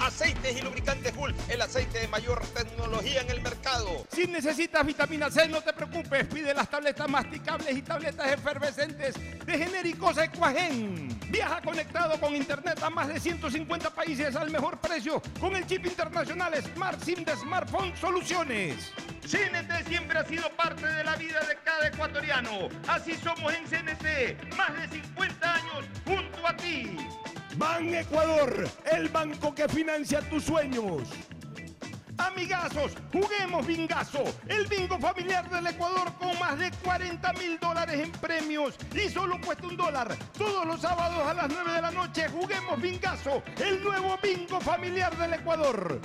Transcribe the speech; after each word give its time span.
Aceites 0.00 0.58
y 0.58 0.62
lubricantes 0.62 1.14
Gulf, 1.14 1.36
el 1.50 1.60
aceite 1.60 1.98
de 1.98 2.08
mayor 2.08 2.40
tecnología 2.54 3.20
en 3.20 3.30
el 3.30 3.42
mercado. 3.42 4.06
Si 4.10 4.26
necesitas 4.26 4.86
vitamina 4.86 5.30
C, 5.30 5.46
no 5.46 5.60
te 5.60 5.74
preocupes, 5.74 6.26
pide 6.26 6.54
las 6.54 6.70
tabletas 6.70 7.08
masticables 7.08 7.76
y 7.76 7.82
tabletas 7.82 8.32
efervescentes 8.32 9.14
de 9.44 9.58
genéricos 9.58 10.16
Equagen. 10.16 11.20
Viaja 11.30 11.60
conectado 11.60 12.18
con 12.18 12.34
internet 12.34 12.82
a 12.82 12.88
más 12.88 13.08
de 13.08 13.20
150 13.20 13.90
países 13.90 14.34
al 14.36 14.50
mejor 14.50 14.80
precio 14.80 15.20
con 15.38 15.54
el 15.54 15.66
chip 15.66 15.84
internacional 15.84 16.54
Smart 16.62 17.00
SIM 17.02 17.24
de 17.24 17.36
Smartphone 17.36 17.94
Soluciones. 17.96 18.92
CNT 19.20 19.86
siempre 19.86 20.18
ha 20.18 20.24
sido 20.24 20.48
parte 20.56 20.86
de 20.86 21.04
la 21.04 21.14
vida 21.16 21.40
de 21.40 21.56
cada 21.62 21.88
ecuatoriano. 21.88 22.68
Así 22.88 23.14
somos 23.22 23.52
en 23.52 23.64
CNT, 23.64 24.56
más 24.56 24.80
de 24.80 24.88
50 24.96 25.54
años 25.54 25.84
junto 26.06 26.46
a 26.46 26.56
ti. 26.56 26.96
Ban 27.56 27.94
Ecuador, 27.94 28.68
el 28.92 29.08
banco 29.08 29.54
que 29.54 29.68
financia 29.68 30.20
tus 30.28 30.44
sueños. 30.44 31.08
Amigazos, 32.16 32.92
juguemos 33.12 33.66
bingazo, 33.66 34.22
el 34.46 34.66
bingo 34.66 34.98
familiar 34.98 35.48
del 35.50 35.66
Ecuador 35.66 36.12
con 36.18 36.38
más 36.38 36.58
de 36.58 36.70
40 36.84 37.32
mil 37.34 37.58
dólares 37.58 37.98
en 37.98 38.12
premios 38.12 38.76
y 38.94 39.08
solo 39.08 39.40
cuesta 39.44 39.66
un 39.66 39.76
dólar. 39.76 40.14
Todos 40.36 40.66
los 40.66 40.80
sábados 40.80 41.26
a 41.26 41.34
las 41.34 41.48
9 41.48 41.72
de 41.72 41.82
la 41.82 41.90
noche 41.90 42.28
juguemos 42.28 42.80
bingazo, 42.80 43.42
el 43.58 43.82
nuevo 43.82 44.18
bingo 44.22 44.60
familiar 44.60 45.16
del 45.16 45.34
Ecuador. 45.34 46.00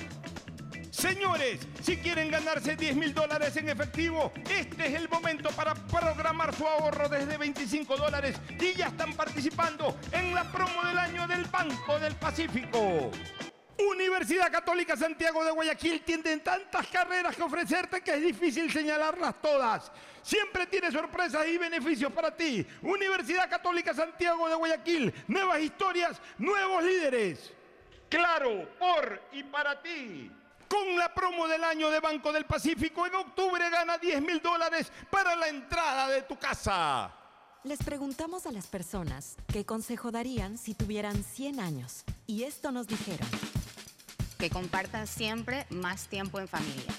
Señores, 0.96 1.60
si 1.84 1.98
quieren 1.98 2.32
ganarse 2.32 2.78
10 2.78 2.96
mil 2.96 3.14
dólares 3.14 3.58
en 3.58 3.68
efectivo, 3.68 4.32
este 4.50 4.88
es 4.88 4.94
el 4.94 5.10
momento 5.10 5.50
para 5.50 5.76
programar 5.76 6.56
su 6.56 6.66
ahorro 6.66 7.10
desde 7.10 7.38
25 7.38 7.98
dólares 7.98 8.38
y 8.58 8.74
ya 8.76 8.88
están 8.88 9.14
participando 9.14 9.98
en 10.14 10.34
la 10.34 10.50
promo 10.54 10.86
del 10.86 10.98
año 10.98 11.28
del 11.28 11.44
Banco 11.46 12.00
del 12.00 12.16
Pacífico. 12.16 13.12
Universidad 13.78 14.50
Católica 14.50 14.96
Santiago 14.96 15.44
de 15.44 15.52
Guayaquil 15.52 16.02
tiene 16.06 16.38
tantas 16.38 16.88
carreras 16.88 17.36
que 17.36 17.44
ofrecerte 17.44 18.00
que 18.00 18.14
es 18.14 18.22
difícil 18.22 18.72
señalarlas 18.72 19.42
todas. 19.42 19.92
Siempre 20.22 20.66
tiene 20.66 20.94
sorpresas 20.94 21.46
y 21.46 21.58
beneficios 21.58 22.12
para 22.14 22.34
ti. 22.34 22.66
Universidad 22.82 23.50
Católica 23.50 23.94
Santiago 23.94 24.48
de 24.48 24.56
Guayaquil, 24.56 25.14
nuevas 25.28 25.60
historias, 25.60 26.22
nuevos 26.38 26.82
líderes. 26.86 27.52
Claro, 28.08 28.70
por 28.80 29.22
y 29.34 29.44
para 29.44 29.82
ti. 29.82 30.32
Con 30.68 30.98
la 30.98 31.14
promo 31.14 31.48
del 31.48 31.64
año 31.64 31.90
de 31.90 32.00
Banco 32.00 32.32
del 32.32 32.46
Pacífico, 32.46 33.06
en 33.06 33.16
octubre 33.16 33.70
gana 33.70 33.98
10 33.98 34.22
mil 34.22 34.42
dólares 34.42 34.92
para 35.10 35.36
la 35.36 35.48
entrada 35.48 36.08
de 36.08 36.24
tu 36.24 36.38
casa. 36.38 37.12
Les 37.64 37.80
preguntamos 37.80 38.46
a 38.46 38.52
las 38.52 38.68
personas 38.68 39.38
qué 39.48 39.66
consejo 39.66 40.12
darían 40.12 40.58
si 40.58 40.76
tuvieran 40.76 41.24
100 41.24 41.60
años. 41.60 42.04
Y 42.28 42.44
esto 42.44 42.72
nos 42.72 42.88
dijeron. 42.88 43.28
Que 44.38 44.50
compartan 44.50 45.08
siempre 45.08 45.66
más 45.70 46.08
tiempo 46.08 46.40
en 46.40 46.48
familia. 46.48 46.94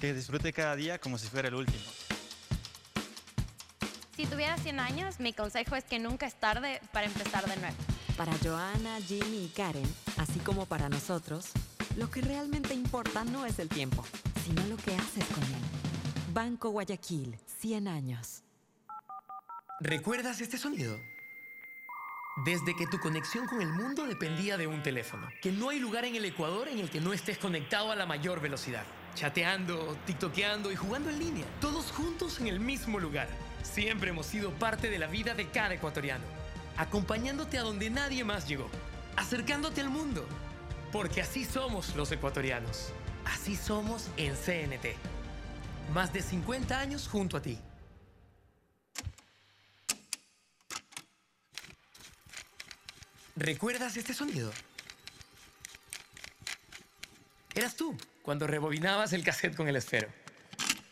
Que 0.00 0.12
disfrute 0.12 0.52
cada 0.52 0.76
día 0.76 0.98
como 0.98 1.18
si 1.18 1.26
fuera 1.26 1.48
el 1.48 1.54
último. 1.54 1.84
Si 4.14 4.26
tuviera 4.26 4.58
100 4.58 4.80
años, 4.80 5.20
mi 5.20 5.32
consejo 5.32 5.76
es 5.76 5.84
que 5.84 5.98
nunca 5.98 6.26
es 6.26 6.34
tarde 6.34 6.80
para 6.92 7.06
empezar 7.06 7.46
de 7.48 7.56
nuevo. 7.56 7.76
Para 8.16 8.32
Joana, 8.42 8.98
Jimmy 9.00 9.44
y 9.44 9.48
Karen, 9.48 9.94
así 10.16 10.38
como 10.40 10.66
para 10.66 10.88
nosotros, 10.88 11.52
lo 11.98 12.08
que 12.08 12.20
realmente 12.20 12.74
importa 12.74 13.24
no 13.24 13.44
es 13.44 13.58
el 13.58 13.68
tiempo, 13.68 14.04
sino 14.44 14.64
lo 14.66 14.76
que 14.76 14.94
haces 14.94 15.24
con 15.34 15.42
él. 15.42 15.60
Banco 16.32 16.70
Guayaquil, 16.70 17.36
100 17.58 17.88
años. 17.88 18.44
¿Recuerdas 19.80 20.40
este 20.40 20.58
sonido? 20.58 20.96
Desde 22.44 22.76
que 22.76 22.86
tu 22.86 23.00
conexión 23.00 23.48
con 23.48 23.60
el 23.60 23.72
mundo 23.72 24.06
dependía 24.06 24.56
de 24.56 24.68
un 24.68 24.80
teléfono. 24.80 25.26
Que 25.42 25.50
no 25.50 25.70
hay 25.70 25.80
lugar 25.80 26.04
en 26.04 26.14
el 26.14 26.24
Ecuador 26.24 26.68
en 26.68 26.78
el 26.78 26.88
que 26.88 27.00
no 27.00 27.12
estés 27.12 27.36
conectado 27.36 27.90
a 27.90 27.96
la 27.96 28.06
mayor 28.06 28.40
velocidad. 28.40 28.84
Chateando, 29.16 29.96
tiktokeando 30.06 30.70
y 30.70 30.76
jugando 30.76 31.10
en 31.10 31.18
línea. 31.18 31.46
Todos 31.60 31.90
juntos 31.90 32.38
en 32.38 32.46
el 32.46 32.60
mismo 32.60 33.00
lugar. 33.00 33.26
Siempre 33.64 34.10
hemos 34.10 34.26
sido 34.26 34.52
parte 34.52 34.88
de 34.88 35.00
la 35.00 35.08
vida 35.08 35.34
de 35.34 35.48
cada 35.48 35.74
ecuatoriano. 35.74 36.24
Acompañándote 36.76 37.58
a 37.58 37.62
donde 37.62 37.90
nadie 37.90 38.22
más 38.22 38.46
llegó. 38.46 38.68
Acercándote 39.16 39.80
al 39.80 39.90
mundo 39.90 40.24
porque 40.92 41.20
así 41.20 41.44
somos 41.44 41.94
los 41.96 42.10
ecuatorianos. 42.12 42.92
Así 43.24 43.56
somos 43.56 44.08
en 44.16 44.34
CNT. 44.34 44.96
Más 45.92 46.12
de 46.12 46.22
50 46.22 46.78
años 46.78 47.08
junto 47.08 47.36
a 47.36 47.42
ti. 47.42 47.58
¿Recuerdas 53.36 53.96
este 53.96 54.14
sonido? 54.14 54.50
Eras 57.54 57.76
tú 57.76 57.96
cuando 58.22 58.46
rebobinabas 58.46 59.12
el 59.12 59.22
cassette 59.24 59.56
con 59.56 59.68
el 59.68 59.76
esfero. 59.76 60.08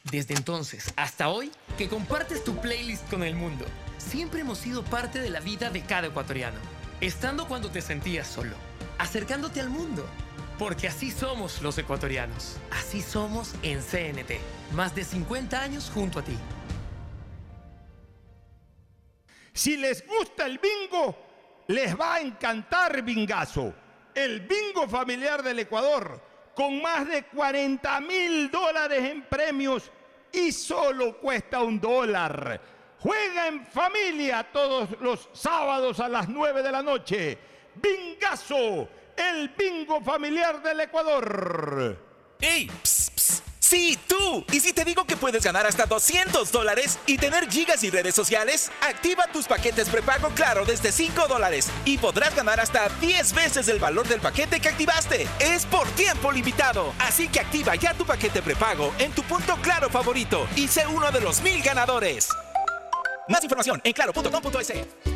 Desde 0.04 0.34
entonces 0.34 0.92
hasta 0.96 1.28
hoy, 1.28 1.50
que 1.76 1.88
compartes 1.88 2.44
tu 2.44 2.56
playlist 2.60 3.08
con 3.10 3.24
el 3.24 3.34
mundo, 3.34 3.66
siempre 3.98 4.40
hemos 4.40 4.58
sido 4.58 4.84
parte 4.84 5.18
de 5.18 5.30
la 5.30 5.40
vida 5.40 5.70
de 5.70 5.82
cada 5.82 6.06
ecuatoriano, 6.06 6.58
estando 7.00 7.48
cuando 7.48 7.70
te 7.70 7.82
sentías 7.82 8.28
solo 8.28 8.56
acercándote 8.98 9.60
al 9.60 9.70
mundo. 9.70 10.06
Porque 10.58 10.88
así 10.88 11.10
somos 11.10 11.60
los 11.60 11.76
ecuatorianos. 11.76 12.56
Así 12.70 13.02
somos 13.02 13.54
en 13.62 13.80
CNT. 13.80 14.40
Más 14.74 14.94
de 14.94 15.04
50 15.04 15.60
años 15.60 15.90
junto 15.92 16.18
a 16.18 16.22
ti. 16.22 16.36
Si 19.52 19.76
les 19.76 20.06
gusta 20.06 20.46
el 20.46 20.58
bingo, 20.58 21.16
les 21.68 21.98
va 21.98 22.14
a 22.14 22.20
encantar 22.20 23.02
Bingazo. 23.02 23.72
El 24.14 24.40
bingo 24.40 24.88
familiar 24.88 25.42
del 25.42 25.58
Ecuador, 25.58 26.22
con 26.54 26.80
más 26.80 27.06
de 27.08 27.24
40 27.24 28.00
mil 28.00 28.50
dólares 28.50 29.02
en 29.02 29.22
premios 29.22 29.90
y 30.32 30.52
solo 30.52 31.18
cuesta 31.18 31.62
un 31.62 31.80
dólar. 31.80 32.60
Juega 32.98 33.48
en 33.48 33.66
familia 33.66 34.46
todos 34.52 34.90
los 35.00 35.28
sábados 35.32 36.00
a 36.00 36.08
las 36.08 36.28
9 36.28 36.62
de 36.62 36.72
la 36.72 36.82
noche. 36.82 37.38
Bingazo, 37.80 38.88
el 39.16 39.48
bingo 39.56 40.00
familiar 40.02 40.62
del 40.62 40.80
Ecuador. 40.80 41.98
¡Ey! 42.40 42.70
Psst. 42.82 43.16
Sí, 43.66 43.98
tú. 44.06 44.44
¿Y 44.52 44.60
si 44.60 44.72
te 44.72 44.84
digo 44.84 45.04
que 45.06 45.16
puedes 45.16 45.42
ganar 45.42 45.66
hasta 45.66 45.86
200 45.86 46.52
dólares 46.52 47.00
y 47.04 47.18
tener 47.18 47.50
gigas 47.50 47.82
y 47.82 47.90
redes 47.90 48.14
sociales? 48.14 48.70
Activa 48.80 49.26
tus 49.32 49.48
paquetes 49.48 49.88
prepago 49.88 50.28
Claro 50.36 50.64
desde 50.64 50.92
5 50.92 51.26
dólares 51.26 51.68
y 51.84 51.98
podrás 51.98 52.36
ganar 52.36 52.60
hasta 52.60 52.88
10 53.00 53.32
veces 53.32 53.66
el 53.66 53.80
valor 53.80 54.06
del 54.06 54.20
paquete 54.20 54.60
que 54.60 54.68
activaste. 54.68 55.26
Es 55.40 55.66
por 55.66 55.88
tiempo 55.96 56.30
limitado. 56.30 56.94
Así 57.00 57.26
que 57.26 57.40
activa 57.40 57.74
ya 57.74 57.92
tu 57.94 58.06
paquete 58.06 58.40
prepago 58.40 58.94
en 59.00 59.10
tu 59.10 59.24
punto 59.24 59.56
Claro 59.60 59.90
favorito 59.90 60.46
y 60.54 60.68
sé 60.68 60.86
uno 60.86 61.10
de 61.10 61.20
los 61.20 61.40
mil 61.40 61.60
ganadores. 61.60 62.28
Más 63.28 63.42
información 63.42 63.80
en 63.82 63.92
claro.com.es. 63.94 65.15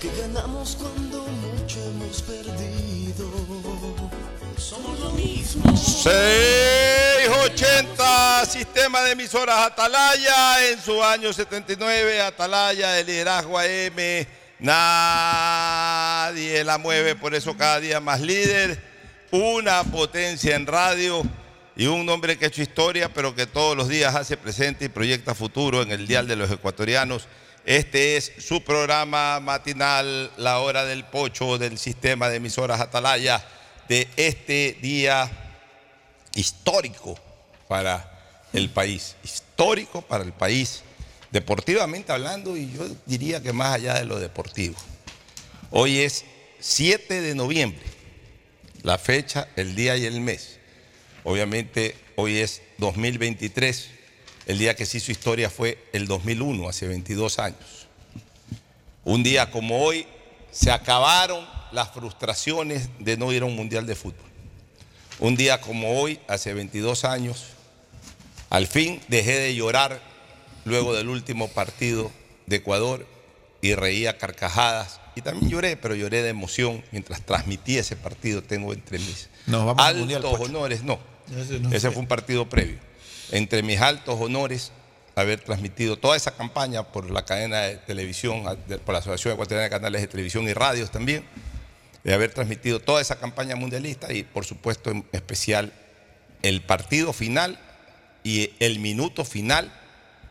porque 0.00 0.16
ganamos 0.20 0.76
cuando 0.76 1.26
mucho 1.26 1.82
hemos 1.82 2.22
perdido. 2.22 3.28
Somos 4.56 5.00
lo 5.00 5.10
mismo. 5.10 5.76
680, 5.76 8.46
sistema 8.46 9.02
de 9.02 9.10
emisoras 9.12 9.58
Atalaya, 9.58 10.70
en 10.70 10.80
su 10.80 11.02
año 11.02 11.32
79, 11.32 12.20
Atalaya, 12.20 12.92
de 12.92 13.02
liderazgo 13.02 13.58
AM, 13.58 14.24
nadie 14.60 16.62
la 16.62 16.78
mueve, 16.78 17.16
por 17.16 17.34
eso 17.34 17.56
cada 17.56 17.80
día 17.80 17.98
más 17.98 18.20
líder, 18.20 18.80
una 19.32 19.82
potencia 19.84 20.54
en 20.54 20.64
radio 20.66 21.24
y 21.74 21.86
un 21.86 22.08
hombre 22.08 22.38
que 22.38 22.44
ha 22.44 22.48
hecho 22.48 22.62
historia, 22.62 23.12
pero 23.12 23.34
que 23.34 23.46
todos 23.46 23.76
los 23.76 23.88
días 23.88 24.14
hace 24.14 24.36
presente 24.36 24.84
y 24.84 24.90
proyecta 24.90 25.34
futuro 25.34 25.82
en 25.82 25.90
el 25.90 26.06
Dial 26.06 26.28
de 26.28 26.36
los 26.36 26.52
Ecuatorianos. 26.52 27.26
Este 27.68 28.16
es 28.16 28.32
su 28.38 28.64
programa 28.64 29.40
matinal, 29.40 30.32
la 30.38 30.60
hora 30.60 30.86
del 30.86 31.04
pocho 31.04 31.58
del 31.58 31.76
sistema 31.76 32.30
de 32.30 32.36
emisoras 32.36 32.80
Atalaya 32.80 33.46
de 33.90 34.08
este 34.16 34.78
día 34.80 35.30
histórico 36.34 37.20
para 37.68 38.46
el 38.54 38.70
país, 38.70 39.16
histórico 39.22 40.00
para 40.00 40.24
el 40.24 40.32
país, 40.32 40.80
deportivamente 41.30 42.10
hablando 42.10 42.56
y 42.56 42.72
yo 42.72 42.88
diría 43.04 43.42
que 43.42 43.52
más 43.52 43.74
allá 43.74 43.96
de 43.96 44.06
lo 44.06 44.18
deportivo. 44.18 44.76
Hoy 45.70 45.98
es 45.98 46.24
7 46.60 47.20
de 47.20 47.34
noviembre, 47.34 47.84
la 48.82 48.96
fecha, 48.96 49.46
el 49.56 49.74
día 49.74 49.94
y 49.98 50.06
el 50.06 50.22
mes. 50.22 50.58
Obviamente 51.22 51.96
hoy 52.16 52.38
es 52.38 52.62
2023, 52.78 53.90
el 54.48 54.58
día 54.58 54.74
que 54.74 54.86
se 54.86 54.96
hizo 54.96 55.12
historia 55.12 55.50
fue 55.50 55.78
el 55.92 56.06
2001, 56.08 56.68
hace 56.68 56.88
22 56.88 57.38
años. 57.38 57.86
Un 59.04 59.22
día 59.22 59.50
como 59.50 59.82
hoy 59.84 60.06
se 60.50 60.70
acabaron 60.72 61.46
las 61.70 61.90
frustraciones 61.90 62.88
de 62.98 63.18
no 63.18 63.30
ir 63.30 63.42
a 63.42 63.44
un 63.44 63.54
mundial 63.54 63.86
de 63.86 63.94
fútbol. 63.94 64.24
Un 65.20 65.36
día 65.36 65.60
como 65.60 66.00
hoy, 66.00 66.18
hace 66.28 66.54
22 66.54 67.04
años, 67.04 67.44
al 68.48 68.66
fin 68.66 69.02
dejé 69.08 69.38
de 69.38 69.54
llorar 69.54 70.00
luego 70.64 70.94
del 70.94 71.08
último 71.10 71.48
partido 71.48 72.10
de 72.46 72.56
Ecuador 72.56 73.06
y 73.60 73.74
reía 73.74 74.16
carcajadas. 74.16 74.98
Y 75.14 75.20
también 75.20 75.50
lloré, 75.50 75.76
pero 75.76 75.94
lloré 75.94 76.22
de 76.22 76.30
emoción 76.30 76.82
mientras 76.90 77.20
transmití 77.20 77.76
ese 77.76 77.96
partido. 77.96 78.42
Tengo 78.42 78.72
entre 78.72 78.98
mis 78.98 79.28
Nos 79.46 79.66
vamos 79.66 79.84
al 79.84 79.88
altos 79.88 80.00
mundial, 80.00 80.24
honores, 80.24 80.82
no, 80.84 80.98
Ese 81.38 81.60
no 81.60 81.68
ese 81.68 81.80
fue. 81.80 81.90
fue 81.90 82.00
un 82.00 82.08
partido 82.08 82.48
previo. 82.48 82.87
Entre 83.30 83.62
mis 83.62 83.80
altos 83.80 84.18
honores, 84.20 84.72
haber 85.14 85.40
transmitido 85.40 85.96
toda 85.96 86.16
esa 86.16 86.36
campaña 86.36 86.84
por 86.84 87.10
la 87.10 87.24
cadena 87.24 87.62
de 87.62 87.76
televisión, 87.76 88.44
por 88.84 88.92
la 88.92 89.00
Asociación 89.00 89.34
Ecuatoriana 89.34 89.64
de 89.64 89.70
Canales 89.70 90.00
de 90.00 90.06
Televisión 90.06 90.48
y 90.48 90.52
Radios 90.52 90.90
también, 90.90 91.24
de 92.04 92.14
haber 92.14 92.32
transmitido 92.32 92.80
toda 92.80 93.00
esa 93.00 93.18
campaña 93.18 93.56
mundialista 93.56 94.12
y 94.12 94.22
por 94.22 94.44
supuesto 94.44 94.90
en 94.90 95.04
especial 95.12 95.72
el 96.42 96.62
partido 96.62 97.12
final 97.12 97.58
y 98.22 98.52
el 98.60 98.78
minuto 98.78 99.24
final 99.24 99.72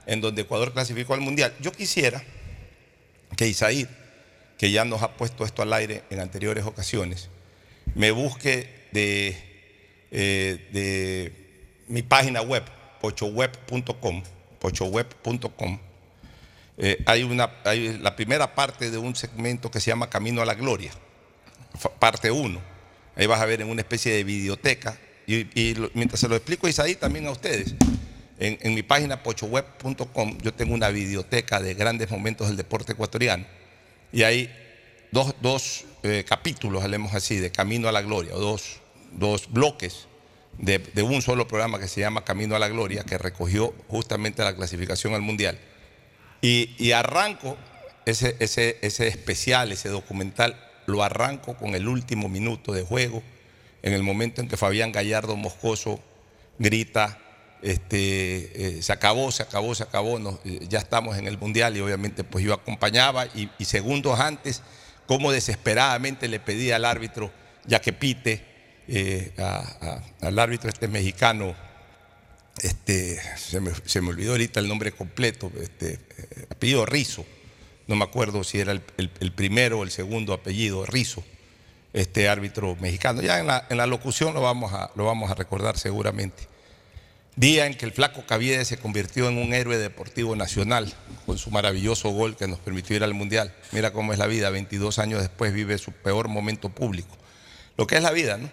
en 0.05 0.21
donde 0.21 0.43
Ecuador 0.43 0.73
clasificó 0.73 1.13
al 1.13 1.21
Mundial. 1.21 1.53
Yo 1.59 1.71
quisiera 1.71 2.23
que 3.35 3.47
Isaí, 3.47 3.87
que 4.57 4.71
ya 4.71 4.85
nos 4.85 5.03
ha 5.03 5.17
puesto 5.17 5.43
esto 5.43 5.61
al 5.61 5.73
aire 5.73 6.03
en 6.09 6.19
anteriores 6.19 6.65
ocasiones, 6.65 7.29
me 7.93 8.11
busque 8.11 8.87
de, 8.91 9.37
eh, 10.11 10.69
de 10.71 11.33
mi 11.87 12.01
página 12.01 12.41
web, 12.41 12.63
pochoweb.com, 13.07 14.21
pochoweb.com. 14.59 15.79
Eh, 16.77 17.03
hay, 17.05 17.23
una, 17.23 17.49
hay 17.63 17.97
la 17.99 18.15
primera 18.17 18.53
parte 18.53 18.91
de 18.91 18.97
un 18.97 19.15
segmento 19.15 19.71
que 19.71 19.79
se 19.79 19.91
llama 19.91 20.09
Camino 20.09 20.41
a 20.41 20.45
la 20.45 20.55
Gloria, 20.55 20.91
parte 21.99 22.29
1. 22.29 22.59
Ahí 23.15 23.25
vas 23.25 23.39
a 23.39 23.45
ver 23.45 23.61
en 23.61 23.69
una 23.69 23.81
especie 23.81 24.13
de 24.13 24.25
biblioteca. 24.25 24.97
Y, 25.25 25.45
mientras 25.93 26.19
se 26.19 26.27
lo 26.27 26.35
explico 26.35 26.67
Isaí 26.67 26.95
también 26.95 27.27
a 27.27 27.31
ustedes, 27.31 27.75
en, 28.39 28.57
en 28.61 28.73
mi 28.73 28.83
página 28.83 29.23
pochoweb.com 29.23 30.37
yo 30.41 30.53
tengo 30.53 30.73
una 30.73 30.89
biblioteca 30.89 31.61
de 31.61 31.73
grandes 31.75 32.11
momentos 32.11 32.47
del 32.47 32.57
deporte 32.57 32.91
ecuatoriano. 32.91 33.45
Y 34.11 34.23
hay 34.23 34.53
dos, 35.11 35.33
dos, 35.41 35.85
eh, 36.03 36.25
capítulos, 36.27 36.83
hablemos 36.83 37.13
así, 37.13 37.37
de 37.37 37.51
Camino 37.51 37.87
a 37.87 37.93
la 37.93 38.01
Gloria, 38.01 38.35
o 38.35 38.39
dos, 38.39 38.79
dos 39.13 39.49
bloques 39.49 40.06
de, 40.59 41.03
un 41.03 41.21
solo 41.21 41.47
programa 41.47 41.79
que 41.79 41.87
se 41.87 42.01
llama 42.01 42.23
Camino 42.23 42.55
a 42.55 42.59
la 42.59 42.67
Gloria, 42.67 43.03
que 43.03 43.17
recogió 43.17 43.73
justamente 43.87 44.43
la 44.43 44.55
clasificación 44.55 45.13
al 45.13 45.21
Mundial. 45.21 45.59
Y, 46.41 46.91
arranco 46.91 47.57
ese, 48.05 48.35
ese, 48.39 48.77
ese 48.81 49.07
especial, 49.07 49.71
ese 49.71 49.89
documental, 49.89 50.59
lo 50.85 51.03
arranco 51.03 51.55
con 51.55 51.75
el 51.75 51.87
último 51.87 52.29
minuto 52.29 52.73
de 52.73 52.83
juego, 52.83 53.21
en 53.83 53.93
el 53.93 54.03
momento 54.03 54.41
en 54.41 54.47
que 54.47 54.57
Fabián 54.57 54.91
Gallardo 54.91 55.35
Moscoso 55.35 55.99
grita, 56.57 57.19
este, 57.61 58.77
eh, 58.77 58.81
se 58.81 58.93
acabó, 58.93 59.31
se 59.31 59.43
acabó, 59.43 59.73
se 59.75 59.83
acabó, 59.83 60.19
no, 60.19 60.39
eh, 60.45 60.59
ya 60.69 60.79
estamos 60.79 61.17
en 61.17 61.27
el 61.27 61.37
Mundial 61.37 61.75
y 61.75 61.81
obviamente 61.81 62.23
pues 62.23 62.45
yo 62.45 62.53
acompañaba 62.53 63.25
y, 63.27 63.49
y 63.57 63.65
segundos 63.65 64.19
antes, 64.19 64.61
como 65.07 65.31
desesperadamente 65.31 66.27
le 66.27 66.39
pedía 66.39 66.75
al 66.75 66.85
árbitro, 66.85 67.31
ya 67.65 67.79
que 67.79 67.93
pite, 67.93 68.56
eh, 68.87 69.33
al 70.21 70.39
árbitro 70.39 70.69
este 70.69 70.87
mexicano, 70.87 71.55
este, 72.61 73.19
se 73.37 73.59
me, 73.59 73.71
se 73.85 74.01
me 74.01 74.09
olvidó 74.09 74.31
ahorita 74.31 74.59
el 74.59 74.67
nombre 74.67 74.91
completo, 74.91 75.51
este, 75.61 75.93
eh, 76.17 76.45
apellido 76.49 76.85
Rizo, 76.85 77.25
no 77.87 77.95
me 77.95 78.03
acuerdo 78.03 78.43
si 78.43 78.59
era 78.59 78.71
el, 78.71 78.81
el- 78.97 79.31
primero 79.31 79.79
o 79.79 79.83
el 79.83 79.91
segundo 79.91 80.33
apellido, 80.33 80.85
Rizo, 80.85 81.23
este 81.93 82.27
árbitro 82.27 82.75
mexicano. 82.81 83.21
Ya 83.21 83.39
en 83.39 83.47
la, 83.47 83.65
en 83.69 83.77
la 83.77 83.85
locución 83.87 84.33
lo 84.33 84.41
vamos, 84.41 84.73
a, 84.73 84.91
lo 84.95 85.05
vamos 85.05 85.31
a 85.31 85.35
recordar 85.35 85.77
seguramente. 85.77 86.43
Día 87.35 87.67
en 87.67 87.75
que 87.77 87.85
el 87.85 87.91
flaco 87.91 88.25
Caviedes 88.25 88.67
se 88.67 88.77
convirtió 88.77 89.29
en 89.29 89.37
un 89.37 89.53
héroe 89.53 89.77
deportivo 89.77 90.35
nacional 90.35 90.91
con 91.27 91.37
su 91.37 91.51
maravilloso 91.51 92.09
gol 92.09 92.35
que 92.35 92.47
nos 92.47 92.57
permitió 92.59 92.95
ir 92.95 93.03
al 93.03 93.13
Mundial. 93.13 93.53
Mira 93.71 93.93
cómo 93.93 94.11
es 94.11 94.17
la 94.19 94.25
vida, 94.25 94.49
22 94.49 94.97
años 94.97 95.21
después 95.21 95.53
vive 95.53 95.77
su 95.77 95.91
peor 95.91 96.27
momento 96.29 96.69
público. 96.69 97.15
Lo 97.77 97.85
que 97.85 97.95
es 97.95 98.01
la 98.01 98.09
vida, 98.11 98.37
¿no? 98.37 98.49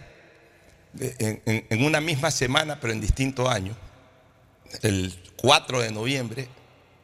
En, 0.99 1.85
una 1.85 2.01
misma 2.01 2.31
semana, 2.31 2.79
pero 2.81 2.93
en 2.93 3.01
distintos 3.01 3.49
años, 3.49 3.77
el 4.83 5.15
4 5.37 5.81
de 5.81 5.91
noviembre, 5.91 6.49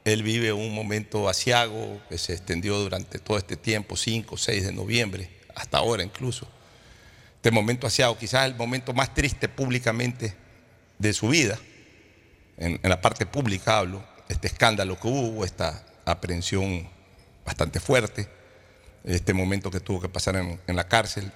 él 0.05 0.23
vive 0.23 0.53
un 0.53 0.75
momento 0.75 1.29
asiago 1.29 2.01
que 2.09 2.17
se 2.17 2.33
extendió 2.33 2.79
durante 2.79 3.19
todo 3.19 3.37
este 3.37 3.57
tiempo, 3.57 3.97
5, 3.97 4.37
6 4.37 4.67
de 4.67 4.73
noviembre, 4.73 5.31
hasta 5.55 5.79
ahora 5.79 6.03
incluso. 6.03 6.49
Este 7.37 7.51
momento 7.51 7.87
asiago, 7.87 8.17
quizás 8.17 8.47
el 8.47 8.55
momento 8.55 8.93
más 8.93 9.13
triste 9.13 9.49
públicamente 9.49 10.35
de 10.99 11.13
su 11.13 11.29
vida, 11.29 11.59
en, 12.59 12.79
la 12.83 13.01
parte 13.01 13.27
pública 13.27 13.79
hablo, 13.79 14.05
este 14.29 14.47
escándalo 14.47 15.01
que 15.01 15.09
hubo, 15.09 15.45
esta 15.45 15.85
aprehensión 16.05 16.89
bastante 17.45 17.81
fuerte, 17.81 18.29
este 19.05 19.33
momento 19.33 19.71
que 19.71 19.81
tuvo 19.81 20.01
que 20.01 20.09
pasar 20.09 20.37
en 20.37 20.77
la 20.77 20.87
cárcel, 20.87 21.33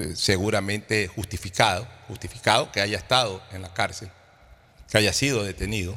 eh, 0.00 0.16
seguramente 0.16 1.06
justificado, 1.08 1.86
justificado 2.08 2.72
que 2.72 2.80
haya 2.80 2.96
estado 2.96 3.42
en 3.52 3.62
la 3.62 3.72
cárcel, 3.74 4.10
que 4.90 4.98
haya 4.98 5.12
sido 5.12 5.44
detenido, 5.44 5.96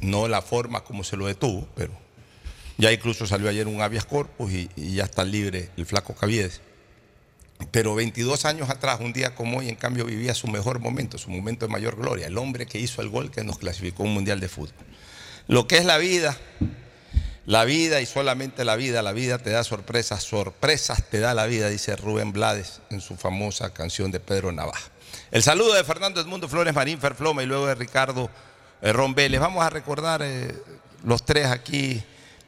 no 0.00 0.28
la 0.28 0.42
forma 0.42 0.84
como 0.84 1.04
se 1.04 1.16
lo 1.16 1.26
detuvo, 1.26 1.68
pero 1.74 1.92
ya 2.76 2.92
incluso 2.92 3.26
salió 3.26 3.48
ayer 3.48 3.66
un 3.68 3.80
habeas 3.80 4.04
corpus 4.04 4.52
y, 4.52 4.68
y 4.76 4.94
ya 4.94 5.04
está 5.04 5.24
libre 5.24 5.70
el 5.76 5.86
flaco 5.86 6.14
Caviedes. 6.14 6.60
Pero 7.70 7.94
22 7.94 8.44
años 8.44 8.68
atrás, 8.68 8.98
un 9.00 9.12
día 9.12 9.34
como 9.34 9.58
hoy, 9.58 9.68
en 9.68 9.76
cambio 9.76 10.04
vivía 10.04 10.34
su 10.34 10.48
mejor 10.48 10.80
momento, 10.80 11.18
su 11.18 11.30
momento 11.30 11.66
de 11.66 11.72
mayor 11.72 11.96
gloria, 11.96 12.26
el 12.26 12.36
hombre 12.36 12.66
que 12.66 12.78
hizo 12.78 13.00
el 13.00 13.08
gol 13.08 13.30
que 13.30 13.44
nos 13.44 13.58
clasificó 13.58 14.02
un 14.02 14.12
mundial 14.12 14.40
de 14.40 14.48
fútbol. 14.48 14.74
Lo 15.46 15.68
que 15.68 15.78
es 15.78 15.84
la 15.84 15.98
vida, 15.98 16.36
la 17.46 17.64
vida 17.64 18.00
y 18.00 18.06
solamente 18.06 18.64
la 18.64 18.76
vida, 18.76 19.02
la 19.02 19.12
vida 19.12 19.38
te 19.38 19.50
da 19.50 19.64
sorpresas, 19.64 20.22
sorpresas 20.22 21.04
te 21.10 21.20
da 21.20 21.34
la 21.34 21.46
vida, 21.46 21.68
dice 21.68 21.94
Rubén 21.96 22.32
Blades 22.32 22.80
en 22.90 23.00
su 23.00 23.16
famosa 23.16 23.72
canción 23.74 24.10
de 24.10 24.20
Pedro 24.20 24.52
Navaja. 24.52 24.90
El 25.30 25.42
saludo 25.42 25.74
de 25.74 25.84
Fernando 25.84 26.20
Edmundo 26.20 26.48
Flores 26.48 26.74
Marín 26.74 26.98
Ferfloma 26.98 27.42
y 27.42 27.46
luego 27.46 27.66
de 27.66 27.74
Ricardo 27.74 28.30
eh, 28.80 28.92
Ron 28.92 29.14
Vélez. 29.14 29.40
Vamos 29.40 29.64
a 29.64 29.70
recordar 29.70 30.22
eh, 30.22 30.54
los 31.04 31.24
tres 31.24 31.46
aquí 31.46 32.02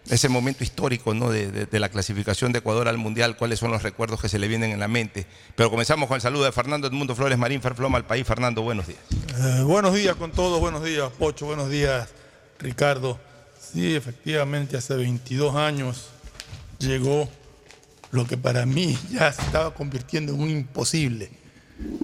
ese 0.09 0.29
momento 0.29 0.63
histórico 0.63 1.15
¿no? 1.15 1.31
de, 1.31 1.67
la 1.73 1.89
clasificación 1.89 2.53
de 2.53 2.61
Ecuador 2.61 2.87
al 2.87 2.97
Mundial, 2.97 3.37
cuáles 3.37 3.59
son 3.59 3.73
los 3.73 3.83
recuerdos 3.83 4.21
que 4.21 4.29
se 4.29 4.39
le 4.39 4.47
vienen 4.47 4.71
en 4.71 4.79
la 4.79 4.89
mente. 4.89 5.27
Pero 5.57 5.69
comenzamos 5.69 6.09
con 6.09 6.15
el 6.15 6.21
saludo 6.21 6.45
de 6.45 6.53
Fernando 6.53 6.87
Edmundo 6.87 7.17
Flores 7.17 7.39
Marín 7.39 7.61
Ferfloma 7.61 7.99
al 7.99 8.07
país. 8.07 8.27
Fernando, 8.27 8.63
buenos 8.63 8.87
días. 8.87 9.01
Eh, 9.37 9.63
buenos 9.63 9.95
días 9.95 10.17
con 10.17 10.31
todos, 10.31 10.61
buenos 10.61 10.85
días 10.85 11.11
Pocho, 11.19 11.47
buenos 11.47 11.69
días 11.71 12.09
Ricardo. 12.59 13.19
Sí, 13.73 13.97
efectivamente, 13.97 14.77
hace 14.77 14.95
22 14.95 15.55
años 15.57 16.11
llegó 16.79 17.29
lo 18.13 18.27
que 18.27 18.37
para 18.37 18.65
mí 18.65 18.97
ya 19.11 19.33
se 19.33 19.43
estaba 19.43 19.75
convirtiendo 19.75 20.33
en 20.33 20.41
un 20.41 20.51
imposible, 20.51 21.31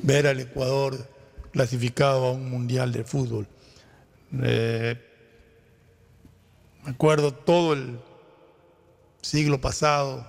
ver 0.02 0.26
al 0.26 0.40
Ecuador 0.40 1.08
clasificado 1.52 2.26
a 2.26 2.32
un 2.32 2.50
mundial 2.50 2.92
de 2.92 3.04
fútbol. 3.04 3.46
Eh, 4.42 5.00
me 6.84 6.90
acuerdo 6.90 7.32
todo 7.32 7.74
el 7.74 8.00
siglo 9.20 9.60
pasado, 9.60 10.26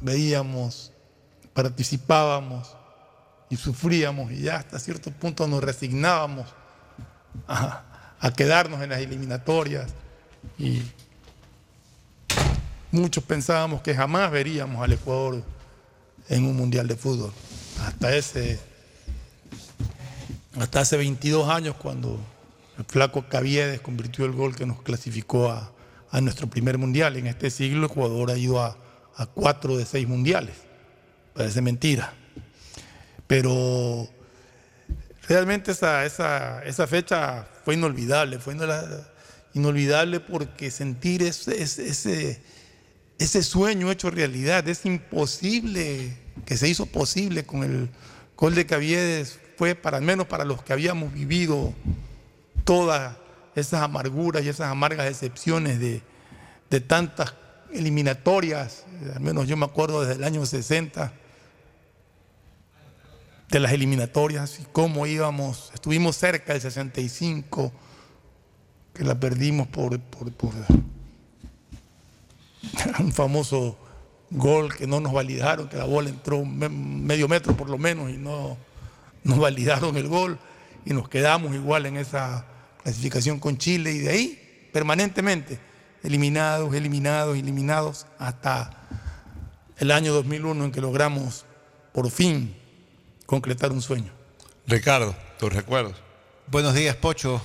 veíamos, 0.00 0.92
participábamos 1.52 2.76
y 3.50 3.56
sufríamos 3.56 4.30
y 4.30 4.42
ya 4.42 4.56
hasta 4.56 4.78
cierto 4.78 5.10
punto 5.10 5.48
nos 5.48 5.64
resignábamos 5.64 6.46
a, 7.48 8.16
a 8.20 8.32
quedarnos 8.32 8.80
en 8.82 8.90
las 8.90 9.00
eliminatorias 9.00 9.92
y 10.58 10.82
muchos 12.90 13.24
pensábamos 13.24 13.82
que 13.82 13.94
jamás 13.94 14.30
veríamos 14.30 14.82
al 14.82 14.92
Ecuador 14.92 15.42
en 16.28 16.44
un 16.44 16.56
mundial 16.56 16.86
de 16.88 16.96
fútbol. 16.96 17.32
Hasta 17.80 18.14
ese, 18.14 18.58
hasta 20.58 20.80
hace 20.80 20.96
22 20.96 21.48
años 21.48 21.74
cuando 21.76 22.18
el 22.78 22.84
flaco 22.84 23.28
Caviedes 23.28 23.80
convirtió 23.80 24.24
el 24.24 24.32
gol 24.32 24.54
que 24.54 24.66
nos 24.66 24.82
clasificó 24.82 25.50
a, 25.50 25.72
a 26.10 26.20
nuestro 26.20 26.48
primer 26.48 26.78
mundial. 26.78 27.16
En 27.16 27.26
este 27.26 27.50
siglo 27.50 27.86
Ecuador 27.86 28.30
ha 28.30 28.38
ido 28.38 28.62
a, 28.62 28.76
a 29.16 29.26
cuatro 29.26 29.76
de 29.76 29.84
seis 29.84 30.08
mundiales. 30.08 30.54
Parece 31.34 31.60
mentira. 31.60 32.14
Pero 33.26 34.08
realmente 35.28 35.72
esa, 35.72 36.04
esa, 36.04 36.62
esa 36.64 36.86
fecha 36.86 37.46
fue 37.64 37.74
inolvidable, 37.74 38.38
fue 38.38 38.54
inolvidable 38.54 39.13
porque 40.26 40.70
sentir 40.70 41.22
ese, 41.22 41.62
ese, 41.62 42.42
ese 43.18 43.42
sueño 43.42 43.90
hecho 43.90 44.10
realidad, 44.10 44.66
es 44.68 44.84
imposible 44.84 46.16
que 46.44 46.56
se 46.56 46.68
hizo 46.68 46.86
posible 46.86 47.44
con 47.44 47.62
el 47.62 47.88
gol 48.36 48.54
de 48.54 48.66
Caviedes, 48.66 49.38
fue 49.56 49.74
para 49.74 49.98
al 49.98 50.02
menos 50.02 50.26
para 50.26 50.44
los 50.44 50.62
que 50.62 50.72
habíamos 50.72 51.12
vivido 51.12 51.72
todas 52.64 53.16
esas 53.54 53.82
amarguras 53.82 54.42
y 54.44 54.48
esas 54.48 54.68
amargas 54.70 55.06
decepciones 55.06 55.78
de, 55.78 56.02
de 56.70 56.80
tantas 56.80 57.34
eliminatorias, 57.72 58.84
al 59.14 59.20
menos 59.20 59.46
yo 59.46 59.56
me 59.56 59.64
acuerdo 59.64 60.00
desde 60.00 60.14
el 60.14 60.24
año 60.24 60.44
60, 60.44 61.12
de 63.50 63.60
las 63.60 63.72
eliminatorias 63.72 64.58
y 64.58 64.64
cómo 64.72 65.06
íbamos, 65.06 65.70
estuvimos 65.74 66.16
cerca 66.16 66.54
del 66.54 66.62
65, 66.62 67.72
que 68.94 69.04
la 69.04 69.18
perdimos 69.18 69.66
por, 69.66 69.98
por, 70.00 70.32
por 70.32 70.54
un 73.00 73.12
famoso 73.12 73.76
gol 74.30 74.74
que 74.74 74.86
no 74.86 75.00
nos 75.00 75.12
validaron, 75.12 75.68
que 75.68 75.76
la 75.76 75.84
bola 75.84 76.08
entró 76.08 76.44
medio 76.44 77.28
metro 77.28 77.56
por 77.56 77.68
lo 77.68 77.78
menos 77.78 78.10
y 78.10 78.16
no 78.16 78.56
nos 79.22 79.38
validaron 79.38 79.96
el 79.96 80.08
gol 80.08 80.38
y 80.84 80.92
nos 80.92 81.08
quedamos 81.08 81.54
igual 81.54 81.86
en 81.86 81.96
esa 81.96 82.46
clasificación 82.82 83.38
con 83.38 83.58
Chile 83.58 83.92
y 83.92 83.98
de 83.98 84.10
ahí 84.10 84.68
permanentemente 84.72 85.58
eliminados, 86.02 86.74
eliminados, 86.74 87.36
eliminados 87.36 88.06
hasta 88.18 88.70
el 89.78 89.90
año 89.90 90.12
2001 90.12 90.66
en 90.66 90.72
que 90.72 90.80
logramos 90.80 91.46
por 91.92 92.10
fin 92.10 92.54
concretar 93.26 93.72
un 93.72 93.82
sueño. 93.82 94.12
Ricardo, 94.66 95.14
tus 95.38 95.52
recuerdos. 95.52 95.94
Buenos 96.46 96.74
días, 96.74 96.96
Pocho, 96.96 97.42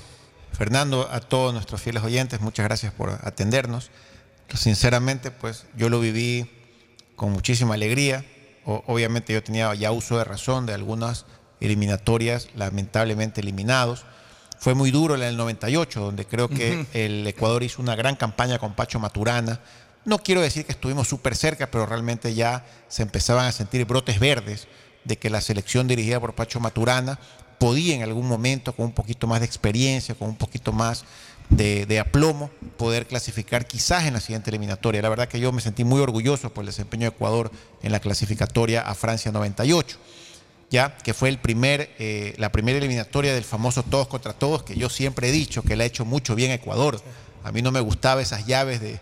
Fernando, 0.60 1.08
a 1.10 1.22
todos 1.22 1.54
nuestros 1.54 1.82
fieles 1.82 2.04
oyentes, 2.04 2.42
muchas 2.42 2.66
gracias 2.66 2.92
por 2.92 3.12
atendernos. 3.24 3.92
Sinceramente, 4.54 5.32
pues 5.32 5.64
yo 5.78 5.88
lo 5.88 6.02
viví 6.02 6.52
con 7.16 7.32
muchísima 7.32 7.76
alegría. 7.76 8.26
O, 8.66 8.84
obviamente 8.88 9.32
yo 9.32 9.42
tenía 9.42 9.74
ya 9.76 9.94
uso 9.94 10.18
de 10.18 10.26
razón 10.26 10.66
de 10.66 10.74
algunas 10.74 11.26
eliminatorias 11.62 12.50
lamentablemente 12.56 13.40
eliminados. 13.40 14.04
Fue 14.60 14.74
muy 14.74 14.92
duro 14.92 15.16
en 15.16 15.22
el 15.22 15.38
98, 15.38 16.02
donde 16.02 16.26
creo 16.26 16.50
que 16.50 16.86
el 16.92 17.26
Ecuador 17.26 17.64
hizo 17.64 17.82
una 17.82 17.96
gran 17.96 18.18
campaña 18.18 18.60
con 18.60 18.74
Pacho 18.74 19.00
Maturana. 19.00 19.62
No 20.04 20.20
quiero 20.20 20.42
decir 20.42 20.66
que 20.66 20.74
estuvimos 20.74 21.08
súper 21.08 21.38
cerca, 21.38 21.72
pero 21.72 21.86
realmente 21.86 22.34
ya 22.34 22.66
se 22.90 23.04
empezaban 23.04 23.46
a 23.46 23.54
sentir 23.54 23.86
brotes 23.86 24.20
verdes 24.20 24.68
de 25.06 25.18
que 25.18 25.30
la 25.30 25.40
selección 25.40 25.88
dirigida 25.88 26.20
por 26.20 26.36
Pacho 26.36 26.60
Maturana 26.60 27.18
podía 27.60 27.96
en 27.96 28.04
algún 28.04 28.28
momento, 28.28 28.74
con 28.74 28.86
un 28.86 28.92
poquito 28.94 29.28
más 29.28 29.42
de 29.42 29.46
experiencia, 29.46 30.16
con 30.16 30.30
un 30.30 30.36
poquito 30.36 30.72
más 30.72 31.06
de, 31.50 32.00
aplomo, 32.00 32.50
poder 32.78 33.08
clasificar 33.08 33.66
quizás 33.66 34.06
en 34.06 34.14
la 34.14 34.20
siguiente 34.20 34.50
eliminatoria. 34.50 35.02
La 35.02 35.10
verdad 35.10 35.28
que 35.28 35.40
yo 35.40 35.52
me 35.52 35.62
sentí 35.62 35.84
muy 35.84 36.00
orgulloso 36.00 36.54
por 36.54 36.64
el 36.64 36.68
desempeño 36.68 37.10
de 37.10 37.16
Ecuador 37.16 37.52
en 37.82 37.92
la 37.92 38.00
clasificatoria 38.00 38.82
a 38.82 38.96
Francia 38.96 39.32
98, 39.32 39.98
ya 40.70 40.96
que 40.98 41.14
fue 41.14 41.30
el 41.30 41.40
primer, 41.40 41.90
eh, 42.00 42.36
la 42.38 42.52
primera 42.52 42.78
eliminatoria 42.78 43.34
del 43.34 43.44
famoso 43.44 43.84
todos 43.84 44.08
contra 44.08 44.34
todos, 44.34 44.64
que 44.64 44.76
yo 44.76 44.90
siempre 44.90 45.30
he 45.30 45.32
dicho 45.32 45.64
que 45.64 45.76
le 45.76 45.84
ha 45.84 45.88
hecho 45.88 46.06
mucho 46.06 46.36
bien 46.36 46.52
a 46.52 46.56
Ecuador. 46.56 47.02
A 47.44 47.52
mí 47.52 47.62
no 47.62 47.72
me 47.72 47.80
gustaba 47.80 48.22
esas 48.22 48.46
llaves 48.46 48.80
de, 48.82 49.00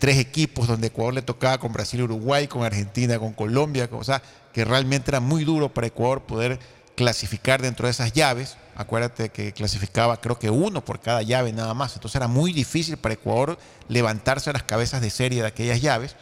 tres 0.00 0.18
equipos 0.18 0.66
donde 0.66 0.88
Ecuador 0.88 1.14
le 1.14 1.22
tocaba 1.22 1.58
con 1.58 1.72
Brasil 1.72 2.02
Uruguay, 2.02 2.48
con 2.48 2.64
Argentina, 2.64 3.20
con 3.20 3.32
Colombia, 3.32 3.88
o 3.92 4.02
sea, 4.02 4.20
que 4.52 4.64
realmente 4.64 5.12
era 5.12 5.20
muy 5.20 5.44
duro 5.44 5.72
para 5.72 5.86
Ecuador 5.86 6.22
poder 6.22 6.58
clasificar 6.96 7.62
dentro 7.62 7.86
de 7.86 7.92
esas 7.92 8.12
llaves. 8.12 8.56
Acuérdate 8.74 9.28
que 9.28 9.52
clasificaba 9.52 10.20
creo 10.20 10.38
que 10.38 10.50
uno 10.50 10.84
por 10.84 10.98
cada 10.98 11.22
llave 11.22 11.52
nada 11.52 11.74
más. 11.74 11.94
Entonces 11.94 12.16
era 12.16 12.26
muy 12.26 12.52
difícil 12.52 12.96
para 12.96 13.14
Ecuador 13.14 13.58
levantarse 13.88 14.52
las 14.52 14.64
cabezas 14.64 15.00
de 15.00 15.10
serie 15.10 15.42
de 15.42 15.48
aquellas 15.48 15.80
llaves. 15.80 16.16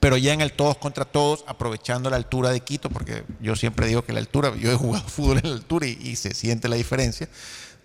Pero 0.00 0.16
ya 0.16 0.32
en 0.32 0.40
el 0.40 0.52
todos 0.52 0.76
contra 0.78 1.04
todos, 1.04 1.44
aprovechando 1.46 2.10
la 2.10 2.16
altura 2.16 2.50
de 2.50 2.58
Quito, 2.58 2.90
porque 2.90 3.24
yo 3.40 3.54
siempre 3.54 3.86
digo 3.86 4.02
que 4.02 4.12
la 4.12 4.18
altura, 4.18 4.52
yo 4.56 4.72
he 4.72 4.74
jugado 4.74 5.06
fútbol 5.08 5.38
en 5.38 5.50
la 5.50 5.56
altura 5.56 5.86
y, 5.86 5.96
y 6.02 6.16
se 6.16 6.34
siente 6.34 6.68
la 6.68 6.74
diferencia, 6.74 7.28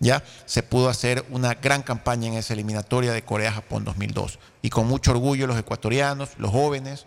ya 0.00 0.24
se 0.46 0.64
pudo 0.64 0.88
hacer 0.88 1.24
una 1.30 1.54
gran 1.54 1.82
campaña 1.84 2.26
en 2.26 2.34
esa 2.34 2.54
eliminatoria 2.54 3.12
de 3.12 3.22
Corea-Japón 3.22 3.84
2002. 3.84 4.40
Y 4.60 4.70
con 4.70 4.88
mucho 4.88 5.12
orgullo 5.12 5.46
los 5.46 5.56
ecuatorianos, 5.56 6.30
los 6.38 6.50
jóvenes, 6.50 7.06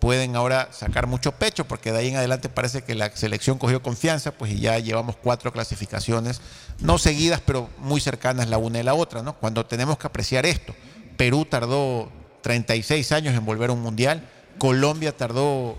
pueden 0.00 0.34
ahora 0.34 0.68
sacar 0.72 1.06
mucho 1.06 1.32
pecho 1.32 1.66
porque 1.66 1.92
de 1.92 1.98
ahí 1.98 2.08
en 2.08 2.16
adelante 2.16 2.48
parece 2.48 2.82
que 2.82 2.94
la 2.94 3.14
selección 3.14 3.58
cogió 3.58 3.82
confianza, 3.82 4.32
pues 4.32 4.50
y 4.50 4.58
ya 4.58 4.78
llevamos 4.78 5.14
cuatro 5.16 5.52
clasificaciones, 5.52 6.40
no 6.80 6.98
seguidas, 6.98 7.40
pero 7.44 7.68
muy 7.78 8.00
cercanas 8.00 8.48
la 8.48 8.58
una 8.58 8.80
y 8.80 8.82
la 8.82 8.94
otra, 8.94 9.22
¿no? 9.22 9.34
Cuando 9.34 9.66
tenemos 9.66 9.98
que 9.98 10.06
apreciar 10.06 10.46
esto. 10.46 10.74
Perú 11.16 11.44
tardó 11.44 12.10
36 12.40 13.12
años 13.12 13.34
en 13.34 13.44
volver 13.44 13.70
a 13.70 13.74
un 13.74 13.82
mundial, 13.82 14.26
Colombia 14.58 15.16
tardó 15.16 15.76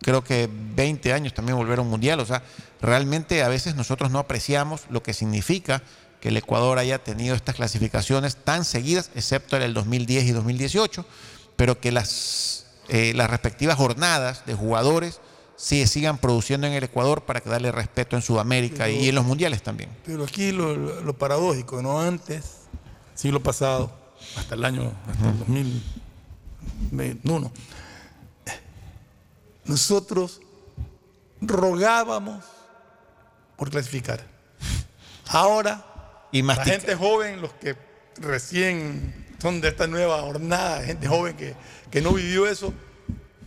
creo 0.00 0.24
que 0.24 0.48
20 0.50 1.12
años 1.12 1.34
también 1.34 1.58
en 1.58 1.62
volver 1.62 1.80
a 1.80 1.82
un 1.82 1.90
mundial, 1.90 2.20
o 2.20 2.26
sea, 2.26 2.42
realmente 2.80 3.42
a 3.42 3.48
veces 3.48 3.74
nosotros 3.74 4.10
no 4.10 4.18
apreciamos 4.18 4.82
lo 4.88 5.02
que 5.02 5.12
significa 5.12 5.82
que 6.20 6.30
el 6.30 6.36
Ecuador 6.38 6.78
haya 6.78 6.98
tenido 7.04 7.34
estas 7.34 7.56
clasificaciones 7.56 8.36
tan 8.36 8.64
seguidas, 8.64 9.10
excepto 9.14 9.56
en 9.56 9.62
el 9.62 9.74
2010 9.74 10.24
y 10.24 10.32
2018, 10.32 11.04
pero 11.56 11.78
que 11.78 11.92
las 11.92 12.67
eh, 12.88 13.12
las 13.14 13.30
respectivas 13.30 13.76
jornadas 13.76 14.44
de 14.46 14.54
jugadores 14.54 15.20
se 15.56 15.86
sigan 15.86 16.18
produciendo 16.18 16.66
en 16.66 16.72
el 16.72 16.84
Ecuador 16.84 17.22
para 17.22 17.40
que 17.40 17.50
darle 17.50 17.72
respeto 17.72 18.14
en 18.16 18.22
Sudamérica 18.22 18.84
pero, 18.84 18.96
y 18.96 19.08
en 19.08 19.14
los 19.14 19.24
mundiales 19.24 19.62
también. 19.62 19.90
Pero 20.06 20.24
aquí 20.24 20.52
lo, 20.52 20.74
lo, 20.76 21.18
paradójico, 21.18 21.82
¿no? 21.82 22.00
Antes, 22.00 22.58
siglo 23.14 23.42
pasado, 23.42 23.92
hasta 24.36 24.54
el 24.54 24.64
año, 24.64 24.92
hasta 25.08 25.26
uh 25.26 25.32
-huh. 25.32 25.56
el 25.56 25.82
2001, 26.90 27.52
nosotros 29.64 30.40
rogábamos 31.40 32.44
por 33.56 33.70
clasificar. 33.70 34.24
Ahora, 35.26 35.84
y 36.30 36.42
la 36.42 36.56
gente 36.64 36.94
joven, 36.94 37.40
los 37.40 37.52
que 37.54 37.76
recién 38.20 39.27
son 39.40 39.60
de 39.60 39.68
esta 39.68 39.86
nueva 39.86 40.20
jornada, 40.20 40.82
gente 40.82 41.06
joven 41.06 41.36
que, 41.36 41.54
que 41.90 42.00
no 42.00 42.12
vivió 42.12 42.46
eso, 42.46 42.72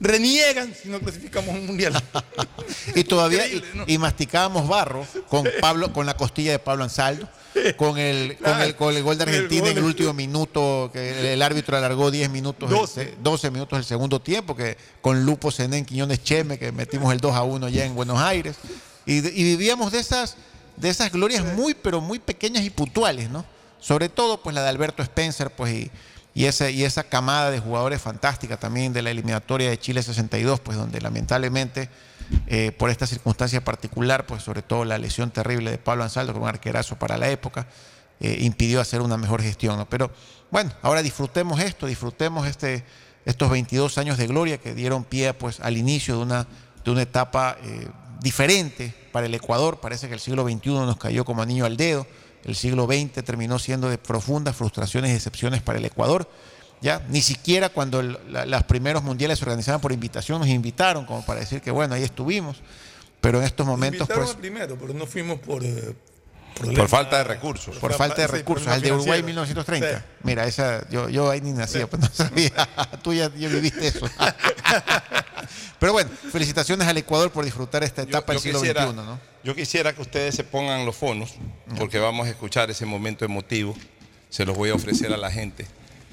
reniegan 0.01 0.73
si 0.73 0.89
no 0.89 0.99
clasificamos 0.99 1.55
un 1.55 1.67
mundial. 1.67 2.01
y 2.95 3.03
todavía 3.03 3.45
y, 3.47 3.63
¿no? 3.75 3.83
y, 3.87 3.97
masticábamos 3.97 4.67
barro 4.67 5.05
con 5.29 5.47
Pablo, 5.61 5.93
con 5.93 6.05
la 6.05 6.17
costilla 6.17 6.51
de 6.51 6.59
Pablo 6.59 6.83
Ansaldo, 6.83 7.29
con 7.77 7.97
el, 7.97 8.35
claro, 8.37 8.55
con 8.55 8.61
el, 8.63 8.75
con 8.75 8.95
el 8.95 9.03
gol 9.03 9.17
de 9.17 9.23
Argentina 9.23 9.65
el 9.67 9.71
en 9.73 9.77
el 9.77 9.83
último 9.83 10.13
minuto, 10.13 10.89
que 10.91 11.19
el, 11.19 11.25
el, 11.27 11.41
árbitro 11.41 11.77
alargó 11.77 12.09
10 12.09 12.29
minutos, 12.31 12.69
12. 12.69 13.01
El, 13.01 13.23
12 13.23 13.51
minutos 13.51 13.77
el 13.77 13.85
segundo 13.85 14.19
tiempo, 14.19 14.55
que 14.55 14.75
con 15.01 15.23
Lupo 15.23 15.51
Senén, 15.51 15.85
Quiñones 15.85 16.23
Cheme, 16.23 16.57
que 16.57 16.71
metimos 16.71 17.13
el 17.13 17.19
2 17.19 17.35
a 17.35 17.43
1 17.43 17.69
ya 17.69 17.85
en 17.85 17.93
Buenos 17.93 18.19
Aires. 18.19 18.55
Y, 19.05 19.17
y 19.17 19.43
vivíamos 19.43 19.91
de 19.91 19.99
esas, 19.99 20.35
de 20.77 20.89
esas 20.89 21.11
glorias 21.11 21.45
muy, 21.55 21.75
pero 21.75 22.01
muy 22.01 22.17
pequeñas 22.17 22.63
y 22.63 22.69
puntuales, 22.71 23.29
¿no? 23.29 23.45
Sobre 23.81 24.07
todo, 24.07 24.41
pues 24.41 24.55
la 24.55 24.63
de 24.63 24.69
Alberto 24.69 25.03
Spencer, 25.03 25.49
pues 25.49 25.73
y, 25.73 25.91
y, 26.33 26.45
esa 26.45 27.03
camada 27.03 27.51
de 27.51 27.59
jugadores 27.59 28.01
fantástica 28.01 28.55
también 28.57 28.93
de 28.93 29.01
la 29.01 29.11
eliminatoria 29.11 29.69
de 29.69 29.77
Chile 29.77 30.01
62, 30.01 30.61
pues 30.61 30.77
donde 30.77 31.01
lamentablemente 31.01 31.89
eh, 32.47 32.71
por 32.71 32.89
esta 32.89 33.05
circunstancia 33.07 33.63
particular, 33.63 34.25
pues 34.25 34.43
sobre 34.43 34.61
todo 34.61 34.85
la 34.85 34.97
lesión 34.97 35.31
terrible 35.31 35.71
de 35.71 35.77
Pablo 35.77 36.03
Ansaldo, 36.03 36.33
con 36.33 36.43
un 36.43 36.47
arquerazo 36.47 36.95
para 36.97 37.17
la 37.17 37.29
época, 37.29 37.67
eh, 38.19 38.37
impidió 38.41 38.79
hacer 38.79 39.01
una 39.01 39.17
mejor 39.17 39.41
gestión. 39.41 39.77
¿no? 39.77 39.89
Pero 39.89 40.11
bueno, 40.49 40.71
ahora 40.81 41.01
disfrutemos 41.01 41.59
esto, 41.59 41.87
disfrutemos 41.87 42.47
este, 42.47 42.85
estos 43.25 43.49
22 43.49 43.97
años 43.97 44.17
de 44.17 44.27
gloria 44.27 44.57
que 44.59 44.73
dieron 44.73 45.03
pie 45.03 45.33
pues, 45.33 45.59
al 45.59 45.75
inicio 45.75 46.17
de 46.17 46.21
una, 46.21 46.47
de 46.85 46.91
una 46.91 47.01
etapa 47.01 47.57
eh, 47.63 47.87
diferente 48.21 48.93
para 49.11 49.25
el 49.25 49.33
Ecuador. 49.33 49.79
Parece 49.79 50.07
que 50.07 50.13
el 50.13 50.19
siglo 50.19 50.43
XXI 50.43 50.69
nos 50.69 50.97
cayó 50.97 51.25
como 51.25 51.41
anillo 51.41 51.65
al 51.65 51.77
dedo. 51.77 52.05
El 52.45 52.55
siglo 52.55 52.85
XX 52.87 53.23
terminó 53.23 53.59
siendo 53.59 53.89
de 53.89 53.97
profundas 53.97 54.55
frustraciones 54.55 55.11
y 55.11 55.13
decepciones 55.13 55.61
para 55.61 55.77
el 55.79 55.85
Ecuador. 55.85 56.29
Ya, 56.81 57.05
ni 57.09 57.21
siquiera 57.21 57.69
cuando 57.69 57.99
el- 57.99 58.17
la- 58.29 58.45
los 58.45 58.63
primeros 58.63 59.03
mundiales 59.03 59.37
se 59.39 59.45
organizaban 59.45 59.79
por 59.81 59.91
invitación 59.91 60.39
nos 60.39 60.47
invitaron 60.49 61.05
como 61.05 61.23
para 61.25 61.39
decir 61.41 61.61
que 61.61 61.69
bueno, 61.71 61.93
ahí 61.93 62.03
estuvimos. 62.03 62.57
Pero 63.21 63.37
en 63.37 63.43
estos 63.45 63.67
momentos 63.67 64.01
Invitaron 64.01 64.25
pues 64.25 64.35
primero, 64.37 64.75
pero 64.79 64.93
no 64.95 65.05
fuimos 65.05 65.39
por... 65.39 65.63
eh, 65.63 65.93
Por 66.75 66.89
falta 66.89 67.19
de 67.19 67.23
recursos. 67.25 67.77
por 67.77 67.93
falta 67.93 68.23
de 68.23 68.27
sí, 68.27 68.33
recursos, 68.33 68.67
al 68.67 68.81
de 68.81 68.91
Uruguay 68.91 69.21
financieros. 69.21 69.67
1930. 69.67 69.99
Sí. 69.99 70.05
Mira, 70.23 70.45
esa, 70.47 70.89
yo, 70.89 71.07
yo 71.07 71.29
ahí 71.29 71.39
ni 71.41 71.51
nacía, 71.51 71.87
pues 71.87 72.01
no 72.01 72.09
sabía. 72.13 72.51
Tú 73.03 73.13
ya, 73.13 73.31
ya 73.35 73.47
viviste 73.47 73.87
eso. 73.87 74.09
Pero 75.79 75.93
bueno, 75.93 76.09
felicitaciones 76.31 76.87
al 76.87 76.97
Ecuador 76.97 77.31
por 77.31 77.45
disfrutar 77.45 77.83
esta 77.83 78.01
etapa 78.03 78.33
del 78.33 78.41
siglo 78.41 78.59
quisiera, 78.59 78.85
XXI, 78.87 78.95
¿no? 78.95 79.19
Yo 79.43 79.55
quisiera 79.55 79.93
que 79.93 80.01
ustedes 80.01 80.35
se 80.35 80.43
pongan 80.43 80.85
los 80.85 80.95
fonos, 80.95 81.35
porque 81.77 81.99
vamos 81.99 82.27
a 82.27 82.29
escuchar 82.29 82.69
ese 82.69 82.85
momento 82.85 83.25
emotivo. 83.25 83.75
Se 84.29 84.45
los 84.45 84.55
voy 84.55 84.69
a 84.69 84.75
ofrecer 84.75 85.11
a 85.11 85.17
la 85.17 85.31
gente. 85.31 85.65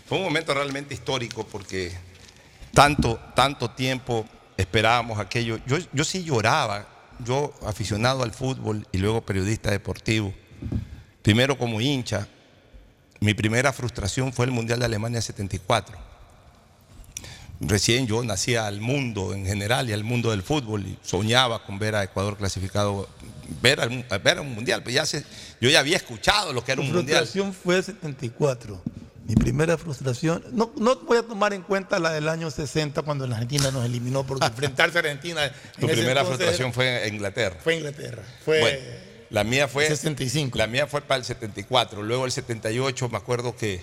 Fue 0.07 0.19
un 0.19 0.25
momento 0.25 0.55
realmente 0.55 0.95
histórico 0.95 1.47
porque 1.47 1.93
tanto, 2.73 3.21
tanto 3.35 3.71
tiempo 3.71 4.27
esperábamos 4.57 5.19
aquello. 5.19 5.61
Yo, 5.67 5.77
yo 5.93 6.05
sí 6.05 6.25
lloraba, 6.25 6.89
yo 7.25 7.53
aficionado 7.67 8.23
al 8.23 8.33
fútbol 8.33 8.87
y 8.93 8.99
luego 8.99 9.21
periodista 9.21 9.71
deportivo. 9.71 10.33
Primero 11.23 11.59
como 11.59 11.81
hincha, 11.81 12.27
mi 13.21 13.35
primera 13.35 13.73
frustración 13.73 14.33
fue 14.33 14.47
el 14.47 14.51
Mundial 14.51 14.79
de 14.79 14.87
Alemania 14.87 15.21
74 15.21 16.08
recién 17.61 18.07
yo 18.07 18.23
nacía 18.23 18.67
al 18.67 18.81
mundo 18.81 19.35
en 19.35 19.45
general 19.45 19.89
y 19.91 19.93
al 19.93 20.05
mundo 20.05 20.31
del 20.31 20.43
fútbol 20.43 20.87
y 20.87 20.99
soñaba 21.03 21.65
con 21.65 21.79
ver 21.79 21.95
a 21.97 22.05
Ecuador 22.05 22.37
clasificado, 22.37 23.09
ver, 23.63 23.81
al- 23.81 24.05
ver 24.23 24.39
a 24.39 24.41
un 24.43 24.55
mundial. 24.55 24.83
Pues 24.83 24.95
ya 24.95 25.05
se- 25.07 25.25
yo 25.61 25.69
ya 25.69 25.81
había 25.81 25.97
escuchado 25.97 26.53
lo 26.53 26.65
que 26.65 26.73
era 26.73 26.83
Mi 26.83 26.89
un 26.89 26.95
mundial. 26.95 27.19
frustración 27.27 27.53
fue 27.53 27.83
74. 27.83 28.81
Mi 29.27 29.35
primera 29.35 29.77
frustración, 29.77 30.43
no, 30.53 30.73
no 30.77 30.97
voy 31.01 31.19
a 31.19 31.23
tomar 31.23 31.53
en 31.53 31.61
cuenta 31.63 31.99
la 31.99 32.11
del 32.13 32.29
año 32.29 32.51
60 32.51 33.03
cuando 33.03 33.27
la 33.27 33.35
Argentina 33.35 33.71
nos 33.71 33.85
eliminó, 33.85 34.25
porque 34.25 34.47
enfrentarse 34.47 34.97
a 34.97 35.01
Argentina. 35.01 35.45
en 35.45 35.53
Tu 35.79 35.87
primera 35.87 36.21
entonces 36.23 36.27
frustración 36.37 36.73
fue 36.73 37.07
en 37.07 37.15
Inglaterra. 37.15 37.57
Fue 37.63 37.77
Inglaterra. 37.77 38.23
Fue 38.45 38.61
Bueno, 38.61 38.79
la 39.29 39.45
mía 39.45 39.69
fue 39.69 39.87
65. 39.87 40.57
La 40.57 40.67
mía 40.67 40.87
fue 40.87 41.03
para 41.03 41.19
el 41.19 41.25
74. 41.27 42.03
Luego 42.03 42.25
el 42.25 42.33
78 42.33 43.09
me 43.11 43.19
acuerdo 43.19 43.55
que 43.55 43.83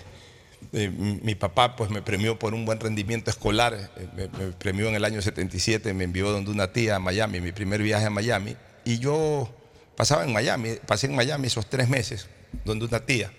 eh, 0.73 0.89
mi 0.89 1.35
papá 1.35 1.75
pues 1.75 1.89
me 1.89 2.01
premió 2.01 2.37
por 2.39 2.53
un 2.53 2.65
buen 2.65 2.79
rendimiento 2.79 3.29
escolar. 3.29 3.73
eh, 3.97 4.07
me, 4.15 4.27
me 4.27 4.51
premió 4.53 4.89
en 4.89 4.95
el 4.95 5.05
año 5.05 5.21
77, 5.21 5.93
me 5.93 6.03
envió 6.03 6.31
donde 6.31 6.51
una 6.51 6.71
tía 6.71 6.95
a 6.95 6.99
Miami, 6.99 7.41
mi 7.41 7.51
primer 7.51 7.81
viaje 7.81 8.05
a 8.05 8.09
Miami. 8.09 8.55
Y 8.83 8.99
yo 8.99 9.49
pasaba 9.95 10.23
en 10.23 10.33
Miami, 10.33 10.77
pasé 10.85 11.07
en 11.07 11.15
Miami 11.15 11.47
esos 11.47 11.67
tres 11.69 11.89
meses 11.89 12.27
donde 12.63 12.85
una 12.85 12.99
tía. 12.99 13.31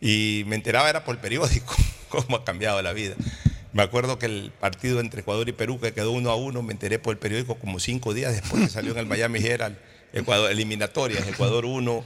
Y 0.00 0.44
me 0.46 0.56
enteraba 0.56 0.88
era 0.88 1.04
por 1.04 1.14
el 1.14 1.20
periódico 1.20 1.74
cómo 2.08 2.36
ha 2.36 2.44
cambiado 2.44 2.80
la 2.82 2.92
vida. 2.92 3.14
Me 3.72 3.82
acuerdo 3.82 4.18
que 4.18 4.26
el 4.26 4.52
partido 4.58 4.98
entre 5.00 5.20
Ecuador 5.20 5.48
y 5.48 5.52
Perú, 5.52 5.78
que 5.78 5.92
quedó 5.92 6.10
uno 6.10 6.30
a 6.30 6.36
uno, 6.36 6.62
me 6.62 6.72
enteré 6.72 6.98
por 6.98 7.12
el 7.12 7.18
periódico 7.18 7.54
como 7.56 7.78
cinco 7.78 8.14
días 8.14 8.32
después 8.32 8.62
que 8.62 8.68
salió 8.68 8.92
en 8.92 8.98
el 8.98 9.06
Miami 9.06 9.38
Herald, 9.44 9.76
Ecuador, 10.12 10.50
eliminatorias, 10.50 11.26
Ecuador 11.28 11.64
1, 11.64 12.04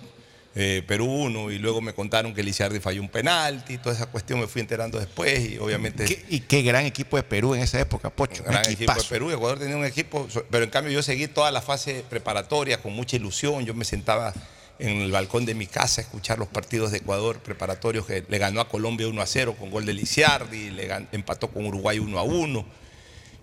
eh, 0.57 0.83
Perú 0.87 1.07
1, 1.07 1.51
y 1.51 1.59
luego 1.59 1.81
me 1.81 1.95
contaron 1.95 2.33
que 2.33 2.43
Lisiardi 2.43 2.79
falló 2.81 3.01
un 3.03 3.09
penalti, 3.09 3.79
toda 3.79 3.95
esa 3.95 4.07
cuestión 4.07 4.39
me 4.41 4.47
fui 4.47 4.61
enterando 4.61 4.99
después, 5.01 5.51
y 5.53 5.59
obviamente... 5.59 6.05
¿Qué- 6.05 6.25
y 6.29 6.41
qué 6.41 6.63
gran 6.63 6.85
equipo 6.87 7.17
de 7.17 7.25
Perú 7.25 7.55
en 7.55 7.63
esa 7.63 7.81
época, 7.81 8.11
Pocho. 8.11 8.43
Un 8.45 8.51
gran 8.51 8.71
equipo 8.71 8.95
de. 8.95 9.03
Perú. 9.09 9.31
Ecuador 9.31 9.59
tenía 9.59 9.77
un 9.77 9.85
equipo, 9.85 10.29
pero 10.51 10.65
en 10.65 10.71
cambio 10.71 10.93
yo 10.93 11.03
seguí 11.03 11.27
toda 11.27 11.51
la 11.51 11.61
fase 11.61 12.05
preparatoria 12.09 12.81
con 12.81 12.93
mucha 12.93 13.17
ilusión. 13.17 13.65
Yo 13.67 13.75
me 13.75 13.85
sentaba 13.85 14.33
en 14.79 15.01
el 15.03 15.11
balcón 15.13 15.45
de 15.45 15.55
mi 15.55 15.67
casa 15.67 16.01
a 16.01 16.05
escuchar 16.05 16.39
los 16.39 16.49
partidos 16.49 16.91
de 16.93 16.99
Ecuador 16.99 17.39
preparatorios 17.41 18.07
que 18.07 18.25
le 18.29 18.39
ganó 18.39 18.61
a 18.61 18.69
Colombia 18.69 19.07
1 19.09 19.23
a 19.23 19.27
0 19.27 19.57
con 19.59 19.71
gol 19.71 19.85
de 19.87 19.93
Lisiardi, 19.95 20.71
le 20.71 20.89
empató 21.13 21.49
con 21.49 21.65
Uruguay 21.67 21.99
1 21.99 22.19
a 22.19 22.23
1. 22.23 22.65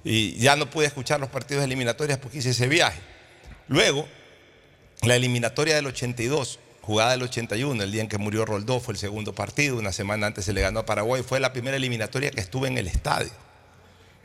Y 0.04 0.36
ya 0.38 0.56
no 0.56 0.70
pude 0.70 0.88
escuchar 0.88 1.20
los 1.20 1.30
partidos 1.30 1.64
eliminatorios 1.64 2.18
porque 2.20 2.38
hice 2.40 2.50
ese 2.52 2.68
viaje. 2.68 3.00
Luego, 3.68 4.08
la 5.04 5.16
eliminatoria 5.16 5.76
del 5.76 5.86
82, 5.88 6.60
jugada 6.82 7.12
del 7.12 7.24
81, 7.24 7.84
el 7.84 7.91
día 7.91 8.02
en 8.02 8.08
que 8.08 8.17
murió 8.17 8.46
Roldó, 8.46 8.80
fue 8.80 8.94
el 8.94 9.00
segundo 9.00 9.34
partido, 9.34 9.78
una 9.78 9.91
semana 9.91 10.28
antes 10.28 10.46
se 10.46 10.54
le 10.54 10.62
ganó 10.62 10.80
a 10.82 10.86
Paraguay, 10.86 11.24
fue 11.24 11.39
la 11.39 11.54
primera 11.54 11.78
eliminatoria 11.78 12.32
que 12.32 12.41
estuve 12.41 12.67
en 12.67 12.78
el 12.78 12.88
estadio. 12.88 13.32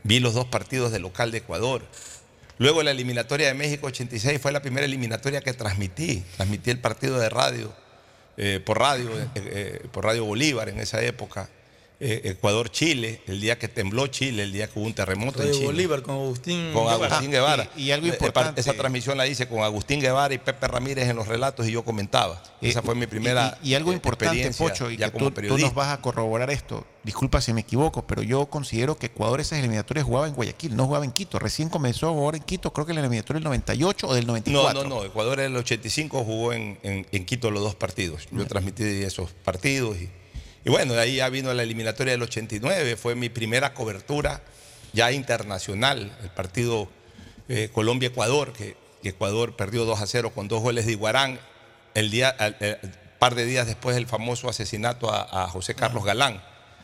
Vi 0.03 0.19
los 0.19 0.33
dos 0.33 0.45
partidos 0.45 0.91
de 0.91 0.99
local 0.99 1.31
de 1.31 1.39
Ecuador. 1.39 1.83
Luego 2.59 2.81
la 2.81 2.91
eliminatoria 2.91 3.47
de 3.47 3.53
México 3.53 3.87
86 3.87 4.41
fue 4.41 4.51
la 4.51 4.61
primera 4.61 4.85
eliminatoria 4.85 5.41
que 5.41 5.53
transmití. 5.53 6.23
Transmití 6.37 6.71
el 6.71 6.79
partido 6.79 7.19
de 7.19 7.29
radio, 7.29 7.73
eh, 8.37 8.61
por 8.65 8.79
radio, 8.79 9.09
eh, 9.19 9.27
eh, 9.35 9.87
por 9.91 10.05
Radio 10.05 10.25
Bolívar 10.25 10.69
en 10.69 10.79
esa 10.79 11.01
época. 11.03 11.49
Eh, 11.99 12.21
Ecuador-Chile, 12.25 13.21
el 13.25 13.41
día 13.41 13.57
que 13.57 13.67
tembló 13.67 14.05
Chile, 14.05 14.43
el 14.43 14.51
día 14.53 14.67
que 14.67 14.77
hubo 14.77 14.85
un 14.85 14.93
terremoto 14.93 15.41
en 15.41 15.51
Chile. 15.51 15.65
Bolívar 15.65 16.03
con 16.03 16.13
Agustín. 16.13 16.71
Con 16.71 16.83
Guevara. 16.85 17.05
Agustín 17.07 17.31
Guevara. 17.31 17.69
y- 17.75 17.83
y 17.85 17.91
algo 17.91 18.05
Eh, 18.05 18.09
eh, 18.11 18.13
importante- 18.13 18.61
Esa 18.61 18.73
transmisión 18.73 19.17
la 19.17 19.25
hice 19.25 19.47
con 19.47 19.61
Agustín 19.63 19.99
Guevara 19.99 20.31
y 20.33 20.37
Pepe 20.37 20.67
Ramírez 20.67 21.09
en 21.09 21.15
los 21.15 21.27
relatos 21.27 21.67
y 21.67 21.71
yo 21.71 21.83
comentaba. 21.83 22.43
Esa 22.61 22.83
fue 22.83 22.93
mi 22.93 23.07
primera 23.07 23.57
Y, 23.63 23.69
y 23.71 23.73
algo 23.73 23.91
eh, 23.91 23.95
importante, 23.95 24.51
Pocho, 24.51 24.91
y 24.91 24.97
ya 24.97 25.07
que 25.07 25.13
como 25.17 25.31
tú, 25.31 25.41
tú 25.41 25.57
nos 25.57 25.73
vas 25.73 25.87
a 25.91 25.99
corroborar 26.01 26.51
esto. 26.51 26.85
Disculpa 27.03 27.41
si 27.41 27.51
me 27.53 27.61
equivoco, 27.61 28.05
pero 28.05 28.21
yo 28.21 28.45
considero 28.47 28.97
que 28.97 29.07
Ecuador 29.07 29.39
esas 29.41 29.57
eliminatorias 29.59 30.05
jugaba 30.05 30.27
en 30.27 30.33
Guayaquil, 30.35 30.75
no 30.75 30.85
jugaba 30.85 31.03
en 31.05 31.11
Quito. 31.11 31.39
Recién 31.39 31.69
comenzó 31.69 32.09
a 32.09 32.11
jugar 32.11 32.35
en 32.35 32.43
Quito, 32.43 32.71
creo 32.73 32.85
que 32.85 32.91
en 32.91 32.97
la 32.97 33.01
eliminatoria 33.01 33.37
del 33.39 33.45
98 33.45 34.07
o 34.07 34.13
del 34.13 34.25
No, 34.27 34.33
94. 34.33 34.83
no, 34.83 34.89
no. 34.89 35.03
Ecuador 35.03 35.39
en 35.39 35.47
el 35.53 35.57
85 35.57 36.23
jugó 36.23 36.53
en, 36.53 36.77
en- 36.83 37.07
en 37.11 37.25
Quito 37.25 37.49
los 37.49 37.63
dos 37.63 37.73
partidos. 37.75 38.27
Yo 38.31 38.45
transmití 38.45 38.83
esos 38.83 39.31
partidos. 39.31 39.97
Y, 39.97 40.09
y 40.67 40.69
bueno, 40.69 40.93
de 40.93 40.99
ahí 41.01 41.15
ya 41.15 41.29
vino 41.29 41.53
la 41.53 41.63
eliminatoria 41.63 42.11
del 42.11 42.23
89. 42.23 42.95
Fue 42.97 43.15
mi 43.15 43.29
primera 43.29 43.73
cobertura 43.73 44.41
ya 44.93 45.11
internacional. 45.13 46.11
El 46.21 46.29
partido 46.29 46.89
eh, 47.47 47.69
Colombia-Ecuador, 47.71 48.51
que, 48.53 48.75
que 49.01 49.09
Ecuador 49.09 49.55
perdió 49.55 49.85
2 49.85 50.01
a 50.01 50.07
0 50.07 50.31
con 50.35 50.47
dos 50.47 50.61
goles 50.61 50.85
de 50.85 50.91
Iguarán. 50.91 51.39
El 51.93 52.11
día, 52.11 52.35
eh, 52.39 52.77
par 53.17 53.33
de 53.35 53.45
días 53.45 53.65
después 53.65 53.95
del 53.95 54.07
famoso 54.07 54.49
asesinato 54.49 55.09
a, 55.11 55.43
a 55.43 55.47
José 55.47 55.73
Carlos 55.73 56.03
Galán, 56.03 56.41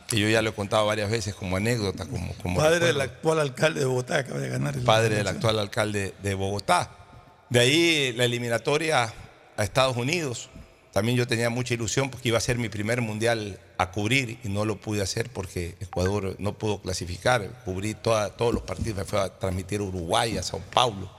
que 0.08 0.18
yo 0.18 0.28
ya 0.28 0.42
lo 0.42 0.50
he 0.50 0.54
contado 0.54 0.86
varias 0.86 1.10
veces 1.10 1.34
como 1.34 1.56
anécdota, 1.56 2.06
como, 2.06 2.32
como 2.42 2.58
Padre 2.60 2.86
del 2.86 3.00
actual 3.00 3.38
alcalde 3.38 3.80
de 3.80 3.86
Bogotá, 3.86 4.14
que 4.24 4.30
acaba 4.30 4.40
de 4.40 4.48
ganar. 4.48 4.74
el- 4.74 4.82
padre 4.82 5.14
del 5.16 5.28
actual 5.28 5.58
alcalde 5.58 6.14
de 6.22 6.34
Bogotá. 6.34 6.90
De 7.50 7.60
ahí 7.60 8.12
la 8.16 8.24
eliminatoria 8.24 9.12
a 9.56 9.62
Estados 9.62 9.96
Unidos. 9.96 10.48
También 10.94 11.18
yo 11.18 11.26
tenía 11.26 11.50
mucha 11.50 11.74
ilusión 11.74 12.08
porque 12.08 12.28
iba 12.28 12.38
a 12.38 12.40
ser 12.40 12.56
mi 12.56 12.68
primer 12.68 13.00
mundial 13.00 13.58
a 13.78 13.90
cubrir 13.90 14.38
y 14.44 14.48
no 14.48 14.64
lo 14.64 14.76
pude 14.76 15.02
hacer 15.02 15.28
porque 15.28 15.74
Ecuador 15.80 16.36
no 16.38 16.56
pudo 16.56 16.80
clasificar. 16.80 17.62
Cubrí 17.64 17.94
todos 17.94 18.54
los 18.54 18.62
partidos, 18.62 18.98
me 18.98 19.04
fue 19.04 19.20
a 19.20 19.36
transmitir 19.36 19.82
Uruguay, 19.82 20.38
a 20.38 20.44
Sao 20.44 20.60
Paulo 20.72 21.10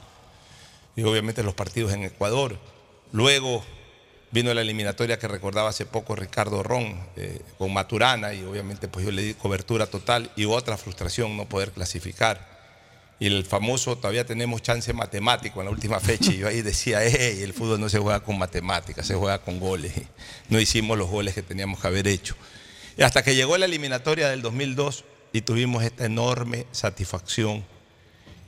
y 0.96 1.04
obviamente 1.04 1.44
los 1.44 1.56
partidos 1.56 1.92
en 1.92 2.06
Ecuador. 2.06 2.58
Luego 3.12 3.66
vino 4.32 4.54
la 4.54 4.62
eliminatoria 4.62 5.20
que 5.20 5.28
recordaba 5.28 5.72
hace 5.72 5.86
poco 5.86 6.16
Ricardo 6.16 6.64
Ron 6.64 6.98
eh, 7.18 7.42
con 7.58 7.74
Maturana 7.74 8.34
y 8.34 8.46
obviamente 8.46 8.88
pues 8.88 9.06
yo 9.06 9.12
le 9.12 9.24
di 9.24 9.34
cobertura 9.34 9.88
total 9.88 10.32
y 10.38 10.46
otra 10.46 10.78
frustración 10.78 11.36
no 11.36 11.50
poder 11.50 11.72
clasificar. 11.72 12.55
Y 13.18 13.28
el 13.28 13.46
famoso, 13.46 13.98
todavía 13.98 14.26
tenemos 14.26 14.62
chance 14.62 14.92
matemático 14.92 15.62
en 15.62 15.66
la 15.66 15.72
última 15.72 16.00
fecha. 16.00 16.32
Y 16.32 16.38
yo 16.38 16.48
ahí 16.48 16.62
decía, 16.62 17.00
hey, 17.02 17.40
el 17.42 17.54
fútbol 17.54 17.80
no 17.80 17.88
se 17.88 18.00
juega 18.00 18.20
con 18.20 18.38
matemáticas, 18.38 19.08
se 19.08 19.16
juega 19.16 19.40
con 19.40 19.60
goles. 19.60 19.94
No 20.50 20.60
hicimos 20.60 20.98
los 20.98 21.10
goles 21.10 21.34
que 21.34 21.42
teníamos 21.42 21.80
que 21.80 21.88
haber 21.88 22.08
hecho. 22.08 22.36
Y 22.98 23.04
hasta 23.04 23.24
que 23.24 23.36
llegó 23.36 23.58
la 23.58 23.66
eliminatoria 23.66 24.30
del 24.30 24.44
2002 24.44 25.06
y 25.34 25.42
tuvimos 25.42 25.84
esta 25.84 26.06
enorme 26.06 26.68
satisfacción. 26.72 27.66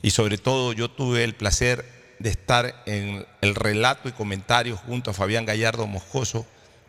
Y 0.04 0.12
sobre 0.12 0.38
todo 0.38 0.74
yo 0.74 0.92
tuve 0.92 1.24
el 1.24 1.34
placer 1.34 1.84
de 2.20 2.30
estar 2.30 2.84
en 2.86 3.26
el 3.42 3.56
relato 3.56 4.10
y 4.10 4.12
comentario 4.12 4.78
junto 4.78 5.12
a 5.12 5.14
Fabián 5.14 5.46
Gallardo 5.46 5.88
Moscoso 5.88 6.46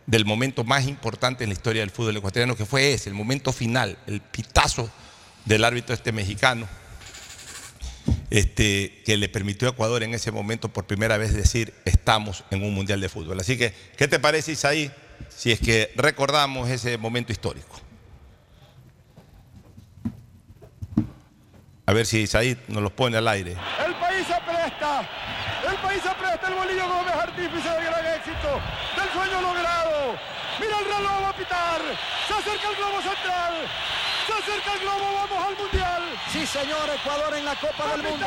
del 0.06 0.24
momento 0.24 0.62
más 0.64 0.86
importante 0.86 1.44
en 1.44 1.50
la 1.50 1.54
historia 1.54 1.82
del 1.82 1.90
fútbol 1.90 2.16
ecuatoriano, 2.16 2.56
que 2.56 2.66
fue 2.66 2.92
ese, 2.92 3.08
el 3.08 3.14
momento 3.14 3.52
final, 3.52 3.98
el 4.06 4.20
pitazo 4.20 4.90
del 5.44 5.64
árbitro 5.64 5.94
este 5.94 6.12
mexicano 6.12 6.66
este, 8.30 9.02
que 9.04 9.16
le 9.16 9.28
permitió 9.28 9.68
a 9.68 9.70
Ecuador 9.72 10.02
en 10.02 10.14
ese 10.14 10.30
momento 10.30 10.68
por 10.68 10.86
primera 10.86 11.16
vez 11.16 11.34
decir 11.34 11.74
estamos 11.84 12.44
en 12.50 12.62
un 12.62 12.74
mundial 12.74 13.00
de 13.00 13.08
fútbol. 13.08 13.40
Así 13.40 13.56
que, 13.56 13.72
¿qué 13.96 14.08
te 14.08 14.18
parece, 14.18 14.52
Isaí, 14.52 14.90
si 15.28 15.52
es 15.52 15.60
que 15.60 15.92
recordamos 15.96 16.68
ese 16.68 16.98
momento 16.98 17.32
histórico? 17.32 17.80
A 21.86 21.92
ver 21.94 22.04
si 22.04 22.18
Isaí 22.20 22.54
nos 22.68 22.82
los 22.82 22.92
pone 22.92 23.16
al 23.16 23.26
aire. 23.28 23.52
El 23.52 23.94
país 23.94 24.26
se 24.26 24.34
presta. 24.44 25.08
El 25.66 25.76
país 25.78 26.02
se 26.02 26.10
presta. 26.10 26.48
El 26.48 26.54
Bolillo 26.54 26.86
Gómez, 26.86 27.14
artífice 27.14 27.66
del 27.66 27.84
gran 27.84 28.06
éxito. 28.14 28.60
Del 28.94 29.08
sueño 29.08 29.40
logrado. 29.40 30.18
Mira 30.60 30.78
el 30.80 30.84
reloj, 30.84 31.24
a 31.24 31.34
pitar. 31.34 31.80
Se 32.26 32.34
acerca 32.34 32.68
el 32.68 32.76
globo 32.76 33.00
central. 33.00 33.54
Se 34.28 34.34
acerca 34.34 34.74
el 34.74 34.80
globo, 34.80 35.14
vamos 35.14 35.46
al 35.46 35.56
mundial. 35.56 36.02
Sí, 36.30 36.46
señor, 36.46 36.90
Ecuador 37.00 37.34
en 37.34 37.46
la 37.46 37.54
Copa 37.54 37.92
del 37.92 38.02
Mundo. 38.02 38.26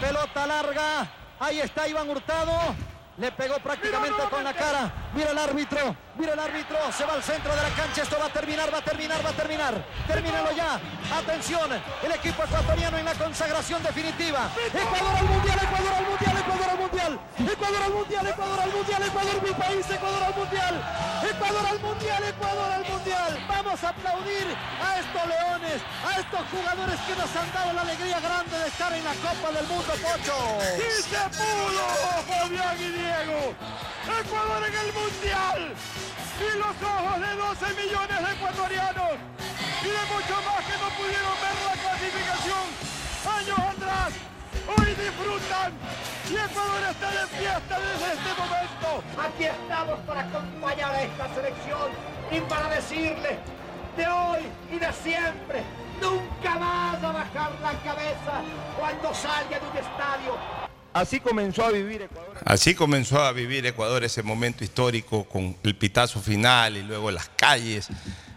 Pelota 0.00 0.46
larga. 0.46 1.06
Ahí 1.38 1.60
está 1.60 1.86
Iván 1.86 2.08
Hurtado. 2.08 2.74
Le 3.18 3.30
pegó 3.30 3.56
prácticamente 3.58 4.22
con 4.30 4.42
la 4.42 4.54
cara. 4.54 4.90
Mira 5.14 5.32
el 5.32 5.38
árbitro. 5.38 5.94
Mira 6.18 6.34
el 6.34 6.38
árbitro. 6.38 6.76
Se 6.96 7.04
va 7.04 7.14
al 7.14 7.22
centro 7.22 7.54
de 7.54 7.62
la 7.62 7.70
cancha. 7.70 8.02
Esto 8.02 8.16
va 8.20 8.26
a 8.26 8.32
terminar, 8.32 8.72
va 8.72 8.78
a 8.78 8.82
terminar, 8.82 9.24
va 9.24 9.30
a 9.30 9.32
terminar. 9.32 9.74
Termínalo 10.06 10.52
ya. 10.52 10.80
Atención. 11.16 11.70
El 12.02 12.12
equipo 12.12 12.44
ecuatoriano 12.44 12.98
en 12.98 13.04
la 13.04 13.14
consagración 13.14 13.82
definitiva. 13.82 14.50
Ecuador 14.72 15.16
al 15.16 15.24
mundial, 15.24 15.58
Ecuador 15.62 15.94
al 15.94 16.06
mundial, 16.06 16.36
Ecuador 16.38 16.68
al 16.70 16.78
mundial. 16.78 17.20
Ecuador 17.52 17.82
al 17.82 17.92
mundial, 17.92 18.26
Ecuador 18.26 18.60
al 18.60 18.72
mundial, 18.72 19.02
Ecuador 19.02 19.42
mi 19.42 19.52
país, 19.52 19.90
Ecuador 19.90 20.22
al 20.22 20.34
mundial. 20.34 20.74
Ecuador 21.30 21.66
al 21.66 21.80
mundial, 21.80 22.24
Ecuador 22.24 22.72
al 22.72 22.84
mundial. 22.84 23.46
Vamos 23.48 23.84
a 23.84 23.88
aplaudir 23.88 24.46
a 24.82 24.98
estos 24.98 25.26
leones, 25.26 25.82
a 26.04 26.20
estos 26.20 26.40
jugadores 26.52 27.00
que 27.00 27.16
nos 27.16 27.36
han 27.36 27.52
dado 27.52 27.72
la 27.72 27.82
alegría 27.82 28.20
grande 28.20 28.58
de 28.58 28.68
estar 28.68 28.92
en 28.92 29.04
la 29.04 29.14
Copa 29.14 29.50
del 29.52 29.66
Mundo, 29.66 29.92
Pocho. 30.02 30.38
¡Y 30.76 31.02
se 31.02 31.22
pudo, 31.36 31.84
Fabián 32.28 32.76
y 32.78 32.88
Diego! 32.90 33.54
¡Ecuador 34.20 34.62
en 34.66 34.74
el 34.74 34.92
Mundial! 34.92 35.74
Y 36.40 36.58
los 36.58 36.76
ojos 36.82 37.20
de 37.20 37.32
12 37.34 37.82
millones 37.82 38.18
de 38.26 38.32
ecuatorianos 38.32 39.12
y 39.82 39.88
de 39.88 40.04
muchos 40.14 40.40
más 40.46 40.62
que 40.66 40.76
no 40.78 40.88
pudieron 40.96 41.34
ver 41.42 41.56
la 41.66 41.74
clasificación 41.82 42.64
años 43.22 43.58
atrás, 43.58 44.12
hoy 44.66 44.88
disfrutan 44.94 45.72
y 46.30 46.34
Ecuador 46.34 46.82
está 46.90 47.10
de 47.10 47.26
fiesta 47.26 47.78
desde 47.78 48.12
este 48.14 48.30
momento. 48.40 49.02
Aquí 49.20 49.44
estamos 49.44 50.00
para 50.00 50.20
acompañar 50.22 50.94
a 50.94 51.02
esta 51.02 51.34
selección 51.34 51.90
y 52.30 52.40
para 52.40 52.68
decirle 52.68 53.38
de 53.96 54.06
hoy 54.06 54.40
y 54.70 54.78
de 54.78 54.92
siempre, 54.92 55.62
nunca 56.00 56.58
más 56.58 57.02
a 57.02 57.12
bajar 57.12 57.52
la 57.60 57.72
cabeza 57.84 58.42
cuando 58.78 59.14
salga 59.14 59.58
de 59.58 59.66
un 59.70 59.76
estadio. 59.76 60.72
Así 60.92 61.20
comenzó 61.20 61.64
a 61.64 61.70
vivir 61.70 62.02
Ecuador. 62.02 62.36
Así 62.44 62.74
comenzó 62.74 63.22
a 63.22 63.32
vivir 63.32 63.64
Ecuador 63.66 64.04
ese 64.04 64.22
momento 64.22 64.62
histórico 64.62 65.24
con 65.24 65.56
el 65.62 65.76
pitazo 65.76 66.20
final 66.20 66.76
y 66.76 66.82
luego 66.82 67.10
las 67.10 67.28
calles 67.30 67.88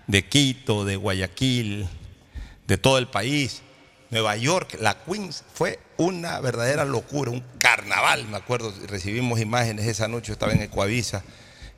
de 0.08 0.26
Quito, 0.28 0.86
de 0.86 0.96
Guayaquil, 0.96 1.88
de 2.68 2.78
todo 2.78 2.98
el 2.98 3.08
país. 3.08 3.62
Nueva 4.12 4.38
York, 4.38 4.78
la 4.80 5.04
Queens, 5.04 5.44
fue 5.54 5.80
una 5.98 6.40
verdadera 6.40 6.86
locura, 6.86 7.32
un 7.32 7.44
carnaval, 7.58 8.26
me 8.28 8.38
acuerdo, 8.38 8.74
recibimos 8.88 9.40
imágenes 9.40 9.88
esa 9.88 10.08
noche, 10.08 10.32
estaba 10.32 10.54
en 10.54 10.62
Ecuavisa, 10.62 11.24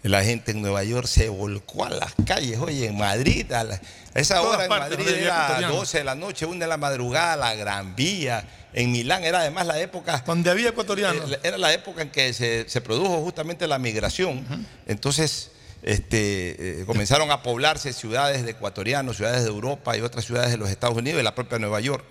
la 0.09 0.23
gente 0.23 0.51
en 0.51 0.61
Nueva 0.61 0.83
York 0.83 1.07
se 1.07 1.29
volcó 1.29 1.85
a 1.85 1.89
las 1.89 2.13
calles, 2.25 2.59
oye, 2.59 2.87
en 2.87 2.97
Madrid, 2.97 3.51
a, 3.51 3.63
la- 3.63 3.75
a 4.13 4.19
esa 4.19 4.35
Todas 4.35 4.55
hora 4.55 4.63
en 4.65 4.69
Madrid 4.69 5.07
era 5.07 5.35
ecuatorianos. 5.45 5.77
12 5.77 5.97
de 5.99 6.03
la 6.03 6.15
noche, 6.15 6.45
1 6.45 6.59
de 6.59 6.67
la 6.67 6.77
madrugada, 6.77 7.35
la 7.35 7.55
Gran 7.55 7.95
Vía, 7.95 8.47
en 8.73 8.91
Milán 8.91 9.23
era 9.23 9.39
además 9.39 9.65
la 9.67 9.79
época... 9.79 10.23
Donde 10.25 10.49
había 10.51 10.69
ecuatorianos. 10.69 11.31
Eh, 11.31 11.39
Era 11.43 11.57
la 11.57 11.73
época 11.73 12.01
en 12.03 12.09
que 12.11 12.31
se, 12.33 12.67
se 12.69 12.81
produjo 12.81 13.21
justamente 13.21 13.65
la 13.67 13.79
migración. 13.79 14.45
Entonces, 14.85 15.51
este, 15.83 16.81
eh, 16.81 16.85
comenzaron 16.85 17.31
a 17.31 17.41
poblarse 17.43 17.93
ciudades 17.93 18.43
de 18.43 18.51
ecuatorianos, 18.51 19.17
ciudades 19.17 19.43
de 19.43 19.49
Europa 19.49 19.97
y 19.97 20.01
otras 20.01 20.25
ciudades 20.25 20.51
de 20.51 20.57
los 20.57 20.69
Estados 20.69 20.97
Unidos 20.97 21.19
y 21.19 21.23
la 21.23 21.33
propia 21.35 21.57
Nueva 21.59 21.79
York. 21.79 22.03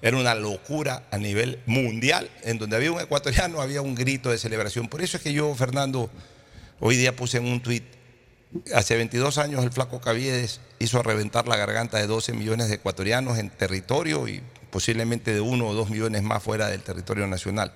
Era 0.00 0.16
una 0.16 0.34
locura 0.34 1.02
a 1.10 1.18
nivel 1.18 1.60
mundial. 1.66 2.30
En 2.42 2.58
donde 2.58 2.76
había 2.76 2.92
un 2.92 3.00
ecuatoriano 3.00 3.60
había 3.60 3.82
un 3.82 3.94
grito 3.94 4.30
de 4.30 4.38
celebración. 4.38 4.88
Por 4.88 5.02
eso 5.02 5.16
es 5.16 5.22
que 5.22 5.32
yo, 5.32 5.52
Fernando, 5.54 6.08
hoy 6.80 6.96
día 6.96 7.14
puse 7.16 7.38
en 7.38 7.46
un 7.46 7.60
tuit, 7.62 7.84
hace 8.74 8.96
22 8.96 9.38
años 9.38 9.64
el 9.64 9.70
flaco 9.72 10.00
Caviedes 10.00 10.60
hizo 10.78 11.02
reventar 11.02 11.46
la 11.48 11.56
garganta 11.56 11.98
de 11.98 12.06
12 12.06 12.32
millones 12.32 12.68
de 12.68 12.76
ecuatorianos 12.76 13.38
en 13.38 13.50
territorio 13.50 14.26
y 14.28 14.42
posiblemente 14.70 15.34
de 15.34 15.40
uno 15.40 15.66
o 15.68 15.74
dos 15.74 15.90
millones 15.90 16.22
más 16.22 16.42
fuera 16.42 16.68
del 16.68 16.82
territorio 16.82 17.26
nacional. 17.26 17.72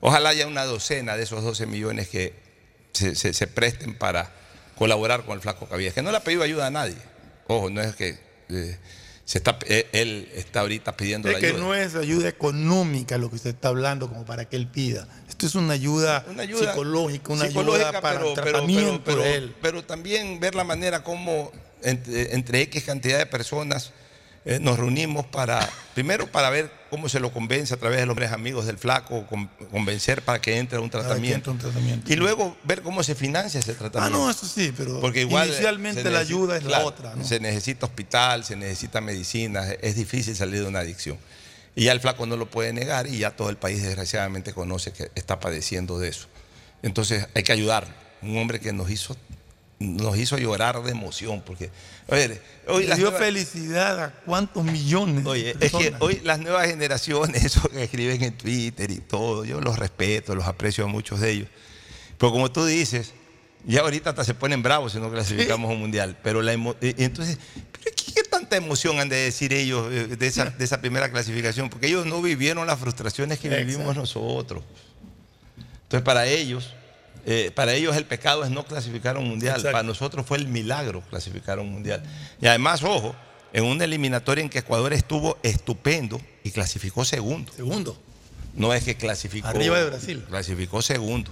Ojalá 0.00 0.30
haya 0.30 0.46
una 0.46 0.64
docena 0.64 1.16
de 1.16 1.22
esos 1.22 1.42
12 1.42 1.66
millones 1.66 2.08
que 2.08 2.34
se, 2.92 3.14
se- 3.14 3.32
se 3.32 3.46
presten 3.46 3.94
para 3.94 4.30
colaborar 4.76 5.24
con 5.24 5.34
el 5.34 5.40
flaco 5.40 5.66
Caviedes, 5.66 5.94
que 5.94 6.02
no 6.02 6.10
le 6.10 6.18
ha 6.18 6.24
pedido 6.24 6.42
ayuda 6.42 6.66
a 6.66 6.70
nadie. 6.70 6.96
Ojo, 7.46 7.70
no 7.70 7.80
es 7.80 7.94
que 7.96 8.18
eh, 8.50 8.76
se 9.24 9.38
está, 9.38 9.58
eh, 9.66 9.88
él 9.92 10.28
está 10.34 10.60
ahorita 10.60 10.96
pidiendo 10.96 11.28
Es 11.28 11.34
la 11.34 11.40
que 11.40 11.46
ayuda. 11.48 11.60
no 11.60 11.74
es 11.74 11.94
ayuda 11.94 12.28
económica 12.28 13.16
lo 13.18 13.30
que 13.30 13.36
usted 13.36 13.50
está 13.50 13.68
hablando 13.68 14.08
como 14.08 14.24
para 14.26 14.44
que 14.46 14.56
él 14.56 14.68
pida. 14.68 15.08
Esto 15.36 15.46
es 15.48 15.54
una 15.54 15.74
ayuda, 15.74 16.24
Una 16.30 16.42
ayuda 16.44 16.70
psicológica, 16.72 17.32
una 17.32 17.46
psicológica, 17.46 17.88
ayuda 17.88 18.00
para 18.00 18.18
pero, 18.20 18.32
tratamiento 18.32 19.02
pero- 19.04 19.22
de 19.22 19.34
él. 19.34 19.54
pero 19.60 19.84
también 19.84 20.40
ver 20.40 20.54
la 20.54 20.64
manera 20.64 21.02
como 21.04 21.52
entre, 21.82 22.34
entre 22.34 22.62
X 22.62 22.84
cantidad 22.84 23.18
de 23.18 23.26
personas 23.26 23.92
eh, 24.46 24.58
nos 24.60 24.78
reunimos 24.78 25.26
para, 25.26 25.68
primero 25.92 26.28
para 26.28 26.48
ver 26.50 26.70
cómo 26.88 27.08
se 27.08 27.18
lo 27.20 27.32
convence 27.32 27.74
a 27.74 27.76
través 27.78 27.98
de 27.98 28.06
los 28.06 28.12
hombres 28.12 28.30
amigos 28.32 28.64
del 28.64 28.78
flaco, 28.78 29.26
con- 29.26 29.48
convencer 29.72 30.22
para 30.22 30.40
que 30.40 30.56
entre 30.56 30.78
a 30.78 30.80
un 30.80 30.88
tratamiento. 30.88 31.50
un 31.50 31.58
tratamiento. 31.58 32.10
Y 32.12 32.16
luego 32.16 32.56
ver 32.62 32.80
cómo 32.80 33.02
se 33.02 33.14
financia 33.16 33.58
ese 33.60 33.72
Ah, 33.72 33.76
tratamiento. 33.76 34.18
no, 34.18 34.30
eso 34.30 34.46
sí, 34.46 34.72
pero 34.74 35.00
Porque 35.00 35.22
igual 35.22 35.48
inicialmente 35.48 36.02
la 36.04 36.10
necesita- 36.20 36.20
ayuda 36.20 36.56
es 36.58 36.64
la 36.64 36.84
otra. 36.86 37.14
¿no? 37.16 37.24
Se 37.24 37.40
necesita 37.40 37.84
hospital, 37.86 38.44
se 38.44 38.54
necesita 38.56 39.00
medicina, 39.00 39.66
es 39.82 39.96
difícil 39.96 40.34
salir 40.36 40.62
de 40.62 40.68
una 40.68 40.78
adicción. 40.78 41.18
Y 41.76 41.84
ya 41.84 41.92
el 41.92 42.00
flaco 42.00 42.26
no 42.26 42.36
lo 42.36 42.50
puede 42.50 42.72
negar 42.72 43.06
y 43.06 43.18
ya 43.18 43.36
todo 43.36 43.50
el 43.50 43.56
país 43.58 43.82
desgraciadamente 43.82 44.52
conoce 44.52 44.92
que 44.92 45.10
está 45.14 45.38
padeciendo 45.38 45.98
de 45.98 46.08
eso. 46.08 46.26
Entonces 46.82 47.26
hay 47.34 47.42
que 47.44 47.52
ayudarlo. 47.52 47.92
Un 48.22 48.38
hombre 48.38 48.58
que 48.60 48.72
nos 48.72 48.90
hizo, 48.90 49.14
nos 49.78 50.16
hizo 50.16 50.38
llorar 50.38 50.82
de 50.82 50.90
emoción. 50.90 51.42
Porque, 51.42 51.70
oye, 52.08 52.40
hoy 52.66 52.82
Le 52.84 52.88
las 52.88 52.96
dio 52.98 53.10
nuevas- 53.10 53.20
felicidad 53.26 54.02
a 54.02 54.10
cuántos 54.24 54.64
millones. 54.64 55.22
de 55.24 55.30
Oye, 55.30 55.56
es 55.60 55.70
que 55.72 55.92
hoy 56.00 56.20
las 56.24 56.38
nuevas 56.40 56.66
generaciones, 56.66 57.44
eso 57.44 57.68
que 57.68 57.84
escriben 57.84 58.22
en 58.24 58.36
Twitter 58.38 58.90
y 58.90 58.98
todo, 59.00 59.44
yo 59.44 59.60
los 59.60 59.78
respeto, 59.78 60.34
los 60.34 60.46
aprecio 60.46 60.84
a 60.84 60.86
muchos 60.88 61.20
de 61.20 61.30
ellos. 61.30 61.48
Pero 62.16 62.32
como 62.32 62.50
tú 62.50 62.64
dices, 62.64 63.12
ya 63.66 63.80
ahorita 63.82 64.10
hasta 64.10 64.24
se 64.24 64.32
ponen 64.32 64.62
bravos 64.62 64.92
si 64.92 64.98
no 64.98 65.10
clasificamos 65.10 65.70
a 65.70 65.74
un 65.74 65.80
mundial. 65.80 66.16
Pero 66.22 66.40
la 66.40 66.54
emo- 66.54 66.76
entonces, 66.80 67.36
¿pero 68.60 68.74
qué, 68.74 68.80
qué 68.80 68.86
tanta 68.86 68.96
emoción 68.96 69.00
han 69.00 69.08
de 69.08 69.16
decir 69.16 69.52
ellos 69.52 69.92
eh, 69.92 70.16
de 70.16 70.26
esa, 70.26 70.46
de 70.46 70.64
esa 70.64 70.80
primera 70.80 71.10
clasificación? 71.10 71.70
Porque 71.70 71.86
ellos 71.86 72.06
no 72.06 72.22
vivieron 72.22 72.66
las 72.66 72.78
frustraciones 72.78 73.38
que 73.38 73.48
vivimos 73.48 73.96
nosotros. 73.96 74.64
Entonces, 75.84 76.04
para 76.04 76.26
ellos, 76.26 76.74
eh, 77.26 77.50
para 77.54 77.74
ellos 77.74 77.96
el 77.96 78.04
pecado 78.04 78.44
es 78.44 78.50
no 78.50 78.64
clasificar 78.64 79.16
a 79.16 79.18
un 79.18 79.28
mundial. 79.28 79.56
Exacto. 79.56 79.72
Para 79.72 79.82
nosotros 79.82 80.26
fue 80.26 80.38
el 80.38 80.48
milagro 80.48 81.02
clasificar 81.10 81.58
a 81.58 81.62
un 81.62 81.70
mundial. 81.70 82.02
Y 82.40 82.46
además, 82.46 82.82
ojo, 82.82 83.14
en 83.52 83.64
una 83.64 83.84
eliminatoria 83.84 84.42
en 84.42 84.48
que 84.48 84.58
Ecuador 84.58 84.92
estuvo 84.92 85.38
estupendo 85.42 86.20
y 86.44 86.50
clasificó 86.50 87.04
segundo. 87.04 87.52
Segundo. 87.52 88.00
No 88.54 88.72
es 88.72 88.84
que 88.84 88.96
clasificó. 88.96 89.48
Arriba 89.48 89.78
de 89.78 89.86
Brasil. 89.86 90.24
Clasificó 90.28 90.82
segundo. 90.82 91.30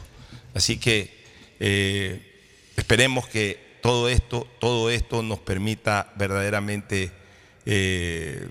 Así 0.54 0.78
que 0.78 1.24
eh, 1.58 2.40
esperemos 2.76 3.26
que 3.26 3.63
todo 3.84 4.08
esto, 4.08 4.46
todo 4.60 4.88
esto 4.88 5.22
nos 5.22 5.40
permita 5.40 6.10
verdaderamente 6.16 7.12
eh, 7.66 8.48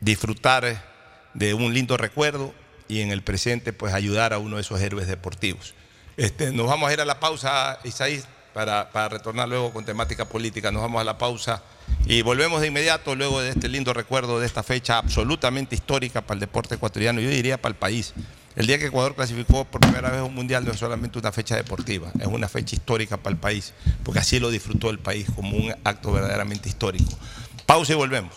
disfrutar 0.00 0.84
de 1.32 1.54
un 1.54 1.72
lindo 1.72 1.96
recuerdo 1.96 2.52
y 2.86 3.00
en 3.00 3.10
el 3.10 3.22
presente 3.22 3.72
pues 3.72 3.94
ayudar 3.94 4.34
a 4.34 4.38
uno 4.38 4.56
de 4.56 4.60
esos 4.60 4.78
héroes 4.82 5.06
deportivos. 5.06 5.72
Este, 6.18 6.52
nos 6.52 6.66
vamos 6.66 6.90
a 6.90 6.92
ir 6.92 7.00
a 7.00 7.06
la 7.06 7.18
pausa, 7.18 7.78
Isaí, 7.84 8.22
para, 8.52 8.90
para 8.90 9.08
retornar 9.08 9.48
luego 9.48 9.72
con 9.72 9.86
temática 9.86 10.26
política. 10.26 10.70
Nos 10.70 10.82
vamos 10.82 11.00
a 11.00 11.04
la 11.04 11.16
pausa 11.16 11.62
y 12.04 12.20
volvemos 12.20 12.60
de 12.60 12.66
inmediato 12.66 13.14
luego 13.14 13.40
de 13.40 13.48
este 13.48 13.70
lindo 13.70 13.94
recuerdo 13.94 14.38
de 14.38 14.44
esta 14.44 14.62
fecha 14.62 14.98
absolutamente 14.98 15.74
histórica 15.74 16.20
para 16.20 16.34
el 16.34 16.40
deporte 16.40 16.74
ecuatoriano, 16.74 17.22
yo 17.22 17.30
diría 17.30 17.56
para 17.56 17.70
el 17.72 17.78
país. 17.78 18.12
El 18.56 18.68
día 18.68 18.78
que 18.78 18.86
Ecuador 18.86 19.16
clasificó 19.16 19.64
por 19.64 19.80
primera 19.80 20.10
vez 20.10 20.20
a 20.20 20.24
un 20.24 20.34
mundial 20.34 20.64
no 20.64 20.70
es 20.70 20.78
solamente 20.78 21.18
una 21.18 21.32
fecha 21.32 21.56
deportiva, 21.56 22.12
es 22.20 22.26
una 22.26 22.48
fecha 22.48 22.76
histórica 22.76 23.16
para 23.16 23.34
el 23.34 23.40
país, 23.40 23.72
porque 24.04 24.20
así 24.20 24.38
lo 24.38 24.48
disfrutó 24.48 24.90
el 24.90 25.00
país 25.00 25.26
como 25.34 25.56
un 25.56 25.74
acto 25.82 26.12
verdaderamente 26.12 26.68
histórico. 26.68 27.10
Pausa 27.66 27.94
y 27.94 27.96
volvemos. 27.96 28.32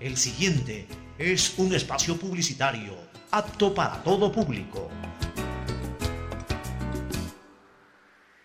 El 0.00 0.16
siguiente 0.16 0.88
es 1.18 1.54
un 1.58 1.72
espacio 1.72 2.16
publicitario 2.16 2.96
apto 3.30 3.72
para 3.72 4.02
todo 4.02 4.32
público. 4.32 4.90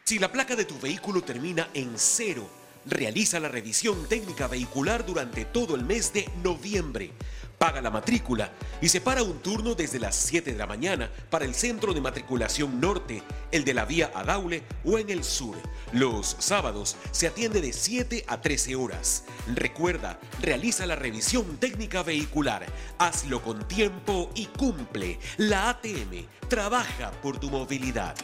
Si 0.03 0.19
la 0.19 0.31
placa 0.31 0.55
de 0.55 0.65
tu 0.65 0.79
vehículo 0.79 1.23
termina 1.23 1.69
en 1.73 1.93
cero, 1.95 2.47
realiza 2.85 3.39
la 3.39 3.47
revisión 3.47 4.07
técnica 4.07 4.47
vehicular 4.47 5.03
durante 5.07 5.45
todo 5.45 5.73
el 5.75 5.83
mes 5.83 6.13
de 6.13 6.29
noviembre. 6.43 7.13
Paga 7.57 7.81
la 7.81 7.89
matrícula 7.89 8.51
y 8.81 8.89
separa 8.89 9.23
un 9.23 9.39
turno 9.39 9.75
desde 9.75 9.99
las 9.99 10.15
7 10.15 10.51
de 10.51 10.57
la 10.57 10.67
mañana 10.67 11.09
para 11.29 11.45
el 11.45 11.55
centro 11.55 11.93
de 11.93 12.01
matriculación 12.01 12.81
norte, 12.81 13.23
el 13.51 13.63
de 13.63 13.73
la 13.73 13.85
vía 13.85 14.11
Adaule 14.13 14.63
o 14.83 14.99
en 14.99 15.09
el 15.09 15.23
sur. 15.23 15.55
Los 15.93 16.35
sábados 16.39 16.97
se 17.11 17.27
atiende 17.27 17.61
de 17.61 17.71
7 17.71 18.25
a 18.27 18.41
13 18.41 18.75
horas. 18.75 19.23
Recuerda, 19.53 20.19
realiza 20.41 20.85
la 20.85 20.95
revisión 20.95 21.57
técnica 21.57 22.03
vehicular. 22.03 22.65
Hazlo 22.97 23.41
con 23.41 23.65
tiempo 23.67 24.31
y 24.35 24.47
cumple. 24.47 25.19
La 25.37 25.69
ATM 25.69 26.27
trabaja 26.49 27.11
por 27.21 27.39
tu 27.39 27.49
movilidad. 27.49 28.15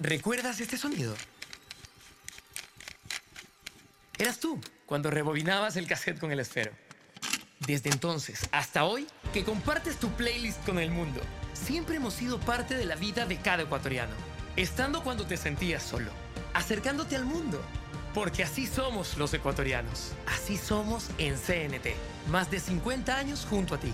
¿Recuerdas 0.00 0.60
este 0.60 0.76
sonido? 0.76 1.14
Eras 4.16 4.38
tú 4.38 4.60
cuando 4.88 5.10
rebobinabas 5.10 5.76
el 5.76 5.86
cassette 5.86 6.18
con 6.18 6.32
el 6.32 6.40
esfero. 6.40 6.72
Desde 7.60 7.90
entonces 7.90 8.48
hasta 8.52 8.84
hoy, 8.84 9.06
que 9.34 9.44
compartes 9.44 9.98
tu 9.98 10.08
playlist 10.12 10.64
con 10.64 10.78
el 10.78 10.90
mundo, 10.90 11.20
siempre 11.52 11.96
hemos 11.96 12.14
sido 12.14 12.40
parte 12.40 12.74
de 12.74 12.86
la 12.86 12.96
vida 12.96 13.26
de 13.26 13.36
cada 13.36 13.64
ecuatoriano. 13.64 14.14
Estando 14.56 15.04
cuando 15.04 15.26
te 15.26 15.36
sentías 15.36 15.82
solo, 15.82 16.10
acercándote 16.54 17.16
al 17.16 17.26
mundo. 17.26 17.60
Porque 18.14 18.42
así 18.42 18.66
somos 18.66 19.18
los 19.18 19.34
ecuatorianos. 19.34 20.12
Así 20.26 20.56
somos 20.56 21.10
en 21.18 21.34
CNT. 21.36 21.88
Más 22.30 22.50
de 22.50 22.58
50 22.58 23.14
años 23.14 23.46
junto 23.48 23.74
a 23.74 23.78
ti. 23.78 23.92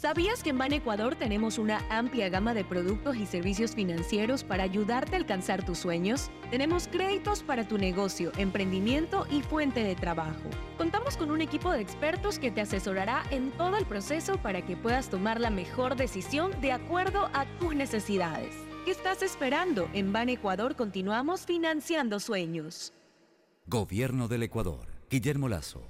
¿Sabías 0.00 0.42
que 0.42 0.48
en 0.48 0.56
Ban 0.56 0.72
Ecuador 0.72 1.14
tenemos 1.14 1.58
una 1.58 1.84
amplia 1.90 2.30
gama 2.30 2.54
de 2.54 2.64
productos 2.64 3.16
y 3.16 3.26
servicios 3.26 3.74
financieros 3.74 4.44
para 4.44 4.62
ayudarte 4.62 5.14
a 5.14 5.18
alcanzar 5.18 5.62
tus 5.62 5.76
sueños? 5.76 6.30
Tenemos 6.50 6.88
créditos 6.88 7.42
para 7.42 7.68
tu 7.68 7.76
negocio, 7.76 8.32
emprendimiento 8.38 9.26
y 9.30 9.42
fuente 9.42 9.84
de 9.84 9.94
trabajo. 9.96 10.48
Contamos 10.78 11.18
con 11.18 11.30
un 11.30 11.42
equipo 11.42 11.70
de 11.70 11.82
expertos 11.82 12.38
que 12.38 12.50
te 12.50 12.62
asesorará 12.62 13.24
en 13.30 13.50
todo 13.50 13.76
el 13.76 13.84
proceso 13.84 14.38
para 14.38 14.64
que 14.64 14.74
puedas 14.74 15.10
tomar 15.10 15.38
la 15.38 15.50
mejor 15.50 15.96
decisión 15.96 16.58
de 16.62 16.72
acuerdo 16.72 17.28
a 17.34 17.44
tus 17.58 17.74
necesidades. 17.74 18.54
¿Qué 18.86 18.92
estás 18.92 19.20
esperando? 19.22 19.90
En 19.92 20.14
Ban 20.14 20.30
Ecuador 20.30 20.76
continuamos 20.76 21.44
financiando 21.44 22.20
sueños. 22.20 22.94
Gobierno 23.66 24.28
del 24.28 24.44
Ecuador. 24.44 24.86
Guillermo 25.10 25.48
Lazo, 25.48 25.89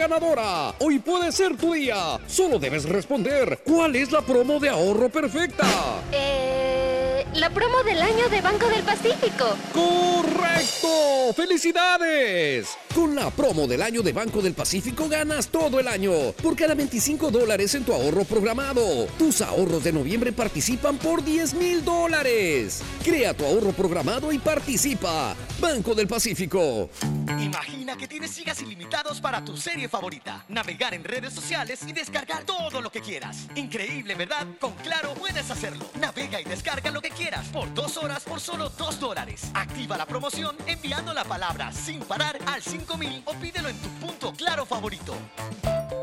ganadora. 0.01 0.73
Hoy 0.79 0.97
puede 0.97 1.31
ser 1.31 1.55
tu 1.57 1.73
día. 1.73 2.19
Solo 2.25 2.57
debes 2.57 2.85
responder. 2.85 3.61
¿Cuál 3.63 3.95
es 3.95 4.11
la 4.11 4.21
promo 4.21 4.59
de 4.59 4.69
ahorro 4.69 5.09
perfecta? 5.09 5.63
Eh, 6.11 7.23
la 7.35 7.51
promo 7.51 7.83
del 7.83 8.01
año 8.01 8.27
de 8.29 8.41
Banco 8.41 8.67
del 8.67 8.81
Pacífico. 8.81 9.45
¡Correcto! 9.71 11.33
¡Felicidades! 11.35 12.77
Con 12.95 13.15
la 13.15 13.29
promo 13.29 13.67
del 13.67 13.81
año 13.81 14.01
de 14.01 14.11
Banco 14.11 14.41
del 14.41 14.53
Pacífico 14.53 15.07
ganas 15.07 15.47
todo 15.47 15.79
el 15.79 15.87
año. 15.87 16.11
Por 16.43 16.57
cada 16.57 16.75
25 16.75 17.31
dólares 17.31 17.73
en 17.75 17.85
tu 17.85 17.93
ahorro 17.93 18.25
programado. 18.25 19.05
Tus 19.17 19.41
ahorros 19.41 19.81
de 19.85 19.93
noviembre 19.93 20.33
participan 20.33 20.97
por 20.97 21.23
10 21.23 21.53
mil 21.53 21.85
dólares. 21.85 22.81
Crea 23.03 23.33
tu 23.33 23.45
ahorro 23.45 23.71
programado 23.71 24.33
y 24.33 24.39
participa. 24.39 25.35
Banco 25.61 25.95
del 25.95 26.07
Pacífico. 26.07 26.89
Imagina 27.39 27.95
que 27.95 28.09
tienes 28.09 28.35
gigas 28.35 28.61
ilimitados 28.61 29.21
para 29.21 29.43
tu 29.43 29.55
serie 29.55 29.87
favorita, 29.87 30.43
navegar 30.49 30.93
en 30.93 31.03
redes 31.03 31.33
sociales 31.33 31.79
y 31.87 31.93
descargar 31.93 32.43
todo 32.43 32.81
lo 32.81 32.91
que 32.91 32.99
quieras. 32.99 33.47
Increíble, 33.55 34.15
¿verdad? 34.15 34.47
Con 34.59 34.73
Claro 34.83 35.13
puedes 35.13 35.49
hacerlo. 35.49 35.85
Navega 35.99 36.41
y 36.41 36.43
descarga 36.43 36.91
lo 36.91 37.01
que 37.01 37.09
quieras 37.09 37.47
por 37.47 37.73
dos 37.73 37.95
horas 37.97 38.23
por 38.23 38.41
solo 38.41 38.69
dos 38.69 38.99
dólares. 38.99 39.43
Activa 39.53 39.97
la 39.97 40.05
promoción 40.05 40.55
enviando 40.67 41.13
la 41.13 41.23
palabra 41.23 41.71
sin 41.71 41.99
parar 42.01 42.37
al 42.47 42.61
5000 42.85 43.23
o 43.25 43.33
pídelo 43.35 43.69
en 43.69 43.77
tu 43.77 43.89
punto 44.05 44.33
Claro 44.33 44.65
favorito. 44.65 45.13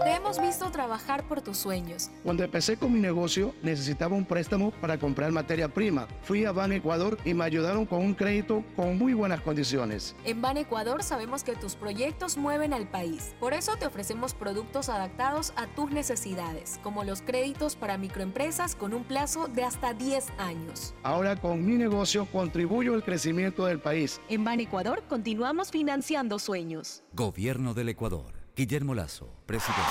Te 0.04 0.14
hemos 0.14 0.40
visto 0.40 0.70
trabajar 0.70 1.26
por 1.26 1.40
tus 1.40 1.58
sueños. 1.58 2.10
Cuando 2.22 2.44
empecé 2.44 2.76
con 2.76 2.92
mi 2.92 3.00
negocio 3.00 3.54
necesitaba 3.62 4.14
un 4.14 4.24
préstamo 4.24 4.70
para 4.70 4.98
comprar 4.98 5.32
materia 5.32 5.68
prima. 5.68 6.06
Fui 6.22 6.44
a 6.44 6.52
Ban 6.52 6.72
Ecuador 6.72 7.18
y 7.24 7.34
me 7.34 7.44
ayudaron 7.44 7.84
con 7.84 8.00
un 8.00 8.14
crédito 8.14 8.62
con 8.76 8.96
muy 8.96 9.12
buenas 9.14 9.40
condiciones. 9.40 10.14
En 10.24 10.40
Ban 10.40 10.56
Ecuador 10.56 11.02
sabemos 11.02 11.42
que 11.42 11.56
tus 11.56 11.74
proyectos 11.74 12.36
mueven 12.36 12.72
al 12.72 12.86
país. 12.88 13.34
Por 13.40 13.54
eso 13.54 13.76
te 13.76 13.86
ofrecemos 13.86 14.34
productos 14.34 14.88
adaptados 14.88 15.52
a 15.56 15.66
tus 15.66 15.90
necesidades, 15.90 16.78
como 16.82 17.02
los 17.02 17.22
créditos 17.22 17.74
para 17.74 17.98
microempresas 17.98 18.76
con 18.76 18.94
un 18.94 19.04
plazo 19.04 19.48
de 19.48 19.64
hasta 19.64 19.94
10 19.94 20.30
años. 20.38 20.94
Ahora 21.02 21.34
con 21.36 21.64
mi 21.64 21.74
negocio 21.74 22.26
contribuyo 22.26 22.94
al 22.94 23.02
crecimiento 23.02 23.66
del 23.66 23.80
país. 23.80 24.20
En 24.28 24.44
Ban 24.44 24.60
Ecuador 24.60 25.02
continuamos 25.08 25.70
financiando 25.70 26.38
sueños. 26.38 26.67
Gobierno 27.12 27.72
del 27.72 27.88
Ecuador. 27.88 28.32
Guillermo 28.54 28.94
Lazo, 28.94 29.28
presidente. 29.46 29.82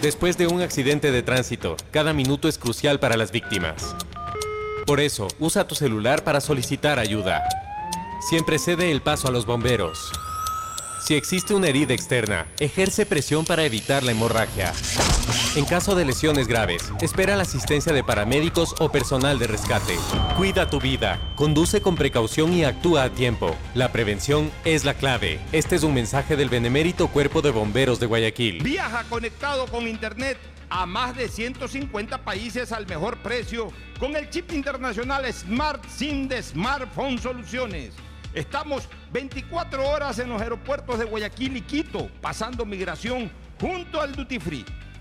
Después 0.00 0.38
de 0.38 0.46
un 0.46 0.62
accidente 0.62 1.12
de 1.12 1.22
tránsito, 1.22 1.76
cada 1.90 2.14
minuto 2.14 2.48
es 2.48 2.56
crucial 2.56 2.98
para 2.98 3.18
las 3.18 3.32
víctimas. 3.32 3.94
Por 4.86 5.00
eso, 5.00 5.28
usa 5.38 5.68
tu 5.68 5.74
celular 5.74 6.24
para 6.24 6.40
solicitar 6.40 6.98
ayuda. 6.98 7.42
Siempre 8.30 8.58
cede 8.58 8.90
el 8.90 9.02
paso 9.02 9.28
a 9.28 9.30
los 9.30 9.44
bomberos. 9.44 10.10
Si 11.06 11.14
existe 11.14 11.54
una 11.54 11.68
herida 11.68 11.92
externa, 11.92 12.46
ejerce 12.58 13.04
presión 13.04 13.44
para 13.44 13.64
evitar 13.64 14.02
la 14.02 14.12
hemorragia. 14.12 14.72
En 15.54 15.64
caso 15.64 15.94
de 15.94 16.04
lesiones 16.04 16.48
graves, 16.48 16.92
espera 17.00 17.36
la 17.36 17.42
asistencia 17.42 17.92
de 17.92 18.02
paramédicos 18.02 18.74
o 18.78 18.90
personal 18.90 19.38
de 19.38 19.46
rescate. 19.46 19.96
Cuida 20.36 20.70
tu 20.70 20.80
vida, 20.80 21.20
conduce 21.36 21.82
con 21.82 21.94
precaución 21.94 22.52
y 22.52 22.64
actúa 22.64 23.04
a 23.04 23.10
tiempo. 23.10 23.54
La 23.74 23.92
prevención 23.92 24.50
es 24.64 24.84
la 24.84 24.94
clave. 24.94 25.40
Este 25.52 25.76
es 25.76 25.82
un 25.82 25.94
mensaje 25.94 26.36
del 26.36 26.48
benemérito 26.48 27.08
Cuerpo 27.08 27.42
de 27.42 27.50
Bomberos 27.50 28.00
de 28.00 28.06
Guayaquil. 28.06 28.62
Viaja 28.62 29.04
conectado 29.10 29.66
con 29.66 29.86
Internet 29.86 30.38
a 30.70 30.86
más 30.86 31.14
de 31.14 31.28
150 31.28 32.24
países 32.24 32.72
al 32.72 32.86
mejor 32.86 33.18
precio 33.18 33.68
con 34.00 34.16
el 34.16 34.30
chip 34.30 34.52
internacional 34.52 35.30
Smart 35.30 35.84
SIM 35.86 36.28
de 36.28 36.42
Smartphone 36.42 37.18
Soluciones. 37.18 37.92
Estamos 38.32 38.88
24 39.12 39.86
horas 39.86 40.18
en 40.18 40.30
los 40.30 40.40
aeropuertos 40.40 40.98
de 40.98 41.04
Guayaquil 41.04 41.58
y 41.58 41.60
Quito, 41.60 42.08
pasando 42.22 42.64
migración 42.64 43.30
junto 43.60 44.00
al 44.00 44.14
Duty 44.14 44.38
Free. 44.38 44.64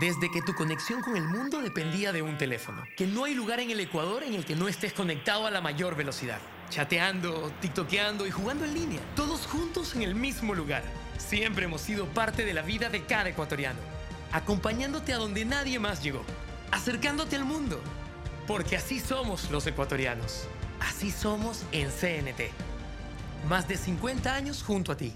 Desde 0.00 0.30
que 0.30 0.40
tu 0.40 0.54
conexión 0.54 1.02
con 1.02 1.18
el 1.18 1.28
mundo 1.28 1.60
dependía 1.60 2.12
de 2.12 2.22
un 2.22 2.38
teléfono, 2.38 2.82
que 2.96 3.06
no 3.06 3.24
hay 3.24 3.34
lugar 3.34 3.60
en 3.60 3.70
el 3.70 3.78
Ecuador 3.78 4.22
en 4.22 4.32
el 4.32 4.46
que 4.46 4.56
no 4.56 4.66
estés 4.66 4.94
conectado 4.94 5.46
a 5.46 5.50
la 5.50 5.60
mayor 5.60 5.96
velocidad. 5.96 6.38
Chateando, 6.70 7.52
tiktokeando 7.60 8.26
y 8.26 8.30
jugando 8.30 8.64
en 8.64 8.72
línea, 8.72 9.00
todos 9.14 9.46
juntos 9.46 9.94
en 9.94 10.00
el 10.00 10.14
mismo 10.14 10.54
lugar. 10.54 10.82
Siempre 11.18 11.66
hemos 11.66 11.82
sido 11.82 12.06
parte 12.06 12.46
de 12.46 12.54
la 12.54 12.62
vida 12.62 12.88
de 12.88 13.04
cada 13.04 13.28
ecuatoriano, 13.28 13.78
acompañándote 14.32 15.12
a 15.12 15.18
donde 15.18 15.44
nadie 15.44 15.78
más 15.78 16.02
llegó, 16.02 16.24
acercándote 16.70 17.36
al 17.36 17.44
mundo, 17.44 17.78
porque 18.46 18.76
así 18.76 18.98
somos 18.98 19.50
los 19.50 19.66
ecuatorianos. 19.66 20.48
Así 20.80 21.10
somos 21.10 21.64
en 21.70 21.90
CNT. 21.90 22.50
Más 23.46 23.68
de 23.68 23.76
50 23.76 24.34
años 24.34 24.62
junto 24.62 24.90
a 24.90 24.96
ti. 24.96 25.14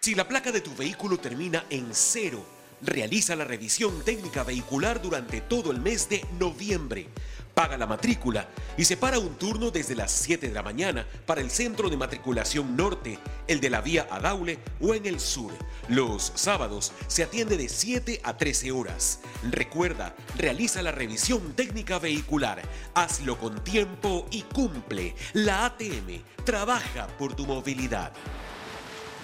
Si 0.00 0.14
la 0.14 0.28
placa 0.28 0.52
de 0.52 0.60
tu 0.60 0.76
vehículo 0.76 1.16
termina 1.16 1.64
en 1.70 1.88
cero, 1.92 2.55
realiza 2.82 3.36
la 3.36 3.44
revisión 3.44 4.02
técnica 4.04 4.44
vehicular 4.44 5.00
durante 5.00 5.40
todo 5.40 5.70
el 5.70 5.80
mes 5.80 6.08
de 6.08 6.24
noviembre. 6.38 7.08
Paga 7.54 7.78
la 7.78 7.86
matrícula 7.86 8.48
y 8.76 8.84
separa 8.84 9.18
un 9.18 9.34
turno 9.36 9.70
desde 9.70 9.94
las 9.94 10.12
7 10.12 10.48
de 10.48 10.54
la 10.54 10.62
mañana 10.62 11.06
para 11.24 11.40
el 11.40 11.50
centro 11.50 11.88
de 11.88 11.96
matriculación 11.96 12.76
norte, 12.76 13.18
el 13.48 13.60
de 13.60 13.70
la 13.70 13.80
vía 13.80 14.06
a 14.10 14.20
Daule 14.20 14.58
o 14.78 14.94
en 14.94 15.06
el 15.06 15.20
sur. 15.20 15.52
Los 15.88 16.32
sábados 16.34 16.92
se 17.06 17.22
atiende 17.22 17.56
de 17.56 17.70
7 17.70 18.20
a 18.24 18.36
13 18.36 18.72
horas. 18.72 19.20
Recuerda, 19.50 20.14
realiza 20.36 20.82
la 20.82 20.92
revisión 20.92 21.54
técnica 21.54 21.98
vehicular. 21.98 22.60
Hazlo 22.94 23.38
con 23.38 23.64
tiempo 23.64 24.26
y 24.30 24.42
cumple. 24.42 25.14
La 25.32 25.64
ATM 25.64 26.20
trabaja 26.44 27.06
por 27.18 27.34
tu 27.34 27.46
movilidad. 27.46 28.12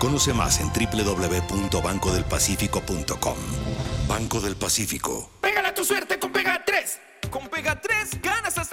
Conoce 0.00 0.32
más 0.32 0.58
en 0.60 0.72
www.bancodelpacifico.com. 0.72 3.36
Banco 4.08 4.40
del 4.40 4.56
Pacífico. 4.56 5.30
Pégala 5.42 5.74
tu 5.74 5.84
suerte 5.84 6.18
con 6.18 6.32
Pega 6.32 6.64
3. 6.64 6.98
Con 7.30 7.48
Pega 7.48 7.78
3 7.78 8.22
ganas 8.22 8.56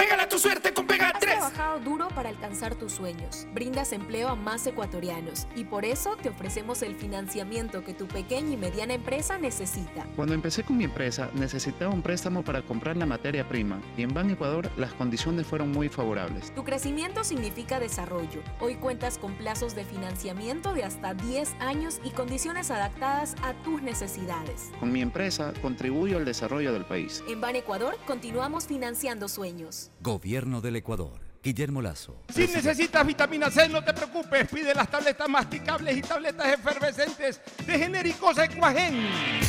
Pégale 0.00 0.22
a 0.22 0.28
tu 0.30 0.38
suerte 0.38 0.72
con 0.72 0.86
Pega 0.86 1.12
3. 1.20 1.30
Has 1.34 1.52
trabajado 1.52 1.80
duro 1.80 2.08
para 2.08 2.30
alcanzar 2.30 2.74
tus 2.74 2.90
sueños. 2.90 3.46
Brindas 3.52 3.92
empleo 3.92 4.28
a 4.28 4.34
más 4.34 4.66
ecuatorianos 4.66 5.46
y 5.54 5.64
por 5.64 5.84
eso 5.84 6.16
te 6.16 6.30
ofrecemos 6.30 6.80
el 6.80 6.94
financiamiento 6.96 7.84
que 7.84 7.92
tu 7.92 8.08
pequeña 8.08 8.54
y 8.54 8.56
mediana 8.56 8.94
empresa 8.94 9.36
necesita. 9.36 10.06
Cuando 10.16 10.32
empecé 10.32 10.62
con 10.62 10.78
mi 10.78 10.84
empresa 10.84 11.28
necesitaba 11.34 11.92
un 11.92 12.00
préstamo 12.00 12.42
para 12.42 12.62
comprar 12.62 12.96
la 12.96 13.04
materia 13.04 13.46
prima 13.46 13.78
y 13.94 14.02
en 14.02 14.14
Ban 14.14 14.30
Ecuador 14.30 14.70
las 14.78 14.94
condiciones 14.94 15.46
fueron 15.46 15.70
muy 15.70 15.90
favorables. 15.90 16.50
Tu 16.54 16.64
crecimiento 16.64 17.22
significa 17.22 17.78
desarrollo. 17.78 18.40
Hoy 18.58 18.76
cuentas 18.76 19.18
con 19.18 19.34
plazos 19.34 19.74
de 19.74 19.84
financiamiento 19.84 20.72
de 20.72 20.84
hasta 20.84 21.12
10 21.12 21.56
años 21.60 22.00
y 22.04 22.08
condiciones 22.12 22.70
adaptadas 22.70 23.34
a 23.42 23.52
tus 23.64 23.82
necesidades. 23.82 24.70
Con 24.80 24.92
mi 24.92 25.02
empresa 25.02 25.52
contribuyo 25.60 26.16
al 26.16 26.24
desarrollo 26.24 26.72
del 26.72 26.86
país. 26.86 27.22
En 27.28 27.42
Ban 27.42 27.54
Ecuador 27.54 27.98
continuamos 28.06 28.66
financiando 28.66 29.28
sueños. 29.28 29.89
Gobierno 30.00 30.60
del 30.60 30.76
Ecuador. 30.76 31.30
Guillermo 31.42 31.80
Lazo. 31.80 32.16
Si 32.34 32.40
necesitas 32.40 33.06
vitamina 33.06 33.50
C, 33.50 33.68
no 33.68 33.82
te 33.82 33.94
preocupes. 33.94 34.46
Pide 34.48 34.74
las 34.74 34.90
tabletas 34.90 35.28
masticables 35.28 35.96
y 35.96 36.02
tabletas 36.02 36.52
efervescentes 36.52 37.40
de 37.66 37.78
genéricos 37.78 38.36
Equagen. 38.36 39.08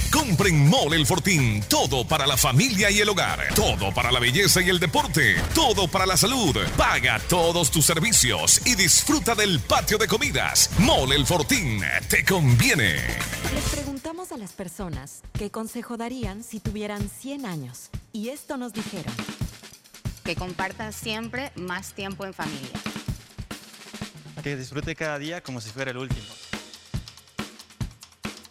Compren 0.09 0.69
Mole 0.69 0.95
el 0.95 1.05
Fortín. 1.05 1.61
Todo 1.67 2.07
para 2.07 2.25
la 2.25 2.37
familia 2.37 2.89
y 2.89 2.99
el 2.99 3.09
hogar. 3.09 3.53
Todo 3.55 3.93
para 3.93 4.11
la 4.11 4.19
belleza 4.19 4.61
y 4.61 4.69
el 4.69 4.79
deporte. 4.79 5.35
Todo 5.53 5.89
para 5.89 6.05
la 6.05 6.15
salud. 6.15 6.55
Paga 6.77 7.19
todos 7.27 7.69
tus 7.69 7.85
servicios 7.85 8.65
y 8.65 8.75
disfruta 8.75 9.35
del 9.35 9.59
patio 9.59 9.97
de 9.97 10.07
comidas. 10.07 10.69
Mole 10.79 11.15
el 11.15 11.25
Fortín. 11.25 11.81
Te 12.09 12.23
conviene. 12.23 12.95
Les 13.53 13.69
preguntamos 13.69 14.31
a 14.31 14.37
las 14.37 14.53
personas 14.53 15.23
qué 15.33 15.51
consejo 15.51 15.97
darían 15.97 16.41
si 16.43 16.61
tuvieran 16.61 17.09
100 17.09 17.45
años. 17.45 17.89
Y 18.13 18.29
esto 18.29 18.55
nos 18.55 18.71
dijeron. 18.71 19.13
Que 20.23 20.35
compartan 20.35 20.93
siempre 20.93 21.51
más 21.55 21.93
tiempo 21.93 22.25
en 22.25 22.33
familia. 22.33 22.79
Que 24.43 24.55
disfrute 24.55 24.95
cada 24.95 25.19
día 25.19 25.41
como 25.41 25.61
si 25.61 25.69
fuera 25.69 25.91
el 25.91 25.97
último. 25.97 26.27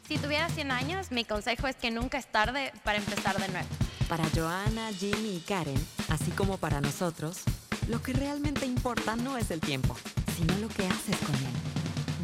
Si 0.06 0.18
tuviera 0.18 0.48
100 0.48 0.70
años, 0.72 1.12
mi 1.12 1.24
consejo 1.24 1.68
es 1.68 1.76
que 1.76 1.90
nunca 1.90 2.18
es 2.18 2.30
tarde 2.30 2.72
para 2.82 2.98
empezar 2.98 3.40
de 3.40 3.48
nuevo. 3.48 3.68
Para 4.08 4.28
Joana, 4.34 4.92
Jimmy 4.92 5.36
y 5.36 5.40
Karen, 5.40 5.80
así 6.08 6.32
como 6.32 6.58
para 6.58 6.80
nosotros, 6.80 7.38
lo 7.88 8.02
que 8.02 8.12
realmente 8.12 8.66
importa 8.66 9.14
no 9.14 9.36
es 9.36 9.52
el 9.52 9.60
tiempo, 9.60 9.96
sino 10.36 10.58
lo 10.58 10.68
que 10.68 10.86
haces 10.86 11.16
con 11.18 11.34
él. 11.36 11.52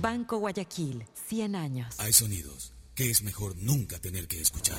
Banco 0.00 0.38
Guayaquil, 0.38 1.04
100 1.28 1.54
años. 1.54 1.94
Hay 1.98 2.12
sonidos 2.12 2.72
que 2.96 3.10
es 3.10 3.22
mejor 3.22 3.54
nunca 3.56 3.98
tener 3.98 4.26
que 4.26 4.40
escuchar. 4.40 4.78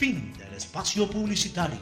Fin 0.00 0.32
del 0.38 0.54
espacio 0.54 1.10
publicitario. 1.10 1.78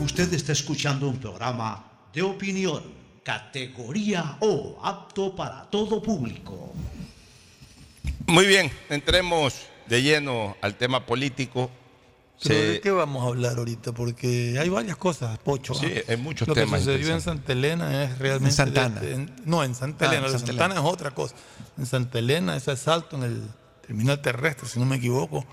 Usted 0.00 0.32
está 0.34 0.50
escuchando 0.50 1.08
un 1.08 1.18
programa 1.18 1.84
de 2.12 2.20
opinión, 2.22 2.82
categoría 3.22 4.36
O, 4.40 4.80
apto 4.82 5.36
para 5.36 5.62
todo 5.70 6.02
público. 6.02 6.72
Muy 8.26 8.46
bien, 8.46 8.68
entremos 8.90 9.54
de 9.86 10.02
lleno 10.02 10.56
al 10.60 10.74
tema 10.74 11.06
político. 11.06 11.70
Pero 12.42 12.72
¿De 12.72 12.80
qué 12.80 12.90
vamos 12.90 13.22
a 13.22 13.28
hablar 13.28 13.56
ahorita? 13.58 13.92
Porque 13.92 14.56
hay 14.58 14.68
varias 14.68 14.96
cosas, 14.96 15.38
Pocho. 15.38 15.72
Sí, 15.72 15.86
¿ah? 15.98 16.00
hay 16.08 16.16
muchos 16.16 16.48
Lo 16.48 16.54
temas 16.54 16.80
que 16.80 16.86
sucedió 16.86 17.14
en. 17.14 17.20
Santa 17.20 17.52
Elena 17.52 18.02
es 18.02 18.18
realmente... 18.18 18.48
En 18.50 18.56
Santana. 18.56 19.00
de- 19.00 19.14
en- 19.14 19.32
no, 19.44 19.62
en 19.62 19.76
Santa 19.76 20.06
Ah, 20.06 20.08
Elena. 20.08 20.26
en 20.26 20.32
Lo 20.32 20.38
Santa 20.40 20.46
Santana 20.48 20.74
Elena. 20.74 20.88
es 20.88 20.92
otra 20.94 21.10
cosa. 21.12 21.36
En 21.78 21.86
Santa 21.86 22.18
Elena, 22.18 22.56
ese 22.56 22.72
asalto 22.72 23.14
en 23.16 23.22
el 23.22 23.42
terminal 23.86 24.20
terrestre, 24.20 24.68
si 24.68 24.80
no 24.80 24.84
me 24.84 24.96
equivoco, 24.96 25.46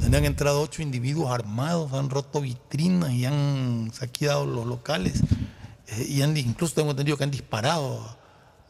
donde 0.00 0.18
han 0.18 0.24
entrado 0.24 0.60
ocho 0.62 0.82
individuos 0.82 1.30
armados, 1.30 1.92
han 1.92 2.10
roto 2.10 2.40
vitrinas 2.40 3.10
y 3.12 3.26
han 3.26 3.90
saqueado 3.92 4.46
los 4.46 4.66
locales. 4.66 5.22
eh, 5.88 6.06
y 6.08 6.22
han, 6.22 6.36
incluso 6.36 6.74
tengo 6.74 6.90
entendido 6.90 7.16
que 7.16 7.24
han 7.24 7.30
disparado 7.30 8.16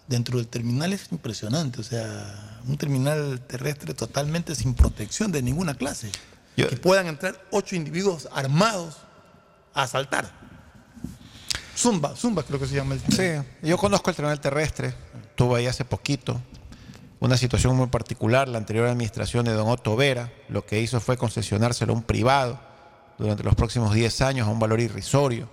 dentro 0.09 0.39
del 0.39 0.49
terminal. 0.49 0.93
Es 0.93 1.11
impresionante. 1.13 1.81
O 1.81 1.85
sea, 1.85 2.61
un 2.67 2.77
terminal 2.77 3.41
terrestre 3.47 3.95
totalmente 3.95 4.55
sin 4.55 4.75
protección 4.75 5.33
de 5.33 5.43
ninguna 5.43 5.75
clase. 5.75 6.11
que 6.57 6.77
puedan 6.77 7.07
entrar 7.07 7.41
ocho 7.51 7.77
individuos 7.77 8.29
armados 8.33 8.97
a 9.73 9.85
asaltar. 9.85 10.31
Zumba, 11.77 12.15
Zumba 12.15 12.43
creo 12.43 12.61
que 12.61 12.67
se 12.67 12.75
llama 12.75 12.95
el 12.95 13.01
Sí, 13.01 13.47
yo 13.67 13.79
conozco 13.79 14.11
el 14.11 14.17
terminal 14.17 14.39
terrestre, 14.41 14.93
estuve 15.23 15.61
ahí 15.61 15.67
hace 15.67 15.87
poquito, 15.87 16.39
una 17.21 17.37
situación 17.37 17.77
muy 17.77 17.87
particular, 17.89 18.49
la 18.49 18.59
anterior 18.59 18.87
administración 18.87 19.45
de 19.45 19.53
don 19.53 19.68
Otto 19.68 19.95
Vera, 19.95 20.33
lo 20.49 20.64
que 20.64 20.81
hizo 20.81 21.01
fue 21.01 21.18
concesionárselo 21.18 21.93
a 21.93 21.97
un 21.97 22.03
privado 22.03 22.59
durante 23.18 23.45
los 23.45 23.55
próximos 23.55 23.95
10 23.95 24.23
años 24.23 24.49
a 24.49 24.51
un 24.51 24.59
valor 24.59 24.81
irrisorio, 24.81 25.49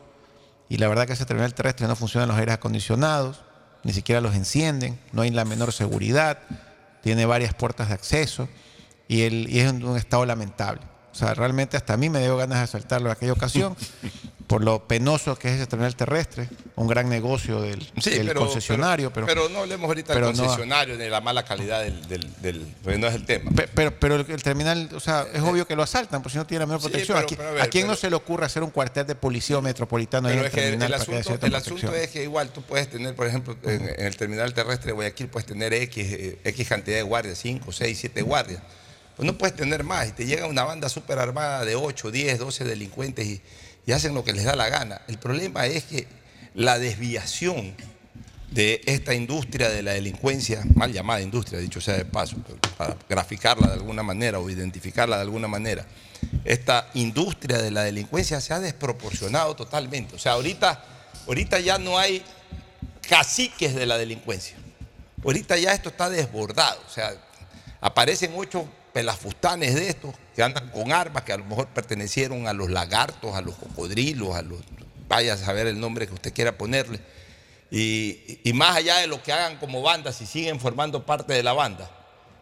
y 0.70 0.78
la 0.78 0.88
verdad 0.88 1.05
que 1.05 1.13
ese 1.13 1.26
terminal 1.26 1.53
terrestre 1.53 1.88
no 1.88 1.95
funcionan 1.95 2.30
los 2.30 2.38
aires 2.38 2.55
acondicionados, 2.55 3.43
ni 3.84 3.93
siquiera 3.93 4.22
los 4.22 4.36
encienden, 4.36 4.99
no 5.11 5.22
hay 5.22 5.32
la 5.32 5.45
menor 5.45 5.74
seguridad, 5.74 6.39
tiene 7.03 7.26
varias 7.26 7.53
puertas 7.53 7.89
de 7.89 7.93
acceso, 7.95 8.47
y, 9.09 9.22
es 9.24 9.70
en 9.70 9.84
un 9.84 9.97
estado 9.97 10.26
lamentable. 10.26 10.82
O 11.12 11.16
sea, 11.20 11.34
realmente 11.34 11.78
hasta 11.78 11.93
a 11.93 11.97
mí 11.97 12.10
me 12.10 12.20
dio 12.22 12.38
ganas 12.38 12.60
de 12.60 12.64
asaltarlo 12.66 13.08
en 13.10 13.14
aquella 13.14 13.34
ocasión, 13.34 13.76
por 14.47 14.64
lo 14.64 14.88
penoso 14.88 15.36
que 15.38 15.49
es 15.49 15.55
ese 15.55 15.66
terminal 15.68 15.95
terrestre, 15.95 16.47
un 16.76 16.88
gran 16.88 17.10
negocio 17.10 17.60
del, 17.62 17.82
Sí, 17.99 18.12
del 18.12 18.28
pero, 18.28 18.41
concesionario. 18.41 19.12
pero, 19.12 19.26
Pero, 19.26 19.41
pero 19.43 19.53
no 19.53 19.60
hablemos 19.62 19.88
ahorita 19.88 20.14
del 20.14 20.22
no- 20.22 20.28
concesionario 20.34 20.93
ni 20.95 21.03
de 21.03 21.10
la 21.10 21.20
mala 21.20 21.43
calidad 21.43 21.82
del, 21.82 22.08
del, 22.08 22.34
del- 22.41 22.76
porque 22.84 22.97
no 22.99 23.08
es 23.08 23.16
el 23.16 23.26
tema. 23.26 23.49
Pe- 23.51 23.68
Pero, 23.68 23.99
pero 23.99 24.16
el, 24.16 24.30
el 24.30 24.43
terminal, 24.43 24.89
o 24.93 24.99
sea, 24.99 25.26
es 25.34 25.41
obvio 25.41 25.66
que 25.66 25.76
lo 25.76 25.82
asaltan, 25.84 26.22
porque 26.22 26.34
si 26.34 26.38
no 26.38 26.45
tiene 26.45 26.60
la 26.60 26.66
menor 26.68 26.82
Sí, 26.82 26.88
protección. 26.89 27.18
Aquí- 27.18 27.36
a 27.36 27.51
ver, 27.51 27.62
¿A 27.64 27.68
quién 27.68 27.88
no 27.88 27.95
se 27.95 28.10
le 28.12 28.16
ocurre 28.16 28.45
hacer 28.45 28.62
un 28.64 28.70
cuartel 28.70 29.08
de 29.08 29.16
policía 29.16 29.60
metropolitano 29.60 30.30
en 30.30 30.38
el 30.39 30.45
el, 30.45 30.51
terminal 30.51 30.93
haya 30.93 31.01
asunto, 31.01 31.45
el 31.47 31.55
asunto 31.55 31.95
es 31.95 32.10
que 32.12 32.24
igual 32.24 32.49
tú 32.51 32.62
puedes 32.62 32.89
tener, 32.89 33.16
por 33.16 33.26
ejemplo, 33.28 33.58
en, 33.64 33.89
en 33.89 34.05
el 34.05 34.16
terminal 34.16 34.53
terrestre 34.53 34.88
de 34.88 34.93
Guayaquil 34.93 35.28
puedes 35.30 35.47
tener 35.47 35.74
X, 35.74 36.05
eh, 36.10 36.39
X 36.43 36.68
cantidad 36.70 36.97
de 36.97 37.03
guardias, 37.03 37.39
5, 37.39 37.72
6, 37.72 37.97
7 37.99 38.22
guardias. 38.22 38.62
Pues 39.18 39.26
no 39.26 39.36
puedes 39.38 39.55
tener 39.55 39.84
más 39.84 40.07
y 40.07 40.11
te 40.11 40.26
llega 40.28 40.45
una 40.45 40.63
banda 40.63 40.89
súper 40.89 41.18
armada 41.18 41.65
de 41.65 41.76
8, 41.76 42.11
10, 42.11 42.38
12 42.38 42.63
delincuentes 42.63 43.26
y, 43.26 43.41
y 43.88 43.91
hacen 43.91 44.13
lo 44.13 44.24
que 44.24 44.32
les 44.32 44.45
da 44.45 44.55
la 44.55 44.70
gana. 44.70 45.01
El 45.07 45.18
problema 45.18 45.65
es 45.65 45.86
que 45.86 46.07
la 46.53 46.78
desviación 46.78 47.76
de 48.51 48.82
esta 48.86 49.15
industria 49.15 49.70
de 49.70 49.82
la 49.82 49.93
delincuencia, 49.93 50.63
mal 50.76 50.93
llamada 50.93 51.22
industria, 51.22 51.59
dicho 51.59 51.82
sea 51.82 51.97
de 51.97 52.05
paso, 52.05 52.38
para 52.78 52.95
graficarla 53.09 53.68
de 53.68 53.74
alguna 53.74 54.03
manera 54.03 54.39
o 54.39 54.49
identificarla 54.51 55.15
de 55.15 55.24
alguna 55.24 55.47
manera, 55.47 55.86
esta 56.45 56.89
industria 56.93 57.57
de 57.57 57.72
la 57.72 57.84
delincuencia 57.84 58.39
se 58.39 58.53
ha 58.53 58.59
desproporcionado 58.59 59.55
totalmente. 59.55 60.15
O 60.15 60.20
sea, 60.20 60.34
ahorita, 60.34 60.84
ahorita 61.28 61.59
ya 61.59 61.78
no 61.78 61.97
hay 61.97 62.24
caciques 63.01 63.74
de 63.74 63.86
la 63.88 63.97
delincuencia. 63.97 64.57
Ahorita 65.24 65.57
ya 65.57 65.74
esto 65.74 65.89
está 65.89 66.07
desbordado. 66.09 66.80
O 66.88 66.89
sea, 66.89 67.13
aparecen 67.82 68.32
ocho 68.36 68.68
pelafustanes 68.97 69.75
de 69.75 69.89
estos 69.89 70.15
que 70.35 70.41
andan 70.41 70.71
con 70.71 70.91
armas 70.91 71.21
que 71.21 71.31
a 71.31 71.37
lo 71.37 71.45
mejor 71.45 71.67
pertenecieron 71.67 72.47
a 72.47 72.53
los 72.53 72.71
lagartos, 72.71 73.35
a 73.35 73.41
los 73.41 73.53
cocodrilos, 73.53 74.35
a 74.35 74.41
los. 74.41 74.59
Vaya 75.07 75.33
a 75.33 75.37
saber 75.37 75.67
el 75.67 75.79
nombre 75.79 76.07
que 76.07 76.15
usted 76.15 76.33
quiera 76.33 76.57
ponerle. 76.57 76.99
Y, 77.69 78.41
más 78.55 78.75
allá 78.75 78.97
de 78.97 79.05
lo 79.05 79.21
que 79.21 79.31
hagan 79.31 79.57
como 79.57 79.83
bandas, 79.83 80.15
si 80.15 80.25
siguen 80.25 80.59
formando 80.59 81.05
parte 81.05 81.33
de 81.33 81.43
la 81.43 81.53
banda, 81.53 81.91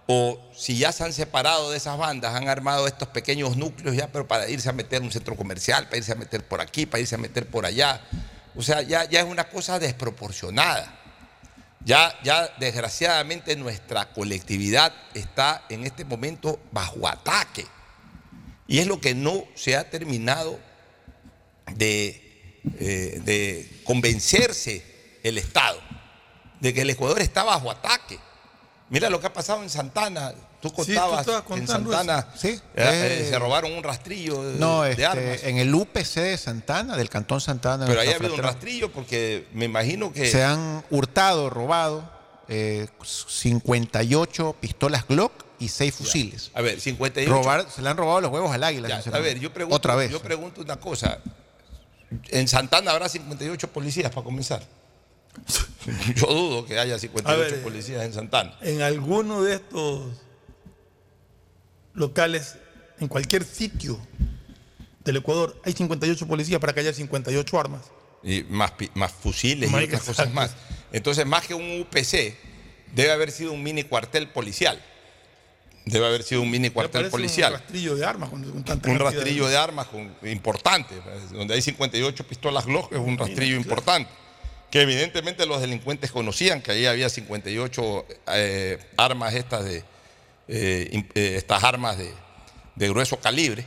o 0.07 0.39
si 0.55 0.77
ya 0.77 0.93
se 0.93 1.03
han 1.03 1.11
separado 1.11 1.71
de 1.71 1.77
esas 1.77 1.97
bandas, 1.97 2.33
han 2.33 2.47
armado 2.47 2.87
estos 2.87 3.09
pequeños 3.09 3.57
núcleos 3.57 3.93
ya, 3.93 4.07
pero 4.07 4.25
para 4.25 4.47
irse 4.47 4.69
a 4.69 4.71
meter 4.71 5.01
un 5.01 5.11
centro 5.11 5.35
comercial, 5.35 5.87
para 5.87 5.97
irse 5.97 6.13
a 6.13 6.15
meter 6.15 6.47
por 6.47 6.61
aquí, 6.61 6.85
para 6.85 7.01
irse 7.01 7.15
a 7.15 7.17
meter 7.17 7.47
por 7.47 7.65
allá. 7.65 7.99
O 8.55 8.61
sea, 8.61 8.81
ya, 8.81 9.03
ya 9.09 9.19
es 9.19 9.25
una 9.25 9.49
cosa 9.49 9.77
desproporcionada. 9.77 11.04
Ya, 11.85 12.19
ya 12.23 12.49
desgraciadamente 12.57 13.55
nuestra 13.55 14.11
colectividad 14.11 14.91
está 15.13 15.65
en 15.69 15.85
este 15.85 16.03
momento 16.03 16.59
bajo 16.71 17.07
ataque. 17.07 17.67
Y 18.67 18.79
es 18.79 18.87
lo 18.87 18.99
que 18.99 19.13
no 19.13 19.45
se 19.53 19.75
ha 19.75 19.87
terminado 19.87 20.59
de, 21.75 22.59
eh, 22.79 23.21
de 23.23 23.81
convencerse 23.83 24.83
el 25.21 25.37
Estado, 25.37 25.79
de 26.59 26.73
que 26.73 26.81
el 26.81 26.89
Ecuador 26.89 27.21
está 27.21 27.43
bajo 27.43 27.69
ataque. 27.69 28.17
Mira 28.89 29.11
lo 29.11 29.19
que 29.19 29.27
ha 29.27 29.33
pasado 29.33 29.61
en 29.61 29.69
Santana. 29.69 30.33
Tú 30.65 30.71
tú 30.71 30.75
contabas 30.77 31.19
estabas 31.19 31.41
en 31.41 31.47
contando 31.47 31.91
Santana. 31.91 32.27
Sí, 32.35 32.47
eh, 32.47 32.59
eh, 32.75 33.17
eh, 33.21 33.27
se 33.29 33.37
robaron 33.37 33.71
un 33.71 33.83
rastrillo 33.83 34.43
de, 34.43 34.59
No, 34.59 34.81
de 34.81 34.91
este, 34.91 35.05
armas. 35.05 35.43
en 35.43 35.57
el 35.57 35.73
UPC 35.73 36.15
de 36.15 36.37
Santana, 36.37 36.97
del 36.97 37.09
Cantón 37.09 37.39
Santana. 37.39 37.85
Pero 37.85 37.99
ahí 38.01 38.09
ha 38.09 38.15
habido 38.15 38.33
un 38.33 38.41
rastrillo 38.41 38.91
porque 38.91 39.45
me 39.53 39.65
imagino 39.65 40.11
que... 40.11 40.29
Se 40.29 40.43
han 40.43 40.83
hurtado, 40.89 41.51
robado 41.51 42.09
eh, 42.47 42.87
58 43.03 44.55
pistolas 44.59 45.07
Glock 45.07 45.33
y 45.59 45.67
6 45.67 45.93
fusiles. 45.93 46.51
A 46.55 46.61
ver, 46.61 46.79
58... 46.79 47.31
Robar, 47.31 47.69
se 47.69 47.81
le 47.83 47.89
han 47.89 47.97
robado 47.97 48.21
los 48.21 48.31
huevos 48.31 48.51
al 48.51 48.63
águila. 48.63 48.87
Ya, 48.87 49.03
a 49.11 49.19
ver, 49.19 49.39
yo 49.39 49.53
pregunto, 49.53 49.75
Otra 49.75 49.95
vez. 49.95 50.11
yo 50.11 50.19
pregunto 50.19 50.61
una 50.61 50.77
cosa. 50.77 51.19
En 52.29 52.47
Santana 52.47 52.91
habrá 52.91 53.07
58 53.07 53.67
policías 53.69 54.09
para 54.11 54.23
comenzar. 54.23 54.63
Yo 56.15 56.27
dudo 56.27 56.65
que 56.65 56.79
haya 56.79 56.97
58 56.97 57.29
A 57.29 57.35
ver, 57.35 57.59
eh, 57.59 57.61
policías 57.61 58.05
en 58.05 58.13
Santana. 58.13 58.55
En 58.61 58.81
alguno 58.81 59.43
de 59.43 59.55
estos 59.55 60.03
locales, 61.95 62.57
en 62.99 63.07
cualquier 63.07 63.43
sitio 63.43 63.99
del 65.03 65.17
Ecuador, 65.17 65.59
hay 65.63 65.73
58 65.73 66.27
policías 66.27 66.59
para 66.59 66.73
que 66.73 66.79
haya 66.81 66.93
58 66.93 67.59
armas. 67.59 67.81
Y 68.23 68.43
más, 68.49 68.73
más 68.95 69.11
fusiles 69.11 69.71
y 69.71 69.75
otras 69.75 70.03
cosas 70.03 70.33
más. 70.33 70.55
Entonces, 70.91 71.25
más 71.25 71.45
que 71.45 71.53
un 71.53 71.81
UPC, 71.81 72.35
debe 72.93 73.11
haber 73.11 73.31
sido 73.31 73.51
un 73.51 73.61
mini 73.61 73.83
cuartel 73.83 74.29
policial. 74.29 74.81
Debe 75.85 76.07
haber 76.07 76.23
sido 76.23 76.41
un 76.41 76.49
mini 76.49 76.71
cuartel 76.71 77.09
policial. 77.09 77.53
Un 77.53 77.59
rastrillo 77.59 77.95
de 77.95 78.05
armas 78.05 78.29
con, 78.29 78.43
con 78.43 78.63
tanta 78.63 78.89
un 78.89 78.97
rastrillo 78.97 79.47
de 79.47 79.57
armas 79.57 79.85
con- 79.87 80.15
importante, 80.23 80.95
pues, 81.03 81.31
donde 81.31 81.53
hay 81.53 81.61
58 81.61 82.27
pistolas 82.27 82.65
Glock, 82.65 82.91
es 82.93 82.99
un 82.99 83.17
rastrillo 83.17 83.55
importante. 83.55 84.09
Que 84.71 84.81
evidentemente 84.81 85.45
los 85.45 85.61
delincuentes 85.61 86.11
conocían 86.11 86.61
que 86.63 86.71
ahí 86.71 86.87
había 86.87 87.07
58 87.07 88.05
eh, 88.33 88.79
armas 88.97 89.35
estas 89.35 89.63
de 89.63 89.83
eh, 90.47 91.03
eh, 91.15 91.35
estas 91.37 91.63
armas 91.63 91.97
de, 91.97 92.89
grueso 92.89 93.19
calibre. 93.19 93.65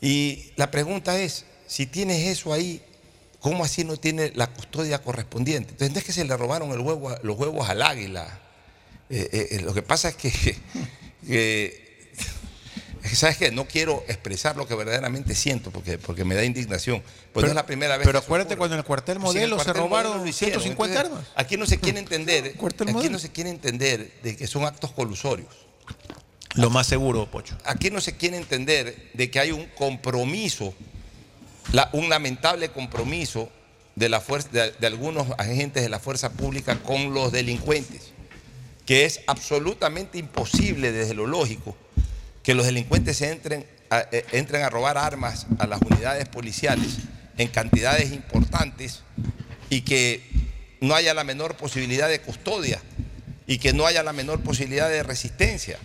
Y 0.00 0.52
la 0.56 0.70
pregunta 0.70 1.18
es, 1.18 1.44
si 1.66 1.86
tienes 1.86 2.26
eso 2.26 2.52
ahí, 2.52 2.82
¿cómo 3.40 3.64
así 3.64 3.84
no 3.84 3.96
tiene 3.96 4.32
la 4.34 4.48
custodia 4.48 5.02
correspondiente? 5.02 5.70
Entonces 5.70 5.92
no 5.92 5.98
es 5.98 6.04
que 6.04 6.12
se 6.12 6.24
le 6.24 6.36
robaron 6.36 6.70
el 6.72 6.80
huevo 6.80 7.14
los 7.22 7.38
huevos 7.38 7.68
al 7.68 7.82
águila. 7.82 8.40
Eh, 9.10 9.60
lo 9.62 9.74
que 9.74 9.82
pasa 9.82 10.08
es 10.08 10.16
que, 10.16 10.56
¿sabes 13.14 13.36
qué? 13.36 13.50
No 13.50 13.66
quiero 13.66 14.04
expresar 14.08 14.56
lo 14.56 14.66
que 14.66 14.74
verdaderamente 14.74 15.34
siento 15.34 15.70
porque, 15.70 15.98
porque 15.98 16.24
me 16.24 16.34
da 16.34 16.44
indignación. 16.44 17.02
Pues 17.32 17.44
no 17.44 17.48
es 17.50 17.54
la 17.54 17.66
primera 17.66 17.96
vez 17.96 18.06
Pero 18.06 18.20
que 18.20 18.24
acuérdate 18.26 18.54
ocurre. 18.54 18.58
cuando 18.58 18.74
en 18.76 18.78
el 18.80 18.84
cuartel 18.84 19.18
Pues 19.18 19.32
si 19.32 19.38
en 19.38 19.44
el 19.44 19.50
modelo 19.50 19.62
se 19.64 19.68
modelo 19.70 19.84
robaron 19.86 20.18
lo 20.18 20.26
hicieron. 20.26 20.60
150 20.62 20.94
Entonces, 21.00 21.18
armas. 21.18 21.32
Aquí 21.36 21.56
no 21.56 21.66
se 21.66 21.80
quiere 21.80 21.98
entender, 21.98 22.52
Cuartel 22.56 22.88
aquí 22.88 22.94
modelo. 22.94 23.12
no 23.12 23.18
se 23.18 23.30
quiere 23.32 23.50
entender 23.50 24.12
de 24.22 24.36
que 24.36 24.46
son 24.46 24.64
actos 24.64 24.92
colusorios. 24.92 25.48
Lo 26.54 26.68
más 26.70 26.86
seguro, 26.86 27.30
Pocho. 27.30 27.56
Aquí 27.64 27.90
no 27.90 28.00
se 28.00 28.16
quiere 28.16 28.36
entender 28.36 29.10
de 29.14 29.30
que 29.30 29.40
hay 29.40 29.52
un 29.52 29.66
compromiso, 29.74 30.74
la- 31.72 31.88
un 31.92 32.08
lamentable 32.08 32.68
compromiso 32.68 33.48
de, 33.96 34.08
la 34.08 34.20
fuerza, 34.20 34.48
de, 34.50 34.70
de 34.72 34.86
algunos 34.86 35.26
agentes 35.38 35.82
de 35.82 35.88
la 35.88 35.98
fuerza 35.98 36.30
pública 36.32 36.78
con 36.82 37.14
los 37.14 37.32
delincuentes, 37.32 38.12
que 38.86 39.06
es 39.06 39.20
absolutamente 39.26 40.18
imposible 40.18 40.92
desde 40.92 41.14
lo 41.14 41.26
lógico 41.26 41.76
que 42.42 42.54
los 42.54 42.66
delincuentes 42.66 43.20
entren 43.22 43.66
a, 43.90 44.06
eh, 44.10 44.24
entren 44.32 44.62
a 44.62 44.70
robar 44.70 44.98
armas 44.98 45.46
a 45.58 45.66
las 45.66 45.80
unidades 45.82 46.28
policiales 46.28 46.98
en 47.38 47.48
cantidades 47.48 48.12
importantes 48.12 49.02
y 49.70 49.82
que 49.82 50.22
no 50.80 50.94
haya 50.94 51.14
la 51.14 51.24
menor 51.24 51.56
posibilidad 51.56 52.08
de 52.08 52.20
custodia 52.20 52.80
y 53.46 53.58
que 53.58 53.72
no 53.72 53.86
haya 53.86 54.02
la 54.02 54.12
menor 54.12 54.40
posibilidad 54.40 54.88
de 54.88 55.02
resistencia. 55.02 55.78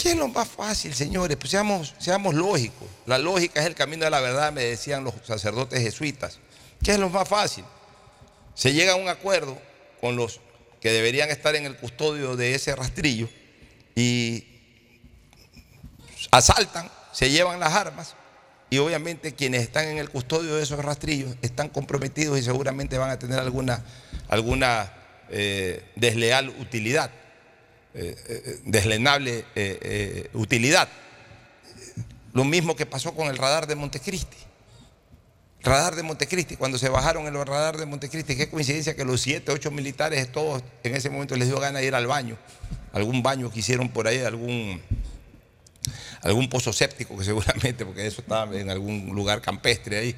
¿Qué 0.00 0.10
es 0.10 0.16
lo 0.16 0.28
más 0.28 0.48
fácil, 0.48 0.92
señores? 0.94 1.36
Pues 1.36 1.50
seamos, 1.50 1.94
seamos 1.98 2.34
lógicos. 2.34 2.88
La 3.06 3.18
lógica 3.18 3.60
es 3.60 3.66
el 3.66 3.74
camino 3.74 4.04
de 4.04 4.10
la 4.10 4.20
verdad, 4.20 4.52
me 4.52 4.62
decían 4.62 5.04
los 5.04 5.14
sacerdotes 5.24 5.80
jesuitas. 5.80 6.40
¿Qué 6.82 6.92
es 6.92 6.98
lo 6.98 7.08
más 7.08 7.28
fácil? 7.28 7.64
Se 8.54 8.72
llega 8.72 8.92
a 8.92 8.96
un 8.96 9.08
acuerdo 9.08 9.56
con 10.00 10.16
los 10.16 10.40
que 10.80 10.92
deberían 10.92 11.30
estar 11.30 11.56
en 11.56 11.64
el 11.64 11.76
custodio 11.76 12.36
de 12.36 12.54
ese 12.54 12.76
rastrillo 12.76 13.28
y 13.96 14.53
asaltan, 16.36 16.90
se 17.12 17.30
llevan 17.30 17.60
las 17.60 17.74
armas 17.74 18.14
y 18.70 18.78
obviamente 18.78 19.34
quienes 19.34 19.62
están 19.62 19.86
en 19.86 19.98
el 19.98 20.10
custodio 20.10 20.56
de 20.56 20.62
esos 20.62 20.84
rastrillos 20.84 21.36
están 21.42 21.68
comprometidos 21.68 22.38
y 22.38 22.42
seguramente 22.42 22.98
van 22.98 23.10
a 23.10 23.18
tener 23.18 23.38
alguna, 23.38 23.84
alguna 24.28 24.92
eh, 25.30 25.84
desleal 25.96 26.48
utilidad 26.60 27.10
eh, 27.96 28.16
eh, 28.28 28.60
deslenable 28.64 29.44
eh, 29.54 30.28
utilidad. 30.32 30.88
Lo 32.32 32.42
mismo 32.42 32.74
que 32.74 32.86
pasó 32.86 33.14
con 33.14 33.28
el 33.28 33.38
radar 33.38 33.68
de 33.68 33.76
Montecristi. 33.76 34.36
Radar 35.62 35.94
de 35.94 36.02
Montecristi, 36.02 36.56
cuando 36.56 36.76
se 36.76 36.88
bajaron 36.88 37.28
el 37.28 37.34
radar 37.46 37.76
de 37.76 37.86
Montecristi, 37.86 38.34
qué 38.36 38.50
coincidencia 38.50 38.96
que 38.96 39.04
los 39.04 39.20
siete, 39.20 39.52
ocho 39.52 39.70
militares, 39.70 40.32
todos 40.32 40.64
en 40.82 40.96
ese 40.96 41.08
momento 41.08 41.36
les 41.36 41.46
dio 41.46 41.60
gana 41.60 41.78
de 41.78 41.86
ir 41.86 41.94
al 41.94 42.08
baño. 42.08 42.36
Algún 42.92 43.22
baño 43.22 43.48
que 43.52 43.60
hicieron 43.60 43.88
por 43.88 44.08
ahí, 44.08 44.18
algún, 44.18 44.82
algún 46.24 46.48
pozo 46.48 46.72
séptico, 46.72 47.16
que 47.16 47.24
seguramente, 47.24 47.86
porque 47.86 48.06
eso 48.06 48.20
estaba 48.22 48.52
en 48.56 48.70
algún 48.70 49.06
lugar 49.14 49.40
campestre 49.40 49.98
ahí, 49.98 50.16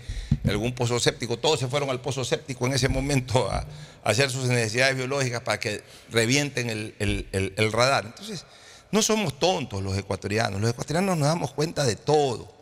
algún 0.48 0.72
pozo 0.72 0.98
séptico. 0.98 1.36
Todos 1.38 1.61
se 1.61 1.68
fueron 1.68 1.90
al 1.90 2.00
pozo 2.00 2.24
séptico 2.24 2.66
en 2.66 2.72
ese 2.72 2.88
momento 2.88 3.50
a, 3.50 3.66
hacer 4.04 4.30
sus 4.30 4.46
necesidades 4.48 4.96
biológicas 4.96 5.42
para 5.42 5.61
que 5.61 5.82
revienten 6.11 6.70
el- 6.70 6.94
el 7.57 7.72
radar. 7.72 8.07
Entonces, 8.07 8.46
no 8.92 9.02
somos 9.02 9.38
tontos 9.38 9.82
los 9.82 9.98
ecuatorianos. 9.98 10.61
Los 10.61 10.70
ecuatorianos 10.70 11.18
nos 11.18 11.28
damos 11.28 11.52
cuenta 11.52 11.84
de 11.84 11.96
todo. 11.96 12.54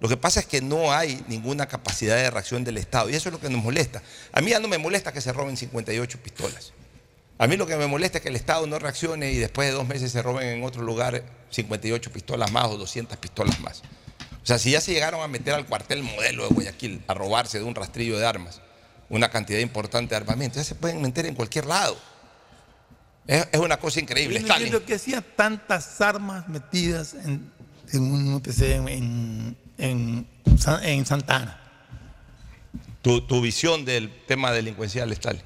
Lo 0.00 0.08
que 0.08 0.16
pasa 0.16 0.40
es 0.40 0.46
que 0.46 0.60
no 0.60 0.92
hay 0.92 1.22
ninguna 1.28 1.66
capacidad 1.66 2.16
de 2.16 2.30
reacción 2.30 2.64
del 2.64 2.76
Estado 2.78 3.08
y 3.10 3.14
eso 3.14 3.28
es 3.28 3.32
lo 3.32 3.40
que 3.40 3.48
nos 3.48 3.62
molesta. 3.62 4.02
A 4.32 4.40
mí 4.40 4.50
ya 4.50 4.60
no 4.60 4.68
me 4.68 4.78
molesta 4.78 5.12
que 5.12 5.20
se 5.20 5.32
roben 5.32 5.56
58 5.56 6.18
pistolas. 6.22 6.72
A 7.38 7.46
mí 7.46 7.56
lo 7.56 7.66
que 7.66 7.76
me 7.76 7.86
molesta 7.86 8.18
es 8.18 8.22
que 8.22 8.28
el 8.30 8.36
Estado 8.36 8.66
no 8.66 8.78
reaccione 8.78 9.30
y 9.32 9.36
después 9.36 9.68
de 9.68 9.74
dos 9.74 9.86
meses 9.86 10.12
se 10.12 10.22
roben 10.22 10.48
en 10.48 10.64
otro 10.64 10.82
lugar 10.82 11.22
58 11.50 12.10
pistolas 12.12 12.50
más 12.52 12.66
o 12.66 12.76
200 12.76 13.16
pistolas 13.18 13.58
más. 13.60 13.82
O 14.42 14.46
sea, 14.46 14.58
si 14.58 14.70
ya 14.70 14.80
se 14.80 14.92
llegaron 14.92 15.20
a 15.22 15.28
meter 15.28 15.54
al 15.54 15.66
cuartel 15.66 16.02
modelo 16.02 16.46
de 16.48 16.54
Guayaquil 16.54 17.02
a 17.08 17.14
robarse 17.14 17.58
de 17.58 17.64
un 17.64 17.74
rastrillo 17.74 18.18
de 18.18 18.26
armas, 18.26 18.60
una 19.08 19.28
cantidad 19.30 19.58
importante 19.60 20.10
de 20.10 20.16
armamento, 20.16 20.56
ya 20.56 20.64
se 20.64 20.74
pueden 20.74 21.00
meter 21.02 21.26
en 21.26 21.34
cualquier 21.34 21.66
lado. 21.66 21.96
Es, 23.26 23.48
es 23.50 23.58
una 23.60 23.76
cosa 23.78 23.98
increíble. 24.00 24.38
Stalin. 24.38 24.66
entiendo 24.68 24.86
que 24.86 24.94
hacía 24.94 25.20
tantas 25.20 26.00
armas 26.00 26.48
metidas 26.48 27.14
en, 27.14 27.50
en, 27.92 28.02
un- 28.02 28.42
en, 28.88 29.56
en, 29.78 30.26
en 30.82 31.06
Santana. 31.06 31.60
Tu, 33.02 33.20
tu 33.22 33.40
visión 33.40 33.84
del 33.84 34.12
tema 34.26 34.52
delincuencial, 34.52 35.10
Stalin. 35.12 35.42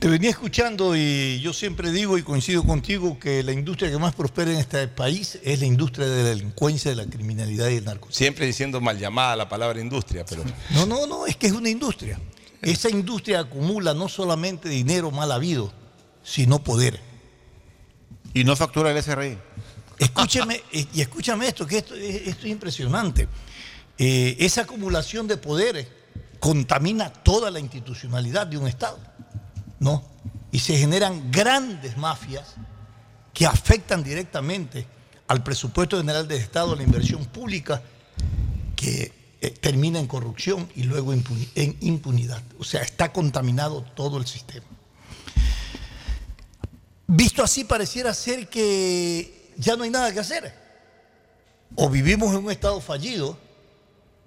Te 0.00 0.08
venía 0.08 0.30
escuchando 0.30 0.96
y 0.96 1.40
yo 1.40 1.52
siempre 1.52 1.92
digo 1.92 2.16
y 2.16 2.22
coincido 2.22 2.62
contigo 2.64 3.18
que 3.18 3.42
la 3.42 3.52
industria 3.52 3.90
que 3.90 3.98
más 3.98 4.14
prospera 4.14 4.50
en 4.50 4.56
este 4.56 4.88
país 4.88 5.38
es 5.42 5.60
la 5.60 5.66
industria 5.66 6.06
de 6.08 6.22
la 6.22 6.28
delincuencia, 6.30 6.90
de 6.90 6.96
la 6.96 7.04
criminalidad 7.04 7.68
y 7.68 7.76
el 7.76 7.84
narcotráfico. 7.84 8.16
Siempre 8.16 8.46
diciendo 8.46 8.80
mal 8.80 8.98
llamada 8.98 9.36
la 9.36 9.46
palabra 9.50 9.78
industria, 9.78 10.24
pero 10.26 10.42
No, 10.70 10.86
no, 10.86 11.06
no, 11.06 11.26
es 11.26 11.36
que 11.36 11.48
es 11.48 11.52
una 11.52 11.68
industria. 11.68 12.18
Esa 12.62 12.88
industria 12.88 13.40
acumula 13.40 13.92
no 13.92 14.08
solamente 14.08 14.70
dinero 14.70 15.10
mal 15.10 15.30
habido, 15.32 15.70
sino 16.24 16.64
poder. 16.64 16.98
Y 18.32 18.44
no 18.44 18.56
factura 18.56 18.90
el 18.92 19.02
SRI. 19.02 19.36
Escúcheme, 19.98 20.62
y 20.72 21.00
escúchame 21.02 21.46
esto, 21.46 21.66
que 21.66 21.76
esto, 21.76 21.94
es- 21.94 22.26
esto 22.26 22.46
es 22.46 22.52
impresionante. 22.52 23.28
Eh, 23.98 24.34
esa 24.40 24.62
acumulación 24.62 25.26
de 25.26 25.36
poderes 25.36 25.88
contamina 26.38 27.12
toda 27.12 27.50
la 27.50 27.60
institucionalidad 27.60 28.46
de 28.46 28.56
un 28.56 28.66
Estado, 28.66 28.98
¿no? 29.80 30.04
Y 30.52 30.60
se 30.60 30.76
generan 30.76 31.32
grandes 31.32 31.96
mafias 31.96 32.54
que 33.34 33.46
afectan 33.46 34.04
directamente 34.04 34.86
al 35.26 35.42
presupuesto 35.42 35.96
general 35.96 36.28
del 36.28 36.40
Estado, 36.40 36.72
a 36.72 36.76
la 36.76 36.82
inversión 36.82 37.24
pública, 37.24 37.82
que 38.76 39.36
eh, 39.40 39.50
termina 39.50 39.98
en 39.98 40.06
corrupción 40.06 40.68
y 40.76 40.84
luego 40.84 41.12
en 41.12 41.76
impunidad. 41.80 42.42
O 42.58 42.64
sea, 42.64 42.82
está 42.82 43.12
contaminado 43.12 43.82
todo 43.94 44.18
el 44.18 44.26
sistema. 44.26 44.66
Visto 47.06 47.42
así, 47.42 47.64
pareciera 47.64 48.14
ser 48.14 48.48
que 48.48 49.52
ya 49.56 49.76
no 49.76 49.84
hay 49.84 49.90
nada 49.90 50.12
que 50.12 50.20
hacer. 50.20 50.54
O 51.74 51.88
vivimos 51.88 52.30
en 52.34 52.44
un 52.44 52.50
Estado 52.50 52.80
fallido, 52.80 53.38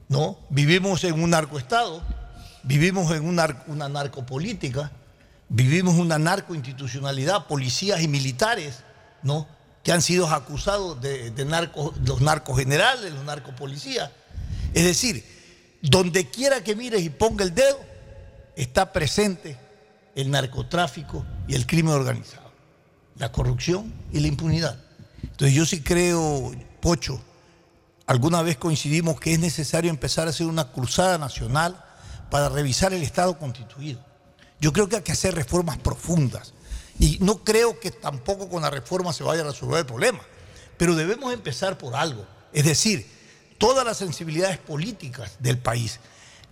¿no? 0.10 0.38
Vivimos 0.50 1.04
en 1.04 1.22
un 1.22 1.30
narcoestado, 1.30 2.02
vivimos 2.64 3.12
en 3.12 3.26
una 3.26 3.90
narcopolítica, 3.90 4.92
vivimos 5.50 5.96
una 5.96 6.18
narcoinstitucionalidad, 6.18 7.48
policías 7.48 8.02
y 8.02 8.08
militares, 8.08 8.80
¿no? 9.22 9.48
Que 9.84 9.92
han 9.92 10.02
sido 10.02 10.28
acusados 10.30 11.02
de, 11.02 11.34
narco- 11.46 11.94
los 12.06 12.22
narcogenerales, 12.22 13.14
los 13.14 13.24
narcopolicías. 13.26 14.10
Es 14.74 14.86
decir, 14.86 15.24
donde 15.82 16.30
quiera 16.30 16.64
que 16.64 16.76
mires 16.76 17.02
y 17.04 17.10
ponga 17.10 17.44
el 17.44 17.54
dedo, 17.54 17.80
está 18.56 18.94
presente 18.94 19.58
el 20.16 20.32
narcotráfico 20.32 21.26
y 21.48 21.56
el 21.56 21.66
crimen 21.68 21.94
organizado, 21.94 22.52
la 23.18 23.32
corrupción 23.32 23.94
y 24.12 24.20
la 24.20 24.28
impunidad. 24.28 24.80
Entonces 25.24 25.54
yo 25.56 25.66
sí 25.66 25.82
creo, 25.82 26.52
Pocho, 26.80 27.22
alguna 28.08 28.42
vez 28.42 28.58
coincidimos 28.58 29.20
que 29.20 29.34
es 29.34 29.40
necesario 29.40 29.90
empezar 29.90 30.28
a 30.28 30.30
hacer 30.30 30.48
una 30.48 30.72
cruzada 30.72 31.18
nacional 31.18 31.84
para 32.30 32.50
revisar 32.50 32.94
el 32.94 33.04
Estado 33.04 33.38
constituido. 33.38 34.00
Yo 34.64 34.72
creo 34.72 34.88
que 34.88 34.96
hay 34.96 35.02
que 35.02 35.12
hacer 35.12 35.36
reformas 35.36 35.78
profundas. 35.78 36.54
Y 36.98 37.18
no 37.20 37.44
creo 37.44 37.82
que 37.82 37.92
tampoco 37.92 38.48
con 38.48 38.62
la 38.62 38.70
reforma 38.70 39.12
se 39.12 39.22
vaya 39.26 39.42
a 39.42 39.46
resolver 39.48 39.80
el 39.80 39.86
problema, 39.86 40.22
pero 40.78 40.96
debemos 40.96 41.34
empezar 41.34 41.78
por 41.78 41.96
algo, 41.96 42.26
es 42.54 42.64
decir, 42.64 43.06
todas 43.58 43.84
las 43.86 43.98
sensibilidades 43.98 44.58
políticas 44.60 45.34
del 45.40 45.58
país, 45.58 46.00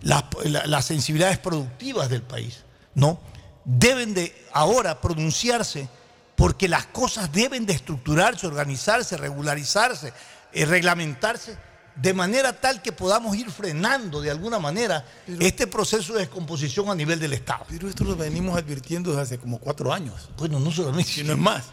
las, 0.02 0.24
la- 0.44 0.66
las 0.66 0.84
sensibilidades 0.84 1.38
productivas 1.38 2.10
del 2.10 2.20
país, 2.22 2.64
¿no? 2.94 3.18
Deben 3.64 4.12
de 4.12 4.34
ahora 4.52 5.00
pronunciarse 5.00 5.88
porque 6.36 6.68
las 6.68 6.84
cosas 6.84 7.32
deben 7.32 7.64
de 7.64 7.72
estructurarse, 7.72 8.46
organizarse, 8.46 9.16
regularizarse, 9.16 10.12
eh, 10.52 10.66
reglamentarse 10.66 11.56
de 11.96 12.14
manera 12.14 12.52
tal 12.58 12.80
que 12.82 12.92
podamos 12.92 13.36
ir 13.36 13.50
frenando 13.50 14.20
de 14.20 14.30
alguna 14.30 14.58
manera 14.58 15.04
este 15.40 15.66
proceso 15.66 16.14
de 16.14 16.20
descomposición 16.20 16.88
a 16.90 16.94
nivel 16.94 17.18
del 17.20 17.32
Estado. 17.34 17.66
Pero 17.68 17.88
esto 17.88 18.04
lo 18.04 18.16
venimos 18.16 18.56
advirtiendo 18.56 19.10
desde 19.10 19.22
hace 19.22 19.38
como 19.38 19.58
cuatro 19.58 19.92
años. 19.92 20.30
Bueno, 20.38 20.58
no 20.58 20.70
solamente. 20.70 21.10
Si 21.10 21.22
no 21.24 21.32
es 21.34 21.38
más. 21.38 21.64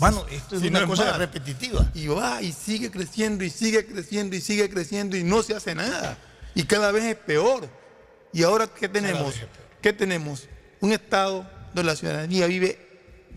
Mano, 0.00 0.24
esto 0.30 0.56
es 0.56 0.62
Si 0.62 0.68
una 0.68 0.80
no 0.80 0.84
es 0.84 0.90
cosa 0.90 1.10
más. 1.10 1.18
repetitiva. 1.18 1.90
Y 1.94 2.06
va 2.08 2.40
y 2.42 2.52
sigue 2.52 2.90
creciendo 2.90 3.42
y 3.44 3.50
sigue 3.50 3.86
creciendo 3.86 4.36
y 4.36 4.40
sigue 4.40 4.68
creciendo 4.70 5.16
y 5.16 5.24
no 5.24 5.42
se 5.42 5.54
hace 5.54 5.74
nada. 5.74 6.16
Y 6.54 6.64
cada 6.64 6.92
vez 6.92 7.04
es 7.04 7.16
peor. 7.16 7.68
Y 8.32 8.42
ahora, 8.42 8.66
¿qué 8.68 8.88
tenemos? 8.88 9.34
¿Qué 9.80 9.92
tenemos? 9.92 10.48
Un 10.80 10.92
estado 10.92 11.48
donde 11.74 11.84
la 11.90 11.96
ciudadanía 11.96 12.46
vive 12.46 12.78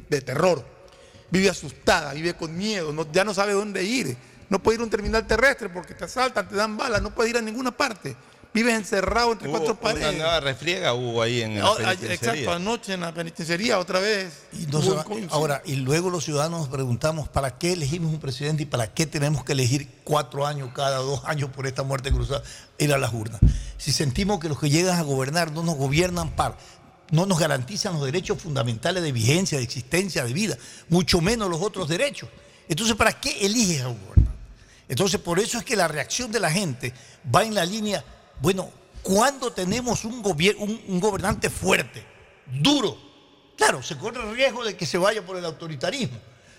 de 0.10 0.22
terror, 0.22 0.66
vive 1.30 1.50
asustada, 1.50 2.14
vive 2.14 2.34
con 2.36 2.56
miedo, 2.58 2.92
no- 2.94 3.12
ya 3.12 3.24
no 3.24 3.34
sabe 3.34 3.54
dónde 3.54 3.84
ir. 3.84 4.18
No 4.52 4.62
puede 4.62 4.76
ir 4.76 4.82
a 4.82 4.84
un 4.84 4.90
terminal 4.90 5.26
terrestre 5.26 5.70
porque 5.70 5.94
te 5.94 6.04
asaltan, 6.04 6.48
te 6.50 6.56
dan 6.56 6.76
balas, 6.76 7.02
no 7.02 7.16
puede 7.16 7.30
ir 7.30 7.38
a 7.38 7.42
ninguna 7.42 7.72
parte. 7.72 8.18
Vives 8.54 8.76
encerrado 8.76 9.32
entre 9.32 9.48
Hubo 9.48 9.60
cuatro 9.60 9.72
una 9.76 9.82
paredes. 9.82 10.18
nueva 10.18 10.42
refriega 10.42 10.94
hubo 10.94 11.22
ahí 11.22 11.42
en 11.42 11.58
la 11.58 11.68
ah, 11.68 11.74
penitenciaría. 11.78 12.14
Exacto, 12.16 12.52
anoche 12.52 12.94
en 12.96 13.00
la 13.00 13.14
penitenciaría 13.14 13.80
otra 13.80 14.02
vez. 14.02 14.40
Y 14.52 14.66
no 14.66 14.80
Hubo 14.80 14.84
se 14.84 14.92
un 14.92 14.98
va- 14.98 15.04
con- 15.06 15.28
ahora, 15.32 15.62
y 15.64 15.78
luego 15.78 16.10
los 16.10 16.26
ciudadanos 16.26 16.60
nos 16.60 16.68
preguntamos, 16.68 17.30
¿para 17.30 17.58
qué 17.58 17.72
elegimos 17.72 18.12
un 18.14 18.20
presidente 18.20 18.64
y 18.64 18.66
para 18.66 18.94
qué 18.94 19.06
tenemos 19.06 19.46
que 19.46 19.54
elegir 19.54 19.88
cuatro 20.04 20.46
años 20.46 20.70
cada 20.76 20.98
dos 20.98 21.22
años 21.24 21.50
por 21.50 21.66
esta 21.66 21.84
muerte 21.84 22.12
cruzada, 22.12 22.44
ir 22.78 22.92
a 22.94 22.98
las 22.98 23.14
urnas? 23.14 23.40
Si 23.78 23.94
sentimos 23.94 24.42
que 24.42 24.50
los 24.50 24.60
que 24.60 24.70
llegan 24.70 25.00
a 25.00 25.04
gobernar 25.04 25.54
no 25.54 25.64
nos 25.64 25.76
gobiernan 25.78 26.32
para, 26.36 26.58
no 27.12 27.26
nos 27.26 27.40
garantizan 27.40 27.94
los 27.94 28.04
derechos 28.04 28.42
fundamentales 28.42 29.02
de 29.02 29.14
vigencia, 29.14 29.60
de 29.60 29.64
existencia, 29.64 30.26
de 30.26 30.34
vida, 30.34 30.58
mucho 30.90 31.22
menos 31.22 31.50
los 31.50 31.62
otros 31.62 31.88
derechos. 31.88 32.28
Entonces, 32.68 32.98
¿para 32.98 33.14
qué 33.14 33.46
eliges 33.46 33.82
a 33.84 33.88
un 33.88 33.98
gobernante? 34.06 34.31
Entonces, 34.92 35.22
por 35.22 35.40
eso 35.40 35.58
es 35.58 35.64
que 35.64 35.78
la 35.78 35.88
reacción 35.88 36.34
de 36.34 36.40
la 36.42 36.52
gente 36.52 36.94
va 37.34 37.44
en 37.46 37.56
la 37.56 37.64
línea, 37.66 38.04
bueno, 38.42 38.70
¿cuándo 39.02 39.54
tenemos 39.54 40.04
un, 40.04 40.16
un- 40.16 40.82
un 40.86 41.00
gobernante 41.00 41.50
fuerte, 41.50 42.06
duro? 42.46 42.98
Claro, 43.56 43.82
se 43.82 43.98
corre 43.98 44.22
el 44.22 44.36
riesgo 44.36 44.66
de 44.66 44.76
que 44.76 44.86
se 44.86 44.98
vaya 44.98 45.26
por 45.26 45.38
el 45.38 45.46
autoritarismo, 45.46 46.18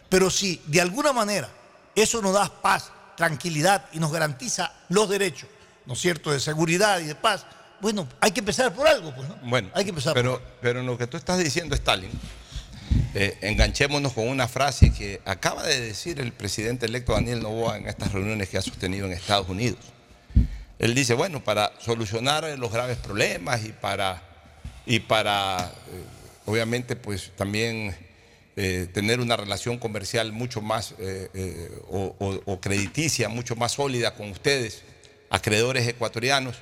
pero 0.09 0.31
si 0.31 0.63
de 0.67 0.81
alguna 0.81 1.13
manera 1.13 1.51
eso 1.95 2.23
nos 2.23 2.33
da 2.33 2.49
paz, 2.63 2.91
tranquilidad 3.19 3.85
y 3.93 3.99
nos 3.99 4.11
garantiza 4.11 4.73
los 4.89 5.11
derechos, 5.11 5.51
¿no 5.85 5.93
es 5.93 6.01
cierto?, 6.01 6.33
de 6.33 6.41
seguridad 6.41 7.01
y 7.01 7.05
de 7.05 7.15
paz, 7.15 7.45
bueno, 7.83 8.09
hay 8.19 8.31
que 8.31 8.41
empezar 8.41 8.73
por 8.73 8.89
algo, 8.89 9.15
pues, 9.15 9.29
¿no? 9.29 9.37
Bueno, 9.43 9.69
Hay 9.75 9.85
que 9.85 9.91
empezar 9.91 10.15
pero, 10.15 10.41
pero 10.63 10.81
en 10.81 10.87
lo 10.87 10.97
que 10.97 11.07
tú 11.07 11.19
estás 11.19 11.37
diciendo, 11.39 11.75
Stalin, 11.75 12.11
eh, 13.15 13.37
enganchémonos 13.43 14.13
con 14.13 14.29
una 14.29 14.49
frase 14.49 14.93
que 14.93 15.21
acaba 15.25 15.65
de 15.67 15.81
decir 15.81 16.21
el 16.21 16.33
presidente 16.33 16.87
electo 16.87 17.13
Daniel 17.13 17.43
Novoa 17.43 17.79
en 17.79 17.89
estas 17.89 18.13
reuniones 18.13 18.49
que 18.49 18.59
ha 18.59 18.63
sostenido 18.63 19.07
en 19.07 19.13
Estados 19.13 19.49
Unidos. 19.49 19.79
Él 20.79 20.95
dice, 20.95 21.15
bueno, 21.15 21.45
para 21.45 21.73
solucionar 21.79 22.45
los 22.59 22.73
graves 22.73 22.97
problemas 22.99 23.65
y 23.65 23.73
para, 23.73 24.23
y 24.87 25.01
para 25.01 25.71
eh, 25.93 26.03
obviamente, 26.47 26.97
pues 26.97 27.31
también 27.37 27.95
eh, 28.57 28.89
tener 28.93 29.21
una 29.21 29.37
relación 29.37 29.79
comercial 29.79 30.33
mucho 30.33 30.61
más 30.61 30.95
o- 31.89 32.43
o 32.45 32.61
crediticia, 32.61 33.29
mucho 33.29 33.57
más 33.57 33.73
sólida 33.73 34.15
con 34.15 34.31
ustedes, 34.31 34.83
acreedores 35.31 35.87
ecuatorianos, 35.87 36.57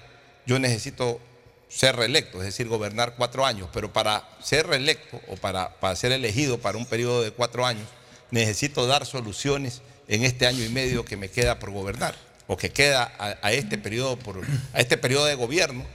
yo 0.47 0.59
necesito 0.59 1.21
ser 1.71 1.97
reelecto, 1.97 2.39
es 2.39 2.45
decir, 2.45 2.69
gobernar 2.69 3.15
cuatro 3.17 3.47
años, 3.47 3.69
pero 3.73 3.93
para 3.93 4.29
ser 4.43 4.67
reelecto 4.67 5.21
o 5.29 5.37
para, 5.37 5.81
para 5.81 5.97
ser 5.97 6.13
elegido 6.13 6.59
para 6.59 6.77
un 6.77 6.85
periodo 6.85 7.23
de 7.23 7.31
cuatro 7.31 7.65
años, 7.65 7.87
necesito 8.31 8.87
dar 8.87 9.07
soluciones 9.07 9.81
en 10.09 10.25
este 10.25 10.47
año 10.47 10.63
y 10.65 10.69
medio 10.69 11.05
que 11.05 11.17
me 11.17 11.31
queda 11.31 11.59
por 11.59 11.71
gobernar, 11.71 12.17
o 12.49 12.57
que 12.57 12.71
queda 12.71 13.13
a, 13.19 13.39
a 13.41 13.53
este 13.53 13.79
periodo 13.79 14.19
por, 14.19 14.45
a 14.73 14.81
este 14.81 14.99
periodo 14.99 15.27
de 15.27 15.37
gobierno, 15.37 15.87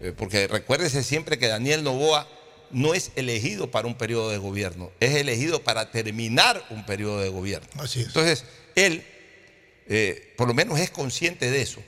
eh, 0.00 0.12
porque 0.16 0.48
recuérdese 0.48 1.04
siempre 1.04 1.38
que 1.38 1.48
Daniel 1.48 1.84
Novoa 1.84 2.26
no 2.70 2.94
es 2.94 3.12
elegido 3.16 3.70
para 3.70 3.86
un 3.86 3.96
periodo 3.96 4.30
de 4.30 4.38
gobierno, 4.38 4.90
es 5.00 5.14
elegido 5.14 5.62
para 5.62 5.90
terminar 5.90 6.64
un 6.70 6.86
periodo 6.86 7.20
de 7.20 7.28
gobierno. 7.28 7.68
Así 7.82 8.00
es. 8.00 8.06
Entonces, 8.06 8.44
él 8.74 9.04
eh, 9.92 10.32
por 10.36 10.46
lo 10.46 10.54
menos 10.54 10.78
es 10.78 10.88
consciente 10.88 11.50
de 11.50 11.62
eso, 11.62 11.82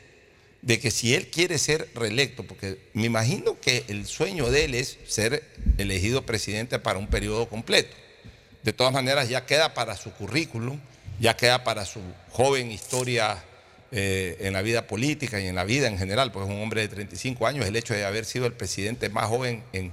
de 0.62 0.78
que 0.78 0.90
si 0.92 1.14
él 1.14 1.28
quiere 1.28 1.58
ser 1.58 1.88
reelecto, 1.94 2.44
porque 2.44 2.78
me 2.94 3.06
imagino 3.06 3.58
que 3.60 3.84
el 3.88 4.06
sueño 4.06 4.48
de 4.50 4.64
él 4.64 4.74
es 4.76 4.96
ser 5.08 5.42
elegido 5.76 6.24
presidente 6.24 6.78
para 6.78 6.98
un 7.00 7.08
periodo 7.08 7.48
completo. 7.48 7.96
De 8.62 8.72
todas 8.72 8.92
maneras, 8.92 9.28
ya 9.28 9.44
queda 9.44 9.74
para 9.74 9.96
su 9.96 10.12
currículum, 10.12 10.78
ya 11.18 11.36
queda 11.36 11.64
para 11.64 11.84
su 11.84 12.00
joven 12.30 12.70
historia 12.70 13.42
eh, 13.90 14.36
en 14.40 14.52
la 14.52 14.62
vida 14.62 14.86
política 14.86 15.40
y 15.40 15.48
en 15.48 15.56
la 15.56 15.64
vida 15.64 15.88
en 15.88 15.98
general, 15.98 16.30
porque 16.30 16.48
es 16.48 16.54
un 16.56 16.62
hombre 16.62 16.82
de 16.82 16.88
35 16.88 17.44
años, 17.46 17.66
el 17.66 17.74
hecho 17.74 17.92
de 17.94 18.04
haber 18.04 18.24
sido 18.24 18.46
el 18.46 18.52
presidente 18.52 19.08
más 19.08 19.26
joven 19.26 19.64
en, 19.72 19.90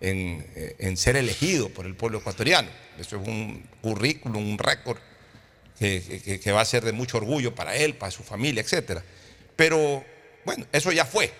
en, 0.00 0.46
eh, 0.54 0.76
en 0.78 0.96
ser 0.96 1.16
elegido 1.16 1.68
por 1.68 1.84
el 1.84 1.96
pueblo 1.96 2.18
ecuatoriano. 2.18 2.68
Eso 2.98 3.20
es 3.20 3.26
un 3.26 3.64
currículum, 3.80 4.52
un 4.52 4.58
récord 4.58 4.98
que, 5.78 6.00
que- 6.24 6.38
que 6.38 6.52
va 6.52 6.60
a 6.60 6.64
ser 6.64 6.84
de 6.84 6.92
mucho 6.92 7.16
orgullo 7.16 7.56
para 7.56 7.74
él, 7.74 7.94
para 7.94 8.12
su 8.12 8.22
familia, 8.22 8.62
etcétera. 8.62 9.02
pero 9.56 10.04
bueno, 10.44 10.66
eso 10.72 10.92
ya 10.92 11.04
fue. 11.04 11.32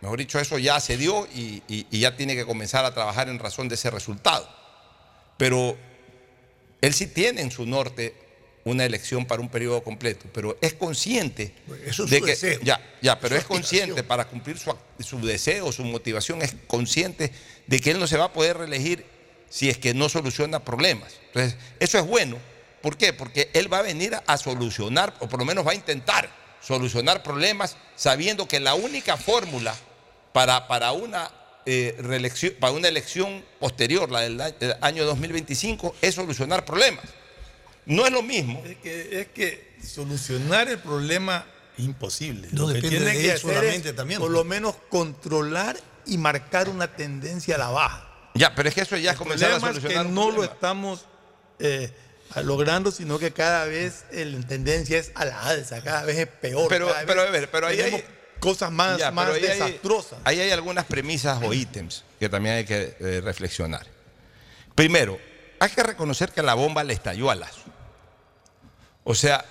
Mejor 0.00 0.18
dicho, 0.18 0.38
eso 0.38 0.58
ya 0.58 0.78
se 0.80 0.96
dio 0.96 1.26
y, 1.34 1.62
y- 1.68 1.86
y 1.90 2.00
ya 2.00 2.16
tiene 2.16 2.34
que 2.36 2.44
comenzar 2.44 2.84
a 2.84 2.92
trabajar 2.92 3.28
en 3.28 3.38
razón 3.38 3.68
de 3.68 3.74
ese 3.76 3.90
resultado. 3.90 4.48
Pero 5.38 5.76
él 6.80 6.92
sí 6.94 7.06
tiene 7.06 7.40
en 7.40 7.50
su 7.50 7.64
norte 7.66 8.14
una 8.64 8.84
elección 8.84 9.26
para 9.26 9.42
un 9.42 9.48
periodo 9.50 9.82
completo, 9.82 10.26
pero 10.32 10.56
es 10.60 10.72
consciente 10.74 11.54
Eso 11.86 12.04
es 12.04 12.10
de 12.10 12.18
su 12.18 12.24
que 12.24 12.30
deseo, 12.30 12.60
ya, 12.62 12.80
ya, 13.02 13.18
pero 13.20 13.36
es 13.36 13.44
consciente 13.44 14.02
para 14.04 14.26
cumplir 14.26 14.56
su 14.58 15.20
deseo, 15.26 15.70
su 15.72 15.84
motivación, 15.84 16.40
es 16.42 16.54
consciente 16.66 17.30
de 17.66 17.80
que 17.80 17.90
él 17.90 17.98
no 18.00 18.06
se 18.06 18.16
va 18.16 18.24
a 18.26 18.32
poder 18.32 18.56
reelegir 18.58 19.04
si 19.50 19.68
es 19.68 19.76
que 19.78 19.92
no 19.94 20.08
soluciona 20.08 20.64
problemas. 20.64 21.12
Entonces, 21.26 21.56
eso 21.78 21.98
es 21.98 22.06
bueno. 22.06 22.38
¿Por 22.82 22.96
qué? 22.96 23.12
Porque 23.12 23.50
él 23.54 23.72
va 23.72 23.78
a 23.78 23.82
venir 23.82 24.14
a 24.26 24.36
solucionar, 24.38 25.14
o 25.20 25.28
por 25.28 25.38
lo 25.38 25.44
menos 25.44 25.66
va 25.66 25.72
a 25.72 25.74
intentar 25.74 26.28
solucionar 26.66 27.22
problemas, 27.22 27.76
sabiendo 27.96 28.48
que 28.48 28.60
la 28.60 28.74
única 28.74 29.16
fórmula 29.16 29.74
para, 30.32 30.66
para 30.66 30.92
una 30.92 31.30
eh, 31.66 31.96
reelección, 31.98 32.54
para 32.58 32.72
una 32.72 32.88
elección 32.88 33.44
posterior, 33.60 34.10
la 34.10 34.20
del 34.22 34.76
año 34.80 35.04
2025, 35.04 35.96
es 36.00 36.14
solucionar 36.14 36.64
problemas. 36.64 37.04
No 37.86 38.06
es 38.06 38.12
lo 38.12 38.22
mismo. 38.22 38.62
Es 38.64 38.76
que, 38.78 39.20
es 39.20 39.28
que 39.28 39.76
solucionar 39.82 40.68
el 40.68 40.78
problema 40.78 41.46
es 41.76 41.84
imposible. 41.84 42.48
No 42.52 42.62
Lo 42.62 42.68
que 42.68 42.74
depende 42.74 42.96
tiene 42.98 43.12
de 43.12 43.22
que 43.22 43.32
hacer 43.32 43.40
solamente 43.40 43.88
es, 43.90 43.96
también, 43.96 44.20
Por 44.20 44.30
lo 44.30 44.44
menos 44.44 44.74
controlar 44.88 45.76
y 46.06 46.16
marcar 46.18 46.68
una 46.68 46.96
tendencia 46.96 47.56
a 47.56 47.58
la 47.58 47.68
baja. 47.68 48.08
Ya, 48.34 48.54
pero 48.54 48.68
es 48.68 48.74
que 48.74 48.80
eso 48.80 48.96
ya 48.96 49.12
es 49.12 49.16
comenzar 49.16 49.52
a 49.52 49.56
es 49.56 49.60
solucionar 49.60 50.06
que 50.06 50.12
no 50.12 50.30
lo 50.30 50.42
estamos 50.42 51.06
eh, 51.58 51.92
logrando, 52.42 52.90
sino 52.90 53.18
que 53.18 53.32
cada 53.32 53.64
vez 53.66 54.04
la 54.12 54.46
tendencia 54.46 54.98
es 54.98 55.12
a 55.14 55.24
la 55.24 55.40
alza, 55.42 55.82
cada 55.82 56.02
vez 56.04 56.18
es 56.18 56.26
peor. 56.26 56.68
Pero- 56.68 56.88
a 56.94 57.02
ver, 57.04 57.50
pero 57.50 57.66
ahí 57.66 57.80
hay- 57.80 58.04
cosas 58.40 58.70
más, 58.70 58.98
Ya, 58.98 59.10
más 59.10 59.28
ahí 59.30 59.42
hay- 59.44 59.48
desastrosas. 59.58 60.18
Ahí 60.24 60.40
hay 60.40 60.50
algunas 60.50 60.84
premisas 60.84 61.40
o 61.42 61.54
ítems 61.54 62.04
que 62.20 62.28
también 62.28 62.56
hay 62.56 62.64
que 62.64 62.96
eh, 63.00 63.20
reflexionar. 63.24 63.86
Primero, 64.74 65.18
hay 65.60 65.70
que 65.70 65.82
reconocer 65.82 66.30
que 66.32 66.42
la 66.42 66.52
bomba 66.54 66.84
le 66.84 66.92
estalló 66.92 67.30
a 67.30 67.34
Lazo. 67.36 67.62
O 69.04 69.14
sea, 69.14 69.44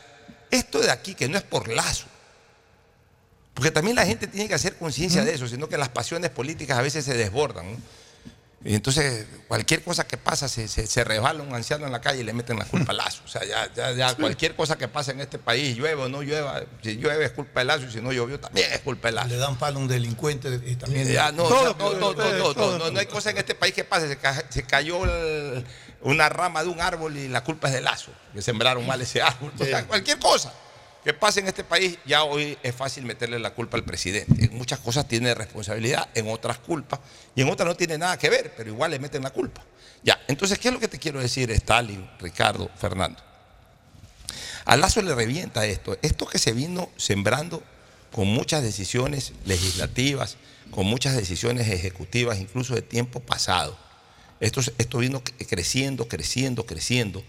esto 0.51 0.80
de 0.80 0.91
aquí, 0.91 1.15
que 1.15 1.28
no 1.28 1.38
es 1.38 1.43
por 1.43 1.69
Lazo, 1.69 2.05
porque 3.53 3.71
también 3.71 3.95
la 3.95 4.05
gente 4.05 4.28
tiene 4.28 4.47
que 4.47 4.55
hacer 4.55 4.76
conciencia 4.78 5.24
de 5.24 5.34
eso, 5.34 5.47
sino 5.47 5.69
que 5.69 5.78
las 5.78 5.89
pasiones 5.89 6.30
políticas 6.32 6.78
a 6.78 6.82
veces 6.82 7.05
se 7.05 7.13
desbordan. 7.15 7.71
¿no? 7.71 7.78
Y 8.66 8.76
entonces 8.76 9.26
cualquier 9.49 9.84
cosa 9.84 10.07
que 10.07 10.16
pasa, 10.18 10.47
se, 10.47 10.70
se, 10.70 10.88
se 10.88 11.03
resbala 11.03 11.43
un 11.43 11.53
anciano 11.53 11.86
en 11.86 11.91
la 11.91 11.99
calle 11.99 12.22
y 12.22 12.24
le 12.24 12.32
meten 12.32 12.57
la 12.57 12.64
culpa 12.66 12.91
a 12.93 12.95
Lazo. 12.95 13.22
O 13.26 13.28
sea, 13.28 13.43
ya, 13.43 13.70
ya, 13.76 13.91
ya 13.91 14.16
cualquier 14.16 14.55
cosa 14.55 14.78
que 14.78 14.88
pasa 14.88 15.11
en 15.11 15.20
este 15.20 15.38
país, 15.38 15.76
llueve 15.76 16.01
o 16.01 16.07
no 16.07 16.22
llueva, 16.22 16.64
si 16.82 16.95
llueve 16.95 17.26
es 17.26 17.32
culpa 17.32 17.59
de 17.59 17.66
Lazo 17.66 17.86
y 17.88 17.91
si 17.91 17.99
no 17.99 18.14
llovió 18.14 18.39
también 18.39 18.72
es 18.72 18.80
culpa 18.80 19.09
de 19.09 19.16
Lazo. 19.16 19.28
Le 19.28 19.36
dan 19.38 19.57
palo 19.57 19.80
a 19.80 19.82
un 19.82 19.88
delincuente 19.89 20.61
y 20.66 20.76
también. 20.78 21.11
Ya, 21.11 21.32
no, 21.34 21.43
Todo, 21.43 21.76
todo, 21.76 21.93
no, 21.93 21.99
no, 21.99 22.14
todo, 22.16 22.32
no, 22.32 22.38
no, 22.38 22.53
todo. 22.53 22.78
no, 22.80 22.89
no 22.91 22.99
hay 22.99 23.05
cosa 23.07 23.32
en 23.32 23.38
este 23.38 23.53
país 23.53 23.74
que 23.74 23.84
pase. 23.84 24.07
Se, 24.07 24.18
ca- 24.18 24.45
se 24.49 24.64
cayó 24.64 25.03
el- 25.03 25.66
una 26.01 26.30
rama 26.30 26.64
de 26.64 26.70
un 26.70 26.80
árbol 26.80 27.18
y 27.18 27.28
la 27.28 27.43
culpa 27.43 27.68
es 27.68 27.74
de 27.74 27.82
Lazo, 27.82 28.11
que 28.34 28.41
sembraron 28.41 28.86
mal 28.88 29.01
ese 29.01 29.22
árbol. 29.22 29.51
O 29.59 29.64
sea, 29.66 29.86
cualquier 29.88 30.20
cosa 30.20 30.53
que 31.04 31.14
pase 31.14 31.41
en 31.41 31.47
este 31.47 31.64
país, 31.64 31.97
ya 32.06 32.24
hoy 32.24 32.58
es 32.64 32.74
fácil 32.74 33.06
meterle 33.06 33.38
la 33.39 33.54
culpa 33.54 33.78
al 33.78 33.84
presidente. 33.84 34.45
En 34.45 34.58
muchas 34.58 34.80
cosas 34.80 35.08
tiene 35.08 35.34
responsabilidad, 35.34 36.08
en 36.16 36.30
otras 36.30 36.60
culpa, 36.60 36.99
y 37.36 37.41
en 37.41 37.49
otras 37.49 37.68
no 37.68 37.76
tiene 37.76 37.97
nada 37.97 38.18
que 38.18 38.30
ver, 38.30 38.54
pero 38.56 38.70
igual 38.70 38.91
le 38.91 38.99
meten 38.99 39.24
la 39.24 39.32
culpa. 39.32 39.64
Ya, 40.01 40.20
entonces, 40.28 40.60
¿qué 40.60 40.70
es 40.70 40.74
lo 40.74 40.80
que 40.80 40.88
te 40.88 40.99
quiero 40.99 41.20
decir, 41.20 41.51
Stalin, 41.51 42.10
Ricardo, 42.20 42.70
Fernando? 42.78 43.22
A 44.66 44.78
Lazo 44.78 45.01
le 45.01 45.14
revienta 45.14 45.66
esto. 45.66 45.97
Esto 46.01 46.26
que 46.26 46.39
se 46.39 46.54
vino 46.54 46.89
sembrando 46.95 47.64
con 48.12 48.28
muchas 48.28 48.64
decisiones 48.64 49.34
legislativas, 49.45 50.38
con 50.72 50.86
muchas 50.86 51.16
decisiones 51.16 51.68
ejecutivas, 51.68 52.39
incluso 52.39 52.76
de 52.76 52.82
tiempo 52.82 53.20
pasado. 53.20 53.78
Esto, 54.39 54.62
esto 54.78 54.97
vino 54.99 55.22
creciendo, 55.49 56.08
creciendo, 56.08 56.66
creciendo. 56.66 57.24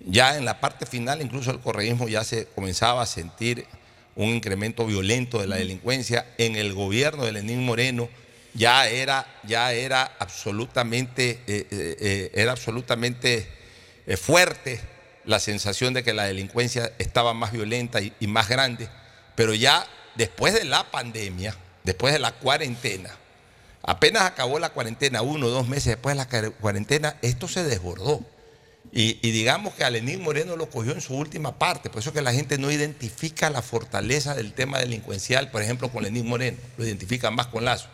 Ya 0.00 0.36
en 0.36 0.44
la 0.44 0.60
parte 0.60 0.86
final, 0.86 1.20
incluso 1.20 1.50
el 1.50 1.60
correísmo 1.60 2.08
ya 2.08 2.24
se 2.24 2.46
comenzaba 2.46 3.02
a 3.02 3.06
sentir 3.06 3.66
un 4.14 4.30
incremento 4.30 4.86
violento 4.86 5.40
de 5.40 5.46
la 5.46 5.56
delincuencia. 5.56 6.26
En 6.38 6.56
el 6.56 6.74
gobierno 6.74 7.24
de 7.24 7.32
Lenín 7.32 7.64
Moreno 7.64 8.08
ya 8.54 8.88
era, 8.88 9.26
ya 9.44 9.72
era 9.72 10.16
absolutamente, 10.18 11.40
eh, 11.46 11.66
eh, 11.70 11.96
eh, 12.00 12.30
era 12.34 12.52
absolutamente 12.52 13.48
eh, 14.06 14.16
fuerte 14.16 14.80
la 15.24 15.40
sensación 15.40 15.94
de 15.94 16.02
que 16.02 16.14
la 16.14 16.24
delincuencia 16.24 16.92
estaba 16.98 17.34
más 17.34 17.52
violenta 17.52 18.00
y, 18.00 18.12
y 18.18 18.26
más 18.26 18.48
grande, 18.48 18.88
pero 19.34 19.54
ya 19.54 19.86
después 20.14 20.54
de 20.54 20.64
la 20.64 20.90
pandemia, 20.90 21.54
después 21.84 22.12
de 22.12 22.18
la 22.18 22.32
cuarentena, 22.32 23.10
apenas 23.82 24.22
acabó 24.22 24.58
la 24.58 24.70
cuarentena, 24.70 25.22
uno 25.22 25.46
o 25.46 25.50
dos 25.50 25.68
meses 25.68 25.86
después 25.86 26.16
de 26.16 26.24
la 26.24 26.50
cuarentena, 26.52 27.16
esto 27.22 27.46
se 27.46 27.62
desbordó. 27.62 28.24
Y, 28.92 29.18
y 29.22 29.30
digamos 29.32 29.74
que 29.74 29.84
a 29.84 29.90
Lenín 29.90 30.22
Moreno 30.22 30.56
lo 30.56 30.70
cogió 30.70 30.92
en 30.92 31.00
su 31.00 31.14
última 31.14 31.58
parte, 31.58 31.90
por 31.90 32.00
eso 32.00 32.12
que 32.12 32.22
la 32.22 32.32
gente 32.32 32.56
no 32.58 32.70
identifica 32.70 33.50
la 33.50 33.60
fortaleza 33.62 34.34
del 34.34 34.52
tema 34.54 34.78
delincuencial, 34.78 35.50
por 35.50 35.62
ejemplo, 35.62 35.90
con 35.90 36.02
Lenín 36.04 36.26
Moreno, 36.26 36.56
lo 36.78 36.86
identifican 36.86 37.34
más 37.34 37.48
con 37.48 37.64
Lazo. 37.64 37.88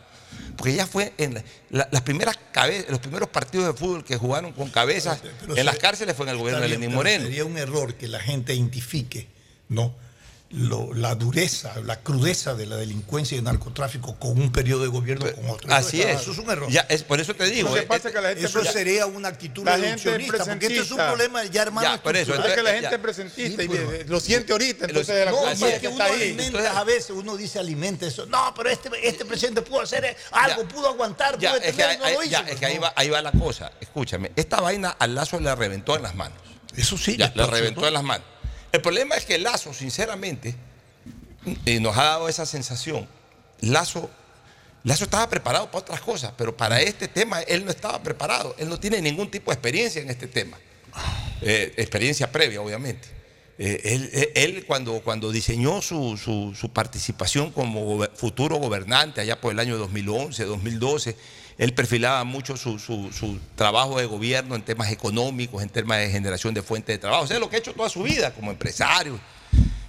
Porque 0.56 0.74
ya 0.74 0.86
fue 0.86 1.12
en 1.18 1.34
la- 1.34 1.44
la- 1.70 1.88
las 1.92 2.02
primeras 2.02 2.38
cabe- 2.52 2.86
los 2.88 3.00
primeros 3.00 3.28
partidos 3.28 3.66
de 3.66 3.72
fútbol 3.72 4.04
que 4.04 4.16
jugaron 4.16 4.52
con 4.52 4.70
cabezas 4.70 5.20
Pero 5.40 5.56
en 5.56 5.66
las 5.66 5.76
cárceles 5.78 6.14
fue 6.16 6.26
en 6.26 6.30
el 6.32 6.38
gobierno 6.38 6.60
de 6.60 6.68
Lenín 6.68 6.94
Moreno. 6.94 7.24
Sería 7.24 7.44
un 7.44 7.56
error 7.58 7.94
que 7.94 8.06
la 8.08 8.20
gente 8.20 8.54
identifique, 8.54 9.28
¿no? 9.68 9.94
Lo- 10.56 10.94
la 10.94 11.16
dureza, 11.16 11.74
la 11.84 11.98
crudeza 12.00 12.54
de 12.54 12.66
la 12.66 12.76
delincuencia 12.76 13.34
y 13.34 13.38
el 13.38 13.44
narcotráfico 13.44 14.14
con 14.20 14.40
un 14.40 14.52
periodo 14.52 14.82
de 14.82 14.88
gobierno 14.88 15.26
con 15.34 15.50
otro. 15.50 15.66
Eso 15.68 15.76
Así 15.76 16.00
es. 16.00 16.20
Eso 16.20 16.30
es 16.30 16.38
un 16.38 16.48
error. 16.48 16.70
Ya, 16.70 16.82
es 16.88 17.02
por 17.02 17.20
eso 17.20 17.34
te 17.34 17.44
digo. 17.46 17.70
Lo 17.70 17.74
que 17.74 17.80
eh, 17.80 17.86
pasa 17.86 18.08
es 18.08 18.14
que 18.14 18.20
la 18.20 18.30
eh, 18.30 18.34
gente 18.36 18.46
Eso 18.48 18.64
sería 18.64 19.06
una 19.06 19.28
actitud 19.28 19.64
La 19.64 19.72
gente 19.72 19.86
reduccionista, 20.04 20.44
porque 20.44 20.66
este 20.66 20.78
es 20.80 20.90
un 20.92 20.96
problema 20.98 21.44
ya, 21.46 21.62
hermano. 21.62 21.88
Ya, 21.88 22.00
por 22.00 22.16
eso, 22.16 22.34
estructural. 22.34 22.50
Es 22.50 22.56
que 22.56 22.62
la 22.62 22.70
ya. 22.70 22.80
gente 22.82 22.94
es 22.96 23.02
presentista 23.02 23.62
Sí, 23.62 23.68
y 23.68 23.68
pero- 23.68 23.88
ve- 23.88 24.04
lo 24.06 24.20
siente 24.20 24.52
ahorita, 24.52 24.84
entonces 24.86 25.24
la 25.24 25.30
no, 25.32 25.36
culpa 25.38 25.52
es 25.52 25.62
es 25.62 25.80
que 25.80 25.88
uno 25.88 26.04
alimenta 26.04 26.78
a 26.78 26.84
veces, 26.84 27.10
uno 27.10 27.36
dice 27.36 27.58
alimenta 27.58 28.06
eso. 28.06 28.26
No, 28.26 28.54
pero 28.56 28.70
este, 28.70 28.90
este 29.02 29.24
presidente 29.24 29.62
pudo 29.62 29.80
hacer 29.80 30.16
algo, 30.30 30.68
pudo 30.68 30.88
aguantar, 30.88 31.36
Ya, 31.38 31.50
pudo 31.50 31.62
es 31.62 31.74
que, 31.74 31.82
detener, 31.82 31.90
ahí- 31.90 31.98
no 31.98 32.02
lo 32.14 32.20
ahí- 32.20 32.26
hizo. 32.28 32.30
ya, 32.32 32.40
pues, 32.42 32.52
es 32.54 32.60
que 32.60 32.66
ahí, 32.66 32.78
va, 32.78 32.92
ahí 32.94 33.08
va 33.10 33.20
la 33.22 33.32
cosa. 33.32 33.72
Escúchame, 33.80 34.30
esta 34.36 34.60
vaina 34.60 34.90
al 35.00 35.16
Lazo 35.16 35.40
le 35.40 35.52
reventó 35.54 35.96
en 35.96 36.02
las 36.04 36.14
manos. 36.14 36.38
Eso 36.76 36.96
sí, 36.96 37.16
Ya, 37.16 37.32
le 37.34 37.44
reventó 37.46 37.86
en 37.88 37.94
las 37.94 38.02
manos. 38.04 38.26
El 38.74 38.82
problema 38.82 39.14
es 39.14 39.24
que 39.24 39.38
Lazo, 39.38 39.72
sinceramente, 39.72 40.52
y 41.64 41.78
nos 41.78 41.96
ha 41.96 42.02
dado 42.02 42.28
esa 42.28 42.44
sensación. 42.44 43.06
Lazo, 43.60 44.10
Lazo 44.82 45.04
estaba 45.04 45.28
preparado 45.30 45.66
para 45.66 45.78
otras 45.78 46.00
cosas, 46.00 46.32
pero 46.36 46.56
para 46.56 46.80
este 46.82 47.06
tema 47.06 47.40
él 47.42 47.64
no 47.64 47.70
estaba 47.70 48.02
preparado. 48.02 48.52
Él 48.58 48.68
no 48.68 48.80
tiene 48.80 49.00
ningún 49.00 49.30
tipo 49.30 49.52
de 49.52 49.54
experiencia 49.54 50.02
en 50.02 50.10
este 50.10 50.26
tema. 50.26 50.58
Eh, 51.40 51.72
experiencia 51.76 52.32
previa, 52.32 52.60
obviamente. 52.60 53.06
Eh, 53.58 53.80
él, 53.84 54.32
él- 54.34 54.64
cuando, 54.66 55.00
cuando 55.02 55.30
diseñó 55.30 55.80
su, 55.80 56.16
su- 56.16 56.68
participación 56.72 57.52
como 57.52 58.04
futuro 58.16 58.56
gobernante 58.56 59.20
allá 59.20 59.40
por 59.40 59.52
el 59.52 59.60
año 59.60 59.78
2011, 59.78 60.44
2012, 60.46 61.16
él 61.58 61.72
perfilaba 61.74 62.24
mucho 62.24 62.56
su, 62.56 62.78
su- 62.78 63.12
su 63.12 63.38
trabajo 63.56 63.98
de 63.98 64.06
gobierno 64.06 64.54
en 64.54 64.62
temas 64.62 64.90
económicos, 64.90 65.62
en 65.62 65.68
temas 65.68 65.98
de 65.98 66.10
generación 66.10 66.54
de 66.54 66.62
fuentes 66.62 66.94
de 66.94 66.98
trabajo. 66.98 67.24
O 67.24 67.26
sea, 67.26 67.38
lo 67.38 67.48
que 67.48 67.56
ha 67.56 67.58
hecho 67.60 67.72
toda 67.74 67.88
su 67.88 68.02
vida 68.02 68.32
como 68.32 68.50
empresario. 68.50 69.18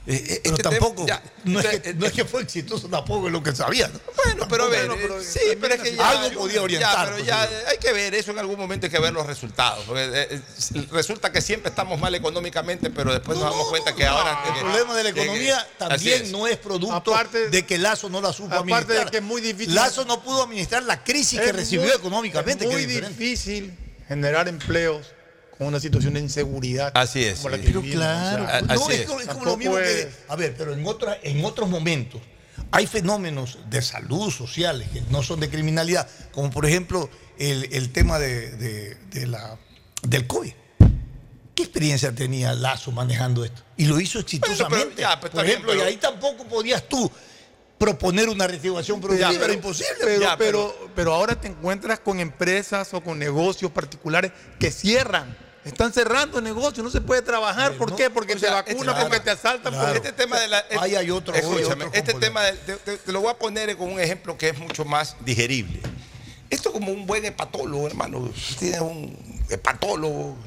Eh, 0.08 0.24
eh, 0.36 0.40
Pero 0.44 0.56
este 0.58 0.64
tampoco, 0.70 1.06
tema- 1.06 1.22
no, 1.46 1.60
es 1.60 1.80
que, 1.80 1.94
no 1.96 2.06
es 2.06 2.12
que 2.14 2.26
fue 2.26 2.44
exitoso 2.44 2.88
tampoco, 2.88 3.26
es 3.26 3.34
lo 3.34 3.42
que 3.42 3.56
sabía. 3.56 3.88
¿no? 3.88 4.00
bueno, 4.24 4.48
pero 4.48 4.66
a 4.66 4.68
ver, 4.70 4.92
eh, 4.92 5.10
sí, 5.28 5.40
pero 5.60 5.74
es 5.74 5.82
que 5.82 5.96
ya, 5.96 6.10
algo 6.12 6.42
podía 6.42 6.62
orientar. 6.62 6.94
ya, 6.96 7.04
pero 7.06 7.16
pues, 7.16 7.26
ya 7.28 7.44
eh, 7.46 7.64
hay 7.72 7.78
que 7.80 7.92
ver 7.92 8.14
eso 8.14 8.30
en 8.30 8.38
algún 8.38 8.58
momento 8.60 8.86
hay 8.86 8.92
que 8.92 9.00
ver 9.00 9.12
los 9.14 9.26
resultados. 9.26 9.84
Porque 9.86 10.04
eh, 10.04 10.28
eh, 10.76 10.88
resulta 10.92 11.32
que 11.32 11.42
siempre 11.42 11.70
estamos 11.70 12.00
mal 12.00 12.14
económicamente, 12.14 12.92
pero 12.92 13.12
después 13.14 13.38
nos 13.40 13.50
damos 13.50 13.68
cuenta 13.70 13.96
que 13.96 14.06
ahora 14.06 14.44
El 14.54 14.60
problema 14.62 14.96
de 14.96 15.04
la 15.06 15.10
economía 15.10 15.68
también 15.80 16.22
es. 16.26 16.32
no 16.32 16.46
es 16.46 16.58
producto 16.58 16.94
Aparte- 16.96 17.50
de 17.50 17.66
que 17.66 17.80
Lazo 17.80 18.08
no 18.08 18.22
la 18.22 18.32
supo 18.32 18.54
aparte 18.54 18.74
administrar. 18.74 19.06
de 19.06 19.12
que 19.12 19.18
es 19.18 19.24
muy 19.24 19.42
difícil- 19.42 19.74
Lazo 19.74 20.06
no 20.06 20.22
pudo 20.22 20.44
administrar 20.44 20.84
la 20.84 21.04
crisis 21.04 21.40
que 21.40 21.52
recibió 21.52 21.88
muy- 21.88 21.96
económicamente. 21.96 22.64
Es 22.66 22.70
que 22.70 22.76
muy 22.86 22.96
es 22.96 23.08
difícil 23.10 23.76
generar 24.08 24.48
empleos 24.48 25.08
con 25.58 25.68
una 25.68 25.80
situación 25.80 26.14
de 26.16 26.20
inseguridad. 26.22 26.92
Así 26.96 27.24
es, 27.24 27.38
Como 27.40 27.50
la 27.50 27.58
que 27.58 27.64
Pero 27.68 27.82
vivimos, 27.82 28.04
claro, 28.04 28.44
o 28.44 28.48
sea, 28.48 28.62
no, 28.62 28.74
así 28.74 28.92
es, 28.94 29.00
es. 29.02 29.06
como- 29.08 29.20
es 29.20 29.26
como 29.28 29.40
Tampoco 29.40 29.46
lo 29.52 29.58
mismo 29.58 29.76
que. 29.78 30.10
A 30.28 30.36
ver, 30.36 30.56
pero 30.58 30.74
en, 30.74 30.86
otra, 30.86 31.18
en 31.24 31.46
otros 31.46 31.70
momentos 31.70 32.22
hay 32.72 32.88
fenómenos 32.88 33.58
de 33.70 33.82
salud 33.82 34.32
sociales 34.32 34.88
que 34.92 35.02
no 35.10 35.24
son 35.24 35.40
de 35.40 35.50
criminalidad, 35.50 36.10
como 36.32 36.50
por 36.52 36.66
ejemplo 36.66 37.10
el, 37.38 37.70
el 37.72 37.92
tema 37.92 38.20
de, 38.20 38.52
de- 38.52 38.96
de 39.12 39.28
la, 39.28 39.58
del 40.04 40.28
COVID. 40.28 40.52
¿Qué 41.54 41.64
experiencia 41.64 42.12
tenía 42.14 42.54
Lazo 42.54 42.92
manejando 42.92 43.46
esto? 43.46 43.62
Y 43.78 43.86
lo 43.86 43.98
hizo 44.02 44.20
exitosamente. 44.20 45.02
ya, 45.02 45.18
pues, 45.22 45.32
por 45.32 45.42
bien, 45.44 45.52
ejemplo, 45.54 45.72
pero- 45.72 45.84
y 45.86 45.88
ahí 45.88 45.98
tampoco 45.98 46.44
podías 46.46 46.84
tú 46.90 47.10
proponer 47.78 48.30
una 48.30 48.48
reactivación 48.48 49.00
productiva, 49.02 49.32
Ya, 49.32 49.44
era 49.44 49.54
imposible. 49.54 49.94
Pero, 50.02 50.22
Ya, 50.22 50.38
pero, 50.38 50.90
pero 50.96 51.14
ahora 51.14 51.40
te 51.40 51.48
encuentras 51.48 52.00
con 52.00 52.20
empresas 52.20 52.94
o 52.94 53.02
con 53.02 53.20
negocios 53.20 53.72
particulares 53.72 54.32
que 54.60 54.72
cierran 54.72 55.38
Están 55.66 55.92
cerrando 55.92 56.40
negocios, 56.42 56.84
no 56.84 56.92
se 56.92 57.02
puede 57.02 57.22
trabajar. 57.24 57.74
¿Por 57.74 57.96
qué? 57.96 58.10
Porque 58.12 58.36
te 58.36 58.48
vacunan, 58.50 58.96
porque 59.02 59.20
te 59.20 59.32
asaltan. 59.32 59.74
Claro. 59.74 59.94
porque 59.94 60.08
Este 60.10 60.14
tema 60.24 60.40
de 60.40 60.48
la. 60.48 60.60
este- 60.60 60.78
Ahí 60.80 60.96
hay 60.96 61.10
otro- 61.12 61.34
Escúchame, 61.34 61.86
otro 61.86 61.90
este 62.00 62.14
tema, 62.14 62.44
de- 62.44 62.54
te, 62.54 62.74
te- 62.78 62.98
te 62.98 63.12
lo 63.12 63.22
voy 63.22 63.32
a 63.32 63.34
poner 63.34 63.76
con 63.76 63.92
un 63.92 64.00
ejemplo 64.00 64.38
que 64.38 64.50
es 64.50 64.58
mucho 64.60 64.86
más 64.86 65.16
digerible. 65.26 65.82
Esto 66.52 66.70
es 66.70 66.74
como 66.74 66.92
un 66.92 67.08
buen 67.08 67.26
hepatólogo, 67.26 67.88
hermano. 67.88 68.32
Tienes 68.60 68.80
un 68.80 69.18
hepatólogo, 69.50 70.38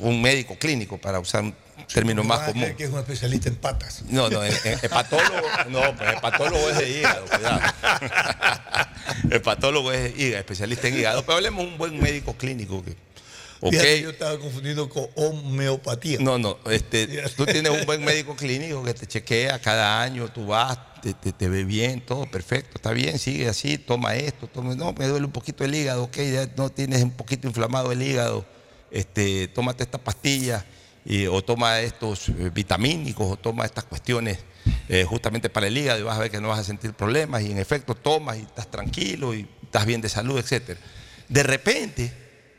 un 0.00 0.20
médico 0.20 0.54
clínico, 0.58 0.98
para 0.98 1.18
usar 1.18 1.42
un 1.44 1.54
término 1.92 2.22
más 2.22 2.40
común. 2.40 2.74
que 2.76 2.84
es 2.84 2.90
un 2.90 2.98
especialista 2.98 3.48
en 3.48 3.56
patas. 3.56 4.02
No, 4.10 4.28
no, 4.28 4.44
en- 4.44 4.52
en- 4.64 4.78
hepatólogo, 4.82 5.48
no, 5.70 5.96
pues 5.96 6.12
hepatólogo 6.12 6.68
es 6.68 6.76
de 6.78 6.90
hígado, 6.90 7.24
cuidado. 7.24 7.60
Hepatólogo 9.30 9.92
es 9.92 10.14
de 10.14 10.22
hígado, 10.22 10.40
especialista 10.40 10.88
en 10.88 10.98
hígado. 10.98 11.22
Pero 11.22 11.36
hablemos 11.36 11.64
de 11.64 11.70
un 11.72 11.78
buen 11.78 11.98
médico 12.00 12.34
clínico 12.34 12.84
que. 12.84 12.94
Ok. 13.60 13.70
Fíjate, 13.72 14.02
yo 14.02 14.10
estaba 14.10 14.38
confundido 14.38 14.88
con 14.88 15.06
homeopatía. 15.16 16.18
No, 16.20 16.38
no, 16.38 16.58
este, 16.70 17.06
tú 17.36 17.46
tienes 17.46 17.72
un 17.72 17.84
buen 17.86 18.04
médico 18.04 18.34
clínico 18.36 18.82
que 18.84 18.94
te 18.94 19.06
chequea 19.06 19.58
cada 19.60 20.00
año, 20.02 20.28
tú 20.28 20.46
vas, 20.46 20.78
te, 21.02 21.14
te- 21.14 21.32
te 21.32 21.48
ve 21.48 21.64
bien, 21.64 22.00
todo 22.00 22.26
perfecto, 22.30 22.72
está 22.76 22.92
bien, 22.92 23.18
sigue 23.18 23.48
así, 23.48 23.78
toma 23.78 24.14
esto, 24.16 24.46
toma, 24.46 24.74
no, 24.74 24.92
me 24.92 25.06
duele 25.06 25.26
un 25.26 25.32
poquito 25.32 25.64
el 25.64 25.74
hígado, 25.74 26.04
ok, 26.04 26.16
ya 26.18 26.48
no 26.56 26.70
tienes 26.70 27.02
un 27.02 27.12
poquito 27.12 27.46
inflamado 27.48 27.92
el 27.92 28.02
hígado, 28.02 28.44
este, 28.90 29.48
tómate 29.48 29.84
esta 29.84 29.98
pastilla, 29.98 30.64
y- 31.04 31.26
o 31.26 31.42
toma 31.42 31.80
estos 31.80 32.28
eh, 32.28 32.50
vitamínicos, 32.52 33.26
o 33.30 33.36
toma 33.36 33.64
estas 33.64 33.84
cuestiones 33.84 34.38
eh, 34.90 35.04
justamente 35.08 35.48
para 35.48 35.66
el 35.68 35.76
hígado 35.78 35.98
y 36.00 36.02
vas 36.02 36.16
a 36.16 36.20
ver 36.20 36.30
que 36.30 36.40
no 36.40 36.48
vas 36.48 36.58
a 36.58 36.64
sentir 36.64 36.92
problemas, 36.92 37.42
y 37.42 37.50
en 37.52 37.58
efecto 37.58 37.94
tomas 37.94 38.36
y 38.38 38.42
estás 38.42 38.70
tranquilo 38.70 39.34
y 39.34 39.46
estás 39.62 39.86
bien 39.86 40.00
de 40.00 40.08
salud, 40.08 40.38
etc. 40.38 40.76
De 41.28 41.42
repente, 41.42 42.12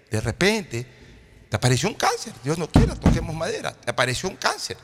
de 0.10 0.22
repente, 0.22 0.86
te 1.50 1.56
apareció 1.56 1.90
un 1.90 1.96
cáncer. 1.96 2.34
Dios 2.44 2.58
no 2.58 2.70
quiera, 2.70 2.96
toquemos 2.96 3.36
madera. 3.36 3.74
Te 3.74 3.92
apareció 3.92 4.30
un 4.30 4.36
cáncer. 4.36 4.78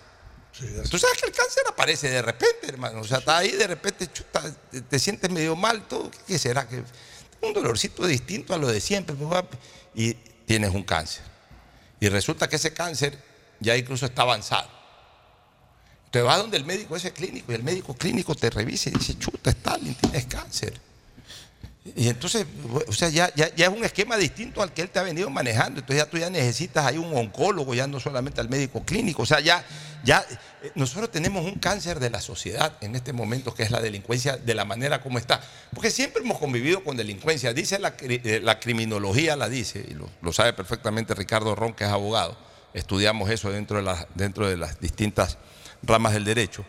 Tú 0.89 0.97
sabes 0.97 1.17
que 1.19 1.27
el 1.27 1.33
cáncer 1.33 1.63
aparece 1.67 2.09
de 2.09 2.21
repente, 2.21 2.67
hermano. 2.67 3.01
O 3.01 3.03
sea, 3.03 3.17
está 3.17 3.37
ahí 3.37 3.51
de 3.51 3.67
repente, 3.67 4.11
chuta, 4.11 4.41
te, 4.71 4.81
te 4.81 4.99
sientes 4.99 5.29
medio 5.29 5.55
mal, 5.55 5.87
todo. 5.87 6.09
¿Qué, 6.09 6.17
qué 6.27 6.39
será? 6.39 6.67
que 6.67 6.81
Un 7.41 7.53
dolorcito 7.53 8.05
distinto 8.07 8.53
a 8.53 8.57
lo 8.57 8.67
de 8.67 8.79
siempre. 8.79 9.15
pues, 9.15 9.43
Y 9.93 10.13
tienes 10.45 10.73
un 10.73 10.83
cáncer. 10.83 11.23
Y 11.99 12.07
resulta 12.09 12.47
que 12.47 12.55
ese 12.55 12.73
cáncer 12.73 13.21
ya 13.59 13.75
incluso 13.75 14.05
está 14.05 14.21
avanzado. 14.21 14.69
Te 16.11 16.21
vas 16.21 16.37
donde 16.37 16.55
el 16.55 16.63
médico 16.63 16.95
ese 16.95 17.11
clínico 17.11 17.51
y 17.51 17.55
el 17.55 17.63
médico 17.63 17.93
clínico 17.93 18.35
te 18.35 18.49
revisa 18.49 18.89
y 18.89 18.93
dice, 18.93 19.17
chuta, 19.17 19.49
Stalin, 19.49 19.95
tienes 19.95 20.25
cáncer. 20.25 20.79
Y 21.93 22.09
entonces, 22.09 22.47
o 22.87 22.91
sea, 22.93 23.09
ya, 23.09 23.31
ya, 23.35 23.53
ya 23.53 23.67
es 23.67 23.71
un 23.71 23.85
esquema 23.85 24.17
distinto 24.17 24.63
al 24.63 24.73
que 24.73 24.81
él 24.81 24.89
te 24.89 24.97
ha 24.97 25.03
venido 25.03 25.29
manejando. 25.29 25.81
Entonces 25.81 26.03
ya 26.03 26.09
tú 26.09 26.17
ya 26.17 26.31
necesitas 26.31 26.83
ahí 26.83 26.97
un 26.97 27.15
oncólogo, 27.15 27.75
ya 27.75 27.85
no 27.85 27.99
solamente 27.99 28.41
al 28.41 28.49
médico 28.49 28.83
clínico. 28.83 29.21
O 29.21 29.25
sea, 29.25 29.39
ya, 29.39 29.63
ya 30.03 30.25
eh, 30.63 30.71
nosotros 30.73 31.11
tenemos 31.11 31.45
un 31.45 31.59
cáncer 31.59 31.99
de 31.99 32.09
la 32.09 32.21
sociedad 32.21 32.73
en 32.81 32.95
este 32.95 33.13
momento, 33.13 33.53
que 33.53 33.61
es 33.61 33.69
la 33.69 33.81
delincuencia 33.81 34.35
de 34.35 34.55
la 34.55 34.65
manera 34.65 34.99
como 34.99 35.19
está. 35.19 35.39
Porque 35.75 35.91
siempre 35.91 36.23
hemos 36.23 36.39
convivido 36.39 36.83
con 36.83 36.97
delincuencia. 36.97 37.53
Dice 37.53 37.77
la, 37.77 37.93
eh, 38.01 38.39
la 38.41 38.59
criminología, 38.59 39.35
la 39.35 39.47
dice, 39.47 39.85
y 39.87 39.93
lo, 39.93 40.09
lo 40.23 40.33
sabe 40.33 40.53
perfectamente 40.53 41.13
Ricardo 41.13 41.53
Ron, 41.53 41.75
que 41.75 41.83
es 41.83 41.91
abogado. 41.91 42.35
Estudiamos 42.73 43.29
eso 43.29 43.51
dentro 43.51 43.77
de, 43.77 43.83
las 43.83 44.07
dentro 44.15 44.49
de 44.49 44.57
las 44.57 44.79
distintas 44.79 45.37
ramas 45.83 46.13
del 46.13 46.25
derecho. 46.25 46.65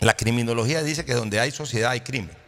La 0.00 0.16
criminología 0.16 0.82
dice 0.82 1.04
que 1.04 1.14
donde 1.14 1.38
hay 1.38 1.52
sociedad 1.52 1.92
hay 1.92 2.00
crimen. 2.00 2.43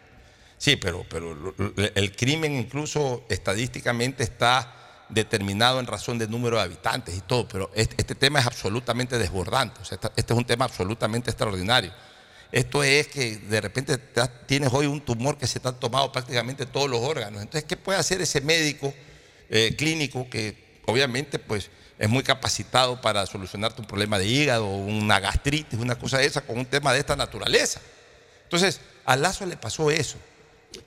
Sí, 0.66 0.74
pero, 0.74 1.06
pero 1.08 1.54
el 1.94 2.16
crimen 2.16 2.56
incluso 2.56 3.24
estadísticamente 3.28 4.24
está 4.24 5.04
determinado 5.08 5.78
en 5.78 5.86
razón 5.86 6.18
del 6.18 6.28
número 6.28 6.56
de 6.56 6.64
habitantes 6.64 7.16
y 7.16 7.20
todo, 7.20 7.46
pero 7.46 7.70
este, 7.72 8.16
tema 8.16 8.40
es 8.40 8.46
absolutamente 8.48 9.16
desbordante, 9.16 9.80
este 10.16 10.32
es 10.32 10.36
un 10.36 10.44
tema 10.44 10.64
absolutamente 10.64 11.30
extraordinario. 11.30 11.92
Esto 12.50 12.82
es 12.82 13.06
que 13.06 13.36
de 13.36 13.60
repente 13.60 13.96
tienes 14.46 14.72
hoy 14.72 14.86
un 14.86 15.00
tumor 15.02 15.38
que 15.38 15.46
se 15.46 15.60
te 15.60 15.68
han 15.68 15.78
tomado 15.78 16.10
prácticamente 16.10 16.66
todos 16.66 16.90
los 16.90 17.00
órganos. 17.00 17.42
Entonces, 17.42 17.62
¿qué 17.62 17.76
puede 17.76 18.00
hacer 18.00 18.20
ese 18.20 18.40
médico 18.40 18.92
eh, 19.48 19.72
clínico 19.78 20.28
que 20.28 20.80
obviamente 20.86 21.38
pues 21.38 21.70
es 21.96 22.08
muy 22.08 22.24
capacitado 22.24 23.00
para 23.00 23.24
solucionarte 23.26 23.82
un 23.82 23.86
problema 23.86 24.18
de 24.18 24.26
hígado, 24.26 24.66
una 24.66 25.20
gastritis, 25.20 25.78
una 25.78 25.96
cosa 25.96 26.18
de 26.18 26.26
esa, 26.26 26.40
con 26.40 26.58
un 26.58 26.66
tema 26.66 26.92
de 26.92 26.98
esta 26.98 27.14
naturaleza? 27.14 27.80
Entonces, 28.42 28.80
a 29.04 29.14
Lazo 29.14 29.46
le 29.46 29.56
pasó 29.56 29.92
eso. 29.92 30.18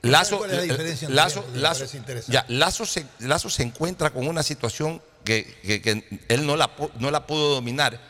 Lazo, 0.02 0.38
cuál 0.38 0.50
es 0.50 0.56
la 0.56 0.62
diferencia 0.62 1.06
entre 1.06 1.16
Lazo, 1.16 1.38
ambos? 1.40 1.52
Me 1.54 1.60
Lazo- 1.60 1.84
ya, 2.32 2.44
Lazo, 2.48 2.86
se, 2.86 3.06
Lazo 3.20 3.50
se 3.50 3.62
encuentra 3.62 4.10
con 4.10 4.26
una 4.26 4.42
situación 4.42 5.00
que, 5.24 5.44
que- 5.62 5.82
que 5.82 6.20
él 6.28 6.46
no 6.46 6.56
la, 6.56 6.70
no 6.98 7.10
la 7.10 7.26
pudo 7.26 7.54
dominar, 7.54 8.00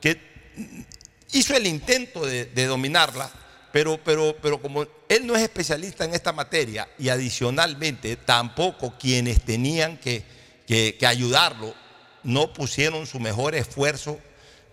que 0.00 0.18
hizo 1.32 1.54
el 1.56 1.66
intento 1.66 2.24
de, 2.24 2.46
de 2.46 2.66
dominarla, 2.66 3.30
pero, 3.72 3.98
pero, 4.04 4.36
pero 4.40 4.60
como 4.62 4.86
él 5.08 5.26
no 5.26 5.34
es 5.36 5.42
especialista 5.42 6.04
en 6.04 6.14
esta 6.14 6.32
materia 6.32 6.88
y 6.98 7.08
adicionalmente 7.08 8.16
tampoco 8.16 8.94
quienes 8.98 9.40
tenían 9.42 9.98
que, 9.98 10.24
que- 10.66 10.96
que 10.98 11.06
ayudarlo 11.06 11.74
no 12.22 12.52
pusieron 12.52 13.06
su 13.06 13.20
mejor 13.20 13.54
esfuerzo 13.54 14.18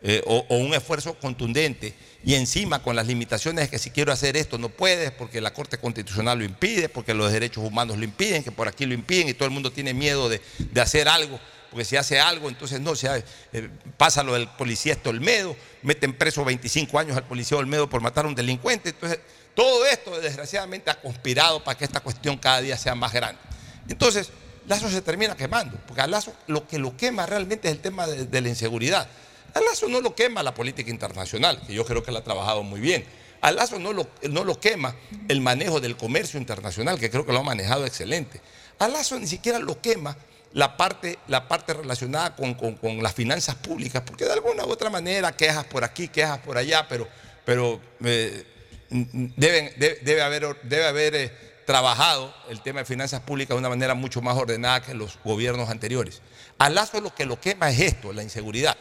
eh, 0.04 0.24
o, 0.26 0.44
un 0.58 0.74
esfuerzo 0.74 1.14
contundente 1.14 1.94
y 2.24 2.34
encima 2.34 2.82
con 2.82 2.96
las 2.96 3.06
limitaciones 3.06 3.66
de 3.66 3.70
que 3.70 3.78
si 3.78 3.92
quiero 3.92 4.12
hacer 4.12 4.36
esto 4.36 4.58
no 4.58 4.70
puedes 4.70 5.12
porque 5.12 5.40
la 5.42 5.54
Corte 5.54 5.78
Constitucional 5.78 6.40
lo 6.40 6.44
impide, 6.44 6.90
porque 6.90 7.14
los 7.14 7.32
derechos 7.32 7.64
humanos 7.64 8.00
lo 8.00 8.04
impiden, 8.04 8.44
que 8.44 8.52
por 8.52 8.68
aquí 8.68 8.88
lo 8.88 8.96
impiden 8.96 9.30
y 9.30 9.36
todo 9.36 9.46
el 9.46 9.52
mundo 9.52 9.72
tiene 9.72 9.94
miedo 9.94 10.28
de, 10.28 10.42
de 10.58 10.82
hacer 10.82 11.08
algo, 11.08 11.40
porque 11.70 11.86
si 11.86 11.98
hace 11.98 12.20
algo 12.20 12.50
entonces 12.50 12.82
no, 12.82 12.96
se 12.96 13.24
eh, 13.54 13.70
pasa 13.96 14.24
lo 14.24 14.34
del 14.34 14.48
policía 14.48 14.94
este 14.94 15.08
Olmedo, 15.10 15.56
meten 15.84 16.14
preso 16.14 16.44
25 16.44 16.98
años 16.98 17.16
al 17.16 17.28
policía 17.28 17.60
Olmedo 17.60 17.88
por 17.88 18.02
matar 18.02 18.26
a 18.26 18.28
un 18.28 18.34
delincuente, 18.34 18.90
entonces 18.90 19.20
todo 19.54 19.86
esto 19.86 20.20
desgraciadamente 20.20 20.90
ha 20.90 21.00
conspirado 21.00 21.64
para 21.64 21.78
que 21.78 21.86
esta 21.86 22.00
cuestión 22.00 22.38
cada 22.38 22.62
día 22.62 22.76
sea 22.76 22.96
más 22.96 23.14
grande. 23.14 23.40
Entonces, 23.88 24.32
Lazo 24.68 24.90
se 24.90 25.02
termina 25.02 25.36
quemando, 25.36 25.78
porque 25.86 26.02
a 26.02 26.08
Lazo 26.08 26.34
lo 26.48 26.68
que 26.68 26.80
lo 26.80 26.98
quema 26.98 27.26
realmente 27.28 27.68
es 27.68 27.76
el 27.76 27.82
tema 27.82 28.08
de 28.08 28.42
la 28.42 28.50
inseguridad. 28.50 29.08
A 29.54 29.60
Lazo 29.60 29.88
no 29.90 30.02
lo 30.02 30.16
quema 30.16 30.44
la 30.44 30.54
política 30.54 30.90
internacional, 30.90 31.62
que 31.66 31.74
yo 31.74 31.86
creo 31.86 32.04
que 32.04 32.12
la 32.12 32.20
ha 32.20 32.24
trabajado 32.24 32.64
muy 32.64 32.80
bien. 32.80 33.04
A 33.42 33.52
Lazo 33.52 33.80
no 33.80 33.92
lo, 33.92 34.08
no 34.30 34.44
lo 34.44 34.60
quema 34.60 34.96
el 35.28 35.42
manejo 35.42 35.80
del 35.80 35.98
comercio 35.98 36.40
internacional, 36.40 37.00
que 37.00 37.10
creo 37.10 37.26
que 37.26 37.34
lo 37.34 37.40
ha 37.40 37.44
manejado 37.44 37.86
excelente. 37.86 38.40
A 38.80 38.88
Lazo 38.88 39.20
ni 39.20 39.28
siquiera 39.28 39.60
lo 39.60 39.82
quema 39.82 40.16
la 40.54 40.76
parte, 40.78 41.18
la 41.28 41.48
parte 41.48 41.74
relacionada 41.74 42.36
con, 42.36 42.54
con- 42.56 43.02
las 43.02 43.14
finanzas 43.14 43.56
públicas, 43.56 44.04
porque 44.06 44.26
de 44.26 44.34
alguna 44.34 44.66
u 44.66 44.70
otra 44.70 44.90
manera 44.90 45.36
quejas 45.36 45.66
por 45.66 45.84
aquí, 45.84 46.08
quejas 46.08 46.40
por 46.40 46.58
allá, 46.58 46.88
pero, 46.88 47.08
pero 47.46 47.80
eh, 48.04 48.46
debe 48.90 50.22
haber, 50.22 50.62
debe 50.64 50.86
haber 50.86 51.16
eh, 51.16 51.32
trabajado 51.66 52.34
el 52.50 52.62
tema 52.62 52.80
de 52.82 52.86
finanzas 52.86 53.22
públicas 53.22 53.56
de 53.56 53.60
una 53.60 53.70
manera 53.70 53.94
mucho 53.96 54.22
más 54.22 54.38
ordenada 54.38 54.82
que 54.82 54.94
los 54.94 55.18
gobiernos 55.24 55.70
anteriores. 55.70 56.22
A 56.58 56.70
Lazo 56.70 57.00
lo 57.02 57.14
que 57.16 57.26
lo 57.26 57.40
quema 57.40 57.70
es 57.72 57.80
esto, 57.80 58.14
la 58.14 58.24
inseguridad. 58.24 58.78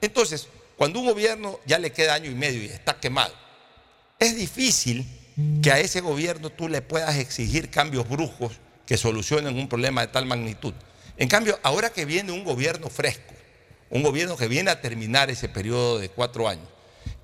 Entonces, 0.00 0.48
cuando 0.76 1.00
un 1.00 1.06
gobierno 1.06 1.58
ya 1.66 1.78
le 1.78 1.92
queda 1.92 2.14
año 2.14 2.30
y 2.30 2.34
medio 2.34 2.62
y 2.62 2.66
está 2.66 2.98
quemado, 3.00 3.34
es 4.18 4.36
difícil 4.36 5.06
que 5.62 5.70
a 5.70 5.78
ese 5.78 6.00
gobierno 6.00 6.50
tú 6.50 6.68
le 6.68 6.82
puedas 6.82 7.16
exigir 7.16 7.70
cambios 7.70 8.08
bruscos 8.08 8.52
que 8.86 8.96
solucionen 8.96 9.56
un 9.58 9.68
problema 9.68 10.00
de 10.02 10.08
tal 10.08 10.26
magnitud. 10.26 10.74
En 11.16 11.28
cambio, 11.28 11.58
ahora 11.62 11.90
que 11.90 12.04
viene 12.04 12.32
un 12.32 12.44
gobierno 12.44 12.88
fresco, 12.88 13.34
un 13.90 14.02
gobierno 14.02 14.36
que 14.36 14.48
viene 14.48 14.70
a 14.70 14.80
terminar 14.80 15.30
ese 15.30 15.48
periodo 15.48 15.98
de 15.98 16.08
cuatro 16.08 16.48
años, 16.48 16.68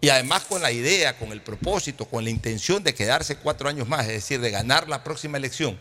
y 0.01 0.09
además 0.09 0.45
con 0.45 0.63
la 0.63 0.73
idea, 0.73 1.17
con 1.19 1.33
el 1.33 1.43
propósito, 1.43 2.07
con 2.07 2.25
la 2.25 2.31
intención 2.31 2.83
de 2.83 2.95
quedarse 2.95 3.37
cuatro 3.37 3.69
años 3.69 3.89
más, 3.89 4.07
es 4.07 4.15
decir, 4.15 4.41
de 4.41 4.51
ganar 4.51 4.89
la 4.89 5.05
próxima 5.05 5.39
elección, 5.39 5.79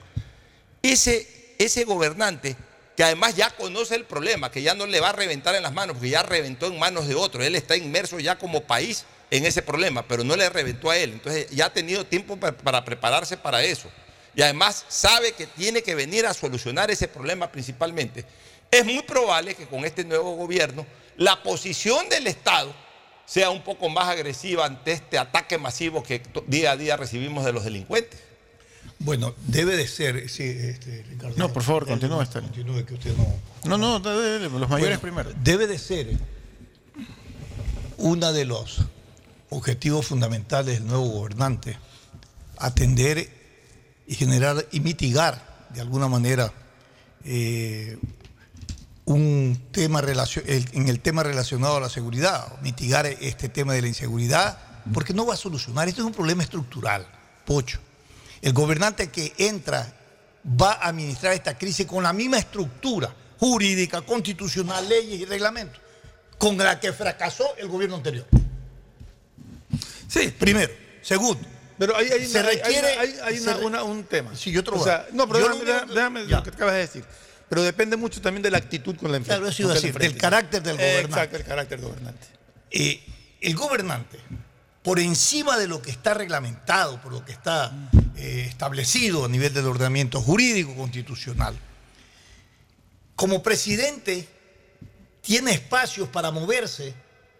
ese, 0.84 1.56
ese 1.58 1.84
gobernante 1.86 2.56
que 3.02 3.06
además 3.06 3.36
ya 3.36 3.50
conoce 3.50 3.96
el 3.96 4.06
problema, 4.06 4.52
que 4.52 4.62
ya 4.62 4.76
no 4.76 4.86
le 4.86 5.00
va 5.00 5.10
a 5.10 5.12
reventar 5.12 5.56
en 5.56 5.64
las 5.64 5.74
manos, 5.74 5.96
porque 5.96 6.12
ya 6.12 6.22
reventó 6.22 6.68
en 6.68 6.78
manos 6.78 7.08
de 7.08 7.16
otro, 7.16 7.42
él 7.44 7.56
está 7.56 7.76
inmerso 7.76 8.20
ya 8.20 8.38
como 8.38 8.62
país 8.62 9.06
en 9.32 9.44
ese 9.44 9.64
problema, 9.64 10.08
pero 10.08 10.24
no 10.24 10.36
le 10.36 10.48
reventó 10.52 10.92
a 10.92 10.98
él, 10.98 11.14
entonces 11.14 11.50
ya 11.50 11.66
ha 11.66 11.74
tenido 11.74 12.06
tiempo 12.06 12.38
pa- 12.38 12.52
para 12.52 12.86
prepararse 12.86 13.38
para 13.38 13.64
eso. 13.64 13.90
Y 14.36 14.44
además 14.44 14.86
sabe 14.88 15.32
que 15.32 15.48
tiene 15.48 15.82
que 15.82 15.96
venir 15.96 16.28
a 16.28 16.34
solucionar 16.36 16.92
ese 16.92 17.08
problema 17.08 17.52
principalmente. 17.52 18.24
Es 18.70 18.86
muy 18.86 19.02
probable 19.02 19.56
que 19.56 19.66
con 19.66 19.84
este 19.84 20.04
nuevo 20.04 20.36
gobierno 20.36 20.86
la 21.18 21.42
posición 21.42 22.08
del 22.08 22.28
Estado 22.28 22.72
sea 23.26 23.50
un 23.50 23.64
poco 23.64 23.90
más 23.90 24.10
agresiva 24.10 24.64
ante 24.68 24.92
este 24.92 25.18
ataque 25.18 25.58
masivo 25.58 26.04
que 26.04 26.22
día 26.46 26.74
a 26.74 26.78
día 26.78 26.98
recibimos 26.98 27.46
de 27.46 27.52
los 27.52 27.64
delincuentes. 27.64 28.20
Bueno, 29.04 29.34
debe 29.48 29.76
de 29.78 29.88
ser, 29.88 30.30
sí, 30.30 30.44
este, 30.44 31.04
Ricardo. 31.10 31.36
No, 31.38 31.52
por 31.52 31.64
favor, 31.64 31.86
Dele, 31.86 32.00
continúe. 32.00 32.26
Continúe, 32.42 32.86
que 32.86 32.94
usted 32.94 33.16
no. 33.18 33.28
No, 33.66 33.78
no, 33.78 34.00
dale, 34.00 34.40
los 34.40 34.70
mayores 34.70 35.00
Bueno, 35.02 35.24
primero. 35.24 35.32
Debe 35.44 35.66
de 35.68 35.80
ser 35.80 36.18
uno 37.98 38.32
de 38.32 38.46
los 38.46 38.82
objetivos 39.50 40.08
fundamentales 40.08 40.80
del 40.80 40.88
nuevo 40.88 41.08
gobernante 41.08 41.78
atender 42.58 43.28
y 44.08 44.16
generar 44.16 44.68
y 44.72 44.80
mitigar 44.80 45.68
de 45.74 45.82
alguna 45.82 46.08
manera 46.08 46.54
eh, 47.24 47.98
un 49.06 49.60
tema 49.72 50.02
en 50.02 50.88
el 50.88 51.00
tema 51.00 51.24
relacionado 51.24 51.78
a 51.78 51.80
la 51.80 51.90
seguridad, 51.90 52.62
mitigar 52.62 53.08
este 53.08 53.50
tema 53.50 53.74
de 53.74 53.82
la 53.82 53.88
inseguridad, 53.88 54.58
porque 54.94 55.14
no 55.14 55.26
va 55.26 55.34
a 55.34 55.38
solucionar. 55.38 55.88
Esto 55.88 56.02
es 56.02 56.08
un 56.08 56.14
problema 56.14 56.44
estructural, 56.44 57.08
Pocho. 57.46 57.80
El 58.42 58.54
gobernante 58.54 59.10
que 59.10 59.34
entra 59.38 59.92
va 60.60 60.74
a 60.74 60.88
administrar 60.90 61.34
esta 61.34 61.58
crisis 61.58 61.86
con 61.86 62.04
la 62.04 62.14
misma 62.14 62.40
estructura 62.40 63.14
jurídica, 63.40 64.02
constitucional, 64.02 64.88
leyes 64.88 65.22
y 65.22 65.26
reglamentos, 65.26 65.80
con 66.38 66.58
la 66.58 66.80
que 66.80 66.92
fracasó 66.94 67.56
el 67.58 67.68
gobierno 67.68 67.96
anterior. 67.98 68.26
Sí. 70.08 70.34
Primero. 70.38 70.74
Segundo. 71.02 71.48
Pero 71.78 71.96
hay, 71.98 72.10
hay 72.12 72.26
se 72.28 72.40
una- 72.40 72.50
hay- 72.50 72.56
requiere 72.58 72.88
hay, 72.88 72.98
hay- 72.98 73.20
hay 73.24 73.38
se 73.38 73.44
una- 73.44 73.54
re- 73.58 73.66
una- 73.66 73.84
un 73.84 74.04
tema. 74.04 74.36
Sí, 74.36 74.52
yo 74.52 74.62
O 74.72 74.84
sea, 74.84 75.08
no, 75.14 75.28
pero 75.28 75.40
yo 75.40 75.50
déjame, 75.64 75.86
lo- 75.88 75.94
déjame- 75.96 76.24
lo 76.26 76.44
que 76.44 76.50
acabas 76.50 76.74
de 76.76 76.80
decir. 76.82 77.04
Pero 77.50 77.64
depende 77.64 77.98
mucho 77.98 78.22
también 78.22 78.44
de 78.44 78.52
la 78.52 78.60
actitud 78.60 78.96
con 78.96 79.12
la 79.12 79.18
empresa. 79.18 79.38
Claro, 79.38 79.50
eso 79.52 79.64
iba 79.64 79.72
a 79.72 79.76
decir, 79.76 79.94
del 79.98 80.16
carácter 80.18 80.62
del 80.62 80.76
gobernante. 80.78 81.08
Exacto, 81.10 81.38
el 81.38 81.44
carácter 81.44 81.80
del 81.80 81.90
gobernante. 81.90 82.28
Eh, 82.70 83.04
el 83.42 83.56
gobernante, 83.56 84.20
por 84.84 85.00
encima 85.00 85.58
de 85.58 85.68
lo 85.68 85.82
que 85.82 85.92
está 85.92 86.14
reglamentado, 86.14 87.02
por 87.02 87.12
lo 87.12 87.26
que 87.26 87.32
está 87.32 87.72
eh, 88.16 88.46
establecido 88.48 89.26
a 89.26 89.28
nivel 89.28 89.54
del 89.54 89.68
ordenamiento 89.68 90.22
jurídico 90.22 90.76
constitucional, 90.76 91.58
como 93.16 93.44
presidente 93.44 94.28
tiene 95.22 95.52
espacios 95.52 96.10
para 96.10 96.32
moverse 96.32 96.94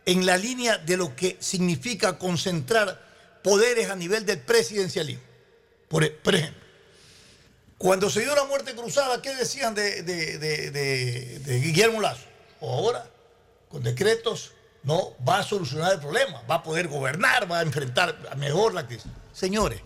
en 0.06 0.26
la 0.26 0.38
línea 0.38 0.78
de 0.78 0.98
lo 0.98 1.16
que 1.16 1.38
significa 1.40 2.18
concentrar 2.18 3.02
poderes 3.44 3.90
a 3.90 3.96
nivel 3.96 4.26
del 4.26 4.40
presidencialismo. 4.40 5.24
Por, 5.88 6.04
e- 6.04 6.20
ejemplo, 6.26 6.62
cuando 7.78 8.10
se 8.10 8.22
dio 8.22 8.36
la 8.36 8.46
muerte 8.46 8.76
cruzada, 8.76 9.22
¿qué 9.22 9.36
decían 9.36 9.76
de, 9.76 10.02
Guillermo 11.64 12.00
Lazo? 12.00 12.26
Ahora, 12.62 13.10
con 13.70 13.84
decretos, 13.84 14.52
no 14.84 15.16
va 15.28 15.40
a 15.40 15.44
solucionar 15.44 15.94
el 15.94 16.00
problema, 16.00 16.42
va 16.50 16.56
a 16.56 16.64
poder 16.64 16.88
gobernar, 16.88 17.52
va 17.52 17.60
a 17.60 17.62
enfrentar 17.64 18.36
mejor 18.38 18.74
la 18.74 18.86
crisis. 18.86 19.12
Señores, 19.34 19.82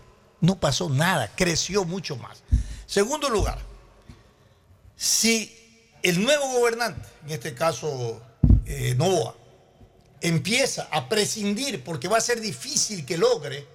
no 0.46 0.58
pasó 0.60 0.88
nada, 0.88 1.30
creció 1.34 1.84
mucho 1.84 2.16
más. 2.16 2.42
Segundo 2.86 3.28
lugar, 3.28 3.58
si 4.96 5.52
el 6.02 6.22
nuevo 6.22 6.48
gobernante, 6.52 7.06
en 7.24 7.32
este 7.32 7.52
caso 7.52 8.22
eh, 8.64 8.94
Novoa, 8.96 9.34
empieza 10.20 10.88
a 10.92 11.08
prescindir, 11.08 11.82
porque 11.82 12.08
va 12.08 12.18
a 12.18 12.20
ser 12.20 12.40
difícil 12.40 13.04
que 13.04 13.18
logre 13.18 13.66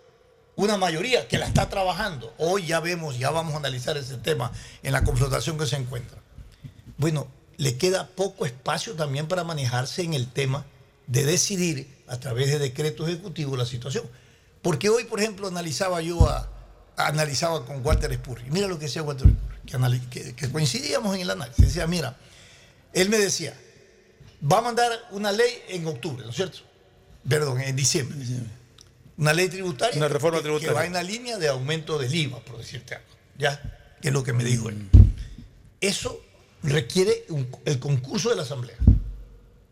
una 0.56 0.78
mayoría 0.78 1.28
que 1.28 1.38
la 1.38 1.46
está 1.46 1.70
trabajando. 1.70 2.34
Hoy 2.38 2.66
ya 2.66 2.80
vemos, 2.80 3.20
ya 3.20 3.32
vamos 3.32 3.54
a 3.54 3.58
analizar 3.58 3.98
ese 3.98 4.18
tema 4.18 4.52
en 4.82 4.94
la 4.94 5.04
confrontación 5.04 5.58
que 5.58 5.66
se 5.66 5.76
encuentra. 5.76 6.20
Bueno, 6.98 7.28
le 7.58 7.78
queda 7.78 8.08
poco 8.08 8.46
espacio 8.46 8.96
también 8.96 9.28
para 9.28 9.44
manejarse 9.44 10.04
en 10.04 10.14
el 10.14 10.28
tema 10.28 10.66
de 11.08 11.26
decidir 11.26 12.04
a 12.08 12.18
través 12.20 12.48
de 12.48 12.60
decreto 12.60 13.08
ejecutivo 13.08 13.58
la 13.58 13.66
situación. 13.66 14.06
Porque 14.62 14.90
hoy, 14.90 15.04
por 15.06 15.20
ejemplo, 15.20 15.48
analizaba 15.48 16.02
yo 16.02 16.28
a, 16.30 16.50
analizaba 17.08 17.66
con 17.66 17.86
Walter 17.86 18.14
Spurri. 18.14 18.50
Mira 18.50 18.68
lo 18.68 18.78
que 18.80 18.86
decía 18.86 19.04
Walter 19.04 19.28
Spurri, 19.28 19.66
que, 19.66 19.78
anali- 19.78 20.10
que- 20.10 20.34
que 20.36 20.50
coincidíamos 20.52 21.16
en 21.16 21.22
el 21.22 21.30
análisis. 21.30 21.66
Decía, 21.66 21.88
mira, 21.88 22.18
él 22.94 23.10
me 23.10 23.18
decía, 23.18 23.54
va 24.52 24.60
a 24.60 24.62
mandar 24.62 24.92
una 25.12 25.32
ley 25.32 25.52
en 25.70 25.86
octubre, 25.88 26.24
¿no 26.24 26.30
es 26.32 26.36
cierto? 26.36 26.60
Perdón, 27.28 27.62
en 27.62 27.76
diciembre. 27.76 28.18
Una 29.18 29.34
ley 29.34 29.48
tributaria. 29.50 29.98
Una 29.98 30.08
reforma 30.08 30.40
que- 30.40 30.44
tributaria. 30.44 30.70
Que 30.70 30.74
va 30.76 30.86
en 30.86 30.94
la 30.94 31.04
línea 31.04 31.38
de 31.38 31.48
aumento 31.50 31.98
del 32.00 32.14
IVA, 32.14 32.40
por 32.40 32.58
decirte 32.58 32.96
algo. 32.96 33.08
¿Ya? 33.38 33.62
Que 34.02 34.08
es 34.08 34.14
lo 34.14 34.24
que 34.24 34.34
me 34.34 34.44
dijo 34.44 34.70
él. 34.70 34.90
Eso 35.80 36.20
requiere 36.64 37.26
un- 37.30 37.48
el 37.66 37.80
concurso 37.80 38.30
de 38.30 38.36
la 38.36 38.42
Asamblea. 38.44 38.78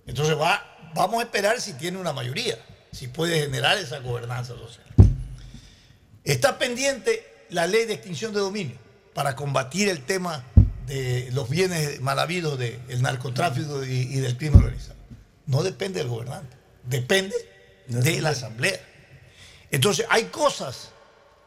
Entonces 0.06 0.38
va, 0.38 0.92
vamos 0.96 1.20
a 1.20 1.24
esperar 1.24 1.60
si 1.62 1.74
tiene 1.74 1.98
una 1.98 2.14
mayoría, 2.14 2.58
si 2.92 3.08
puede 3.08 3.40
generar 3.42 3.78
esa 3.78 4.00
gobernanza 4.00 4.54
social. 4.56 4.86
Está 6.24 6.58
pendiente 6.58 7.26
la 7.50 7.68
ley 7.68 7.86
de 7.86 7.94
extinción 7.94 8.34
de 8.34 8.40
dominio 8.40 8.78
para 9.14 9.36
combatir 9.36 9.90
el 9.90 10.04
tema 10.04 10.44
de 10.86 11.30
los 11.34 11.50
bienes 11.50 12.02
mal 12.02 12.20
habidos 12.20 12.58
del 12.58 13.02
narcotráfico 13.02 13.86
y, 13.86 13.92
y 13.92 14.20
del 14.20 14.38
crimen 14.38 14.60
organizado. 14.60 15.00
No 15.46 15.64
depende 15.64 16.00
del 16.00 16.10
gobernante, 16.10 16.58
depende 16.84 17.36
de 17.88 18.22
la 18.22 18.30
asamblea. 18.30 18.80
Entonces 19.72 20.06
hay 20.10 20.26
cosas 20.26 20.90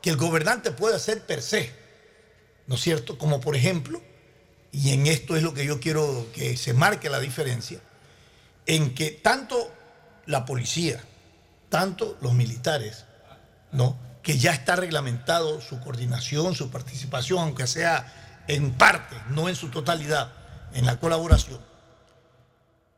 que 0.00 0.10
el 0.10 0.16
gobernante 0.16 0.72
puede 0.72 0.96
hacer 0.96 1.22
per 1.22 1.42
se, 1.42 1.72
¿no 2.66 2.74
es 2.74 2.80
cierto? 2.80 3.18
Como 3.18 3.40
por 3.40 3.56
ejemplo, 3.56 4.02
y 4.72 4.92
en 4.92 5.06
esto 5.06 5.36
es 5.36 5.42
lo 5.42 5.54
que 5.54 5.64
yo 5.64 5.80
quiero 5.80 6.26
que 6.34 6.56
se 6.56 6.72
marque 6.72 7.10
la 7.10 7.20
diferencia, 7.20 7.80
en 8.66 8.94
que 8.94 9.10
tanto 9.10 9.72
la 10.26 10.44
policía, 10.44 11.02
tanto 11.68 12.16
los 12.20 12.32
militares, 12.32 13.04
¿no? 13.70 13.98
Que 14.22 14.38
ya 14.38 14.52
está 14.52 14.76
reglamentado 14.76 15.60
su 15.60 15.80
coordinación, 15.80 16.54
su 16.54 16.70
participación, 16.70 17.40
aunque 17.40 17.66
sea 17.66 18.42
en 18.46 18.72
parte, 18.72 19.16
no 19.30 19.48
en 19.48 19.56
su 19.56 19.68
totalidad, 19.68 20.32
en 20.74 20.86
la 20.86 20.98
colaboración, 20.98 21.60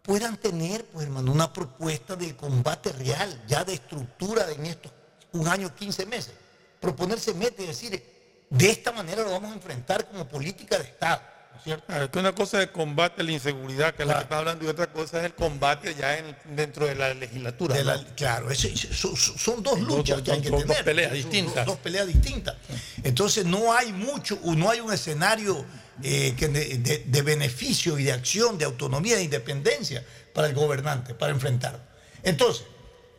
puedan 0.02 0.36
tener, 0.36 0.84
pues 0.86 1.06
hermano, 1.06 1.32
una 1.32 1.52
propuesta 1.52 2.14
del 2.14 2.36
combate 2.36 2.92
real, 2.92 3.42
ya 3.46 3.64
de 3.64 3.74
estructura 3.74 4.50
en 4.50 4.66
estos 4.66 4.92
un 5.34 5.48
año, 5.48 5.74
15 5.74 6.06
meses. 6.06 6.34
Proponerse 6.80 7.34
mete 7.34 7.64
y 7.64 7.66
decir, 7.66 8.46
de 8.48 8.70
esta 8.70 8.92
manera 8.92 9.22
lo 9.22 9.30
vamos 9.30 9.50
a 9.50 9.54
enfrentar 9.54 10.06
como 10.06 10.28
política 10.28 10.78
de 10.78 10.84
Estado, 10.84 11.20
¿no 11.20 11.22
es 11.22 11.33
cierto? 11.62 11.84
Ah, 11.88 12.08
que 12.10 12.18
una 12.18 12.32
cosa 12.34 12.58
es 12.58 12.64
el 12.68 12.72
combate 12.72 13.20
a 13.20 13.24
la 13.24 13.32
inseguridad, 13.32 13.94
que 13.94 14.02
es 14.02 14.08
la 14.08 14.14
que 14.16 14.22
está 14.22 14.38
hablando, 14.38 14.64
y 14.64 14.68
otra 14.68 14.86
cosa 14.92 15.18
es 15.18 15.24
el 15.24 15.34
combate 15.34 15.94
ya 15.94 16.18
en- 16.18 16.36
dentro 16.56 16.86
de 16.86 16.94
la 16.94 17.14
legislatura. 17.14 17.74
De 17.76 17.84
la- 17.84 17.96
¿no? 17.96 18.04
claro, 18.16 18.50
eso- 18.50 18.68
son, 18.92 19.16
son 19.16 19.62
dos 19.62 19.78
luchas 19.80 20.16
dos- 20.18 20.22
que 20.24 20.32
hay 20.32 20.40
que 20.40 20.48
son 20.48 20.58
tener. 20.60 20.76
dos 20.76 20.84
peleas 20.84 21.08
Son 21.10 21.16
distintas. 21.16 21.66
Dos, 21.66 21.76
peleas 21.78 22.06
distintas. 22.06 22.56
Entonces 23.02 23.44
no 23.44 23.72
hay 23.72 23.92
mucho, 23.92 24.38
no 24.42 24.70
hay 24.70 24.80
un 24.80 24.92
escenario 24.92 25.64
eh, 26.02 26.34
que 26.36 26.48
de, 26.48 26.78
de- 26.78 27.04
de 27.06 27.22
beneficio 27.22 27.96
y 28.00 28.04
de 28.04 28.12
acción, 28.12 28.58
de 28.58 28.64
autonomía, 28.64 29.14
de 29.16 29.22
independencia 29.22 30.04
para 30.32 30.48
el 30.48 30.54
gobernante, 30.54 31.14
para 31.14 31.30
enfrentarlo. 31.32 31.78
Entonces, 32.24 32.64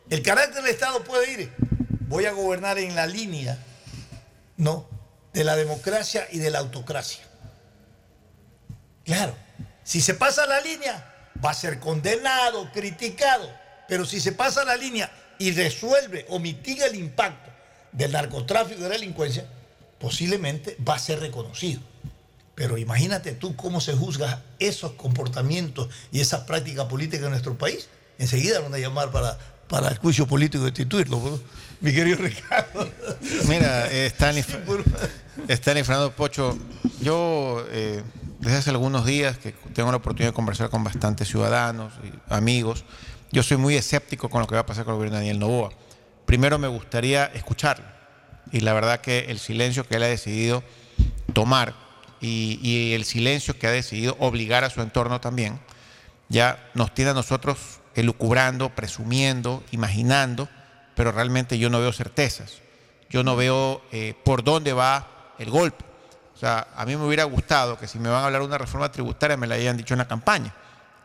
el 0.09 0.21
carácter 0.21 0.61
del 0.61 0.73
Estado 0.73 1.01
puede 1.03 1.31
ir, 1.31 1.53
voy 2.01 2.25
a 2.25 2.31
gobernar 2.33 2.77
en 2.77 2.93
la 2.93 3.07
línea, 3.07 3.57
¿no? 4.57 4.89
De 5.33 5.43
la 5.45 5.55
democracia 5.55 6.27
y 6.31 6.39
de 6.39 6.49
la 6.51 6.59
autocracia. 6.59 7.23
Claro, 9.05 9.35
si 9.83 10.01
se 10.01 10.15
pasa 10.15 10.45
la 10.47 10.59
línea, 10.61 11.13
va 11.43 11.51
a 11.51 11.53
ser 11.53 11.79
condenado, 11.79 12.71
criticado, 12.71 13.49
pero 13.87 14.05
si 14.05 14.19
se 14.19 14.31
pasa 14.31 14.65
la 14.65 14.75
línea 14.75 15.11
y 15.37 15.51
resuelve 15.51 16.25
o 16.29 16.39
mitiga 16.39 16.87
el 16.87 16.95
impacto 16.95 17.51
del 17.91 18.11
narcotráfico 18.11 18.79
y 18.79 18.83
de 18.83 18.89
la 18.89 18.95
delincuencia, 18.95 19.45
posiblemente 19.99 20.75
va 20.87 20.95
a 20.95 20.99
ser 20.99 21.19
reconocido. 21.19 21.81
Pero 22.55 22.77
imagínate 22.77 23.33
tú 23.33 23.55
cómo 23.55 23.79
se 23.81 23.93
juzga 23.93 24.41
esos 24.59 24.93
comportamientos 24.93 25.89
y 26.11 26.21
esa 26.21 26.45
práctica 26.45 26.87
política 26.87 27.25
en 27.25 27.31
nuestro 27.31 27.57
país. 27.57 27.89
Enseguida 28.17 28.59
van 28.61 28.73
a 28.73 28.77
llamar 28.77 29.11
para, 29.11 29.37
para 29.67 29.89
el 29.89 29.97
juicio 29.97 30.25
político 30.25 30.63
de 30.63 30.71
destituirlo, 30.71 31.19
¿no? 31.19 31.39
mi 31.81 31.93
querido 31.93 32.17
Ricardo. 32.17 32.89
Mira, 33.47 33.91
eh, 33.91 34.07
Stanley, 34.07 34.43
Stanley 35.49 35.83
Fernando 35.83 36.15
Pocho, 36.15 36.57
yo 37.01 37.65
eh, 37.69 38.01
desde 38.39 38.57
hace 38.57 38.69
algunos 38.69 39.05
días 39.05 39.37
que 39.37 39.51
tengo 39.73 39.91
la 39.91 39.97
oportunidad 39.97 40.31
de 40.31 40.35
conversar 40.35 40.69
con 40.69 40.83
bastantes 40.83 41.27
ciudadanos 41.27 41.93
y 42.03 42.33
amigos, 42.33 42.85
yo 43.31 43.43
soy 43.43 43.57
muy 43.57 43.75
escéptico 43.75 44.29
con 44.29 44.41
lo 44.41 44.47
que 44.47 44.55
va 44.55 44.61
a 44.61 44.65
pasar 44.65 44.85
con 44.85 44.93
el 44.93 44.97
gobierno 44.97 45.17
de 45.17 45.23
Daniel 45.23 45.39
Novoa. 45.39 45.71
Primero 46.25 46.57
me 46.57 46.67
gustaría 46.67 47.25
escucharlo 47.25 47.85
y 48.51 48.61
la 48.61 48.73
verdad 48.73 49.01
que 49.01 49.25
el 49.29 49.39
silencio 49.39 49.87
que 49.87 49.95
él 49.95 50.03
ha 50.03 50.07
decidido 50.07 50.63
tomar 51.33 51.73
y, 52.21 52.93
el 52.93 53.05
silencio 53.05 53.59
que 53.59 53.67
ha 53.67 53.71
decidido 53.71 54.15
obligar 54.19 54.63
a 54.63 54.69
su 54.69 54.81
entorno 54.81 55.21
también, 55.21 55.59
ya 56.29 56.71
nos 56.73 56.93
tiene 56.93 57.11
a 57.11 57.13
nosotros 57.13 57.81
elucubrando, 57.93 58.69
presumiendo, 58.73 59.63
imaginando, 59.71 60.49
pero 60.95 61.11
realmente 61.11 61.59
yo 61.59 61.69
no 61.69 61.79
veo 61.79 61.93
certezas. 61.93 62.61
Yo 63.09 63.23
no 63.23 63.35
veo 63.35 63.81
eh, 63.91 64.15
por 64.23 64.43
dónde 64.43 64.73
va 64.73 65.33
el 65.37 65.51
golpe. 65.51 65.85
O 66.35 66.37
sea, 66.37 66.67
a 66.75 66.85
mí 66.85 66.95
me 66.97 67.05
hubiera 67.05 67.23
gustado 67.23 67.77
que 67.77 67.87
si 67.87 67.97
me 67.97 68.09
van 68.09 68.21
a 68.23 68.25
hablar 68.25 68.41
de 68.41 68.47
una 68.47 68.57
reforma 68.57 68.91
tributaria 68.91 69.37
me 69.37 69.47
la 69.47 69.55
hayan 69.55 69.77
dicho 69.77 69.93
en 69.93 69.99
la 69.99 70.07
campaña. 70.07 70.53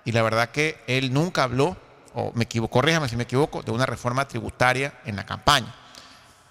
Y 0.04 0.12
la 0.12 0.22
verdad 0.22 0.50
que 0.50 0.82
él 0.88 1.12
nunca 1.12 1.44
habló, 1.44 1.76
o 2.14 2.32
me 2.34 2.44
equivoco, 2.44 2.72
corríjame 2.72 3.08
si 3.08 3.16
me 3.16 3.22
equivoco, 3.22 3.62
de 3.62 3.70
una 3.70 3.86
reforma 3.86 4.26
tributaria 4.26 4.94
en 5.04 5.14
la 5.16 5.24
campaña. 5.24 5.72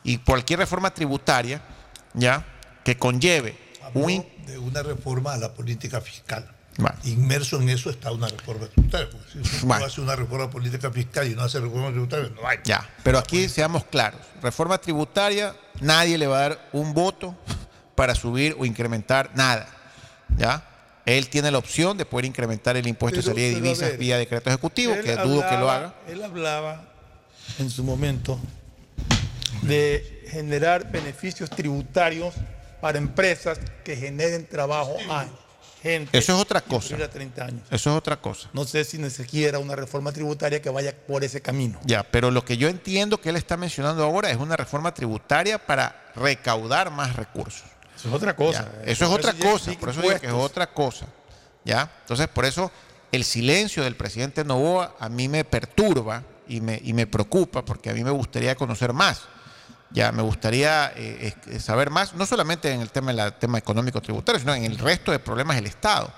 Y 0.04 0.20
cualquier 0.20 0.60
reforma 0.60 0.92
tributaria, 0.92 1.62
ya, 2.14 2.46
que 2.86 2.98
conlleve 2.98 3.58
un, 3.94 4.26
de 4.46 4.58
una 4.58 4.82
reforma 4.82 5.34
a 5.34 5.38
la 5.38 5.54
política 5.54 6.00
fiscal. 6.00 6.50
Bueno. 6.78 6.98
Inmerso 7.04 7.60
en 7.60 7.68
eso 7.70 7.90
está 7.90 8.12
una 8.14 8.30
reforma 8.30 8.68
tributaria. 8.68 9.10
Porque 9.10 9.28
si 9.30 9.38
uno 9.40 9.68
Bueno. 9.68 9.86
hace 9.86 10.00
una 10.00 10.16
reforma 10.16 10.50
política 10.50 10.90
fiscal 10.90 11.30
y 11.30 11.36
no 11.36 11.42
hace 11.42 11.60
reforma 11.60 11.90
tributaria, 11.90 12.30
no 12.30 12.48
hay. 12.48 12.60
Ya, 12.64 12.90
pero 13.04 13.18
aquí 13.18 13.50
seamos 13.50 13.84
claros. 13.84 14.22
Reforma 14.42 14.78
tributaria, 14.78 15.54
nadie 15.82 16.18
le 16.18 16.28
va 16.28 16.38
a 16.38 16.42
dar 16.42 16.70
un 16.72 16.94
voto 16.94 17.36
para 18.00 18.16
subir 18.16 18.56
o 18.58 18.66
incrementar 18.66 19.30
nada. 19.36 19.68
¿Ya? 20.38 20.64
Él 21.06 21.28
tiene 21.28 21.52
la 21.52 21.58
opción 21.58 21.98
de 21.98 22.06
poder 22.06 22.24
incrementar 22.24 22.78
el 22.78 22.88
impuesto 22.88 23.18
de 23.18 23.24
Pero- 23.24 23.34
salida 23.36 23.48
de 23.48 23.54
pero 23.56 23.60
a 23.60 23.68
divisas 23.68 23.90
ver, 23.90 23.98
vía 24.00 24.18
decreto 24.18 24.50
ejecutivo, 24.50 24.94
que 25.04 25.18
dudo 25.18 25.46
que 25.50 25.58
lo 25.58 25.70
haga. 25.70 25.96
Él 26.08 26.24
hablaba 26.24 26.86
en 27.58 27.70
su 27.70 27.84
momento 27.84 28.40
de 29.64 30.24
generar 30.30 30.90
beneficios 30.90 31.50
tributarios 31.50 32.36
para 32.80 32.98
empresas 32.98 33.60
que 33.84 33.98
generen 33.98 34.46
trabajo 34.48 34.96
a 35.10 35.26
gente. 35.84 36.18
Eso 36.18 36.36
es 36.36 36.40
otra 36.42 36.62
cosa. 36.62 36.86
inferior 36.94 37.10
a 37.10 37.12
30 37.12 37.44
años. 37.46 37.62
Eso 37.70 37.90
es 37.90 37.98
otra 37.98 38.16
cosa. 38.16 38.48
No 38.54 38.64
sé 38.64 38.86
si 38.86 38.98
ni 38.98 39.10
siquiera 39.10 39.60
una 39.60 39.76
reforma 39.76 40.14
tributaria 40.14 40.62
que 40.62 40.70
vaya 40.70 40.96
por 41.06 41.26
ese 41.26 41.42
camino. 41.42 41.78
Ya, 41.84 42.04
pero 42.04 42.32
lo 42.32 42.46
que 42.46 42.56
yo 42.56 42.70
entiendo 42.70 43.20
que 43.20 43.28
él 43.30 43.36
está 43.36 43.58
mencionando 43.58 44.06
ahora 44.06 44.30
es 44.32 44.38
una 44.38 44.56
reforma 44.56 44.94
tributaria 44.94 45.58
para 45.58 46.12
recaudar 46.16 46.92
más 46.92 47.18
recursos. 47.18 47.64
Eso 48.00 48.08
es 48.08 48.14
otra 48.14 48.36
cosa. 48.36 48.72
Ya, 48.84 48.92
eso 48.92 49.06
es 49.06 49.12
otra 49.12 49.34
cosa, 49.34 49.72
por 49.74 49.90
eso 49.90 50.02
digo 50.02 50.20
que 50.20 50.28
es 50.28 50.34
otra 50.34 50.68
cosa. 50.74 51.06
¿Ya? 51.66 51.92
Entonces, 52.02 52.28
por 52.28 52.46
eso 52.46 52.72
el 53.12 53.24
silencio 53.24 53.84
del 53.84 53.96
presidente 53.96 54.44
Novoa 54.44 54.96
a 55.00 55.10
mí 55.10 55.28
me 55.28 55.44
perturba 55.44 56.24
y 56.48 56.62
me, 56.62 56.80
y 56.84 56.94
me 56.94 57.06
preocupa 57.06 57.64
porque 57.66 57.90
a 57.90 57.94
mí 57.94 58.04
me 58.04 58.12
gustaría 58.12 58.56
conocer 58.56 58.94
más. 58.94 59.24
Ya, 59.92 60.12
me 60.12 60.22
gustaría 60.22 60.94
eh, 60.96 61.34
eh, 61.48 61.60
saber 61.60 61.90
más, 61.90 62.14
no 62.14 62.26
solamente 62.26 62.72
en 62.72 62.82
el 62.82 62.92
tema, 62.92 63.32
tema 63.32 63.58
económico 63.58 64.00
tributario, 64.02 64.40
sino 64.40 64.54
en 64.54 64.64
el 64.64 64.78
resto 64.78 65.12
de 65.12 65.20
problemas 65.20 65.56
del 65.56 65.66
Estado. 65.66 66.12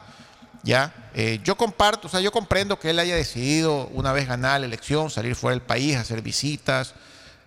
Ya, 0.64 0.94
Eh, 1.14 1.42
yo 1.44 1.58
comparto, 1.58 2.08
o 2.08 2.10
sea, 2.10 2.22
yo 2.22 2.32
comprendo 2.32 2.80
que 2.80 2.90
él 2.92 3.00
haya 3.00 3.16
decidido 3.16 3.88
una 3.88 4.14
vez 4.14 4.28
ganar 4.28 4.62
la 4.62 4.66
elección 4.66 5.10
salir 5.10 5.36
fuera 5.36 5.56
del 5.56 5.62
país, 5.62 5.98
hacer 5.98 6.22
visitas, 6.22 6.94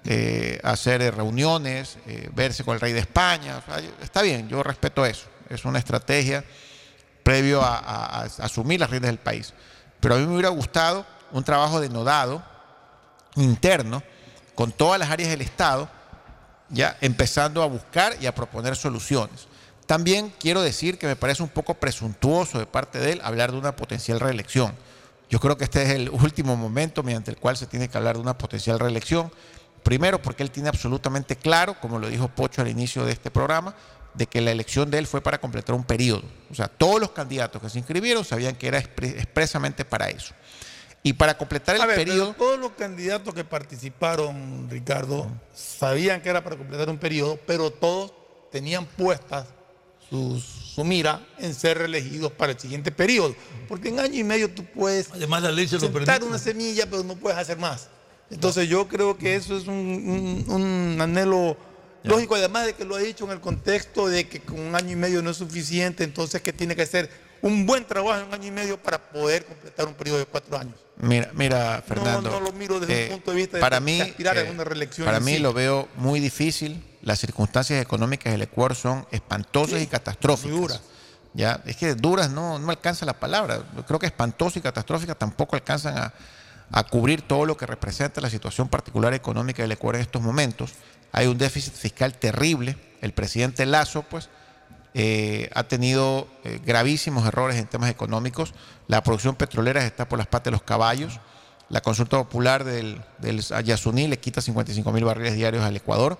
eh, 0.04 0.60
hacer 0.62 1.00
eh, 1.02 1.10
reuniones, 1.10 1.96
eh, 2.06 2.28
verse 2.34 2.62
con 2.64 2.74
el 2.74 2.80
rey 2.80 2.92
de 2.92 3.00
España. 3.00 3.62
está 4.02 4.22
bien, 4.22 4.48
yo 4.48 4.62
respeto 4.62 5.04
eso. 5.06 5.26
Es 5.48 5.64
una 5.64 5.78
estrategia 5.78 6.44
previo 7.22 7.62
a- 7.62 7.78
a 7.78 8.22
asumir 8.24 8.80
las 8.80 8.90
riendas 8.90 9.08
del 9.10 9.18
país. 9.18 9.54
Pero 10.00 10.14
a 10.16 10.18
mí 10.18 10.26
me 10.26 10.32
hubiera 10.34 10.50
gustado 10.50 11.06
un 11.32 11.42
trabajo 11.44 11.80
denodado, 11.80 12.42
interno, 13.36 14.02
con 14.54 14.70
todas 14.72 14.98
las 15.00 15.10
áreas 15.10 15.30
del 15.30 15.40
Estado, 15.40 15.88
ya 16.68 16.96
empezando 17.00 17.62
a 17.62 17.66
buscar 17.66 18.16
y 18.20 18.26
a 18.26 18.34
proponer 18.34 18.76
soluciones. 18.76 19.46
También 19.86 20.32
quiero 20.38 20.62
decir 20.62 20.98
que 20.98 21.06
me 21.06 21.16
parece 21.16 21.42
un 21.42 21.48
poco 21.48 21.74
presuntuoso 21.74 22.58
de 22.58 22.66
parte 22.66 22.98
de 22.98 23.12
él 23.12 23.20
hablar 23.24 23.52
de 23.52 23.58
una 23.58 23.76
potencial 23.76 24.20
reelección. 24.20 24.74
Yo 25.28 25.40
creo 25.40 25.58
que 25.58 25.64
este 25.64 25.82
es 25.82 25.90
el 25.90 26.08
último 26.10 26.56
momento 26.56 27.02
mediante 27.02 27.30
el 27.30 27.36
cual 27.38 27.56
se 27.56 27.66
tiene 27.66 27.88
que 27.88 27.98
hablar 27.98 28.16
de 28.16 28.22
una 28.22 28.38
potencial 28.38 28.78
reelección. 28.78 29.30
Primero, 29.84 30.20
porque 30.20 30.42
él 30.42 30.50
tiene 30.50 30.68
absolutamente 30.68 31.36
claro, 31.36 31.78
como 31.80 31.98
lo 32.00 32.08
dijo 32.08 32.26
Pocho 32.28 32.62
al 32.62 32.68
inicio 32.68 33.04
de 33.04 33.12
este 33.12 33.30
programa, 33.30 33.76
de 34.14 34.26
que 34.26 34.40
la 34.40 34.50
elección 34.50 34.90
de 34.90 34.98
él 34.98 35.06
fue 35.06 35.20
para 35.20 35.38
completar 35.40 35.74
un 35.76 35.84
periodo. 35.84 36.22
O 36.50 36.54
sea, 36.54 36.66
todos 36.68 37.00
los 37.00 37.10
candidatos 37.12 37.60
que 37.62 37.68
se 37.68 37.78
inscribieron 37.78 38.24
sabían 38.24 38.56
que 38.56 38.66
era 38.68 38.82
expre- 38.82 39.14
expresamente 39.16 39.84
para 39.84 40.08
eso. 40.08 40.34
Y 41.02 41.12
para 41.12 41.36
completar 41.36 41.76
el 41.76 41.82
A 41.82 41.86
ver, 41.86 41.96
pero 41.96 42.10
periodo... 42.10 42.32
todos 42.34 42.58
los 42.58 42.72
candidatos 42.72 43.34
que 43.34 43.44
participaron, 43.44 44.68
Ricardo, 44.70 45.30
sabían 45.54 46.22
que 46.22 46.30
era 46.30 46.42
para 46.42 46.56
completar 46.56 46.88
un 46.88 46.96
periodo, 46.98 47.38
pero 47.46 47.70
todos 47.70 48.12
tenían 48.50 48.86
puestas 48.86 49.46
su, 50.08 50.40
su 50.40 50.82
mira 50.84 51.20
en 51.38 51.52
ser 51.54 51.76
reelegidos 51.78 52.32
para 52.32 52.52
el 52.52 52.58
siguiente 52.58 52.90
periodo. 52.90 53.34
Porque 53.68 53.88
en 53.90 54.00
año 54.00 54.14
y 54.18 54.24
medio 54.24 54.50
tú 54.54 54.64
puedes 54.64 55.10
Además, 55.10 55.42
la 55.42 55.52
ley 55.52 55.66
se 55.68 55.74
lo 55.74 55.80
sentar 55.80 56.04
permite. 56.04 56.24
una 56.24 56.38
semilla, 56.38 56.86
pero 56.88 57.02
no 57.04 57.16
puedes 57.16 57.38
hacer 57.38 57.58
más. 57.58 57.88
Entonces 58.30 58.68
yo 58.68 58.88
creo 58.88 59.16
que 59.16 59.36
eso 59.36 59.56
es 59.56 59.66
un, 59.66 59.74
un- 59.76 60.44
un 60.48 61.00
anhelo 61.00 61.56
lógico, 62.02 62.34
además 62.34 62.66
de 62.66 62.72
que 62.74 62.84
lo 62.84 62.96
ha 62.96 62.98
dicho 62.98 63.24
en 63.24 63.30
el 63.30 63.40
contexto 63.40 64.08
de 64.08 64.28
que 64.28 64.40
con 64.40 64.58
un 64.60 64.74
año 64.74 64.90
y 64.92 64.96
medio 64.96 65.22
no 65.22 65.30
es 65.30 65.36
suficiente, 65.36 66.04
entonces 66.04 66.42
que 66.42 66.52
tiene 66.52 66.74
que 66.76 66.82
hacer 66.82 67.10
un 67.42 67.66
buen 67.66 67.84
trabajo 67.84 68.20
en 68.20 68.26
un 68.28 68.34
año 68.34 68.48
y 68.48 68.50
medio 68.50 68.78
para 68.82 68.98
poder 68.98 69.44
completar 69.44 69.86
un 69.86 69.94
periodo 69.94 70.18
de 70.18 70.26
cuatro 70.26 70.56
años. 70.58 70.74
Mira, 70.96 71.30
mira, 71.34 71.82
Fernando. 71.86 72.30
no 72.30 72.40
lo 72.40 72.52
miro 72.52 72.80
desde 72.80 73.04
un 73.06 73.10
punto 73.12 73.30
de 73.32 73.36
vista 73.36 73.56
de 73.56 73.60
para 73.60 73.80
mí, 73.80 74.00
aspirar 74.00 74.38
a 74.38 74.42
eh, 74.42 74.50
una 74.50 74.64
reelección 74.64 75.04
Para 75.06 75.20
mí 75.20 75.34
sí. 75.34 75.38
lo 75.40 75.52
veo 75.52 75.88
muy 75.96 76.20
difícil. 76.20 76.82
Las 77.02 77.18
circunstancias 77.18 77.82
económicas 77.82 78.32
del 78.32 78.42
Ecuador 78.42 78.74
son 78.74 79.06
espantosas 79.10 79.82
y 79.82 79.86
catastróficas. 79.86 80.80
Ya, 81.34 81.60
es 81.66 81.76
que 81.76 81.94
duras 81.94 82.30
no, 82.30 82.58
no 82.58 82.70
alcanza 82.70 83.04
la 83.04 83.18
palabra. 83.18 83.62
Creo 83.86 83.98
que 83.98 84.06
espantoso 84.06 84.58
y 84.58 84.62
catastrófica 84.62 85.14
tampoco 85.14 85.56
alcanzan 85.56 85.98
a, 85.98 86.14
a 86.76 86.82
cubrir 86.82 87.22
todo 87.22 87.46
lo 87.46 87.56
que 87.56 87.66
representa 87.66 88.20
la 88.20 88.28
situación 88.28 88.68
particular 88.68 89.14
económica 89.14 89.62
del 89.62 89.70
Ecuador 89.70 89.94
en 89.94 90.02
estos 90.02 90.20
momentos. 90.20 90.72
Hay 91.12 91.28
un 91.28 91.38
déficit 91.38 91.72
fiscal 91.72 92.14
terrible. 92.14 92.76
El 93.00 93.12
presidente 93.12 93.64
Lazo, 93.64 94.02
pues, 94.02 94.28
eh, 94.92 95.50
ha 95.54 95.62
tenido 95.68 96.26
eh, 96.42 96.58
gravísimos 96.66 97.28
errores 97.28 97.58
en 97.58 97.68
temas 97.68 97.90
económicos. 97.90 98.54
La 98.88 99.04
producción 99.04 99.36
petrolera 99.36 99.86
está 99.86 100.08
por 100.08 100.18
las 100.18 100.26
patas 100.26 100.46
de 100.46 100.50
los 100.50 100.62
caballos. 100.62 101.20
La 101.68 101.80
consulta 101.80 102.16
popular 102.16 102.64
del, 102.64 103.00
del 103.20 103.44
le 104.10 104.18
quita 104.18 104.40
55 104.40 104.90
mil 104.90 105.04
barriles 105.04 105.34
diarios 105.36 105.62
al 105.62 105.76
Ecuador. 105.76 106.18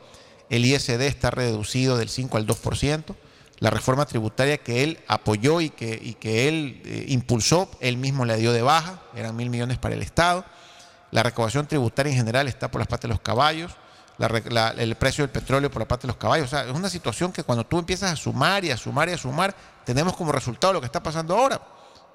El 0.50 0.64
ISD 0.64 1.00
está 1.00 1.32
reducido 1.32 1.96
del 1.96 2.08
5 2.08 2.36
al 2.36 2.46
2%. 2.46 3.16
La 3.60 3.70
reforma 3.70 4.04
tributaria 4.04 4.58
que 4.58 4.82
él 4.82 4.98
apoyó 5.06 5.60
y 5.60 5.70
que, 5.70 5.98
y 6.02 6.14
que 6.14 6.48
él 6.48 6.82
eh, 6.84 7.04
impulsó, 7.08 7.70
él 7.80 7.96
mismo 7.96 8.24
la 8.24 8.34
dio 8.36 8.52
de 8.52 8.62
baja, 8.62 9.00
eran 9.14 9.36
mil 9.36 9.48
millones 9.50 9.78
para 9.78 9.94
el 9.94 10.02
Estado. 10.02 10.44
La 11.12 11.22
recaudación 11.22 11.66
tributaria 11.66 12.10
en 12.10 12.16
general 12.18 12.48
está 12.48 12.70
por 12.70 12.80
las 12.80 12.88
patas 12.88 13.02
de 13.02 13.08
los 13.08 13.20
caballos. 13.20 13.72
La 14.18 14.28
re- 14.28 14.42
la- 14.50 14.70
el 14.70 14.94
precio 14.96 15.22
del 15.24 15.30
petróleo 15.30 15.70
por 15.70 15.80
la 15.80 15.88
parte 15.88 16.02
de 16.02 16.08
los 16.08 16.16
caballos. 16.16 16.46
O 16.46 16.50
sea, 16.50 16.64
es 16.64 16.70
una 16.72 16.88
situación 16.90 17.32
que 17.32 17.42
cuando 17.44 17.64
tú 17.64 17.78
empiezas 17.78 18.12
a 18.12 18.16
sumar 18.16 18.64
y 18.64 18.70
a 18.70 18.76
sumar 18.76 19.08
y 19.08 19.12
a 19.12 19.18
sumar, 19.18 19.54
tenemos 19.84 20.14
como 20.16 20.32
resultado 20.32 20.72
lo 20.72 20.80
que 20.80 20.86
está 20.86 21.02
pasando 21.02 21.36
ahora. 21.36 21.60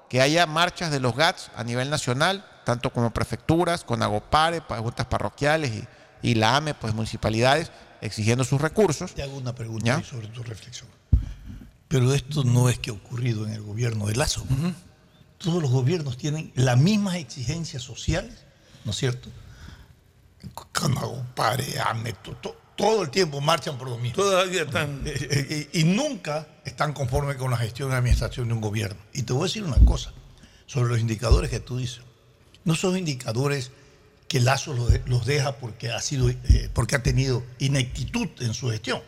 Que 0.08 0.20
haya 0.20 0.46
marchas 0.46 0.90
de 0.90 1.00
los 1.00 1.14
GATS 1.16 1.50
a 1.56 1.64
nivel 1.64 1.88
nacional, 1.88 2.44
tanto 2.64 2.90
como 2.92 3.10
prefecturas, 3.12 3.84
con 3.84 4.02
Agopare, 4.02 4.60
pa- 4.60 4.78
juntas 4.78 5.06
parroquiales 5.06 5.70
y, 5.72 5.84
y 6.22 6.34
la 6.34 6.56
AME, 6.56 6.74
pues 6.74 6.94
municipalidades, 6.94 7.70
exigiendo 8.02 8.44
sus 8.44 8.60
recursos. 8.60 9.14
Te 9.14 9.22
hago 9.22 9.36
una 9.36 9.54
pregunta 9.54 10.02
sobre 10.02 10.28
tu 10.28 10.42
reflexión. 10.42 10.88
Pero 11.90 12.14
esto 12.14 12.44
no 12.44 12.68
es 12.68 12.78
que 12.78 12.90
ha 12.90 12.92
ocurrido 12.92 13.44
en 13.48 13.52
el 13.52 13.62
gobierno 13.62 14.06
de 14.06 14.14
Lazo. 14.14 14.44
Todos 15.38 15.60
los 15.60 15.72
gobiernos 15.72 16.16
tienen 16.16 16.52
las 16.54 16.78
mismas 16.78 17.16
exigencias 17.16 17.82
sociales, 17.82 18.32
¿no 18.84 18.92
es 18.92 18.96
cierto? 18.96 19.28
Con 20.72 20.96
Agopare, 20.96 21.80
AME, 21.80 22.12
to- 22.12 22.36
to- 22.36 22.56
todo 22.76 23.02
el 23.02 23.10
tiempo 23.10 23.40
marchan 23.40 23.76
por 23.76 23.88
lo 23.90 23.98
mismo. 23.98 24.22
Todavía 24.22 24.62
están. 24.62 25.02
Eh, 25.04 25.16
eh, 25.50 25.68
y, 25.72 25.80
y 25.80 25.84
nunca 25.84 26.46
están 26.64 26.92
conformes 26.92 27.36
con 27.36 27.50
la 27.50 27.56
gestión 27.56 27.90
y 27.90 27.94
administración 27.94 28.46
de 28.46 28.54
un 28.54 28.60
gobierno. 28.60 29.00
Y 29.12 29.22
te 29.24 29.32
voy 29.32 29.42
a 29.42 29.46
decir 29.46 29.64
una 29.64 29.84
cosa 29.84 30.12
sobre 30.66 30.90
los 30.90 31.00
indicadores 31.00 31.50
que 31.50 31.58
tú 31.58 31.76
dices. 31.78 32.02
No 32.64 32.76
son 32.76 32.96
indicadores 32.96 33.72
que 34.28 34.38
Lazo 34.38 34.74
los, 34.74 34.92
de- 34.92 35.02
los 35.06 35.26
deja 35.26 35.56
porque 35.56 35.90
ha, 35.90 36.00
sido, 36.00 36.30
eh, 36.30 36.70
porque 36.72 36.94
ha 36.94 37.02
tenido 37.02 37.42
ineptitud 37.58 38.28
en 38.38 38.54
su 38.54 38.70
gestión. 38.70 39.02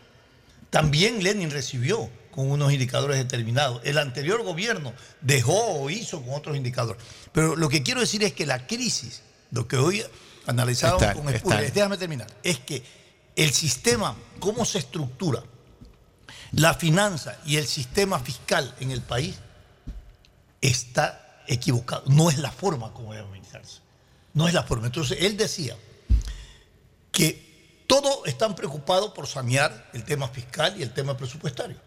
También 0.69 1.23
Lenin 1.23 1.49
recibió 1.49 2.09
con 2.33 2.49
unos 2.49 2.73
indicadores 2.73 3.17
determinados. 3.17 3.81
El 3.83 3.97
anterior 3.97 4.43
gobierno 4.43 4.93
dejó 5.21 5.81
o 5.81 5.89
hizo 5.89 6.21
con 6.21 6.33
otros 6.33 6.57
indicadores. 6.57 7.01
Pero 7.31 7.55
lo 7.55 7.69
que 7.69 7.83
quiero 7.83 8.01
decir 8.01 8.23
es 8.23 8.33
que 8.33 8.45
la 8.45 8.65
crisis, 8.65 9.21
lo 9.51 9.67
que 9.67 9.77
hoy 9.77 10.03
analizábamos 10.47 11.03
Está- 11.03 11.13
con. 11.13 11.33
Spurrier, 11.33 11.71
déjame 11.71 11.97
terminar, 11.97 12.27
es 12.43 12.59
que 12.59 12.83
el 13.35 13.51
sistema, 13.51 14.15
cómo 14.39 14.65
se 14.65 14.79
estructura, 14.79 15.43
la 16.51 16.73
finanza 16.73 17.37
y 17.45 17.57
el 17.57 17.67
sistema 17.67 18.19
fiscal 18.19 18.75
en 18.79 18.91
el 18.91 19.01
país 19.01 19.35
está 20.61 21.43
equivocado. 21.47 22.03
No 22.07 22.29
es 22.29 22.37
la 22.39 22.51
forma 22.51 22.93
como 22.93 23.13
debe 23.13 23.25
administrarse. 23.25 23.79
No 24.33 24.47
es 24.47 24.53
la 24.53 24.63
forma. 24.63 24.87
Entonces, 24.87 25.17
él 25.21 25.37
decía 25.37 25.75
que 27.11 27.83
todos 27.87 28.19
están 28.25 28.55
preocupados 28.55 29.11
por 29.13 29.27
sanear 29.27 29.89
el 29.93 30.03
tema 30.03 30.27
fiscal 30.27 30.75
y 30.79 30.83
el 30.83 30.93
tema 30.93 31.15
presupuestario. 31.17 31.77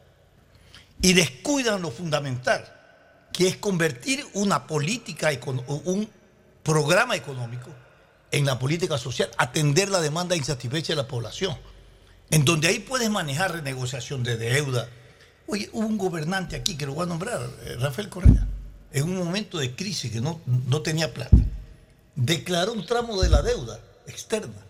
Y 1.03 1.13
descuidan 1.13 1.83
lo 1.83 1.91
fundamental, 1.91 2.65
que 3.33 3.49
es 3.49 3.57
convertir 3.57 4.25
una 4.35 4.67
política, 4.67 5.31
un 5.85 6.09
programa 6.63 7.17
económico 7.17 7.71
en 8.31 8.45
la 8.45 8.59
política 8.59 8.99
social, 8.99 9.31
atender 9.39 9.89
la 9.89 10.01
demanda 10.01 10.37
insatisfecha 10.37 10.93
de 10.93 10.97
la 10.97 11.09
población, 11.09 11.57
en 12.31 12.45
donde 12.45 12.69
ahí 12.69 12.81
puedes 12.81 13.11
manejar 13.11 13.53
renegociación 13.53 14.23
de 14.23 14.37
deuda. 14.37 14.89
Oye, 15.47 15.71
hubo 15.73 15.87
un 15.87 15.97
gobernante 15.99 16.57
aquí 16.57 16.77
que 16.77 16.87
lo 16.87 16.95
voy 16.95 17.05
a 17.05 17.07
nombrar, 17.07 17.41
eh, 17.63 17.77
Rafael 17.79 18.09
Correa, 18.09 18.47
en 18.93 19.05
un 19.05 19.17
momento 19.17 19.59
de 19.59 19.77
crisis 19.77 20.11
que 20.11 20.21
no, 20.21 20.41
no 20.47 20.83
tenía 20.83 21.15
plata, 21.15 21.37
declaró 22.17 22.73
un 22.73 22.85
tramo 22.85 23.21
de 23.21 23.29
la 23.29 23.43
deuda 23.43 23.79
externa 24.07 24.67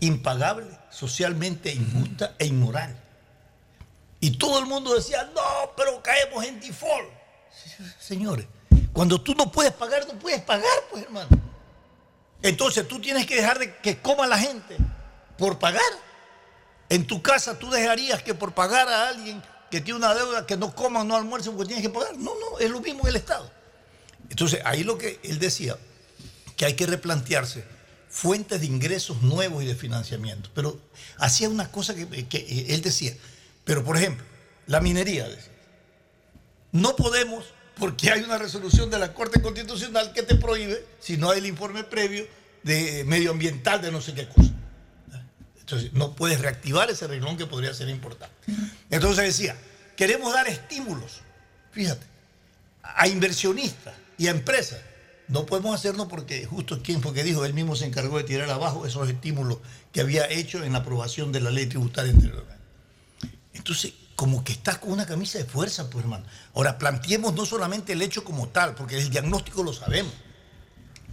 impagable, 0.00 0.66
socialmente 0.90 1.72
injusta 1.72 2.34
e 2.38 2.46
inmoral. 2.46 2.96
Y 4.20 4.32
todo 4.32 4.58
el 4.58 4.66
mundo 4.66 4.94
decía, 4.94 5.30
no, 5.34 5.72
pero 5.76 6.02
caemos 6.02 6.44
en 6.44 6.60
default. 6.60 7.08
Señores, 8.00 8.46
cuando 8.92 9.20
tú 9.20 9.34
no 9.34 9.50
puedes 9.52 9.72
pagar, 9.72 10.06
no 10.06 10.18
puedes 10.18 10.40
pagar, 10.42 10.84
pues 10.90 11.04
hermano. 11.04 11.28
Entonces 12.42 12.86
tú 12.86 13.00
tienes 13.00 13.26
que 13.26 13.36
dejar 13.36 13.58
de 13.58 13.76
que 13.78 13.98
coma 14.00 14.26
la 14.26 14.38
gente 14.38 14.76
por 15.36 15.58
pagar. 15.58 15.82
En 16.88 17.06
tu 17.06 17.22
casa 17.22 17.58
tú 17.58 17.70
dejarías 17.70 18.22
que 18.22 18.34
por 18.34 18.54
pagar 18.54 18.88
a 18.88 19.08
alguien 19.08 19.42
que 19.70 19.80
tiene 19.80 19.98
una 19.98 20.14
deuda 20.14 20.46
que 20.46 20.56
no 20.56 20.74
coman, 20.74 21.06
no 21.06 21.16
almuercen 21.16 21.54
porque 21.54 21.74
tienen 21.74 21.82
que 21.82 21.96
pagar. 21.96 22.16
No, 22.16 22.32
no, 22.34 22.58
es 22.58 22.70
lo 22.70 22.80
mismo 22.80 23.06
el 23.06 23.16
Estado. 23.16 23.50
Entonces, 24.30 24.60
ahí 24.64 24.84
lo 24.84 24.98
que 24.98 25.20
él 25.22 25.38
decía, 25.38 25.76
que 26.56 26.64
hay 26.64 26.74
que 26.74 26.86
replantearse 26.86 27.64
fuentes 28.08 28.60
de 28.60 28.66
ingresos 28.66 29.22
nuevos 29.22 29.62
y 29.62 29.66
de 29.66 29.74
financiamiento. 29.74 30.50
Pero 30.54 30.80
hacía 31.18 31.48
una 31.48 31.70
cosa 31.70 31.94
que, 31.94 32.26
que 32.26 32.66
él 32.68 32.82
decía, 32.82 33.14
pero 33.68 33.84
por 33.84 33.98
ejemplo, 33.98 34.24
la 34.66 34.80
minería, 34.80 35.28
no 36.72 36.96
podemos, 36.96 37.44
porque 37.78 38.10
hay 38.10 38.22
una 38.22 38.38
resolución 38.38 38.88
de 38.88 38.98
la 38.98 39.12
Corte 39.12 39.42
Constitucional 39.42 40.14
que 40.14 40.22
te 40.22 40.36
prohíbe, 40.36 40.82
si 41.00 41.18
no 41.18 41.30
hay 41.30 41.40
el 41.40 41.46
informe 41.46 41.84
previo 41.84 42.26
de 42.62 43.04
medioambiental 43.04 43.82
de 43.82 43.92
no 43.92 44.00
sé 44.00 44.14
qué 44.14 44.26
cosa. 44.26 44.52
Entonces, 45.60 45.92
no 45.92 46.16
puedes 46.16 46.40
reactivar 46.40 46.90
ese 46.90 47.06
reglón 47.06 47.36
que 47.36 47.44
podría 47.44 47.74
ser 47.74 47.90
importante. 47.90 48.34
Entonces 48.88 49.22
decía, 49.22 49.54
queremos 49.98 50.32
dar 50.32 50.48
estímulos, 50.48 51.20
fíjate, 51.70 52.06
a 52.82 53.06
inversionistas 53.06 53.92
y 54.16 54.28
a 54.28 54.30
empresas. 54.30 54.80
No 55.28 55.44
podemos 55.44 55.74
hacerlo 55.74 56.08
porque 56.08 56.46
justo 56.46 56.82
quien 56.82 57.02
fue 57.02 57.12
que 57.12 57.22
dijo, 57.22 57.44
él 57.44 57.52
mismo 57.52 57.76
se 57.76 57.84
encargó 57.84 58.16
de 58.16 58.24
tirar 58.24 58.48
abajo 58.48 58.86
esos 58.86 59.10
estímulos 59.10 59.58
que 59.92 60.00
había 60.00 60.26
hecho 60.30 60.64
en 60.64 60.72
la 60.72 60.78
aprobación 60.78 61.32
de 61.32 61.40
la 61.40 61.50
ley 61.50 61.66
tributaria 61.66 62.12
anteriormente. 62.14 62.57
Entonces, 63.58 63.92
como 64.16 64.42
que 64.42 64.52
estás 64.52 64.78
con 64.78 64.92
una 64.92 65.06
camisa 65.06 65.38
de 65.38 65.44
fuerza, 65.44 65.90
pues 65.90 66.04
hermano. 66.04 66.24
Ahora, 66.54 66.78
planteemos 66.78 67.34
no 67.34 67.44
solamente 67.44 67.92
el 67.92 68.02
hecho 68.02 68.24
como 68.24 68.48
tal, 68.48 68.74
porque 68.74 68.98
el 68.98 69.10
diagnóstico 69.10 69.62
lo 69.62 69.72
sabemos. 69.72 70.12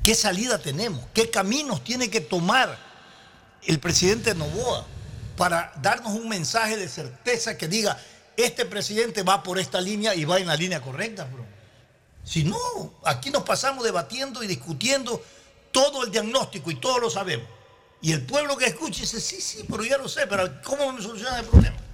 ¿Qué 0.04 0.16
salida 0.16 0.60
tenemos? 0.60 1.04
¿Qué 1.14 1.30
caminos 1.30 1.84
tiene 1.84 2.10
que 2.10 2.22
tomar 2.22 2.78
el 3.64 3.80
presidente 3.80 4.34
Novoa 4.36 4.86
para 5.38 5.74
darnos 5.82 6.14
un 6.14 6.30
mensaje 6.30 6.78
de 6.78 6.88
certeza 6.88 7.58
que 7.58 7.68
diga, 7.68 8.00
este 8.38 8.66
presidente 8.66 9.24
va 9.24 9.44
por 9.44 9.60
esta 9.60 9.82
línea 9.82 10.16
y 10.16 10.26
va 10.26 10.40
en 10.40 10.48
la 10.48 10.56
línea 10.56 10.82
correcta, 10.82 11.26
bro? 11.26 11.46
Si 12.24 12.44
no, 12.44 12.58
aquí 13.04 13.30
nos 13.30 13.44
pasamos 13.44 13.84
debatiendo 13.84 14.42
y 14.44 14.48
discutiendo 14.48 15.24
todo 15.72 16.04
el 16.04 16.12
diagnóstico 16.12 16.72
y 16.72 16.76
todos 16.76 17.02
lo 17.02 17.10
sabemos. 17.10 17.48
Y 18.02 18.12
el 18.12 18.26
pueblo 18.26 18.58
que 18.58 18.66
escucha 18.66 19.02
dice, 19.02 19.20
sí, 19.20 19.42
sí, 19.42 19.66
pero 19.70 19.84
ya 19.84 19.98
lo 19.98 20.08
sé, 20.08 20.26
pero 20.28 20.62
¿cómo 20.64 20.92
me 20.92 21.02
solucionan 21.02 21.40
el 21.40 21.46
problema? 21.46 21.85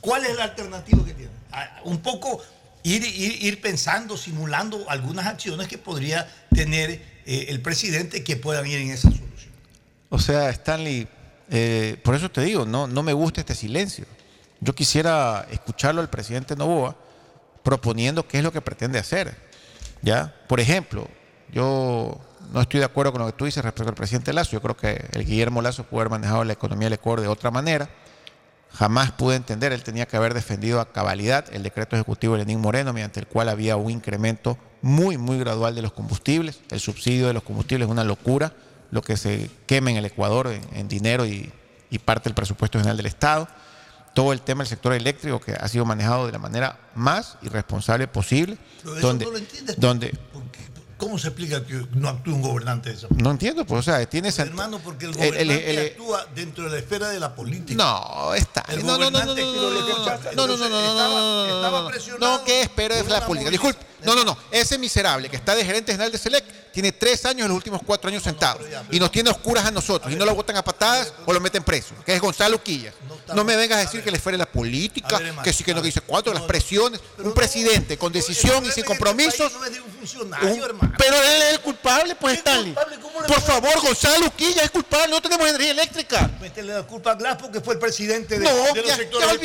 ¿Cuál 0.00 0.24
es 0.24 0.36
la 0.36 0.44
alternativa 0.44 1.04
que 1.04 1.14
tiene? 1.14 1.32
Ah, 1.52 1.80
un 1.84 1.98
poco 1.98 2.42
ir, 2.82 3.60
pensando, 3.60 4.16
simulando 4.16 4.88
algunas 4.88 5.26
acciones 5.26 5.68
que 5.68 5.78
podría 5.78 6.28
tener 6.54 6.90
eh, 7.26 7.46
el 7.48 7.60
presidente 7.60 8.24
que 8.24 8.36
puedan 8.36 8.66
ir 8.66 8.78
en 8.78 8.90
esa 8.90 9.10
solución. 9.10 9.52
O 10.08 10.18
sea, 10.18 10.50
Stanley, 10.50 11.06
eh, 11.50 12.00
por 12.02 12.14
eso 12.14 12.30
te 12.30 12.40
digo, 12.42 12.64
no, 12.64 12.86
no 12.86 13.02
me 13.02 13.12
gusta 13.12 13.40
este 13.40 13.54
silencio. 13.54 14.06
Yo 14.60 14.74
quisiera 14.74 15.46
escucharlo 15.50 16.00
al 16.00 16.10
presidente 16.10 16.56
Novoa 16.56 16.96
proponiendo 17.62 18.26
qué 18.26 18.38
es 18.38 18.44
lo 18.44 18.52
que 18.52 18.60
pretende 18.60 18.98
hacer. 18.98 19.36
¿ya? 20.02 20.34
Por 20.46 20.60
ejemplo, 20.60 21.08
yo 21.52 22.20
no 22.52 22.60
estoy 22.60 22.80
de 22.80 22.86
acuerdo 22.86 23.12
con 23.12 23.22
lo 23.22 23.26
que 23.26 23.32
tú 23.32 23.44
dices 23.44 23.62
respecto 23.64 23.88
al 23.88 23.94
presidente 23.94 24.32
Lazo. 24.32 24.52
Yo 24.52 24.62
creo 24.62 24.76
que 24.76 25.04
el 25.12 25.24
Guillermo 25.24 25.62
Lazo 25.62 25.84
pudo 25.84 26.00
haber 26.00 26.10
manejado 26.10 26.44
la 26.44 26.52
economía 26.52 26.86
del 26.86 26.94
Ecuador 26.94 27.20
de 27.20 27.28
otra 27.28 27.50
manera. 27.50 27.88
Jamás 28.72 29.12
pude 29.12 29.36
entender, 29.36 29.72
él 29.72 29.82
tenía 29.82 30.06
que 30.06 30.16
haber 30.16 30.34
defendido 30.34 30.80
a 30.80 30.92
cabalidad 30.92 31.44
el 31.52 31.62
decreto 31.62 31.96
ejecutivo 31.96 32.34
de 32.34 32.40
Lenín 32.40 32.60
Moreno, 32.60 32.92
mediante 32.92 33.20
el 33.20 33.26
cual 33.26 33.48
había 33.48 33.76
un 33.76 33.90
incremento 33.90 34.58
muy, 34.80 35.18
muy 35.18 35.38
gradual 35.38 35.74
de 35.74 35.82
los 35.82 35.92
combustibles. 35.92 36.60
El 36.70 36.80
subsidio 36.80 37.26
de 37.26 37.34
los 37.34 37.42
combustibles 37.42 37.86
es 37.86 37.92
una 37.92 38.04
locura, 38.04 38.52
lo 38.90 39.02
que 39.02 39.16
se 39.16 39.50
quema 39.66 39.90
en 39.90 39.96
el 39.96 40.04
Ecuador 40.04 40.48
en, 40.72 40.88
dinero 40.88 41.26
y, 41.26 41.52
y 41.90 41.98
parte 41.98 42.28
del 42.28 42.34
presupuesto 42.34 42.78
general 42.78 42.96
del 42.96 43.06
Estado 43.06 43.48
todo 44.14 44.32
el 44.32 44.40
tema 44.40 44.62
del 44.62 44.68
sector 44.68 44.92
eléctrico 44.92 45.40
que 45.40 45.52
ha 45.52 45.68
sido 45.68 45.84
manejado 45.84 46.26
de 46.26 46.32
la 46.32 46.38
manera 46.38 46.78
más 46.94 47.38
irresponsable 47.42 48.08
posible. 48.08 48.58
donde, 49.00 49.24
no 49.24 49.30
lo 49.30 49.38
entiendes. 49.38 49.78
Donde, 49.78 50.18
¿Cómo 51.00 51.18
se 51.18 51.28
explica 51.28 51.64
que 51.64 51.86
no 51.94 52.10
actúe 52.10 52.34
un 52.34 52.42
gobernante 52.42 52.90
de 52.90 52.96
esa 52.96 53.08
manera? 53.08 53.24
No 53.24 53.30
entiendo, 53.30 53.64
pues, 53.64 53.80
o 53.80 53.82
sea, 53.82 54.04
tiene 54.04 54.28
Hermano, 54.28 54.78
porque 54.84 55.06
el 55.06 55.12
gobernante 55.12 55.86
actúa 55.92 56.26
dentro 56.34 56.64
de 56.64 56.70
la 56.70 56.76
esfera 56.78 57.08
de 57.08 57.18
la 57.18 57.34
política. 57.34 57.82
No, 57.82 58.34
está. 58.34 58.64
El 58.68 58.84
no, 58.84 58.98
no, 58.98 59.10
no, 59.10 59.24
no, 59.24 59.34
no, 59.34 59.34
no, 59.34 59.40
no, 60.46 60.56
no, 60.56 60.68
no, 60.68 61.90
no. 61.90 62.18
No, 62.18 62.44
¿qué 62.44 62.60
espera 62.62 62.96
de 62.96 63.08
la 63.08 63.24
política? 63.26 63.50
Disculpe. 63.50 63.80
No, 63.80 63.84
no, 63.84 63.84
no. 63.84 63.89
Ese 64.50 64.78
miserable 64.78 65.28
que 65.28 65.36
está 65.36 65.54
de 65.54 65.64
gerente 65.64 65.92
general 65.92 66.12
de 66.12 66.18
Select 66.18 66.60
tiene 66.72 66.92
tres 66.92 67.24
años 67.24 67.42
en 67.42 67.48
los 67.48 67.56
últimos 67.56 67.80
cuatro 67.84 68.08
años 68.08 68.22
sentados 68.22 68.62
y 68.90 69.00
nos 69.00 69.10
tiene 69.10 69.30
oscuras 69.30 69.64
a 69.66 69.70
nosotros 69.70 70.12
y 70.12 70.16
no 70.16 70.24
lo 70.24 70.34
botan 70.34 70.56
a 70.56 70.62
patadas 70.64 71.12
o 71.26 71.32
lo 71.32 71.40
meten 71.40 71.62
preso, 71.64 71.94
que 72.06 72.14
es 72.14 72.20
Gonzalo 72.20 72.62
Quillas. 72.62 72.94
No 73.34 73.44
me 73.44 73.56
vengas 73.56 73.78
a 73.78 73.80
decir 73.80 74.02
que 74.02 74.10
le 74.10 74.18
fuere 74.18 74.38
la 74.38 74.46
política, 74.46 75.20
que 75.42 75.52
sí 75.52 75.64
que 75.64 75.74
no 75.74 75.82
dice 75.82 76.00
cuatro, 76.00 76.32
las 76.32 76.42
presiones. 76.42 77.00
Un 77.18 77.34
presidente 77.34 77.98
con 77.98 78.12
decisión 78.12 78.64
y 78.64 78.70
sin 78.70 78.84
compromisos. 78.84 79.52
Pero 80.98 81.16
él 81.16 81.42
es 81.42 81.52
el 81.54 81.60
culpable, 81.60 82.14
pues 82.14 82.38
Stanley. 82.38 82.74
Por 83.26 83.40
favor, 83.42 83.80
Gonzalo 83.80 84.34
Quillas 84.34 84.64
es 84.64 84.70
culpable, 84.70 85.08
no 85.08 85.20
tenemos 85.20 85.48
energía 85.48 85.72
eléctrica. 85.72 86.30
Métele 86.40 86.74
la 86.74 86.82
culpa 86.82 87.12
a 87.12 87.14
Glass 87.14 87.36
porque 87.40 87.60
fue 87.60 87.74
el 87.74 87.80
presidente 87.80 88.38
de, 88.38 88.44
no, 88.44 88.74
los 88.74 88.86
ya, 88.86 88.96
sectores 88.96 89.38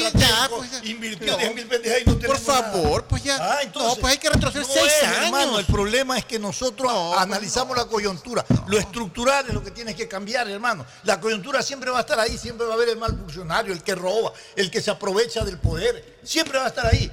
pues. 0.50 0.84
Invirtió 0.84 1.32
No. 1.32 1.38
10 1.38 1.56
mil 1.56 1.68
pendejas 1.68 2.02
y 2.06 2.10
no 2.10 2.20
Por 2.20 2.40
favor, 2.40 3.04
pues 3.06 3.24
ya. 3.24 3.38
Ah, 3.40 3.60
entonces, 3.64 3.96
no, 3.96 4.02
pues 4.02 4.14
hay 4.14 4.18
que 4.20 4.30
retroceder 4.30 4.45
no 4.54 4.66
seis 4.66 4.94
es, 5.02 5.08
años. 5.08 5.26
hermano, 5.26 5.60
el 5.60 5.66
problema 5.66 6.18
es 6.18 6.26
que 6.26 6.40
nosotros 6.40 6.92
analizamos 7.18 7.76
la 7.76 7.86
coyuntura. 7.86 8.46
Lo 8.68 8.78
estructural 8.78 9.46
es 9.48 9.54
lo 9.54 9.64
que 9.64 9.72
tienes 9.72 9.96
que 9.96 10.08
cambiar, 10.08 10.48
hermano. 10.50 10.86
La 11.04 11.20
coyuntura 11.20 11.62
siempre 11.62 11.90
va 11.92 12.00
a 12.00 12.02
estar 12.02 12.20
ahí, 12.20 12.38
siempre 12.38 12.66
va 12.66 12.74
a 12.74 12.76
haber 12.76 12.90
el 12.90 12.98
mal 12.98 13.18
funcionario, 13.18 13.74
el 13.74 13.84
que 13.84 13.96
roba, 13.96 14.32
el 14.56 14.70
que 14.70 14.82
se 14.82 14.92
aprovecha 14.92 15.44
del 15.44 15.60
poder. 15.60 16.18
Siempre 16.24 16.58
va 16.58 16.66
a 16.66 16.70
estar 16.70 16.86
ahí. 16.86 17.12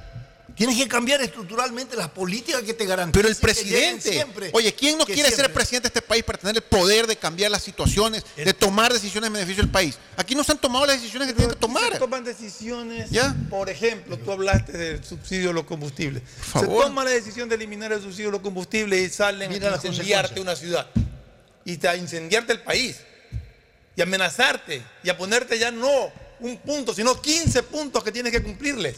Tienes 0.57 0.77
que 0.77 0.87
cambiar 0.87 1.21
estructuralmente 1.23 1.97
las 1.97 2.09
políticas 2.11 2.63
que 2.63 2.75
te 2.75 2.85
garanticen. 2.85 3.23
Pero 3.23 3.29
el 3.29 3.37
presidente, 3.37 4.13
siempre, 4.13 4.51
oye, 4.53 4.75
¿quién 4.75 4.99
no 4.99 5.05
quiere 5.05 5.23
ser 5.23 5.35
siempre. 5.35 5.55
presidente 5.55 5.89
de 5.89 5.99
este 5.99 6.03
país 6.03 6.23
para 6.23 6.39
tener 6.39 6.57
el 6.57 6.63
poder 6.63 7.07
de 7.07 7.17
cambiar 7.17 7.51
las 7.51 7.63
situaciones, 7.63 8.25
de 8.37 8.53
tomar 8.53 8.93
decisiones 8.93 9.29
en 9.29 9.33
beneficio 9.33 9.63
del 9.63 9.73
país? 9.73 9.99
Aquí 10.17 10.35
no 10.35 10.45
se 10.45 10.53
han 10.53 10.59
tomado 10.59 10.87
las 10.87 10.97
decisiones 10.97 11.29
que 11.29 11.35
tienen 11.35 11.55
que 11.55 11.61
tomar. 11.61 11.93
Se 11.93 11.99
toman 11.99 12.25
decisiones, 12.25 13.11
¿Ya? 13.11 13.35
por 13.49 13.71
ejemplo, 13.71 14.19
tú 14.19 14.31
hablaste 14.31 14.73
del 14.73 15.05
subsidio 15.05 15.49
de 15.49 15.55
los 15.55 15.65
combustibles. 15.65 16.23
Se 16.45 16.51
favor. 16.61 16.85
toma 16.85 17.05
la 17.05 17.11
decisión 17.11 17.49
de 17.49 17.55
eliminar 17.55 17.93
el 17.93 18.03
subsidio 18.03 18.27
de 18.27 18.33
los 18.33 18.43
combustibles 18.43 19.01
y 19.01 19.13
salen 19.13 19.49
Mira 19.49 19.75
a 19.75 19.87
incendiarte 19.87 20.41
una 20.41 20.55
ciudad 20.55 20.87
y 21.65 21.87
a 21.87 21.97
incendiarte 21.97 22.53
el 22.53 22.61
país 22.61 22.97
y 23.97 24.03
amenazarte 24.03 24.83
y 25.03 25.09
a 25.09 25.17
ponerte 25.17 25.59
ya 25.59 25.71
no 25.71 26.13
un 26.41 26.59
punto, 26.59 26.93
sino 26.93 27.21
15 27.21 27.63
puntos 27.65 28.03
que 28.03 28.13
tienes 28.13 28.33
que 28.33 28.43
cumplirles. 28.43 28.97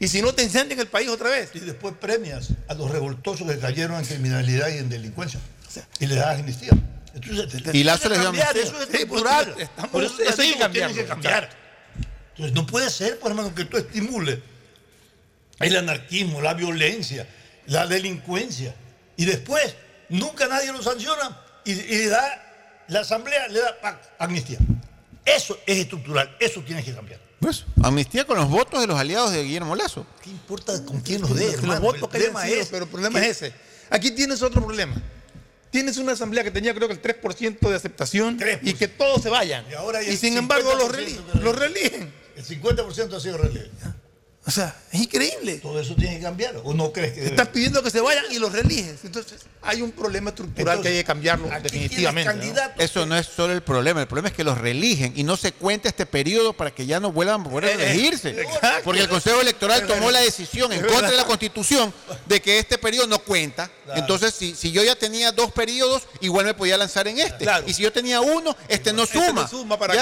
Y 0.00 0.06
si 0.08 0.22
no 0.22 0.32
te 0.32 0.42
incendian 0.44 0.78
el 0.78 0.86
país 0.86 1.08
otra 1.08 1.30
vez. 1.30 1.50
Y 1.54 1.60
después 1.60 1.94
premias 2.00 2.50
a 2.68 2.74
los 2.74 2.90
revoltosos 2.90 3.50
que 3.50 3.58
cayeron 3.58 3.98
en 3.98 4.04
criminalidad 4.06 4.68
y 4.68 4.78
en 4.78 4.88
delincuencia. 4.88 5.40
Y 6.00 6.06
le 6.06 6.14
das 6.14 6.38
amnistía. 6.38 6.70
Entonces, 7.14 7.48
te- 7.48 7.70
te- 7.72 7.76
Y 7.76 7.82
Lazo 7.84 8.08
les 8.08 8.18
dio 8.20 8.28
amnistía. 8.28 8.50
Eso 8.62 8.62
es 8.82 8.88
Sí, 8.88 9.04
pues, 9.06 9.22
estructural. 9.22 9.54
estamos- 9.58 9.90
Por 9.90 10.04
eso, 10.04 10.22
eso 10.22 10.42
hay 10.42 10.52
que 10.52 10.58
cambiar. 10.58 10.90
Entonces, 12.30 12.54
no 12.54 12.66
puede 12.66 12.90
ser, 12.90 13.18
pues, 13.18 13.30
hermano, 13.30 13.52
que 13.54 13.64
tú 13.64 13.76
estimules 13.76 14.38
el 15.60 15.76
anarquismo, 15.76 16.40
la 16.40 16.54
violencia, 16.54 17.26
la 17.66 17.86
delincuencia. 17.88 18.74
Y 19.16 19.24
después, 19.24 19.74
nunca 20.08 20.46
nadie 20.46 20.70
lo 20.72 20.80
sanciona 20.82 21.40
y, 21.64 21.72
y 21.72 21.98
le 21.98 22.06
da, 22.08 22.84
la 22.88 23.00
asamblea 23.00 23.48
le 23.48 23.60
da 23.60 24.00
amnistía. 24.20 24.58
Eso 25.24 25.58
es 25.66 25.78
estructural, 25.78 26.36
eso 26.38 26.62
tienes 26.62 26.84
que 26.84 26.94
cambiar. 26.94 27.18
Pues, 27.40 27.64
amnistía 27.82 28.26
con 28.26 28.36
los 28.36 28.48
votos 28.48 28.80
de 28.80 28.86
los 28.86 28.98
aliados 28.98 29.32
de 29.32 29.44
Guillermo 29.44 29.76
Lazo. 29.76 30.04
¿Qué 30.22 30.30
importa 30.30 30.84
con 30.84 31.00
quién 31.00 31.20
los 31.20 31.34
dé, 31.34 31.56
los 31.62 31.80
votos 31.80 32.02
El 32.02 32.08
que 32.08 32.16
hayan 32.16 32.32
problema 32.32 32.46
sido, 32.46 32.60
es 32.60 32.68
pero 32.68 32.84
el 32.84 32.90
problema 32.90 33.20
es 33.20 33.42
ese. 33.42 33.54
Aquí 33.90 34.10
tienes 34.10 34.42
otro 34.42 34.64
problema. 34.64 34.96
Tienes 35.70 35.98
una 35.98 36.12
asamblea 36.12 36.42
que 36.42 36.50
tenía 36.50 36.74
creo 36.74 36.88
que 36.88 36.94
el 36.94 37.02
3% 37.02 37.58
de 37.60 37.74
aceptación 37.74 38.38
y 38.62 38.74
que 38.74 38.88
todos 38.88 39.22
se 39.22 39.28
vayan. 39.28 39.64
Y 39.70 39.74
ahora 39.74 40.02
sin 40.02 40.36
embargo 40.36 40.74
los, 40.74 40.88
50% 40.88 40.90
religen, 40.90 41.24
de 41.32 41.40
los 41.40 41.56
religen. 41.56 42.12
El 42.36 42.44
50% 42.44 43.14
ha 43.14 43.20
sido 43.20 43.38
relevo. 43.38 43.68
O 44.48 44.50
sea, 44.50 44.74
es 44.90 45.02
increíble. 45.02 45.56
Todo 45.58 45.78
eso 45.78 45.94
tiene 45.94 46.16
que 46.16 46.22
cambiar. 46.22 46.54
¿O 46.64 46.72
no 46.72 46.90
crees 46.90 47.12
que 47.12 47.20
debe? 47.20 47.30
Estás 47.32 47.48
pidiendo 47.48 47.82
que 47.82 47.90
se 47.90 48.00
vayan 48.00 48.24
y 48.30 48.38
los 48.38 48.50
religes. 48.50 49.04
Entonces, 49.04 49.40
hay 49.60 49.82
un 49.82 49.92
problema 49.92 50.30
estructural 50.30 50.76
Entonces, 50.78 50.90
que 50.90 50.96
hay 50.96 51.02
que 51.04 51.06
cambiarlo 51.06 51.52
aquí 51.52 51.64
definitivamente. 51.64 52.32
Eso 52.78 53.04
no 53.04 53.14
es 53.18 53.26
solo 53.26 53.52
el 53.52 53.62
problema, 53.62 54.00
el 54.00 54.06
problema 54.08 54.28
es 54.28 54.34
que 54.34 54.44
los 54.44 54.56
religen 54.56 55.12
y 55.16 55.22
no 55.22 55.36
se 55.36 55.52
cuenta 55.52 55.90
este 55.90 56.06
periodo 56.06 56.54
para 56.54 56.70
que 56.70 56.86
ya 56.86 56.98
no 56.98 57.12
vuelvan 57.12 57.42
a 57.42 57.44
poder 57.44 57.78
Eh, 57.78 57.90
elegirse. 57.92 58.30
exacto. 58.30 58.84
Porque 58.84 59.02
el 59.02 59.08
Consejo 59.10 59.38
Electoral 59.42 59.86
tomó 59.86 60.10
la 60.10 60.20
decisión 60.20 60.72
en 60.72 60.80
contra 60.80 61.10
de 61.10 61.16
la. 61.18 61.28
Constitución 61.28 61.92
de 62.24 62.40
que 62.40 62.58
este 62.58 62.78
periodo 62.78 63.06
no 63.06 63.18
cuenta. 63.18 63.70
Claro. 63.84 64.00
Entonces, 64.00 64.32
si, 64.34 64.54
si 64.54 64.72
yo 64.72 64.82
ya 64.82 64.96
tenía 64.96 65.30
dos 65.30 65.52
periodos, 65.52 66.04
igual 66.22 66.46
me 66.46 66.54
podía 66.54 66.78
lanzar 66.78 67.06
en 67.06 67.18
este. 67.18 67.44
Claro. 67.44 67.64
Y 67.68 67.74
si 67.74 67.82
yo 67.82 67.92
tenía 67.92 68.22
uno, 68.22 68.56
este 68.66 68.94
no 68.94 69.02
Este 69.02 69.18
suma. 69.18 69.42
no 69.42 69.48
suma 69.48 69.78
para 69.78 69.92
que 69.92 69.98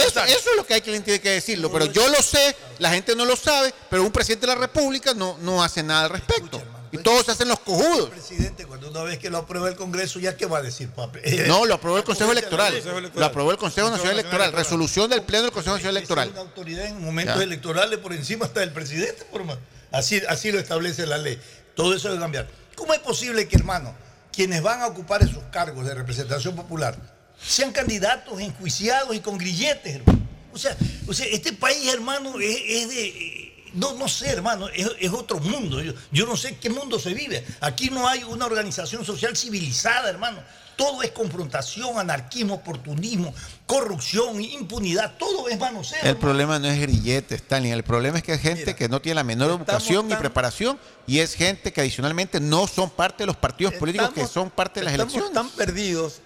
eso, 0.00 0.24
eso 0.24 0.50
es 0.50 0.56
lo 0.56 0.66
que 0.66 0.74
hay 0.74 0.80
que, 0.80 0.98
tiene 1.00 1.20
que 1.20 1.30
decirlo. 1.30 1.70
Pero 1.70 1.86
yo 1.86 2.08
lo 2.08 2.20
sé, 2.22 2.56
la 2.80 2.90
gente 2.90 3.14
no 3.14 3.24
lo 3.24 3.36
sabe, 3.36 3.72
pero 3.94 4.02
un 4.02 4.10
presidente 4.10 4.48
de 4.48 4.52
la 4.52 4.60
República 4.60 5.14
no, 5.14 5.38
no 5.38 5.62
hace 5.62 5.80
nada 5.80 6.06
al 6.06 6.10
respecto. 6.10 6.60
Y 6.90 6.98
todos 6.98 7.26
se 7.26 7.30
hacen 7.30 7.46
los 7.46 7.60
cojudos. 7.60 8.10
presidente, 8.10 8.66
cuando 8.66 8.90
una 8.90 9.04
vez 9.04 9.20
que 9.20 9.30
lo 9.30 9.38
aprueba 9.38 9.68
el 9.68 9.76
Congreso, 9.76 10.18
¿ya 10.18 10.36
qué 10.36 10.46
va 10.46 10.58
a 10.58 10.62
decir, 10.62 10.88
papi? 10.90 11.20
No, 11.46 11.64
lo 11.64 11.74
aprobó 11.74 11.98
el 11.98 12.02
Consejo 12.02 12.32
Electoral. 12.32 12.74
Lo 13.14 13.24
aprobó 13.24 13.52
el 13.52 13.56
Consejo 13.56 13.90
Nacional 13.90 14.14
Electoral. 14.18 14.52
Resolución 14.52 15.08
del 15.08 15.22
Pleno 15.22 15.44
del 15.44 15.52
Consejo 15.52 15.76
Nacional 15.76 15.98
Electoral. 15.98 16.28
Una 16.30 16.40
autoridad 16.40 16.86
en 16.86 17.04
momentos 17.04 17.40
electorales 17.40 18.00
por 18.00 18.12
encima 18.12 18.46
está 18.46 18.58
del 18.58 18.72
presidente, 18.72 19.24
por 19.30 19.44
más. 19.44 19.58
Así, 19.92 20.20
así 20.28 20.50
lo 20.50 20.58
establece 20.58 21.06
la 21.06 21.18
ley. 21.18 21.40
Todo 21.76 21.94
eso 21.94 22.08
debe 22.08 22.20
cambiar. 22.20 22.48
¿Cómo 22.74 22.94
es 22.94 23.00
posible 23.00 23.46
que, 23.46 23.54
hermano, 23.54 23.94
quienes 24.32 24.60
van 24.60 24.82
a 24.82 24.88
ocupar 24.88 25.22
esos 25.22 25.44
cargos 25.52 25.86
de 25.86 25.94
representación 25.94 26.56
popular 26.56 26.96
sean 27.40 27.70
candidatos 27.70 28.40
enjuiciados 28.40 29.14
y 29.14 29.20
con 29.20 29.38
grilletes, 29.38 29.94
hermano? 29.94 30.24
O 30.54 30.58
sea, 30.58 30.76
o 31.08 31.12
sea 31.12 31.26
este 31.26 31.52
país, 31.52 31.92
hermano, 31.92 32.40
es, 32.40 32.56
es 32.66 32.88
de. 32.88 33.33
No, 33.74 33.94
no 33.94 34.08
sé, 34.08 34.30
hermano, 34.30 34.68
es, 34.68 34.90
es 35.00 35.10
otro 35.12 35.38
mundo. 35.40 35.82
Yo, 35.82 35.92
yo 36.12 36.26
no 36.26 36.36
sé 36.36 36.56
qué 36.58 36.70
mundo 36.70 36.98
se 36.98 37.12
vive. 37.12 37.44
Aquí 37.60 37.90
no 37.90 38.08
hay 38.08 38.22
una 38.24 38.46
organización 38.46 39.04
social 39.04 39.36
civilizada, 39.36 40.08
hermano. 40.08 40.38
Todo 40.76 41.02
es 41.02 41.12
confrontación, 41.12 41.98
anarquismo, 41.98 42.54
oportunismo, 42.54 43.32
corrupción, 43.66 44.40
impunidad. 44.40 45.16
Todo 45.18 45.48
es 45.48 45.58
manoseo. 45.58 45.98
El 46.02 46.16
problema 46.16 46.58
no 46.58 46.66
es 46.68 46.80
grillete, 46.80 47.36
Stalin. 47.36 47.72
El 47.72 47.84
problema 47.84 48.18
es 48.18 48.24
que 48.24 48.32
hay 48.32 48.38
gente 48.38 48.74
que 48.74 48.88
no 48.88 49.00
tiene 49.00 49.14
la 49.14 49.24
menor 49.24 49.50
educación 49.50 50.08
ni 50.08 50.16
preparación 50.16 50.78
y 51.06 51.20
es 51.20 51.34
gente 51.34 51.72
que 51.72 51.80
adicionalmente 51.80 52.40
no 52.40 52.66
son 52.66 52.90
parte 52.90 53.22
de 53.22 53.26
los 53.26 53.36
partidos 53.36 53.74
políticos 53.74 54.10
que 54.14 54.26
son 54.26 54.50
parte 54.50 54.80
de 54.80 54.84
las 54.84 54.94
Estamos 54.94 55.14
elecciones. 55.14 55.34
tan 55.34 55.50
perdidos 55.50 56.20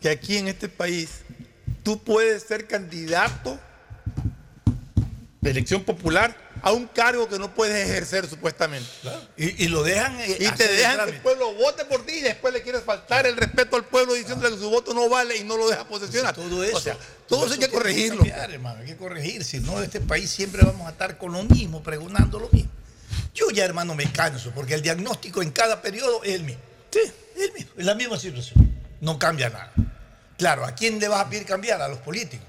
que 0.00 0.10
aquí 0.10 0.36
en 0.36 0.48
este 0.48 0.68
país 0.68 1.22
tú 1.82 1.98
puedes 1.98 2.42
ser 2.42 2.66
candidato 2.66 3.58
de 5.40 5.50
elección 5.50 5.82
popular 5.82 6.36
a 6.62 6.72
un 6.72 6.86
cargo 6.86 7.28
que 7.28 7.38
no 7.38 7.54
puedes 7.54 7.88
ejercer 7.88 8.28
supuestamente. 8.28 8.88
Y, 9.36 9.64
y 9.64 9.68
lo 9.68 9.82
dejan. 9.82 10.18
eh, 10.20 10.36
y 10.40 10.48
te 10.50 10.64
el 10.70 10.76
dejan 10.76 10.90
que 10.90 10.96
trámite. 10.96 11.16
el 11.16 11.22
pueblo 11.22 11.52
vote 11.54 11.84
por 11.84 12.04
ti 12.04 12.14
y 12.14 12.20
después 12.22 12.52
le 12.52 12.62
quieres 12.62 12.82
faltar 12.82 13.26
el 13.26 13.36
respeto 13.36 13.76
al 13.76 13.84
pueblo 13.84 14.14
diciéndole 14.14 14.54
que 14.54 14.60
su 14.60 14.70
voto 14.70 14.94
no 14.94 15.08
vale 15.08 15.36
y 15.36 15.44
no 15.44 15.56
lo 15.56 15.68
deja 15.68 15.84
posesionar. 15.86 16.34
Todo 16.34 16.64
eso. 16.64 16.76
O 16.76 16.80
sea, 16.80 16.96
todo 17.28 17.44
eso 17.44 17.54
hay 17.54 17.60
que 17.60 17.68
corregirlo. 17.68 18.18
cambiar, 18.18 18.50
hermano, 18.50 18.80
hay 18.80 18.86
que 18.86 18.96
corregir. 18.96 19.44
Si 19.44 19.60
no, 19.60 19.82
este 19.82 20.00
país 20.00 20.30
siempre 20.30 20.62
vamos 20.64 20.86
a 20.86 20.90
estar 20.90 21.18
con 21.18 21.32
lo 21.32 21.42
mismo, 21.44 21.82
pregonando 21.82 22.38
lo 22.38 22.48
mismo. 22.50 22.70
Yo 23.34 23.50
ya, 23.50 23.64
hermano, 23.64 23.94
me 23.94 24.10
canso, 24.10 24.50
porque 24.54 24.74
el 24.74 24.82
diagnóstico 24.82 25.42
en 25.42 25.50
cada 25.50 25.80
periodo 25.80 26.22
es 26.24 26.34
el 26.34 26.42
mismo. 26.44 26.62
Sí, 26.90 27.00
es 27.36 27.42
el 27.48 27.52
mismo. 27.52 27.70
Es 27.76 27.84
la 27.84 27.94
misma 27.94 28.18
situación. 28.18 28.76
No 29.00 29.18
cambia 29.18 29.48
nada. 29.50 29.72
Claro, 30.36 30.64
¿a 30.64 30.72
quién 30.72 30.98
le 30.98 31.08
vas 31.08 31.20
a 31.24 31.28
pedir 31.30 31.44
cambiar? 31.46 31.80
A 31.82 31.88
los 31.88 31.98
políticos, 31.98 32.46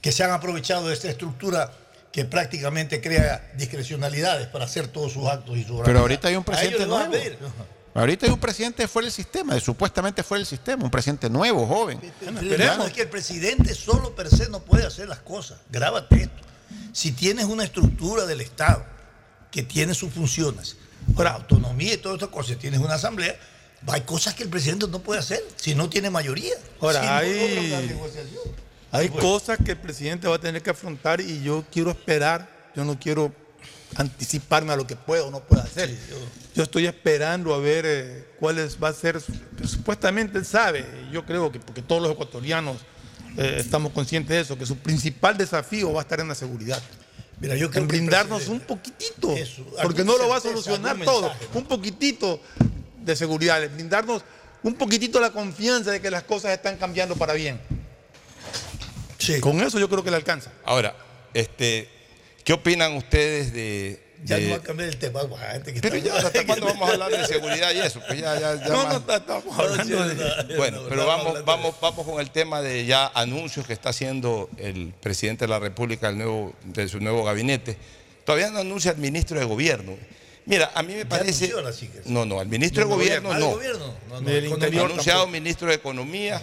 que 0.00 0.10
se 0.12 0.24
han 0.24 0.30
aprovechado 0.32 0.88
de 0.88 0.94
esta 0.94 1.08
estructura 1.08 1.72
que 2.12 2.24
prácticamente 2.24 3.00
crea 3.00 3.52
discrecionalidades 3.56 4.48
para 4.48 4.64
hacer 4.64 4.88
todos 4.88 5.12
sus 5.12 5.26
actos 5.28 5.56
y 5.56 5.64
sus 5.64 5.80
Pero 5.84 6.00
ahorita 6.00 6.28
hay 6.28 6.36
un 6.36 6.44
presidente 6.44 6.86
nuevo. 6.86 7.14
Ahorita 7.94 8.26
hay 8.26 8.32
un 8.32 8.38
presidente 8.38 8.86
fuera 8.88 9.06
del 9.06 9.12
sistema, 9.12 9.54
de- 9.54 9.60
supuestamente 9.60 10.22
fuera 10.22 10.38
del 10.38 10.46
sistema, 10.46 10.84
un 10.84 10.90
presidente 10.90 11.28
nuevo, 11.28 11.66
joven. 11.66 12.00
Hermano, 12.22 12.84
es 12.86 12.92
que 12.92 13.02
el 13.02 13.08
presidente 13.08 13.74
solo 13.74 14.14
per 14.14 14.28
se 14.28 14.48
no 14.48 14.60
puede 14.60 14.86
hacer 14.86 15.08
las 15.08 15.18
cosas. 15.20 15.58
Grábate 15.70 16.22
esto. 16.22 16.42
Si 16.92 17.12
tienes 17.12 17.46
una 17.46 17.64
estructura 17.64 18.26
del 18.26 18.40
Estado 18.40 18.84
que 19.50 19.62
tiene 19.64 19.94
sus 19.94 20.12
funciones, 20.12 20.76
ahora 21.16 21.32
autonomía 21.32 21.94
y 21.94 21.96
todas 21.96 22.16
estas 22.16 22.28
cosas, 22.30 22.58
tienes 22.58 22.78
una 22.80 22.94
asamblea, 22.94 23.36
hay 23.88 24.02
cosas 24.02 24.34
que 24.34 24.44
el 24.44 24.48
presidente 24.48 24.86
no 24.86 25.00
puede 25.00 25.18
hacer 25.20 25.42
si 25.56 25.74
no 25.74 25.88
tiene 25.88 26.10
mayoría. 26.10 26.54
Ahora, 26.80 27.00
Si 27.00 27.06
no 27.06 27.12
hay- 27.12 27.32
logra 27.56 27.60
una 27.78 27.86
negociación. 27.86 28.69
Hay 28.92 29.08
Bueno. 29.08 29.28
cosas 29.28 29.58
que 29.64 29.72
el 29.72 29.76
presidente 29.78 30.26
va 30.26 30.36
a 30.36 30.40
tener 30.40 30.62
que 30.62 30.70
afrontar 30.70 31.20
y 31.20 31.42
yo 31.42 31.64
quiero 31.70 31.90
esperar, 31.90 32.48
yo 32.74 32.84
no 32.84 32.98
quiero 32.98 33.32
anticiparme 33.96 34.72
a 34.72 34.76
lo 34.76 34.86
que 34.86 34.96
puedo 34.96 35.28
o 35.28 35.30
no 35.30 35.40
puedo 35.40 35.62
hacer. 35.62 35.96
yo, 36.54 36.62
estoy 36.62 36.86
esperando 36.86 37.54
a 37.54 37.58
ver 37.58 37.84
eh, 37.86 38.28
cuáles 38.38 38.76
va 38.82 38.88
a 38.88 38.92
ser, 38.92 39.20
su- 39.20 39.32
supuestamente 39.66 40.38
él 40.38 40.44
sabe, 40.44 40.84
yo 41.12 41.24
creo 41.24 41.50
que 41.52 41.58
porque 41.60 41.82
todos 41.82 42.02
los 42.02 42.12
ecuatorianos 42.12 42.76
eh, 43.36 43.56
estamos 43.60 43.92
conscientes 43.92 44.30
de 44.36 44.40
eso, 44.42 44.58
que 44.58 44.66
su 44.66 44.76
principal 44.76 45.36
desafío 45.36 45.92
va 45.92 46.00
a 46.00 46.02
estar 46.02 46.18
en 46.20 46.28
la 46.28 46.34
seguridad. 46.34 46.80
Mira, 47.40 47.54
yo 47.56 47.70
en 47.72 47.88
brindarnos 47.88 48.48
un 48.48 48.60
poquitito, 48.60 49.34
Eso, 49.34 49.64
porque 49.82 50.04
no 50.04 50.18
lo 50.18 50.28
va 50.28 50.36
a 50.36 50.40
solucionar 50.40 50.98
todo, 51.04 51.32
un 51.54 51.64
poquitito 51.64 52.40
de 53.02 53.16
seguridad, 53.16 53.60
brindarnos 53.72 54.22
un 54.62 54.74
poquitito 54.74 55.20
la 55.20 55.30
confianza 55.32 55.90
de 55.92 56.00
que 56.00 56.10
las 56.10 56.24
cosas 56.24 56.52
están 56.52 56.76
cambiando 56.76 57.16
para 57.16 57.32
bien. 57.32 57.60
Con 59.38 59.60
eso 59.60 59.78
yo 59.78 59.88
creo 59.88 60.02
que 60.02 60.10
le 60.10 60.16
alcanza. 60.16 60.50
Ahora, 60.64 60.96
este, 61.34 61.88
¿qué 62.42 62.52
opinan 62.54 62.94
ustedes 62.96 63.52
de... 63.52 64.08
Ya 64.24 64.36
de- 64.36 64.46
no 64.46 64.50
va 64.50 64.56
a 64.56 64.62
cambiar 64.62 64.88
el 64.90 64.96
tema, 64.98 65.22
guau, 65.22 65.40
gente 65.52 65.72
que 65.72 65.80
Pero 65.80 65.96
está- 65.96 66.20
ya, 66.20 66.26
¿hasta 66.26 66.44
cuándo 66.44 66.66
vamos 66.66 66.88
a 66.90 66.92
hablar 66.92 67.10
de 67.10 67.26
seguridad 67.26 67.72
y 67.72 67.78
eso? 67.78 68.02
Pues 68.06 68.20
ya, 68.20 68.38
ya, 68.38 68.54
ya 68.56 68.68
No, 68.68 68.82
más- 68.84 69.06
no, 69.06 69.14
estamos 69.14 69.58
hablando 69.58 70.08
de- 70.08 70.56
Bueno, 70.58 70.82
no, 70.82 70.88
pero 70.90 71.06
vamos, 71.06 71.44
vamos, 71.44 71.74
vamos 71.80 72.04
con 72.06 72.20
el 72.20 72.30
tema 72.30 72.60
de 72.60 72.84
ya 72.84 73.06
anuncios 73.14 73.66
que 73.66 73.72
está 73.72 73.90
haciendo 73.90 74.50
el 74.58 74.92
presidente 75.00 75.44
de 75.44 75.48
la 75.48 75.58
República 75.58 76.08
del 76.08 76.18
nuevo, 76.18 76.52
de 76.64 76.86
su 76.88 77.00
nuevo 77.00 77.24
gabinete. 77.24 77.78
Todavía 78.26 78.50
no 78.50 78.58
anuncia 78.58 78.90
al 78.90 78.98
ministro 78.98 79.38
de 79.38 79.46
Gobierno. 79.46 79.96
Mira, 80.44 80.70
a 80.74 80.82
mí 80.82 80.94
me 80.94 81.06
parece. 81.06 81.50
No, 82.04 82.24
no, 82.26 82.40
al 82.40 82.48
ministro 82.48 82.82
de 82.84 82.88
Gobierno 82.90 83.30
no. 83.30 83.34
Al 83.46 83.54
gobierno. 83.54 83.94
No, 84.08 84.20
no, 84.20 84.28
Del 84.28 84.44
el 84.44 84.50
Interior 84.50 84.84
anunciado 84.90 85.26
ministro 85.28 85.68
de 85.68 85.74
Economía, 85.74 86.42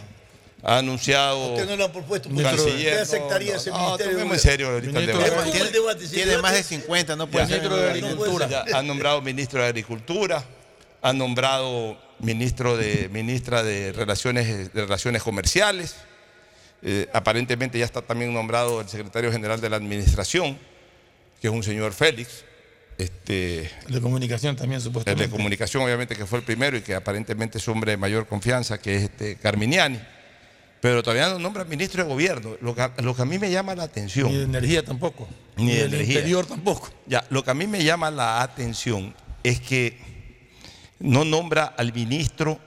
ha 0.64 0.78
anunciado. 0.80 1.54
Usted 1.54 1.68
no 1.68 1.76
lo 1.76 1.86
han 1.86 1.92
propuesto, 1.92 2.30
pues, 2.30 2.46
canciller. 2.46 2.94
¿usted 2.94 3.00
aceptaría 3.02 3.54
no, 3.54 3.58
ese 3.60 3.70
no, 3.70 3.78
ministerio? 3.80 4.12
tomemos 4.14 4.34
en 4.34 4.40
serio 4.40 4.70
ahorita 4.70 5.00
el 5.00 5.06
debate. 5.08 5.46
de- 5.46 5.52
tiene- 5.52 5.70
debate, 5.72 6.08
si 6.08 6.14
tiene 6.16 6.32
debate- 6.32 6.42
más 6.42 6.54
de 6.54 6.64
50, 6.64 7.16
no 7.16 7.28
puede 7.30 7.46
Ya. 7.46 7.50
ser. 7.50 7.58
Ministro 7.62 7.78
de 7.78 7.90
Agricultura. 7.92 8.48
Ya, 8.50 8.66
ha 8.78 8.82
nombrado 8.84 9.22
ministro 9.22 9.62
de 9.62 9.68
Agricultura, 9.68 10.44
ha 11.02 11.14
nombrado 11.14 11.98
ministro 12.20 12.76
de, 12.78 13.08
ministra 13.10 13.62
de 13.64 13.92
Relaciones, 13.94 14.74
de 14.74 14.82
Relaciones 14.82 15.22
Comerciales, 15.24 15.96
eh, 16.82 17.08
aparentemente 17.14 17.78
ya 17.80 17.86
está 17.86 18.02
también 18.02 18.34
nombrado 18.34 18.82
el 18.82 18.90
secretario 18.90 19.32
general 19.32 19.62
de 19.62 19.70
la 19.70 19.76
Administración, 19.78 20.58
que 21.40 21.48
es 21.48 21.54
un 21.54 21.64
señor 21.64 21.94
Félix, 21.94 22.44
este, 22.98 23.70
El 23.88 23.94
de 23.94 24.02
comunicación 24.02 24.56
también, 24.56 24.78
el 24.78 24.82
supuestamente. 24.84 25.26
de 25.26 25.30
comunicación 25.30 25.84
obviamente 25.84 26.16
que 26.16 26.26
fue 26.26 26.40
el 26.40 26.46
primero 26.46 26.76
y 26.78 26.82
que 26.82 26.96
aparentemente 26.96 27.60
es 27.60 27.68
hombre 27.68 27.92
de 27.92 27.98
mayor 27.98 28.26
confianza, 28.28 28.80
que 28.80 28.96
es 28.96 29.04
este 29.04 29.36
Carminiani, 29.36 30.00
pero 30.82 31.02
todavía 31.04 31.30
no 31.30 31.40
nombra 31.40 31.64
ministro 31.66 32.04
de 32.04 32.10
Gobierno, 32.10 32.56
lo 32.62 32.76
que, 32.76 32.88
lo 33.02 33.16
que 33.16 33.22
a 33.22 33.26
mí 33.26 33.40
me 33.40 33.50
llama 33.52 33.76
la 33.76 33.84
atención. 33.84 34.30
Ni 34.32 34.38
de 34.38 34.44
energía 34.44 34.84
tampoco. 34.86 35.28
Ni 35.56 35.72
de 35.72 35.84
del 35.84 35.94
energía. 35.96 36.16
interior 36.16 36.46
tampoco. 36.46 36.90
Ya, 37.08 37.26
lo 37.30 37.44
que 37.44 37.52
a 37.52 37.54
mí 37.54 37.66
me 37.68 37.84
llama 37.84 38.12
la 38.12 38.42
atención 38.42 39.16
es 39.44 39.60
que 39.60 39.98
no 41.00 41.26
nombra 41.26 41.66
al 41.66 41.94
ministro 41.94 42.60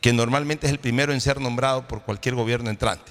que 0.00 0.12
normalmente 0.12 0.66
es 0.66 0.72
el 0.72 0.78
primero 0.78 1.12
en 1.12 1.20
ser 1.20 1.40
nombrado 1.40 1.86
por 1.88 2.02
cualquier 2.02 2.34
gobierno 2.34 2.70
entrante. 2.70 3.10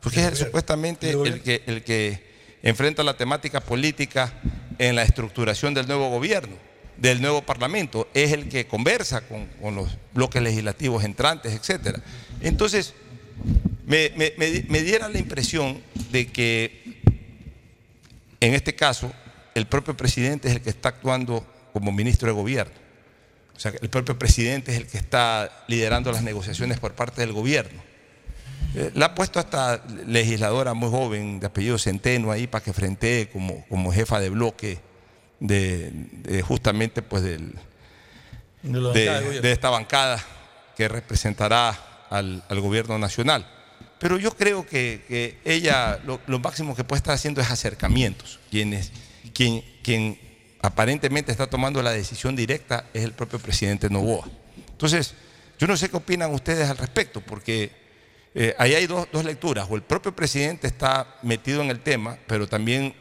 Porque 0.00 0.20
es 0.20 0.26
el- 0.26 0.36
supuestamente 0.36 1.10
el 1.10 1.42
que, 1.42 1.62
el 1.66 1.82
que 1.82 2.32
enfrenta 2.62 3.02
la 3.02 3.16
temática 3.16 3.60
política 3.60 4.32
en 4.78 4.96
la 4.96 5.02
estructuración 5.02 5.74
del 5.74 5.86
nuevo 5.86 6.08
gobierno, 6.10 6.56
del 6.96 7.20
nuevo 7.20 7.42
parlamento. 7.42 8.08
Es 8.14 8.32
el 8.32 8.48
que 8.48 8.66
conversa 8.66 9.22
con, 9.26 9.46
con 9.60 9.74
los 9.74 9.96
bloques 10.12 10.40
legislativos 10.42 11.04
entrantes, 11.04 11.52
etc. 11.52 11.98
Entonces, 12.40 12.94
me, 13.86 14.10
me- 14.16 14.32
me- 14.36 14.64
me 14.68 14.82
diera 14.82 15.08
la 15.08 15.18
impresión 15.18 15.80
de 16.10 16.26
que 16.28 17.00
en 18.40 18.54
este 18.54 18.74
caso, 18.74 19.12
el 19.54 19.66
propio 19.66 19.96
presidente 19.96 20.48
es 20.48 20.54
el 20.56 20.60
que 20.60 20.70
está 20.70 20.90
actuando 20.90 21.46
como 21.72 21.92
ministro 21.92 22.28
de 22.28 22.34
gobierno. 22.34 22.74
O 23.56 23.58
sea, 23.60 23.72
el 23.80 23.88
propio 23.88 24.18
presidente 24.18 24.72
es 24.72 24.78
el 24.78 24.86
que 24.86 24.98
está 24.98 25.64
liderando 25.68 26.12
las 26.12 26.22
negociaciones 26.22 26.78
por 26.78 26.92
parte 26.94 27.20
del 27.22 27.32
gobierno. 27.32 27.80
Eh, 28.74 28.90
la 28.94 29.06
ha 29.06 29.14
puesto 29.14 29.38
hasta 29.38 29.82
legisladora 30.06 30.74
muy 30.74 30.90
joven, 30.90 31.38
de 31.40 31.46
apellido 31.46 31.78
Centeno, 31.78 32.32
ahí 32.32 32.46
para 32.48 32.62
que 32.64 32.72
frente 32.72 33.30
como, 33.32 33.64
como 33.68 33.92
jefa 33.92 34.18
de 34.20 34.28
bloque 34.30 34.78
de, 35.40 35.90
de 36.24 36.42
justamente 36.42 37.00
pues 37.00 37.22
del, 37.22 37.54
de 39.40 39.52
esta 39.52 39.70
bancada 39.70 40.22
que 40.76 40.88
representará 40.88 41.78
al, 42.18 42.42
gobierno 42.60 42.98
nacional. 42.98 43.46
Pero 43.98 44.18
yo 44.18 44.30
creo 44.36 44.66
que, 44.66 45.38
ella 45.44 46.00
lo, 46.04 46.20
lo 46.26 46.38
máximo 46.38 46.74
que 46.76 46.84
puede 46.84 46.98
estar 46.98 47.14
haciendo 47.14 47.40
es 47.40 47.50
acercamientos. 47.50 48.38
Quien, 48.50 48.72
es- 48.74 48.92
quien, 49.32 49.62
quien 49.82 50.18
aparentemente 50.62 51.32
está 51.32 51.46
tomando 51.46 51.82
la 51.82 51.90
decisión 51.92 52.36
directa 52.36 52.86
es 52.94 53.04
el 53.04 53.12
propio 53.12 53.38
presidente 53.38 53.88
Novoa. 53.90 54.28
Entonces, 54.70 55.14
yo 55.58 55.66
no 55.66 55.76
sé 55.76 55.88
qué 55.88 55.96
opinan 55.96 56.32
ustedes 56.34 56.68
al 56.68 56.76
respecto, 56.76 57.20
porque 57.20 57.70
eh, 58.34 58.54
ahí 58.58 58.74
hay 58.74 58.86
dos, 58.86 59.06
dos 59.12 59.24
lecturas. 59.24 59.66
O 59.70 59.76
el 59.76 59.82
propio 59.82 60.14
presidente 60.14 60.66
está 60.66 61.16
metido 61.22 61.62
en 61.62 61.70
el 61.70 61.80
tema, 61.80 62.18
pero 62.26 62.46
también 62.48 62.94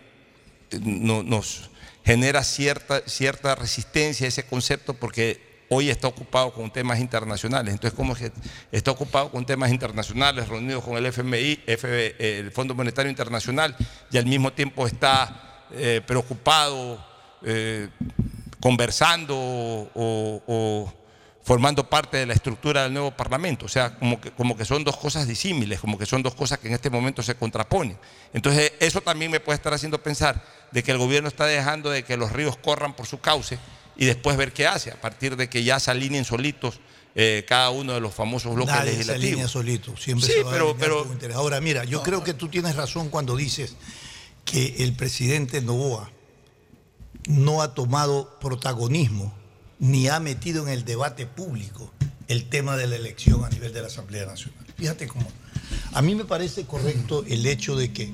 eh, 0.72 0.80
no- 0.81 1.23
nos 1.23 1.69
genera 2.06 2.44
cierta, 2.44 3.02
cierta 3.07 3.56
resistencia 3.56 4.26
a 4.26 4.30
ese 4.30 4.44
concepto 4.44 4.94
porque 4.94 5.52
hoy 5.73 5.89
está 5.89 6.07
ocupado 6.07 6.53
con 6.53 6.71
temas 6.71 6.99
internacionales. 6.99 7.73
Entonces, 7.73 7.97
¿cómo 7.97 8.13
es 8.13 8.19
que 8.19 8.31
está 8.71 8.91
ocupado 8.91 9.31
con 9.31 9.45
temas 9.45 9.71
internacionales, 9.71 10.47
reunidos 10.47 10.83
con 10.83 10.97
el 10.97 11.05
FMI, 11.05 11.59
el 11.65 12.51
Fondo 12.51 12.75
Monetario 12.75 13.09
Internacional, 13.09 13.75
y 14.11 14.17
al 14.17 14.25
mismo 14.25 14.53
tiempo 14.53 14.87
está 14.87 15.65
eh, 15.71 16.01
preocupado 16.05 17.03
eh, 17.43 17.89
conversando 18.59 19.35
o 19.35 20.93
formando 21.43 21.89
parte 21.89 22.17
de 22.17 22.25
la 22.25 22.33
estructura 22.33 22.83
del 22.83 22.93
nuevo 22.93 23.11
Parlamento. 23.11 23.65
O 23.65 23.69
sea, 23.69 23.95
como 23.95 24.19
que, 24.19 24.31
como 24.31 24.55
que 24.55 24.65
son 24.65 24.83
dos 24.83 24.95
cosas 24.97 25.27
disímiles, 25.27 25.79
como 25.79 25.97
que 25.97 26.05
son 26.05 26.23
dos 26.23 26.35
cosas 26.35 26.57
que 26.59 26.69
en 26.69 26.73
este 26.73 26.89
momento 26.89 27.21
se 27.21 27.35
contraponen. 27.35 27.97
Entonces, 28.33 28.71
eso 28.79 29.01
también 29.01 29.29
me 29.29 29.39
puede 29.39 29.57
estar 29.57 29.73
haciendo 29.73 30.01
pensar 30.01 30.41
de 30.71 30.83
que 30.83 30.91
el 30.91 30.97
gobierno 30.97 31.27
está 31.27 31.45
dejando 31.45 31.89
de 31.89 32.03
que 32.03 32.17
los 32.17 32.31
ríos 32.31 32.57
corran 32.57 32.93
por 32.93 33.05
su 33.05 33.19
cauce 33.19 33.59
y 33.95 34.06
después 34.06 34.38
ver 34.38 34.53
qué 34.53 34.68
hace, 34.68 34.91
a 34.91 34.99
partir 34.99 35.36
de 35.36 35.49
que 35.49 35.64
ya 35.64 35.80
se 35.80 35.91
alineen 35.91 36.26
solitos 36.26 36.80
eh, 37.15 37.45
cada 37.48 37.70
uno 37.70 37.94
de 37.94 37.99
los 38.02 38.14
famosos 38.14 38.56
bloques 38.56 38.74
Nadie 38.74 38.91
se 38.91 38.98
legislativos. 38.98 39.28
alinea 39.32 39.48
solito, 39.48 39.98
siempre 39.98 40.28
Sí, 40.28 40.34
se 40.34 40.44
va 40.44 40.49
a 40.49 40.53
pero- 40.53 40.70
alinear 40.72 40.90
pero- 41.03 41.14
interés. 41.14 41.36
Ahora, 41.38 41.61
mira, 41.61 41.84
yo 41.84 42.02
creo 42.02 42.24
que 42.24 42.34
tú 42.34 42.48
tienes 42.48 42.76
razón 42.76 43.10
cuando 43.10 43.36
dices 43.36 43.76
que 44.45 44.78
el 44.84 44.94
presidente 44.95 45.61
Novoa 45.61 46.10
no 47.28 47.61
ha 47.61 47.74
tomado 47.76 48.38
protagonismo 48.40 49.34
ni 49.80 50.07
ha 50.07 50.20
metido 50.20 50.64
en 50.68 50.74
el 50.74 50.86
debate 50.86 51.26
público 51.26 51.91
el 52.28 52.49
tema 52.49 52.78
de 52.78 52.88
la 52.88 52.95
elección 52.95 53.44
a 53.45 53.49
nivel 53.49 53.74
de 53.74 53.82
la 53.82 53.88
Asamblea 53.88 54.26
Nacional. 54.26 54.65
Fíjate 54.78 55.07
cómo. 55.07 55.28
A 55.94 56.02
mí 56.02 56.15
me 56.15 56.26
parece 56.26 56.65
correcto 56.65 57.24
el 57.28 57.45
hecho 57.45 57.76
de 57.76 57.91
que 57.94 58.11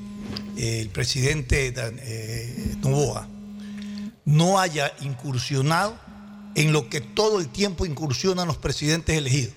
el 0.58 0.90
presidente 0.90 1.74
eh, 1.76 2.76
Novoa 2.82 3.28
no 4.30 4.60
haya 4.60 4.94
incursionado 5.02 5.98
en 6.54 6.72
lo 6.72 6.88
que 6.88 7.02
todo 7.02 7.40
el 7.40 7.50
tiempo 7.50 7.88
incursionan 7.88 8.48
los 8.48 8.58
presidentes 8.58 9.18
elegidos. 9.18 9.56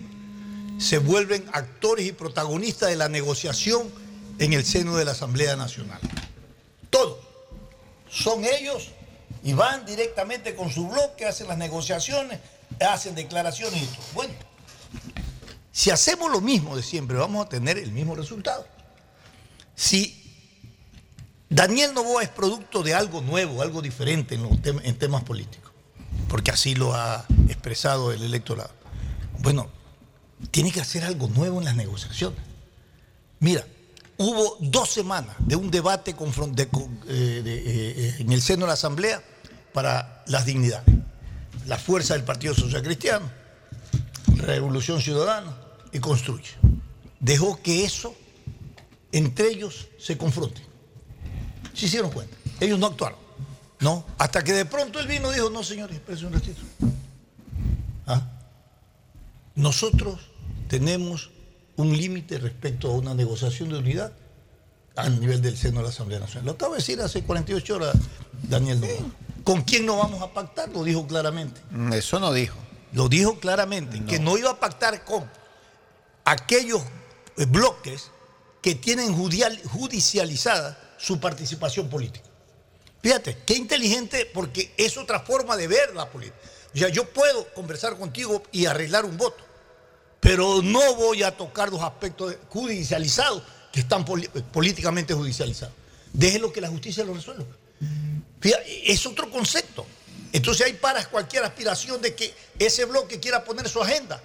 Se 0.78 0.97
vuelven 0.97 1.44
actores 1.53 2.07
y 2.07 2.12
protagonistas 2.12 2.89
de 2.89 2.97
la 2.97 3.11
negociación 3.11 3.90
en 4.39 4.55
el 4.55 4.65
seno 4.65 4.97
de 4.97 5.05
la 5.05 5.11
Asamblea 5.11 5.57
Nacional. 5.57 6.01
Todos. 6.89 7.19
Son 8.09 8.44
ellos 8.44 8.89
y 9.44 9.53
van 9.53 9.85
directamente 9.85 10.55
con 10.55 10.70
su 10.70 10.89
bloque, 10.89 11.27
hacen 11.27 11.49
las 11.49 11.59
negociaciones, 11.59 12.40
hacen 12.81 13.15
declaraciones 13.15 13.82
y 13.82 13.86
todo. 13.86 14.05
Bueno, 14.15 14.35
si 15.70 15.90
hacemos 15.90 16.31
lo 16.31 16.40
mismo 16.40 16.77
de 16.77 16.82
siempre, 16.82 17.19
vamos 17.19 17.44
a 17.44 17.49
tener 17.49 17.77
el 17.77 17.93
mismo 17.93 18.15
resultado. 18.15 18.66
Si 19.74 20.22
Daniel 21.52 21.92
Novoa 21.92 22.22
es 22.22 22.30
producto 22.30 22.82
de 22.82 22.94
algo 22.94 23.20
nuevo, 23.20 23.60
algo 23.60 23.82
diferente 23.82 24.36
en, 24.36 24.42
los 24.42 24.58
temas 24.98 25.22
políticos, 25.22 25.70
porque 26.26 26.50
así 26.50 26.74
lo 26.74 26.94
ha 26.94 27.26
expresado 27.46 28.10
el 28.10 28.22
electorado. 28.22 28.70
Bueno, 29.40 29.68
tiene 30.50 30.72
que 30.72 30.80
hacer 30.80 31.04
algo 31.04 31.28
nuevo 31.28 31.58
en 31.58 31.66
las 31.66 31.76
negociaciones. 31.76 32.40
Mira, 33.40 33.66
hubo 34.16 34.56
dos 34.60 34.90
semanas 34.90 35.36
de 35.40 35.56
un 35.56 35.70
debate 35.70 36.12
eh, 36.12 36.16
eh, 37.08 38.16
en 38.18 38.32
el 38.32 38.40
seno 38.40 38.62
de 38.62 38.68
la 38.68 38.72
Asamblea 38.72 39.22
para 39.74 40.24
las 40.28 40.46
dignidades. 40.46 40.94
La 41.66 41.76
fuerza 41.76 42.14
del 42.14 42.24
Partido 42.24 42.54
Social 42.54 42.82
Cristiano, 42.82 43.30
Revolución 44.36 45.02
Ciudadana 45.02 45.54
y 45.92 45.98
Construye. 45.98 46.54
Dejó 47.20 47.60
que 47.60 47.84
eso 47.84 48.14
entre 49.12 49.48
ellos 49.48 49.88
se 49.98 50.16
confronte. 50.16 50.72
Se 51.74 51.86
hicieron 51.86 52.11
cuenta. 52.11 52.36
Ellos 52.61 52.78
no 52.78 52.86
actuaron. 52.86 53.19
No. 53.81 54.05
Hasta 54.19 54.44
que 54.44 54.53
de 54.53 54.65
pronto 54.65 55.01
él 55.01 55.07
vino 55.07 55.31
y 55.31 55.35
dijo, 55.35 55.51
no, 55.51 55.65
señores, 55.65 55.97
espérense 55.97 56.27
un 56.27 56.32
ratito. 56.35 56.61
¿Ah? 58.07 58.23
Nosotros 59.55 60.20
tenemos 60.69 61.31
un 61.77 61.97
límite 61.97 62.39
respecto 62.39 62.89
a 62.90 62.94
una 62.94 63.15
negociación 63.15 63.69
de 63.70 63.78
unidad 63.78 64.12
a 64.97 65.09
nivel 65.09 65.40
del 65.43 65.57
seno 65.57 65.78
de 65.78 65.85
la 65.85 65.89
Asamblea 65.90 66.20
Nacional. 66.20 66.47
Lo 66.47 66.53
acaba 66.53 66.73
de 66.73 66.78
decir 66.78 67.01
hace 67.01 67.23
48 67.23 67.74
horas 67.74 67.94
Daniel 68.43 68.81
Novoa. 68.81 69.11
¿Con 69.44 69.62
quién 69.62 69.86
no 69.86 69.97
vamos 69.97 70.23
a 70.23 70.32
pactar? 70.32 70.69
Lo 70.70 70.85
dijo 70.85 71.07
claramente. 71.07 71.61
Mm, 71.70 71.93
Eso 71.94 72.20
no 72.20 72.32
dijo. 72.32 72.57
Lo 72.93 73.09
dijo 73.09 73.39
claramente, 73.40 74.05
que 74.05 74.19
no 74.19 74.36
iba 74.36 74.51
a 74.51 74.61
pactar 74.61 75.03
con 75.05 75.24
aquellos 76.27 76.82
bloques 77.49 78.11
que 78.61 78.74
tienen 78.74 79.15
judial- 79.15 79.61
judicializada 79.65 80.78
su 81.02 81.18
participación 81.18 81.88
política. 81.88 82.24
Fíjate, 83.02 83.38
qué 83.44 83.54
inteligente, 83.54 84.30
porque 84.32 84.72
es 84.76 84.96
otra 84.96 85.20
forma 85.20 85.56
de 85.56 85.66
ver 85.66 85.94
la 85.96 86.08
política. 86.08 86.38
O 86.72 86.78
sea, 86.78 86.88
yo 86.88 87.08
puedo 87.08 87.52
conversar 87.54 87.96
contigo 87.98 88.44
y 88.52 88.66
arreglar 88.66 89.04
un 89.04 89.16
voto, 89.16 89.44
pero 90.20 90.62
no 90.62 90.94
voy 90.94 91.24
a 91.24 91.36
tocar 91.36 91.70
los 91.70 91.82
aspectos 91.82 92.36
judicializados 92.48 93.42
que 93.72 93.80
están 93.80 94.04
políticamente 94.04 95.12
judicializados. 95.12 95.74
Déjelo 96.12 96.52
que 96.52 96.60
la 96.60 96.68
justicia 96.68 97.04
lo 97.04 97.14
resuelva. 97.14 97.46
Es 98.84 99.04
otro 99.04 99.28
concepto. 99.28 99.84
Entonces 100.32 100.66
ahí 100.66 100.74
paras 100.74 101.08
cualquier 101.08 101.42
aspiración 101.42 102.00
de 102.00 102.14
que 102.14 102.32
ese 102.58 102.84
bloque 102.84 103.18
quiera 103.18 103.42
poner 103.42 103.68
su 103.68 103.82
agenda 103.82 104.22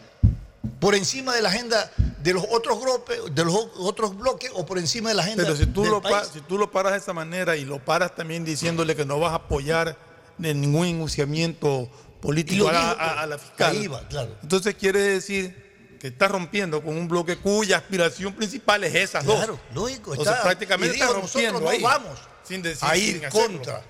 por 0.79 0.95
encima 0.95 1.33
de 1.35 1.41
la 1.41 1.49
agenda 1.49 1.91
de 2.21 2.33
los 2.33 2.43
otros 2.51 2.81
bloques, 2.81 3.19
de 3.33 3.45
los 3.45 3.55
otros 3.77 4.15
bloques 4.17 4.51
o 4.53 4.65
por 4.65 4.77
encima 4.77 5.09
de 5.09 5.15
la 5.15 5.23
agenda 5.23 5.43
Pero 5.43 5.55
si 5.55 5.65
tú, 5.65 5.81
del 5.83 5.91
lo 5.91 6.01
país. 6.01 6.29
si 6.33 6.41
tú 6.41 6.57
lo 6.57 6.69
paras 6.71 6.91
de 6.93 6.97
esa 6.99 7.13
manera 7.13 7.55
y 7.55 7.65
lo 7.65 7.83
paras 7.83 8.15
también 8.15 8.43
diciéndole 8.45 8.95
que 8.95 9.05
no 9.05 9.19
vas 9.19 9.31
a 9.31 9.35
apoyar 9.35 9.97
ningún 10.37 10.85
enunciamiento 10.87 11.89
político 12.21 12.67
a, 12.67 12.71
dijo, 12.71 12.83
a- 13.01 13.21
a 13.21 13.25
la 13.27 13.37
fiscal. 13.37 13.71
ahí 13.75 13.87
va, 13.87 14.07
claro. 14.07 14.35
Entonces 14.43 14.75
quiere 14.75 14.99
decir 14.99 15.97
que 15.99 16.07
estás 16.09 16.29
rompiendo 16.29 16.83
con 16.83 16.95
un 16.95 17.07
bloque 17.07 17.37
cuya 17.37 17.77
aspiración 17.77 18.33
principal 18.33 18.83
es 18.83 18.93
esas 18.93 19.25
dos. 19.25 19.35
Claro, 19.37 19.59
lógico. 19.73 20.13
Sea, 20.15 20.23
está- 20.23 20.43
prácticamente 20.43 20.95
y 20.97 20.99
digo, 20.99 21.07
está 21.09 21.19
rompiendo 21.21 21.53
nosotros 21.59 21.71
ahí. 21.73 21.81
no 21.81 21.87
vamos 21.87 22.19
Sin 22.43 22.61
decir- 22.61 22.87
a 22.87 22.95
ir 22.97 23.27
contra 23.29 23.81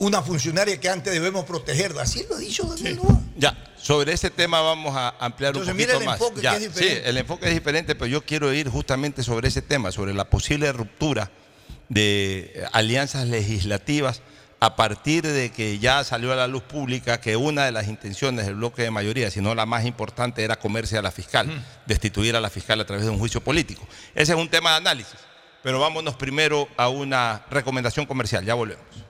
una 0.00 0.22
funcionaria 0.22 0.80
que 0.80 0.88
antes 0.88 1.12
debemos 1.12 1.44
protegerla. 1.44 2.02
Así 2.02 2.24
lo 2.28 2.36
ha 2.36 2.38
dicho 2.38 2.64
Daniel 2.64 2.96
Novoa. 2.96 3.20
Ya, 3.36 3.56
sobre 3.76 4.12
ese 4.12 4.30
tema 4.30 4.60
vamos 4.60 4.96
a 4.96 5.14
ampliar 5.20 5.50
Entonces, 5.50 5.72
un 5.72 5.76
mira 5.76 5.92
poquito 5.92 6.00
el 6.00 6.06
más. 6.06 6.20
enfoque 6.20 6.40
que 6.40 6.48
es 6.48 6.60
diferente. 6.60 7.02
Sí, 7.02 7.02
el 7.04 7.16
enfoque 7.18 7.48
es 7.48 7.54
diferente, 7.54 7.94
pero 7.94 8.06
yo 8.06 8.24
quiero 8.24 8.52
ir 8.52 8.68
justamente 8.68 9.22
sobre 9.22 9.48
ese 9.48 9.62
tema, 9.62 9.92
sobre 9.92 10.14
la 10.14 10.28
posible 10.28 10.72
ruptura 10.72 11.30
de 11.90 12.66
alianzas 12.72 13.26
legislativas 13.28 14.22
a 14.58 14.74
partir 14.74 15.26
de 15.26 15.52
que 15.52 15.78
ya 15.78 16.02
salió 16.02 16.32
a 16.32 16.36
la 16.36 16.46
luz 16.46 16.62
pública 16.62 17.20
que 17.20 17.36
una 17.36 17.66
de 17.66 17.72
las 17.72 17.86
intenciones 17.88 18.46
del 18.46 18.54
bloque 18.54 18.82
de 18.82 18.90
mayoría, 18.90 19.30
si 19.30 19.40
no 19.42 19.54
la 19.54 19.66
más 19.66 19.84
importante, 19.84 20.44
era 20.44 20.56
comerse 20.58 20.96
a 20.96 21.02
la 21.02 21.10
fiscal, 21.10 21.62
destituir 21.86 22.36
a 22.36 22.40
la 22.40 22.48
fiscal 22.48 22.80
a 22.80 22.86
través 22.86 23.04
de 23.04 23.10
un 23.10 23.18
juicio 23.18 23.42
político. 23.42 23.86
Ese 24.14 24.32
es 24.32 24.38
un 24.38 24.48
tema 24.48 24.70
de 24.70 24.76
análisis, 24.76 25.18
pero 25.62 25.78
vámonos 25.78 26.14
primero 26.14 26.68
a 26.78 26.88
una 26.88 27.44
recomendación 27.50 28.06
comercial, 28.06 28.46
ya 28.46 28.54
volvemos. 28.54 29.09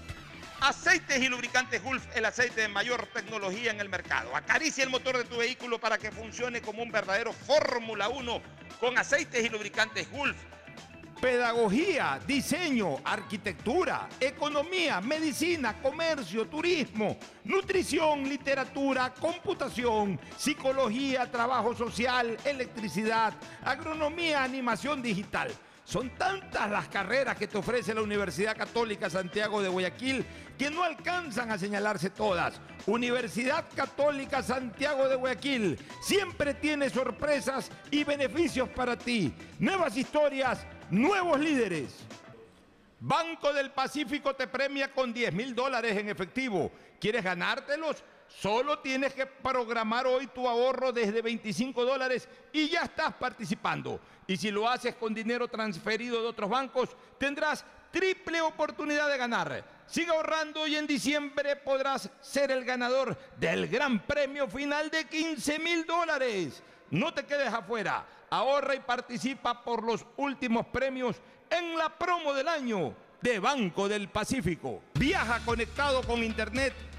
Aceites 0.61 1.19
y 1.19 1.27
lubricantes 1.27 1.81
Gulf, 1.81 2.05
el 2.15 2.23
aceite 2.23 2.61
de 2.61 2.67
mayor 2.67 3.07
tecnología 3.07 3.71
en 3.71 3.79
el 3.79 3.89
mercado. 3.89 4.35
Acaricia 4.35 4.83
el 4.83 4.91
motor 4.91 5.17
de 5.17 5.23
tu 5.23 5.37
vehículo 5.37 5.79
para 5.79 5.97
que 5.97 6.11
funcione 6.11 6.61
como 6.61 6.83
un 6.83 6.91
verdadero 6.91 7.33
Fórmula 7.33 8.09
1 8.09 8.41
con 8.79 8.95
aceites 8.95 9.43
y 9.43 9.49
lubricantes 9.49 10.07
Gulf. 10.11 10.37
Pedagogía, 11.19 12.19
diseño, 12.27 12.97
arquitectura, 13.03 14.07
economía, 14.19 15.01
medicina, 15.01 15.81
comercio, 15.81 16.47
turismo, 16.47 17.17
nutrición, 17.45 18.29
literatura, 18.29 19.15
computación, 19.15 20.19
psicología, 20.37 21.29
trabajo 21.31 21.75
social, 21.75 22.37
electricidad, 22.45 23.33
agronomía, 23.63 24.43
animación 24.43 25.01
digital. 25.01 25.51
Son 25.91 26.09
tantas 26.11 26.71
las 26.71 26.87
carreras 26.87 27.35
que 27.35 27.47
te 27.47 27.57
ofrece 27.57 27.93
la 27.93 28.01
Universidad 28.01 28.55
Católica 28.55 29.09
Santiago 29.09 29.61
de 29.61 29.67
Guayaquil 29.67 30.25
que 30.57 30.71
no 30.71 30.83
alcanzan 30.83 31.51
a 31.51 31.57
señalarse 31.57 32.09
todas. 32.11 32.61
Universidad 32.85 33.65
Católica 33.75 34.41
Santiago 34.41 35.09
de 35.09 35.17
Guayaquil 35.17 35.77
siempre 36.01 36.53
tiene 36.53 36.89
sorpresas 36.89 37.69
y 37.91 38.05
beneficios 38.05 38.69
para 38.69 38.97
ti. 38.97 39.33
Nuevas 39.59 39.97
historias, 39.97 40.65
nuevos 40.89 41.37
líderes. 41.41 42.05
Banco 43.01 43.51
del 43.51 43.71
Pacífico 43.71 44.33
te 44.33 44.47
premia 44.47 44.93
con 44.93 45.11
10 45.11 45.33
mil 45.33 45.53
dólares 45.53 45.97
en 45.97 46.07
efectivo. 46.07 46.71
¿Quieres 47.01 47.21
ganártelos? 47.21 48.01
Solo 48.39 48.79
tienes 48.79 49.13
que 49.13 49.25
programar 49.25 50.07
hoy 50.07 50.27
tu 50.27 50.47
ahorro 50.47 50.93
desde 50.93 51.21
25 51.21 51.83
dólares 51.83 52.29
y 52.53 52.69
ya 52.69 52.83
estás 52.83 53.13
participando. 53.15 53.99
Y 54.31 54.37
si 54.37 54.49
lo 54.49 54.69
haces 54.69 54.95
con 54.95 55.13
dinero 55.13 55.49
transferido 55.49 56.21
de 56.21 56.27
otros 56.29 56.49
bancos, 56.49 56.95
tendrás 57.17 57.65
triple 57.91 58.39
oportunidad 58.39 59.09
de 59.09 59.17
ganar. 59.17 59.61
Sigue 59.85 60.09
ahorrando 60.09 60.65
y 60.65 60.77
en 60.77 60.87
diciembre 60.87 61.57
podrás 61.57 62.09
ser 62.21 62.49
el 62.49 62.63
ganador 62.63 63.17
del 63.37 63.67
gran 63.67 63.99
premio 63.99 64.47
final 64.47 64.89
de 64.89 65.03
15 65.03 65.59
mil 65.59 65.85
dólares. 65.85 66.63
No 66.91 67.13
te 67.13 67.25
quedes 67.25 67.53
afuera. 67.53 68.05
Ahorra 68.29 68.73
y 68.73 68.79
participa 68.79 69.65
por 69.65 69.83
los 69.83 70.05
últimos 70.15 70.65
premios 70.67 71.17
en 71.49 71.77
la 71.77 71.89
promo 71.89 72.33
del 72.33 72.47
año 72.47 72.95
de 73.19 73.37
Banco 73.37 73.89
del 73.89 74.07
Pacífico. 74.07 74.81
Viaja 74.93 75.43
conectado 75.43 76.03
con 76.03 76.23
Internet 76.23 76.73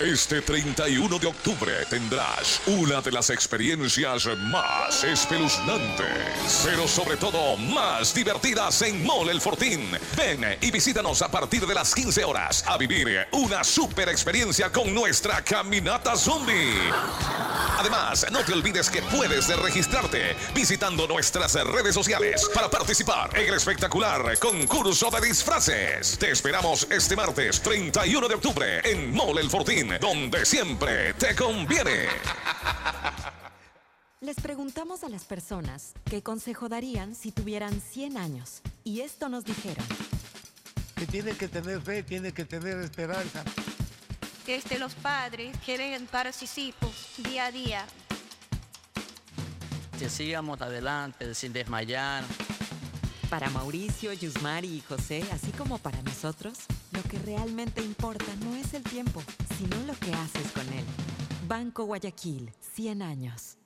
Este 0.00 0.42
31 0.42 1.18
de 1.18 1.26
octubre 1.26 1.72
tendrás 1.88 2.60
una 2.66 3.00
de 3.00 3.10
las 3.10 3.30
experiencias 3.30 4.26
más 4.50 5.02
espeluznantes, 5.02 6.64
pero 6.66 6.86
sobre 6.86 7.16
todo 7.16 7.56
más 7.56 8.12
divertidas 8.12 8.82
en 8.82 9.06
Mall 9.06 9.30
El 9.30 9.40
Fortín. 9.40 9.90
Ven 10.14 10.58
y 10.60 10.70
visítanos 10.70 11.22
a 11.22 11.30
partir 11.30 11.66
de 11.66 11.74
las 11.74 11.94
15 11.94 12.24
horas 12.26 12.62
a 12.66 12.76
vivir 12.76 13.26
una 13.32 13.64
super 13.64 14.10
experiencia 14.10 14.70
con 14.70 14.94
nuestra 14.94 15.42
caminata 15.42 16.14
zombie. 16.14 16.74
Además, 17.78 18.26
no 18.30 18.44
te 18.44 18.52
olvides 18.52 18.90
que 18.90 19.00
puedes 19.00 19.48
registrarte 19.48 20.36
visitando 20.54 21.06
nuestras 21.06 21.54
redes 21.54 21.94
sociales 21.94 22.46
para 22.54 22.68
participar 22.68 23.30
en 23.34 23.48
el 23.48 23.54
espectacular 23.54 24.38
concurso 24.38 25.10
de 25.10 25.26
disfraces. 25.26 26.18
Te 26.18 26.32
esperamos 26.32 26.86
este 26.90 27.16
martes 27.16 27.62
31 27.62 28.28
de 28.28 28.34
octubre 28.34 28.80
en 28.84 29.14
Mall 29.14 29.38
El 29.38 29.48
Fortín 29.48 29.85
donde 30.00 30.44
siempre 30.44 31.14
te 31.14 31.34
conviene. 31.34 32.08
Les 34.20 34.36
preguntamos 34.36 35.04
a 35.04 35.08
las 35.08 35.24
personas 35.24 35.92
qué 36.10 36.22
consejo 36.22 36.68
darían 36.68 37.14
si 37.14 37.32
tuvieran 37.32 37.80
100 37.80 38.16
años. 38.16 38.62
Y 38.82 39.00
esto 39.02 39.28
nos 39.28 39.44
dijeron. 39.44 39.84
Que 40.96 41.06
tiene 41.06 41.32
que 41.32 41.48
tener 41.48 41.80
fe, 41.80 42.02
tiene 42.02 42.32
que 42.32 42.44
tener 42.44 42.78
esperanza. 42.78 43.44
Que 44.44 44.56
este, 44.56 44.78
los 44.78 44.94
padres 44.94 45.56
quieren 45.64 46.06
para 46.06 46.32
sus 46.32 46.56
hijos 46.58 47.14
día 47.18 47.46
a 47.46 47.52
día. 47.52 47.86
Que 49.98 50.08
sigamos 50.08 50.60
adelante 50.60 51.34
sin 51.34 51.52
desmayar. 51.52 52.24
Para 53.30 53.50
Mauricio, 53.50 54.12
Yusmari 54.12 54.68
y 54.68 54.80
José, 54.82 55.24
así 55.32 55.50
como 55.50 55.78
para 55.78 56.00
nosotros, 56.02 56.58
lo 56.92 57.02
que 57.02 57.18
realmente 57.18 57.82
importa 57.82 58.24
no 58.44 58.54
es 58.54 58.72
el 58.72 58.84
tiempo, 58.84 59.20
sino 59.58 59.76
lo 59.84 59.94
que 59.98 60.12
haces 60.14 60.52
con 60.52 60.62
él. 60.72 60.84
Banco 61.48 61.84
Guayaquil, 61.84 62.52
100 62.60 63.02
años. 63.02 63.58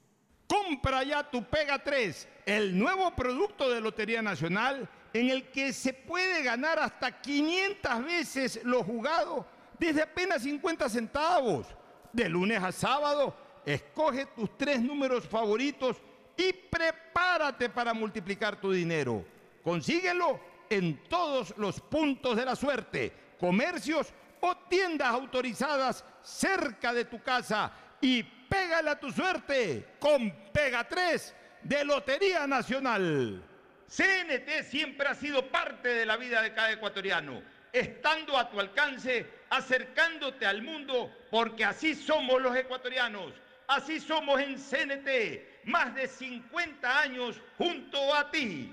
Compra 0.47 1.05
ya 1.05 1.29
tu 1.29 1.45
Pega 1.45 1.79
3, 1.79 2.27
el 2.47 2.79
nuevo 2.79 3.15
producto 3.15 3.69
de 3.69 3.83
Lotería 3.83 4.23
Nacional 4.23 4.89
en 5.13 5.29
el 5.29 5.51
que 5.51 5.75
se 5.75 5.93
puede 5.93 6.43
ganar 6.43 6.79
hasta 6.79 7.21
500 7.21 8.05
veces 8.05 8.61
lo 8.65 8.83
jugado 8.83 9.47
desde 9.79 10.03
apenas 10.03 10.43
50 10.43 10.89
centavos. 10.89 11.67
De 12.13 12.29
lunes 12.29 12.63
a 12.63 12.73
sábado, 12.73 13.37
escoge 13.67 14.25
tus 14.27 14.57
tres 14.57 14.81
números 14.81 15.29
favoritos 15.29 15.99
y 16.37 16.53
prepárate 16.53 17.69
para 17.69 17.93
multiplicar 17.93 18.59
tu 18.59 18.73
dinero. 18.73 19.23
Consíguelo 19.63 20.41
en 20.69 21.05
todos 21.05 21.55
los 21.59 21.81
puntos 21.81 22.37
de 22.37 22.45
la 22.45 22.57
suerte, 22.57 23.13
comercios 23.39 24.13
o 24.41 24.57
tiendas 24.69 25.09
autorizadas 25.09 26.05
cerca 26.23 26.93
de 26.93 27.05
tu 27.05 27.23
casa 27.23 27.73
y 28.01 28.23
pégale 28.23 28.91
a 28.91 28.99
tu 28.99 29.11
suerte 29.11 29.97
con 29.99 30.31
Pega 30.53 30.87
3 30.87 31.35
de 31.63 31.85
Lotería 31.85 32.47
Nacional. 32.47 33.43
CNT 33.87 34.63
siempre 34.65 35.09
ha 35.09 35.15
sido 35.15 35.47
parte 35.49 35.89
de 35.89 36.07
la 36.07 36.17
vida 36.17 36.41
de 36.43 36.55
cada 36.55 36.73
ecuatoriano, 36.73 37.43
estando 37.73 38.39
a 38.39 38.49
tu 38.49 38.61
alcance, 38.61 39.27
acercándote 39.51 40.47
al 40.47 40.63
mundo, 40.63 41.13
porque 41.31 41.65
así 41.65 41.95
somos 41.95 42.41
los 42.41 42.57
ecuatorianos, 42.57 43.33
así 43.67 44.01
somos 44.01 44.41
en 44.41 44.57
CNT, 44.57 45.65
más 45.65 45.95
de 45.95 46.07
50 46.07 47.01
años 47.01 47.41
junto 47.59 48.15
a 48.15 48.31
ti. 48.31 48.73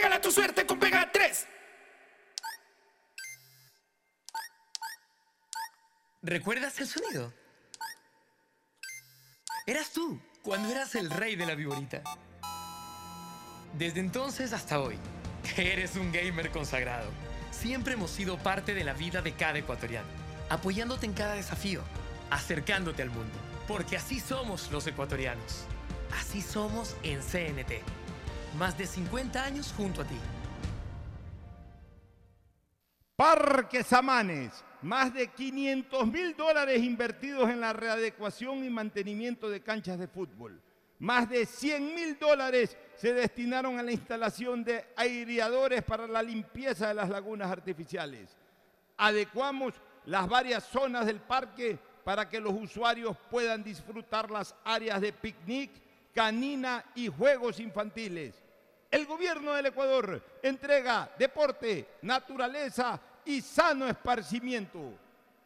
Pégale 0.00 0.14
a 0.14 0.20
tu 0.22 0.32
suerte 0.32 0.64
con 0.64 0.78
Pega 0.78 1.12
3. 1.12 1.46
¿Recuerdas 6.22 6.80
el 6.80 6.88
sonido? 6.88 7.34
Eras 9.66 9.90
tú, 9.92 10.18
cuando 10.42 10.70
eras 10.70 10.94
el 10.94 11.10
rey 11.10 11.36
de 11.36 11.44
la 11.44 11.54
viborita. 11.54 12.02
Desde 13.74 14.00
entonces 14.00 14.54
hasta 14.54 14.80
hoy, 14.80 14.98
eres 15.58 15.96
un 15.96 16.10
gamer 16.12 16.50
consagrado. 16.50 17.10
Siempre 17.50 17.92
hemos 17.92 18.10
sido 18.10 18.38
parte 18.38 18.72
de 18.72 18.84
la 18.84 18.94
vida 18.94 19.20
de 19.20 19.34
cada 19.34 19.58
ecuatoriano, 19.58 20.08
apoyándote 20.48 21.04
en 21.04 21.12
cada 21.12 21.34
desafío, 21.34 21.82
acercándote 22.30 23.02
al 23.02 23.10
mundo, 23.10 23.36
porque 23.68 23.98
así 23.98 24.18
somos 24.18 24.72
los 24.72 24.86
ecuatorianos. 24.86 25.66
Así 26.18 26.40
somos 26.40 26.96
en 27.02 27.20
CNT. 27.20 27.82
Más 28.58 28.76
de 28.76 28.86
50 28.86 29.42
años 29.42 29.72
junto 29.76 30.02
a 30.02 30.04
ti. 30.04 30.16
Parque 33.16 33.82
Samanes, 33.82 34.64
más 34.82 35.12
de 35.12 35.28
500 35.28 36.06
mil 36.06 36.34
dólares 36.36 36.82
invertidos 36.82 37.50
en 37.50 37.60
la 37.60 37.72
readecuación 37.72 38.64
y 38.64 38.70
mantenimiento 38.70 39.50
de 39.50 39.62
canchas 39.62 39.98
de 39.98 40.08
fútbol. 40.08 40.60
Más 40.98 41.28
de 41.28 41.46
100 41.46 41.94
mil 41.94 42.18
dólares 42.18 42.76
se 42.96 43.12
destinaron 43.14 43.78
a 43.78 43.82
la 43.82 43.92
instalación 43.92 44.64
de 44.64 44.84
aireadores 44.96 45.82
para 45.82 46.06
la 46.06 46.22
limpieza 46.22 46.88
de 46.88 46.94
las 46.94 47.08
lagunas 47.08 47.50
artificiales. 47.50 48.36
Adecuamos 48.96 49.74
las 50.06 50.28
varias 50.28 50.64
zonas 50.64 51.06
del 51.06 51.20
parque 51.20 51.78
para 52.04 52.28
que 52.28 52.40
los 52.40 52.52
usuarios 52.52 53.16
puedan 53.30 53.62
disfrutar 53.62 54.30
las 54.30 54.54
áreas 54.64 55.00
de 55.00 55.12
picnic, 55.12 55.70
canina 56.14 56.84
y 56.94 57.08
juegos 57.08 57.60
infantiles. 57.60 58.34
El 58.90 59.06
gobierno 59.06 59.52
del 59.52 59.66
Ecuador 59.66 60.22
entrega 60.42 61.10
deporte, 61.18 61.86
naturaleza 62.02 63.00
y 63.24 63.40
sano 63.40 63.86
esparcimiento. 63.86 64.94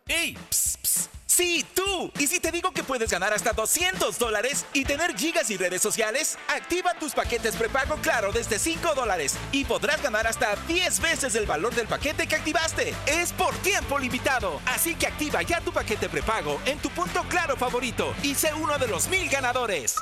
¡Ey! 0.07 0.37
Psst, 0.51 0.81
psst. 0.83 1.15
Sí, 1.35 1.67
tú. 1.75 2.13
¿Y 2.17 2.29
si 2.29 2.39
te 2.39 2.53
digo 2.53 2.71
que 2.71 2.85
puedes 2.85 3.11
ganar 3.11 3.33
hasta 3.33 3.53
200 3.53 4.21
dólares 4.21 4.65
y 4.73 4.85
tener 4.85 5.17
gigas 5.17 5.51
y 5.51 5.57
redes 5.57 5.83
sociales? 5.83 6.39
Activa 6.47 6.95
tus 6.95 7.13
paquetes 7.13 7.57
prepago 7.57 7.97
Claro 7.97 8.31
desde 8.31 8.57
5 8.57 8.95
dólares 8.95 9.37
y 9.51 9.65
podrás 9.65 10.01
ganar 10.01 10.29
hasta 10.29 10.55
10 10.69 11.01
veces 11.01 11.35
el 11.35 11.45
valor 11.45 11.75
del 11.75 11.89
paquete 11.89 12.29
que 12.29 12.37
activaste. 12.37 12.95
Es 13.07 13.33
por 13.33 13.53
tiempo 13.57 13.99
limitado. 13.99 14.61
Así 14.67 14.95
que 14.95 15.09
activa 15.09 15.43
ya 15.43 15.61
tu 15.61 15.73
paquete 15.73 16.09
prepago 16.09 16.61
en 16.67 16.79
tu 16.79 16.89
punto 16.91 17.25
Claro 17.29 17.57
favorito 17.57 18.15
y 18.23 18.37
sé 18.37 18.55
uno 18.55 18.79
de 18.79 18.87
los 18.87 19.09
mil 19.09 19.29
ganadores. 19.29 19.97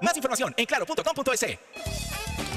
Más 0.00 0.16
información 0.16 0.54
en 0.56 0.66
claro.com.es. 0.66 1.58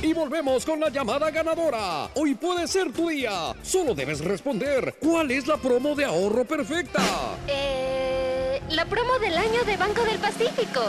Y 0.02 0.14
volvemos 0.14 0.66
con 0.66 0.80
la 0.80 0.90
llamada 0.90 1.32
ganadora. 1.32 2.10
Hoy 2.16 2.36
puede 2.36 2.68
ser 2.68 2.92
tu 2.92 3.08
día. 3.08 3.56
Solo 3.64 3.96
debes 3.96 4.20
responder 4.20 4.96
cuál 5.00 5.32
es 5.32 5.48
la 5.48 5.56
promo 5.58 5.96
de 5.96 6.04
ahorro 6.04 6.44
perfecta. 6.44 7.02
Eh, 7.48 8.62
la 8.70 8.86
promo 8.86 9.18
del 9.20 9.38
año 9.38 9.64
de 9.64 9.78
Banco 9.78 10.04
del 10.04 10.20
Pacífico. 10.20 10.82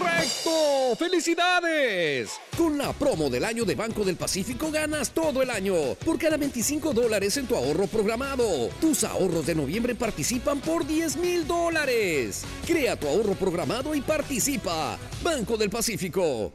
¡Correcto! 0.00 0.96
¡Felicidades! 0.98 2.30
Con 2.56 2.78
la 2.78 2.92
promo 2.94 3.28
del 3.28 3.44
año 3.44 3.66
de 3.66 3.74
Banco 3.74 4.02
del 4.02 4.16
Pacífico 4.16 4.70
ganas 4.70 5.10
todo 5.10 5.42
el 5.42 5.50
año. 5.50 5.74
Por 6.04 6.18
cada 6.18 6.38
25 6.38 6.94
dólares 6.94 7.36
en 7.36 7.46
tu 7.46 7.54
ahorro 7.54 7.86
programado, 7.86 8.68
tus 8.80 9.04
ahorros 9.04 9.44
de 9.44 9.54
noviembre 9.54 9.94
participan 9.94 10.60
por 10.60 10.86
10 10.86 11.18
mil 11.18 11.46
dólares. 11.46 12.44
Crea 12.66 12.98
tu 12.98 13.08
ahorro 13.08 13.34
programado 13.34 13.94
y 13.94 14.00
participa. 14.00 14.98
Banco 15.22 15.58
del 15.58 15.68
Pacífico. 15.68 16.50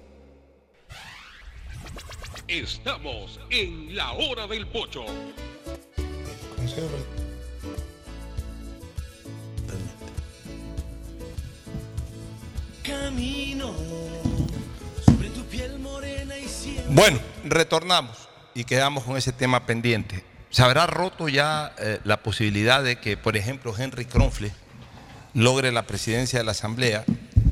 Estamos 2.48 3.40
en 3.52 3.96
la 3.96 4.14
hora 4.14 4.48
del 4.48 4.66
pocho. 4.68 5.06
Bueno, 16.90 17.20
retornamos 17.44 18.30
y 18.54 18.64
quedamos 18.64 19.04
con 19.04 19.18
ese 19.18 19.32
tema 19.32 19.66
pendiente. 19.66 20.24
¿Se 20.50 20.64
habrá 20.64 20.88
roto 20.88 21.28
ya 21.28 21.74
eh, 21.80 22.00
la 22.04 22.22
posibilidad 22.24 22.84
de 22.84 22.98
que, 22.98 23.18
por 23.18 23.36
ejemplo, 23.36 23.74
Henry 23.78 24.06
Kronfle 24.06 24.52
logre 25.34 25.72
la 25.72 25.88
presidencia 25.88 26.40
de 26.40 26.46
la 26.46 26.52
Asamblea? 26.52 27.04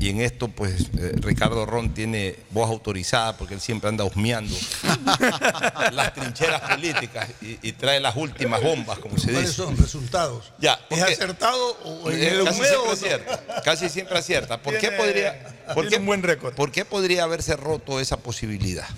Y 0.03 0.09
en 0.09 0.19
esto, 0.19 0.49
pues, 0.49 0.89
eh, 0.99 1.13
Ricardo 1.15 1.65
Ron 1.65 1.93
tiene 1.93 2.35
voz 2.49 2.69
autorizada 2.69 3.38
porque 3.38 3.53
él 3.53 3.61
siempre 3.61 3.88
anda 3.88 4.03
husmeando 4.03 4.53
las 5.93 6.13
trincheras 6.13 6.59
políticas 6.59 7.30
y, 7.41 7.57
y 7.69 7.71
trae 7.71 8.01
las 8.01 8.13
últimas 8.17 8.61
bombas, 8.61 8.99
como 8.99 9.17
se 9.17 9.31
¿Cuáles 9.31 9.51
dice. 9.51 9.53
son 9.63 9.77
resultados? 9.77 10.51
Ya, 10.59 10.77
¿Es 10.89 11.01
acertado 11.01 11.77
o 11.85 12.11
en 12.11 12.21
el 12.21 12.43
casi 12.43 12.57
siempre 12.57 12.77
o 12.80 12.85
no? 12.85 12.91
acierta. 12.91 13.61
Casi 13.63 13.88
siempre 13.88 14.17
acierta. 14.17 14.61
¿Por 14.61 14.77
qué 14.77 14.91
podría, 14.91 15.55
por 15.73 15.88
qué, 15.88 15.95
un 15.95 16.05
buen 16.05 16.21
récord. 16.21 16.53
¿Por 16.53 16.73
qué 16.73 16.84
podría 16.84 17.23
haberse 17.23 17.55
roto 17.55 18.01
esa 18.01 18.17
posibilidad? 18.17 18.89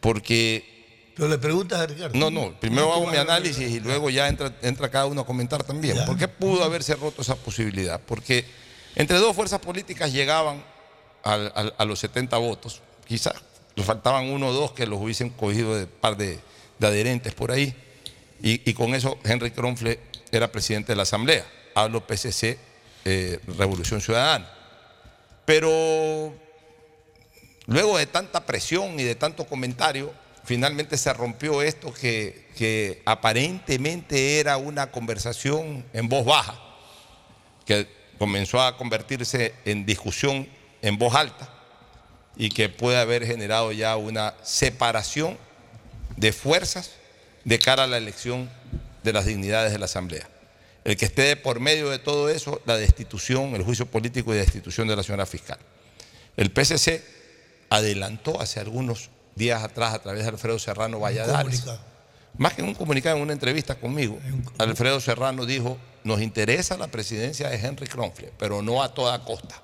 Porque. 0.00 1.12
Pero 1.14 1.28
le 1.28 1.38
preguntas 1.38 1.78
a 1.78 1.86
Ricardo. 1.86 2.18
No, 2.18 2.28
no. 2.32 2.58
Primero 2.58 2.92
hago 2.92 3.06
mi 3.06 3.18
análisis 3.18 3.70
y 3.70 3.78
luego 3.78 4.10
ya 4.10 4.26
entra, 4.26 4.52
entra 4.62 4.90
cada 4.90 5.06
uno 5.06 5.20
a 5.20 5.26
comentar 5.26 5.62
también. 5.62 5.96
¿Por 6.06 6.18
qué 6.18 6.26
pudo 6.26 6.64
haberse 6.64 6.96
roto 6.96 7.22
esa 7.22 7.36
posibilidad? 7.36 8.00
Porque 8.04 8.44
entre 8.96 9.18
dos 9.18 9.34
fuerzas 9.36 9.60
políticas 9.60 10.12
llegaban 10.12 10.62
a 11.22 11.84
los 11.84 11.98
70 11.98 12.36
votos. 12.38 12.80
Quizás 13.06 13.34
le 13.74 13.84
faltaban 13.84 14.30
uno 14.30 14.48
o 14.48 14.52
dos 14.52 14.72
que 14.72 14.86
los 14.86 15.00
hubiesen 15.00 15.30
cogido 15.30 15.76
de 15.76 15.86
par 15.86 16.16
de, 16.16 16.38
adherentes 16.80 17.34
por 17.34 17.50
ahí. 17.50 17.74
Y, 18.42 18.68
y 18.68 18.74
con 18.74 18.94
eso 18.94 19.18
Henry 19.24 19.50
Kronfle 19.50 20.00
era 20.32 20.50
presidente 20.50 20.92
de 20.92 20.96
la 20.96 21.02
Asamblea. 21.02 21.46
Hablo 21.74 22.06
PCC, 22.06 22.58
eh, 23.04 23.38
Revolución 23.58 24.00
Ciudadana. 24.00 24.50
Pero 25.44 26.34
luego 27.66 27.98
de 27.98 28.06
tanta 28.06 28.46
presión 28.46 28.98
y 28.98 29.02
de 29.02 29.14
tanto 29.14 29.44
comentario, 29.46 30.12
finalmente 30.44 30.96
se 30.96 31.12
rompió 31.12 31.62
esto 31.62 31.92
que, 31.92 32.48
que 32.56 33.02
aparentemente 33.04 34.40
era 34.40 34.56
una 34.56 34.90
conversación 34.90 35.84
en 35.92 36.08
voz 36.08 36.24
baja, 36.24 36.58
que 37.66 37.88
comenzó 38.20 38.60
a 38.60 38.76
convertirse 38.76 39.54
en 39.64 39.86
discusión 39.86 40.46
en 40.82 40.98
voz 40.98 41.14
alta 41.14 41.48
y 42.36 42.50
que 42.50 42.68
puede 42.68 42.98
haber 42.98 43.24
generado 43.26 43.72
ya 43.72 43.96
una 43.96 44.34
separación 44.42 45.38
de 46.18 46.34
fuerzas 46.34 46.90
de 47.46 47.58
cara 47.58 47.84
a 47.84 47.86
la 47.86 47.96
elección 47.96 48.50
de 49.02 49.14
las 49.14 49.24
dignidades 49.24 49.72
de 49.72 49.78
la 49.78 49.86
Asamblea. 49.86 50.28
El 50.84 50.98
que 50.98 51.06
esté 51.06 51.34
por 51.36 51.60
medio 51.60 51.88
de 51.88 51.98
todo 51.98 52.28
eso, 52.28 52.60
la 52.66 52.76
destitución, 52.76 53.54
el 53.54 53.62
juicio 53.62 53.86
político 53.86 54.34
y 54.34 54.36
destitución 54.36 54.86
de 54.86 54.96
la 54.96 55.02
señora 55.02 55.24
fiscal. 55.24 55.58
El 56.36 56.50
PCC 56.50 57.02
adelantó 57.70 58.38
hace 58.38 58.60
algunos 58.60 59.08
días 59.34 59.64
atrás 59.64 59.94
a 59.94 60.02
través 60.02 60.24
de 60.24 60.28
Alfredo 60.28 60.58
Serrano 60.58 61.00
Valladares. 61.00 61.64
Más 62.36 62.54
que 62.54 62.62
en 62.62 62.68
un 62.68 62.74
comunicado, 62.74 63.16
en 63.16 63.22
una 63.22 63.32
entrevista 63.32 63.74
conmigo, 63.74 64.18
Alfredo 64.58 65.00
Serrano 65.00 65.44
dijo, 65.44 65.76
nos 66.04 66.20
interesa 66.20 66.76
la 66.76 66.88
presidencia 66.88 67.48
de 67.48 67.56
Henry 67.56 67.86
Kronfle, 67.86 68.32
pero 68.38 68.62
no 68.62 68.82
a 68.82 68.94
toda 68.94 69.22
costa. 69.24 69.62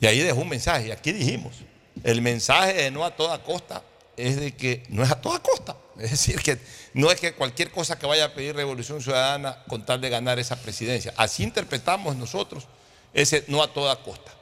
Y 0.00 0.06
ahí 0.06 0.20
dejó 0.20 0.40
un 0.40 0.48
mensaje, 0.48 0.88
y 0.88 0.90
aquí 0.90 1.12
dijimos, 1.12 1.54
el 2.02 2.20
mensaje 2.20 2.74
de 2.74 2.90
no 2.90 3.04
a 3.04 3.14
toda 3.14 3.42
costa 3.42 3.82
es 4.16 4.38
de 4.38 4.52
que 4.52 4.82
no 4.88 5.02
es 5.02 5.10
a 5.10 5.20
toda 5.20 5.38
costa. 5.40 5.76
Es 5.98 6.10
decir, 6.10 6.42
que 6.42 6.58
no 6.92 7.08
es 7.10 7.20
que 7.20 7.34
cualquier 7.34 7.70
cosa 7.70 7.96
que 7.96 8.04
vaya 8.04 8.24
a 8.24 8.34
pedir 8.34 8.56
Revolución 8.56 9.00
Ciudadana 9.00 9.62
con 9.68 9.86
tal 9.86 10.00
de 10.00 10.10
ganar 10.10 10.40
esa 10.40 10.56
presidencia. 10.56 11.14
Así 11.16 11.44
interpretamos 11.44 12.16
nosotros 12.16 12.66
ese 13.12 13.44
no 13.46 13.62
a 13.62 13.72
toda 13.72 13.94
costa. 14.02 14.32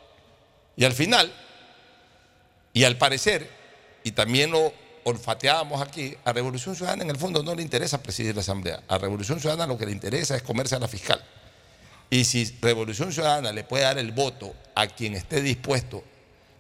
Y 0.76 0.84
al 0.86 0.92
final, 0.92 1.30
y 2.72 2.84
al 2.84 2.96
parecer, 2.96 3.50
y 4.02 4.12
también 4.12 4.50
lo 4.50 4.72
olfateábamos 5.04 5.80
aquí, 5.82 6.16
a 6.24 6.32
Revolución 6.32 6.74
Ciudadana 6.74 7.04
en 7.04 7.10
el 7.10 7.16
fondo 7.16 7.42
no 7.42 7.54
le 7.54 7.62
interesa 7.62 8.02
presidir 8.02 8.34
la 8.34 8.40
Asamblea. 8.40 8.82
A 8.88 8.98
Revolución 8.98 9.40
Ciudadana 9.40 9.66
lo 9.66 9.78
que 9.78 9.86
le 9.86 9.92
interesa 9.92 10.36
es 10.36 10.42
comerse 10.42 10.74
a 10.74 10.78
la 10.78 10.88
fiscal. 10.88 11.22
Y 12.10 12.24
si 12.24 12.56
Revolución 12.60 13.12
Ciudadana 13.12 13.52
le 13.52 13.64
puede 13.64 13.84
dar 13.84 13.98
el 13.98 14.12
voto 14.12 14.54
a 14.74 14.86
quien 14.86 15.14
esté 15.14 15.40
dispuesto 15.40 16.04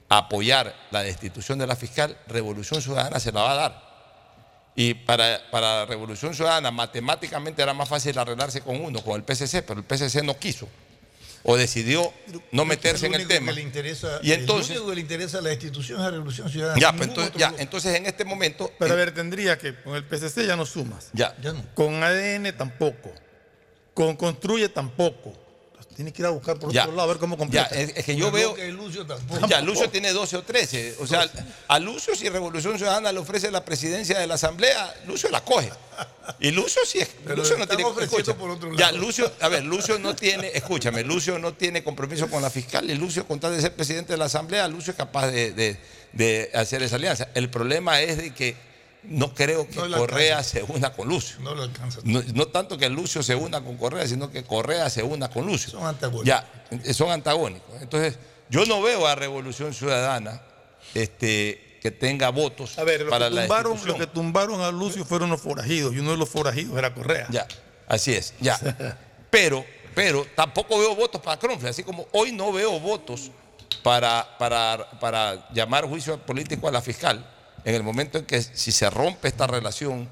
a 0.08 0.18
apoyar 0.18 0.74
la 0.90 1.02
destitución 1.02 1.58
de 1.58 1.66
la 1.66 1.76
fiscal, 1.76 2.16
Revolución 2.26 2.82
Ciudadana 2.82 3.20
se 3.20 3.32
la 3.32 3.42
va 3.42 3.52
a 3.52 3.56
dar. 3.56 3.92
Y 4.74 4.94
para, 4.94 5.40
para 5.50 5.84
Revolución 5.84 6.34
Ciudadana 6.34 6.70
matemáticamente 6.70 7.62
era 7.62 7.74
más 7.74 7.88
fácil 7.88 8.18
arreglarse 8.18 8.62
con 8.62 8.80
uno, 8.80 9.02
con 9.02 9.16
el 9.16 9.24
PCC, 9.24 9.62
pero 9.62 9.80
el 9.80 9.84
PCC 9.84 10.22
no 10.22 10.38
quiso 10.38 10.68
o 11.44 11.56
decidió 11.56 12.12
no 12.52 12.64
meterse 12.64 13.06
en 13.06 13.14
el 13.14 13.26
tema. 13.26 13.48
que 13.48 13.54
le 13.56 13.62
interesa, 13.62 14.20
Y 14.22 14.32
entonces- 14.32 14.70
el 14.70 14.76
único 14.78 14.90
que 14.90 14.94
le 14.96 15.00
interesa 15.00 15.40
la 15.40 15.50
destitución 15.50 15.98
es 15.98 16.04
la 16.04 16.10
revolución 16.12 16.48
ciudadana. 16.48 16.80
Ya, 16.80 16.92
pues, 16.96 17.08
entonces, 17.08 17.32
ya, 17.36 17.54
entonces 17.58 17.94
en 17.96 18.06
este 18.06 18.24
momento. 18.24 18.72
Pero 18.78 18.92
a 18.92 18.96
ver, 18.96 19.12
tendría 19.12 19.58
que 19.58 19.74
con 19.82 19.96
el 19.96 20.04
PCC 20.04 20.46
ya 20.46 20.56
no 20.56 20.64
sumas. 20.66 21.08
Ya. 21.12 21.34
Con 21.74 22.02
ADN 22.02 22.52
tampoco. 22.52 23.12
Con 23.94 24.16
Construye 24.16 24.68
tampoco. 24.68 25.36
Entonces, 25.92 25.96
Tiene 25.96 26.12
que 26.12 26.22
ir 26.22 26.26
a 26.26 26.30
buscar 26.30 26.58
por 26.58 26.72
Ya. 26.72 26.82
otro 26.84 26.92
lado 26.96 27.02
a 27.10 27.12
ver 27.12 27.18
cómo 27.20 27.34
Ya, 27.36 27.38
completa. 27.38 27.68
es, 27.68 27.92
es 27.96 28.04
que 28.04 28.16
yo 28.16 28.30
veo. 28.30 28.56
Ya, 29.48 29.60
Lucio 29.60 29.90
tiene 29.90 30.12
12 30.12 30.36
o 30.38 30.42
13. 30.42 30.96
O 31.00 31.06
sea, 31.06 31.28
a 31.68 31.78
Lucio, 31.78 32.16
si 32.16 32.28
Revolución 32.28 32.76
Ciudadana 32.78 33.12
le 33.12 33.18
ofrece 33.18 33.50
la 33.50 33.64
presidencia 33.64 34.18
de 34.18 34.26
la 34.26 34.34
Asamblea, 34.34 34.94
Lucio 35.06 35.28
la 35.30 35.42
coge. 35.44 35.70
Y 36.40 36.50
Lucio 36.50 36.80
sí 36.86 36.98
es. 37.00 37.08
Pero 37.24 37.36
Lucio 37.36 37.56
no 37.58 37.66
tiene. 37.66 37.84
escucha, 38.02 38.34
por 38.34 38.50
otro 38.50 38.70
Ya, 38.76 38.86
lado. 38.90 38.98
Lucio, 39.04 39.30
a 39.40 39.48
ver, 39.48 39.64
Lucio 39.64 39.98
no 39.98 40.14
tiene. 40.16 40.50
Escúchame, 40.54 41.02
Lucio 41.04 41.38
no 41.38 41.52
tiene 41.52 41.84
compromiso 41.84 42.28
con 42.30 42.40
la 42.42 42.48
fiscal. 42.50 42.88
Y 42.90 42.94
Lucio, 42.94 43.26
con 43.26 43.38
tal 43.40 43.54
de 43.54 43.60
ser 43.60 43.74
presidente 43.74 44.12
de 44.14 44.16
la 44.18 44.26
Asamblea, 44.26 44.66
Lucio 44.68 44.92
es 44.92 44.96
capaz 44.96 45.26
de, 45.30 45.52
de- 45.52 45.76
de 46.12 46.50
hacer 46.54 46.82
esa 46.82 46.96
alianza. 46.96 47.28
El 47.34 47.48
problema 47.50 48.00
es 48.00 48.16
de 48.18 48.32
que 48.34 48.54
no 49.04 49.34
creo 49.34 49.68
que 49.68 49.76
No 49.76 49.96
Correa 49.96 50.38
alcanza. 50.38 50.50
se 50.50 50.62
una 50.62 50.92
con 50.92 51.08
Lucio. 51.08 51.36
No 51.40 51.54
lo 51.54 51.62
alcanza. 51.62 52.00
No, 52.04 52.22
no 52.34 52.46
tanto 52.48 52.78
que 52.78 52.88
Lucio 52.88 53.22
se 53.22 53.34
una 53.34 53.62
con 53.62 53.76
Correa, 53.76 54.06
sino 54.06 54.30
que 54.30 54.44
Correa 54.44 54.88
se 54.90 55.02
una 55.02 55.28
con 55.28 55.46
Lucio. 55.46 55.70
Son 55.70 55.86
antagónicos. 55.86 56.26
Ya, 56.26 56.92
son 56.92 57.10
antagónicos. 57.10 57.80
Entonces, 57.80 58.18
yo 58.48 58.64
no 58.66 58.82
veo 58.82 59.06
a 59.06 59.14
Revolución 59.14 59.74
Ciudadana 59.74 60.42
este, 60.94 61.78
que 61.82 61.90
tenga 61.90 62.30
votos 62.30 62.78
A 62.78 62.84
ver, 62.84 63.08
para 63.08 63.28
que, 63.28 63.34
la 63.34 63.42
tumbaron, 63.42 63.80
lo 63.84 63.96
que 63.96 64.06
tumbaron 64.06 64.60
a 64.60 64.70
Lucio 64.70 65.04
fueron 65.04 65.30
los 65.30 65.40
forajidos 65.40 65.94
y 65.94 65.98
uno 65.98 66.12
de 66.12 66.16
los 66.16 66.28
forajidos 66.28 66.78
era 66.78 66.94
Correa. 66.94 67.26
Ya, 67.30 67.46
así 67.88 68.12
es, 68.14 68.34
ya. 68.40 68.58
Pero, 69.30 69.64
pero 69.94 70.26
tampoco 70.36 70.78
veo 70.78 70.94
votos 70.94 71.20
para 71.20 71.38
Cronfle, 71.38 71.70
así 71.70 71.82
como 71.82 72.06
hoy 72.12 72.32
no 72.32 72.52
veo 72.52 72.78
votos 72.78 73.30
para, 73.82 74.36
para, 74.38 74.90
para 75.00 75.48
llamar 75.52 75.86
juicio 75.86 76.18
político 76.18 76.68
a 76.68 76.70
la 76.70 76.82
fiscal, 76.82 77.26
en 77.64 77.74
el 77.74 77.82
momento 77.82 78.18
en 78.18 78.24
que 78.24 78.42
si 78.42 78.72
se 78.72 78.88
rompe 78.90 79.28
esta 79.28 79.46
relación 79.46 80.08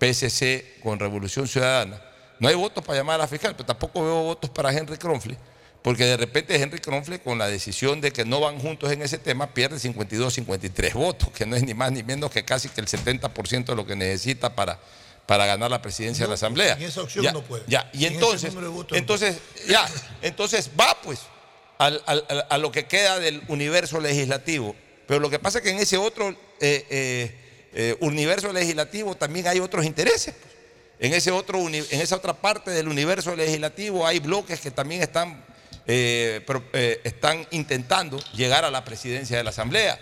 PSC 0.00 0.80
con 0.82 0.98
Revolución 0.98 1.46
Ciudadana, 1.46 2.00
no 2.38 2.48
hay 2.48 2.54
votos 2.54 2.84
para 2.84 2.98
llamar 2.98 3.16
a 3.16 3.18
la 3.24 3.28
fiscal, 3.28 3.54
pero 3.54 3.66
tampoco 3.66 4.02
veo 4.02 4.22
votos 4.24 4.50
para 4.50 4.72
Henry 4.72 4.96
Kronfle, 4.96 5.36
porque 5.82 6.04
de 6.04 6.16
repente 6.16 6.60
Henry 6.60 6.80
Kronfle, 6.80 7.20
con 7.20 7.38
la 7.38 7.46
decisión 7.48 8.00
de 8.00 8.12
que 8.12 8.24
no 8.24 8.40
van 8.40 8.58
juntos 8.58 8.90
en 8.90 9.02
ese 9.02 9.18
tema, 9.18 9.54
pierde 9.54 9.78
52, 9.78 10.32
53 10.34 10.94
votos, 10.94 11.30
que 11.30 11.46
no 11.46 11.54
es 11.56 11.62
ni 11.62 11.74
más 11.74 11.92
ni 11.92 12.02
menos 12.02 12.30
que 12.30 12.44
casi 12.44 12.68
que 12.68 12.80
el 12.80 12.88
70% 12.88 13.64
de 13.66 13.76
lo 13.76 13.86
que 13.86 13.94
necesita 13.94 14.54
para, 14.56 14.80
para 15.26 15.46
ganar 15.46 15.70
la 15.70 15.80
presidencia 15.82 16.24
de 16.24 16.28
la 16.28 16.34
Asamblea. 16.34 16.74
en 16.74 16.82
esa 16.82 17.02
opción 17.02 17.24
Ya, 17.24 17.32
no 17.32 17.42
puede. 17.42 17.62
Ya, 17.68 17.88
y 17.92 18.06
En 18.06 18.14
entonces, 18.14 18.52
entonces, 18.92 19.38
ya, 19.68 19.88
entonces 20.20 20.70
va 20.78 20.98
pues 21.02 21.20
al- 21.78 22.02
al- 22.06 22.24
al- 22.28 22.46
a 22.50 22.58
lo 22.58 22.72
que 22.72 22.86
queda 22.86 23.20
del 23.20 23.42
universo 23.48 24.00
legislativo. 24.00 24.74
Pero 25.06 25.20
lo 25.20 25.30
que 25.30 25.38
pasa 25.38 25.58
es 25.58 25.64
que 25.64 25.70
en 25.70 25.78
ese 25.78 25.96
otro 25.98 26.34
eh, 26.62 26.86
eh, 26.90 27.34
eh, 27.74 27.96
universo 27.98 28.52
legislativo 28.52 29.16
también 29.16 29.48
hay 29.48 29.58
otros 29.58 29.84
intereses. 29.84 30.32
pues. 30.40 30.54
En, 31.00 31.12
ese 31.12 31.32
otro, 31.32 31.58
en 31.68 31.74
esa 31.74 32.14
otra 32.14 32.34
parte 32.34 32.70
del 32.70 32.86
universo 32.86 33.34
legislativo 33.34 34.06
hay 34.06 34.20
bloques 34.20 34.60
que 34.60 34.70
también 34.70 35.02
están, 35.02 35.44
están 35.84 37.44
intentando 37.50 38.18
llegar 38.34 38.64
a 38.64 38.70
la 38.70 38.84
presidencia 38.84 39.36
de 39.36 39.42
la 39.42 39.50
Asamblea. 39.50 39.98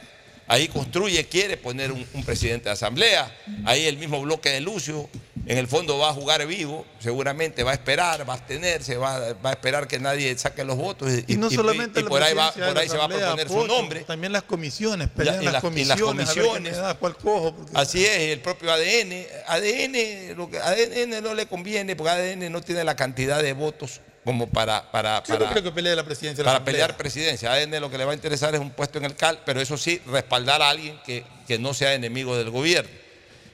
Ahí 0.46 0.68
construye, 0.68 1.26
quiere 1.26 1.56
poner 1.56 1.90
un, 1.92 2.06
un 2.12 2.24
presidente 2.24 2.64
de 2.64 2.72
asamblea. 2.72 3.34
Ahí 3.64 3.86
el 3.86 3.96
mismo 3.96 4.20
bloque 4.20 4.50
de 4.50 4.60
Lucio 4.60 5.08
en 5.46 5.58
el 5.58 5.66
fondo 5.66 5.98
va 5.98 6.10
a 6.10 6.12
jugar 6.12 6.46
vivo, 6.46 6.86
seguramente 6.98 7.62
va 7.64 7.70
a 7.70 7.74
esperar, 7.74 8.28
va 8.28 8.34
a 8.34 8.36
abstenerse, 8.36 8.96
va, 8.96 9.32
va 9.34 9.50
a 9.50 9.52
esperar 9.52 9.88
que 9.88 9.98
nadie 9.98 10.36
saque 10.38 10.64
los 10.64 10.76
votos 10.76 11.10
y, 11.26 11.34
Y 11.34 11.36
no 11.36 11.48
y- 11.50 11.54
solamente 11.54 12.00
y 12.00 12.02
la 12.02 12.08
por 12.08 12.22
ahí, 12.22 12.34
va, 12.34 12.52
por 12.52 12.74
la 12.74 12.80
ahí 12.80 12.88
se 12.88 12.96
va 12.96 13.04
a 13.04 13.08
proponer 13.08 13.48
su 13.48 13.66
nombre. 13.66 14.00
También 14.02 14.32
las 14.32 14.42
comisiones, 14.42 15.08
La- 15.08 15.14
pelean 15.14 15.42
y 15.42 15.44
las, 15.46 15.52
las- 15.62 15.76
y 15.76 15.84
las 15.84 16.00
comisiones, 16.00 16.76
da, 16.76 16.94
cojo. 16.98 17.54
porque- 17.56 17.72
Así 17.74 18.04
es, 18.04 18.18
el 18.18 18.40
propio 18.40 18.72
ADN. 18.72 19.26
ADN, 19.46 20.34
lo 20.36 20.50
que 20.50 20.58
ADN 20.58 21.20
no 21.22 21.34
le 21.34 21.46
conviene 21.46 21.96
porque 21.96 22.10
ADN 22.10 22.50
no 22.50 22.60
tiene 22.60 22.84
la 22.84 22.96
cantidad 22.96 23.42
de 23.42 23.52
votos 23.52 24.00
como 24.24 24.48
para, 24.48 24.90
para, 24.92 25.22
Yo 25.24 25.32
no 25.34 25.38
para, 25.40 25.50
creo 25.52 25.62
que 25.64 25.72
pelee 25.72 25.96
la 25.96 26.04
presidencia 26.04 26.42
de 26.42 26.44
la 26.44 26.50
para 26.50 26.56
Asamblea. 26.58 26.74
pelear 26.86 26.96
presidencia. 26.96 27.52
ADN 27.52 27.80
lo 27.80 27.90
que 27.90 27.96
le 27.98 28.04
va 28.04 28.12
a 28.12 28.14
interesar 28.14 28.54
es 28.54 28.60
un 28.60 28.70
puesto 28.70 28.98
en 28.98 29.06
el 29.06 29.16
CAL, 29.16 29.40
pero 29.46 29.60
eso 29.60 29.78
sí, 29.78 30.00
respaldar 30.06 30.60
a 30.60 30.68
alguien 30.68 31.00
que, 31.06 31.24
que 31.48 31.58
no 31.58 31.72
sea 31.72 31.94
enemigo 31.94 32.36
del 32.36 32.50
gobierno. 32.50 32.90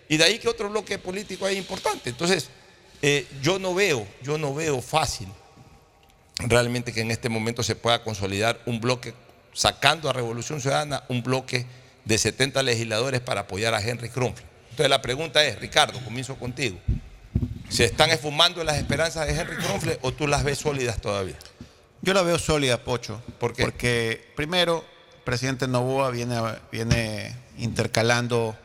Y 0.09 0.17
de 0.17 0.25
ahí 0.25 0.39
que 0.39 0.49
otro 0.49 0.69
bloque 0.71 0.99
político 0.99 1.47
es 1.49 1.57
importante. 1.57 2.11
Entonces, 2.11 2.49
eh, 3.03 3.27
yo 3.43 3.59
no 3.59 3.75
veo, 3.75 4.07
yo 4.23 4.39
no 4.39 4.55
veo 4.55 4.81
fácil 4.81 5.29
realmente 6.39 6.93
que 6.93 7.01
en 7.01 7.11
este 7.11 7.29
momento 7.29 7.63
se 7.63 7.77
pueda 7.77 8.03
consolidar 8.03 8.61
un 8.67 8.81
bloque, 8.81 9.15
sacando 9.53 10.11
a 10.11 10.13
Revolución 10.13 10.61
Ciudadana, 10.61 11.05
un 11.09 11.23
bloque 11.23 11.67
de 12.05 12.19
70 12.19 12.63
legisladores 12.63 13.21
para 13.21 13.43
apoyar 13.43 13.75
a 13.75 13.81
Henry 13.81 14.09
Kronfeld. 14.09 14.47
Entonces 14.71 14.91
la 14.91 15.03
pregunta 15.03 15.43
es, 15.45 15.59
Ricardo, 15.59 15.99
comienzo 16.05 16.37
contigo. 16.37 16.79
¿Se 17.69 17.85
están 17.85 18.11
esfumando 18.11 18.63
las 18.63 18.77
esperanzas 18.77 19.27
de 19.27 19.35
Henry 19.35 19.57
Kronfeld 19.57 19.99
o 20.03 20.13
tú 20.13 20.27
las 20.27 20.45
ves 20.45 20.59
sólidas 20.59 21.01
todavía? 21.01 21.37
Yo 22.03 22.15
la 22.15 22.23
veo 22.23 22.39
sólida, 22.39 22.85
Pocho. 22.85 23.21
¿Por 23.41 23.55
qué? 23.55 23.65
Porque 23.65 24.33
primero, 24.37 24.85
el 25.17 25.23
presidente 25.23 25.67
Novoa 25.67 26.11
viene, 26.11 26.39
viene 26.71 27.35
intercalando 27.59 28.57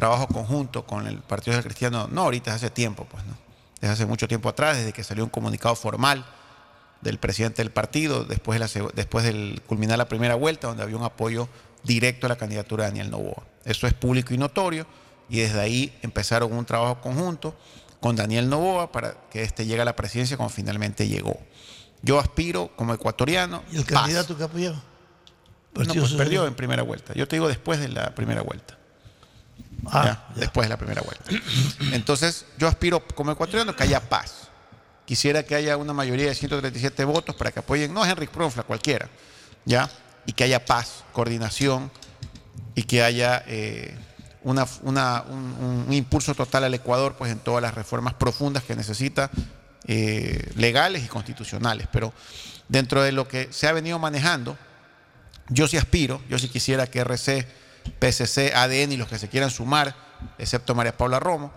trabajo 0.00 0.26
conjunto 0.28 0.86
con 0.86 1.06
el 1.06 1.18
Partido 1.18 1.52
Social 1.52 1.64
Cristiano, 1.64 2.08
no 2.10 2.22
ahorita, 2.22 2.54
hace 2.54 2.70
tiempo, 2.70 3.06
pues, 3.10 3.22
¿no? 3.26 3.36
Desde 3.82 3.92
hace 3.92 4.06
mucho 4.06 4.26
tiempo 4.26 4.48
atrás, 4.48 4.78
desde 4.78 4.94
que 4.94 5.04
salió 5.04 5.22
un 5.22 5.28
comunicado 5.28 5.76
formal 5.76 6.24
del 7.02 7.18
presidente 7.18 7.60
del 7.60 7.70
partido, 7.70 8.24
después 8.24 8.58
de 8.58 8.66
la 8.66 8.90
después 8.94 9.26
del 9.26 9.60
culminar 9.66 9.98
la 9.98 10.08
primera 10.08 10.36
vuelta, 10.36 10.68
donde 10.68 10.82
había 10.82 10.96
un 10.96 11.02
apoyo 11.02 11.50
directo 11.84 12.24
a 12.24 12.30
la 12.30 12.36
candidatura 12.36 12.84
de 12.84 12.90
Daniel 12.92 13.10
Novoa. 13.10 13.44
Eso 13.66 13.86
es 13.86 13.92
público 13.92 14.32
y 14.32 14.38
notorio, 14.38 14.86
y 15.28 15.40
desde 15.40 15.60
ahí 15.60 15.94
empezaron 16.00 16.50
un 16.50 16.64
trabajo 16.64 17.02
conjunto 17.02 17.54
con 18.00 18.16
Daniel 18.16 18.48
Novoa 18.48 18.90
para 18.92 19.16
que 19.30 19.42
este 19.42 19.66
llegue 19.66 19.82
a 19.82 19.84
la 19.84 19.96
presidencia 19.96 20.38
como 20.38 20.48
finalmente 20.48 21.08
llegó. 21.08 21.38
Yo 22.00 22.18
aspiro 22.18 22.70
como 22.74 22.94
ecuatoriano. 22.94 23.62
¿Y 23.70 23.76
el 23.76 23.84
paz. 23.84 24.00
candidato 24.00 24.34
que 24.34 24.44
apoyaba? 24.44 24.82
No, 25.74 25.94
pues 25.94 26.14
perdió 26.14 26.46
en 26.46 26.54
primera 26.54 26.82
vuelta. 26.82 27.12
Yo 27.12 27.28
te 27.28 27.36
digo 27.36 27.48
después 27.48 27.80
de 27.80 27.88
la 27.88 28.14
primera 28.14 28.40
vuelta. 28.40 28.79
Ah, 29.86 30.04
Ya, 30.04 30.40
Después 30.40 30.66
de 30.66 30.68
la 30.70 30.76
primera 30.76 31.02
vuelta. 31.02 31.24
Entonces, 31.92 32.44
yo 32.58 32.68
aspiro 32.68 33.00
como 33.14 33.32
ecuatoriano 33.32 33.74
que 33.74 33.82
haya 33.82 34.00
paz. 34.00 34.48
Quisiera 35.06 35.42
que 35.42 35.54
haya 35.54 35.76
una 35.76 35.92
mayoría 35.92 36.26
de 36.26 36.34
137 36.34 37.04
votos 37.04 37.34
para 37.34 37.50
que 37.50 37.58
apoyen, 37.60 37.92
no 37.92 38.02
a 38.02 38.08
Henry 38.10 38.28
Kronfla, 38.28 38.62
cualquiera, 38.62 39.08
¿ya? 39.64 39.90
Y 40.26 40.32
que 40.32 40.44
haya 40.44 40.64
paz, 40.64 41.04
coordinación 41.12 41.90
y 42.76 42.84
que 42.84 43.02
haya 43.02 43.42
eh, 43.48 43.96
una, 44.42 44.66
una- 44.82 45.22
un, 45.28 45.84
un 45.88 45.92
impulso 45.92 46.34
total 46.34 46.64
al 46.64 46.74
Ecuador 46.74 47.16
pues, 47.18 47.32
en 47.32 47.38
todas 47.40 47.60
las 47.62 47.74
reformas 47.74 48.14
profundas 48.14 48.62
que 48.62 48.76
necesita, 48.76 49.30
eh, 49.86 50.52
legales 50.56 51.02
y 51.04 51.08
constitucionales. 51.08 51.88
Pero 51.90 52.12
dentro 52.68 53.02
de 53.02 53.10
lo 53.12 53.26
que 53.26 53.48
se 53.52 53.66
ha 53.66 53.72
venido 53.72 53.98
manejando, 53.98 54.56
yo 55.48 55.66
sí 55.66 55.76
aspiro, 55.76 56.20
yo 56.28 56.38
sí 56.38 56.48
quisiera 56.48 56.86
que 56.86 57.00
RC, 57.00 57.48
PSC, 58.00 58.52
ADN 58.54 58.92
y 58.92 58.96
los 58.96 59.08
que 59.08 59.18
se 59.18 59.28
quieran 59.28 59.50
sumar, 59.50 59.94
excepto 60.38 60.74
María 60.74 60.96
Paula 60.96 61.18
Romo, 61.20 61.52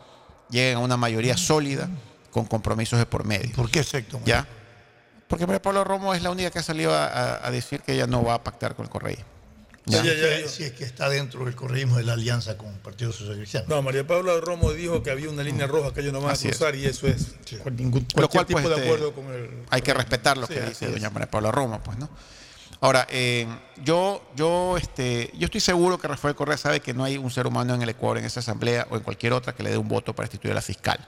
lleguen 0.50 0.78
a 0.78 0.80
una 0.80 0.98
mayoría 0.98 1.38
sólida 1.38 1.90
con 2.32 2.46
compromisos 2.46 3.00
de 3.00 3.06
por 3.06 3.26
medio. 3.26 3.52
¿Por 3.56 3.70
qué 3.70 3.80
excepto? 3.80 4.20
¿Ya? 4.26 4.48
Porque 5.28 5.46
María 5.48 5.62
Paula 5.62 5.84
Romo 5.84 6.14
es 6.14 6.22
la 6.22 6.32
única 6.32 6.52
que 6.52 6.60
ha 6.60 6.64
salido 6.64 6.94
a, 6.94 7.06
a- 7.08 7.48
a 7.48 7.52
decir 7.52 7.82
que 7.82 7.94
ella 7.94 8.08
no 8.08 8.24
va 8.24 8.36
a 8.36 8.44
pactar 8.44 8.76
con 8.76 8.86
el 8.86 8.92
correísmo. 8.92 9.26
Si, 9.86 9.96
es 9.98 10.02
que, 10.04 10.48
si 10.48 10.64
es 10.64 10.72
que 10.72 10.86
está 10.86 11.10
dentro 11.10 11.44
del 11.44 11.56
correísmo 11.56 11.98
de 11.98 12.04
la 12.04 12.14
alianza 12.14 12.58
con 12.58 12.70
el 12.70 12.80
Partido 12.80 13.12
Social 13.12 13.36
Cristiano. 13.36 13.66
No, 13.68 13.82
María 13.82 14.08
Paula 14.08 14.32
Romo 14.40 14.72
dijo 14.72 15.04
que 15.04 15.12
había 15.12 15.30
una 15.30 15.44
línea 15.44 15.68
roja 15.68 15.94
que 15.94 16.00
ellos 16.00 16.14
no 16.14 16.22
van 16.22 16.32
Así 16.32 16.48
a 16.48 16.52
es. 16.52 16.58
cruzar 16.58 16.76
y 16.76 16.86
eso 16.86 17.06
es 17.08 17.34
con 17.62 17.76
ningún, 17.76 18.08
Lo 18.16 18.30
cual, 18.30 18.46
pues, 18.46 18.58
tipo 18.64 18.70
de 18.70 18.76
este, 18.76 18.88
acuerdo 18.88 19.14
con 19.14 19.26
el... 19.34 19.64
Hay 19.70 19.82
que 19.82 19.94
respetar 19.94 20.38
lo 20.38 20.48
Sí, 20.48 20.54
que 20.54 20.62
dice 20.62 20.88
doña 20.90 21.10
María 21.10 21.30
Paula 21.30 21.52
Roma, 21.52 21.84
pues, 21.84 21.98
¿no? 21.98 22.10
Ahora, 22.84 23.08
eh, 23.10 23.48
yo, 23.82 24.22
yo, 24.36 24.76
este, 24.76 25.32
yo 25.38 25.46
estoy 25.46 25.62
seguro 25.62 25.98
que 25.98 26.06
Rafael 26.06 26.36
Correa 26.36 26.58
sabe 26.58 26.82
que 26.82 26.94
no 26.94 27.06
hay 27.06 27.18
un 27.18 27.32
ser 27.32 27.48
humano 27.48 27.74
en 27.74 27.82
el 27.82 27.88
Ecuador, 27.88 28.18
en 28.18 28.26
esa 28.26 28.42
asamblea 28.42 28.86
o 28.90 28.98
en 28.98 29.04
cualquier 29.04 29.32
otra 29.32 29.56
que 29.56 29.64
le 29.64 29.70
dé 29.70 29.78
un 29.78 29.88
voto 29.88 30.14
para 30.14 30.26
instituir 30.26 30.52
a 30.52 30.56
la 30.56 30.62
fiscal. 30.62 31.00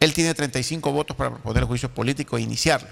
Él 0.00 0.14
tiene 0.14 0.32
35 0.32 0.90
votos 0.90 1.14
para 1.14 1.28
proponer 1.28 1.64
el 1.64 1.68
juicio 1.68 1.92
político 1.92 2.38
e 2.38 2.40
iniciarlo. 2.40 2.88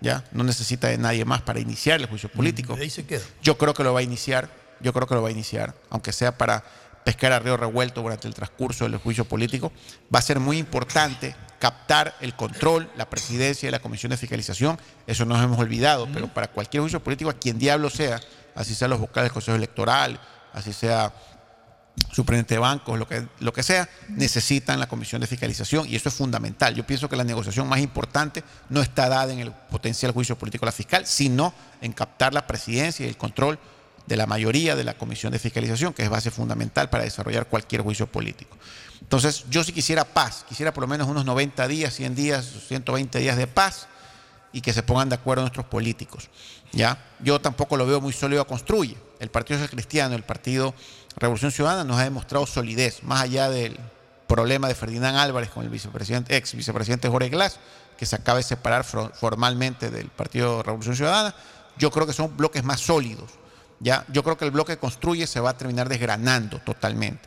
¿ya? 0.00 0.24
No 0.32 0.44
necesita 0.44 0.88
de 0.88 0.96
nadie 0.96 1.26
más 1.26 1.42
para 1.42 1.60
iniciar 1.60 2.00
el 2.00 2.06
juicio 2.06 2.30
político. 2.30 2.72
Ahí 2.72 2.88
se 2.88 3.04
queda. 3.04 3.20
Yo 3.42 3.58
creo 3.58 3.74
que 3.74 3.84
lo 3.84 3.92
va 3.92 4.00
a 4.00 4.02
iniciar, 4.02 4.48
yo 4.80 4.94
creo 4.94 5.06
que 5.06 5.14
lo 5.14 5.20
va 5.20 5.28
a 5.28 5.32
iniciar, 5.32 5.74
aunque 5.90 6.12
sea 6.12 6.38
para 6.38 6.64
pescar 7.04 7.32
a 7.32 7.38
río 7.38 7.58
revuelto 7.58 8.00
durante 8.00 8.28
el 8.28 8.32
transcurso 8.32 8.88
del 8.88 8.96
juicio 8.96 9.26
político. 9.26 9.72
Va 10.14 10.20
a 10.20 10.22
ser 10.22 10.40
muy 10.40 10.56
importante 10.56 11.36
captar 11.58 12.14
el 12.20 12.34
control, 12.34 12.90
la 12.96 13.08
presidencia 13.10 13.68
y 13.68 13.72
la 13.72 13.80
comisión 13.80 14.10
de 14.10 14.16
fiscalización. 14.16 14.78
Eso 15.06 15.24
nos 15.24 15.42
hemos 15.42 15.58
olvidado, 15.58 16.08
pero 16.12 16.28
para 16.28 16.48
cualquier 16.48 16.82
juicio 16.82 17.02
político, 17.02 17.30
a 17.30 17.34
quien 17.34 17.58
diablo 17.58 17.90
sea, 17.90 18.20
así 18.54 18.74
sean 18.74 18.90
los 18.90 19.00
vocales 19.00 19.26
del 19.26 19.32
Consejo 19.32 19.56
Electoral, 19.56 20.20
así 20.52 20.72
sea 20.72 21.12
superintendente 22.12 22.54
de 22.54 22.60
bancos, 22.60 22.98
lo 22.98 23.08
que, 23.08 23.26
lo 23.40 23.52
que 23.52 23.62
sea, 23.62 23.88
necesitan 24.08 24.78
la 24.78 24.86
comisión 24.86 25.20
de 25.20 25.26
fiscalización 25.26 25.88
y 25.88 25.96
eso 25.96 26.08
es 26.08 26.14
fundamental. 26.14 26.74
Yo 26.74 26.86
pienso 26.86 27.08
que 27.08 27.16
la 27.16 27.24
negociación 27.24 27.68
más 27.68 27.80
importante 27.80 28.44
no 28.68 28.80
está 28.80 29.08
dada 29.08 29.32
en 29.32 29.40
el 29.40 29.50
potencial 29.50 30.12
juicio 30.12 30.38
político 30.38 30.64
de 30.64 30.68
la 30.68 30.72
fiscal, 30.72 31.06
sino 31.06 31.52
en 31.80 31.92
captar 31.92 32.32
la 32.32 32.46
presidencia 32.46 33.04
y 33.04 33.08
el 33.08 33.16
control 33.16 33.58
de 34.06 34.16
la 34.16 34.26
mayoría 34.26 34.74
de 34.74 34.84
la 34.84 34.94
comisión 34.94 35.32
de 35.32 35.38
fiscalización, 35.38 35.92
que 35.92 36.02
es 36.02 36.08
base 36.08 36.30
fundamental 36.30 36.88
para 36.88 37.04
desarrollar 37.04 37.46
cualquier 37.46 37.82
juicio 37.82 38.06
político. 38.06 38.56
Entonces, 39.08 39.46
yo 39.48 39.64
sí 39.64 39.72
quisiera 39.72 40.04
paz, 40.04 40.44
quisiera 40.46 40.74
por 40.74 40.82
lo 40.82 40.86
menos 40.86 41.08
unos 41.08 41.24
90 41.24 41.66
días, 41.66 41.94
100 41.94 42.14
días, 42.14 42.44
120 42.68 43.18
días 43.18 43.38
de 43.38 43.46
paz 43.46 43.86
y 44.52 44.60
que 44.60 44.74
se 44.74 44.82
pongan 44.82 45.08
de 45.08 45.14
acuerdo 45.14 45.44
nuestros 45.44 45.64
políticos. 45.64 46.28
¿ya? 46.72 47.02
Yo 47.20 47.40
tampoco 47.40 47.78
lo 47.78 47.86
veo 47.86 48.02
muy 48.02 48.12
sólido 48.12 48.42
a 48.42 48.46
construye. 48.46 48.98
El 49.18 49.30
Partido 49.30 49.56
Social 49.60 49.70
Cristiano, 49.70 50.14
el 50.14 50.24
Partido 50.24 50.74
Revolución 51.16 51.50
Ciudadana 51.50 51.84
nos 51.84 51.98
ha 51.98 52.04
demostrado 52.04 52.44
solidez, 52.44 53.02
más 53.02 53.22
allá 53.22 53.48
del 53.48 53.78
problema 54.26 54.68
de 54.68 54.74
Ferdinand 54.74 55.16
Álvarez 55.16 55.48
con 55.48 55.64
el 55.64 55.70
vicepresidente, 55.70 56.36
ex 56.36 56.54
vicepresidente 56.54 57.08
Jorge 57.08 57.30
Glass, 57.30 57.58
que 57.96 58.04
se 58.04 58.14
acaba 58.14 58.36
de 58.36 58.44
separar 58.44 58.84
formalmente 58.84 59.90
del 59.90 60.08
Partido 60.08 60.62
Revolución 60.62 60.96
Ciudadana. 60.96 61.34
Yo 61.78 61.90
creo 61.90 62.06
que 62.06 62.12
son 62.12 62.36
bloques 62.36 62.62
más 62.62 62.80
sólidos. 62.80 63.30
¿ya? 63.80 64.04
Yo 64.12 64.22
creo 64.22 64.36
que 64.36 64.44
el 64.44 64.50
bloque 64.50 64.74
que 64.74 64.78
construye 64.78 65.26
se 65.26 65.40
va 65.40 65.48
a 65.48 65.56
terminar 65.56 65.88
desgranando 65.88 66.58
totalmente. 66.58 67.26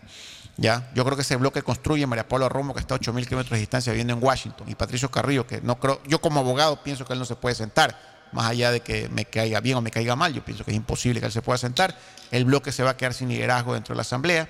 ¿Ya? 0.57 0.89
Yo 0.95 1.03
creo 1.05 1.15
que 1.15 1.21
ese 1.23 1.35
bloque 1.35 1.61
construye 1.61 2.05
María 2.07 2.27
Paula 2.27 2.49
Romo, 2.49 2.73
que 2.73 2.79
está 2.79 2.95
a 2.95 2.99
8.000 2.99 3.25
kilómetros 3.25 3.51
de 3.51 3.59
distancia 3.59 3.91
viviendo 3.93 4.13
en 4.13 4.23
Washington, 4.23 4.67
y 4.69 4.75
Patricio 4.75 5.09
Carrillo, 5.09 5.45
que 5.47 5.61
no 5.61 5.79
creo, 5.79 6.01
yo 6.07 6.19
como 6.21 6.39
abogado 6.39 6.81
pienso 6.83 7.05
que 7.05 7.13
él 7.13 7.19
no 7.19 7.25
se 7.25 7.35
puede 7.35 7.55
sentar, 7.55 7.97
más 8.31 8.45
allá 8.45 8.71
de 8.71 8.79
que 8.79 9.09
me 9.09 9.25
caiga 9.25 9.59
bien 9.59 9.77
o 9.77 9.81
me 9.81 9.91
caiga 9.91 10.15
mal, 10.15 10.33
yo 10.33 10.43
pienso 10.45 10.63
que 10.63 10.71
es 10.71 10.77
imposible 10.77 11.19
que 11.19 11.25
él 11.25 11.31
se 11.33 11.41
pueda 11.41 11.57
sentar. 11.57 11.97
El 12.31 12.45
bloque 12.45 12.71
se 12.71 12.81
va 12.81 12.91
a 12.91 12.97
quedar 12.97 13.13
sin 13.13 13.27
liderazgo 13.27 13.73
dentro 13.73 13.93
de 13.93 13.97
la 13.97 14.03
Asamblea 14.03 14.47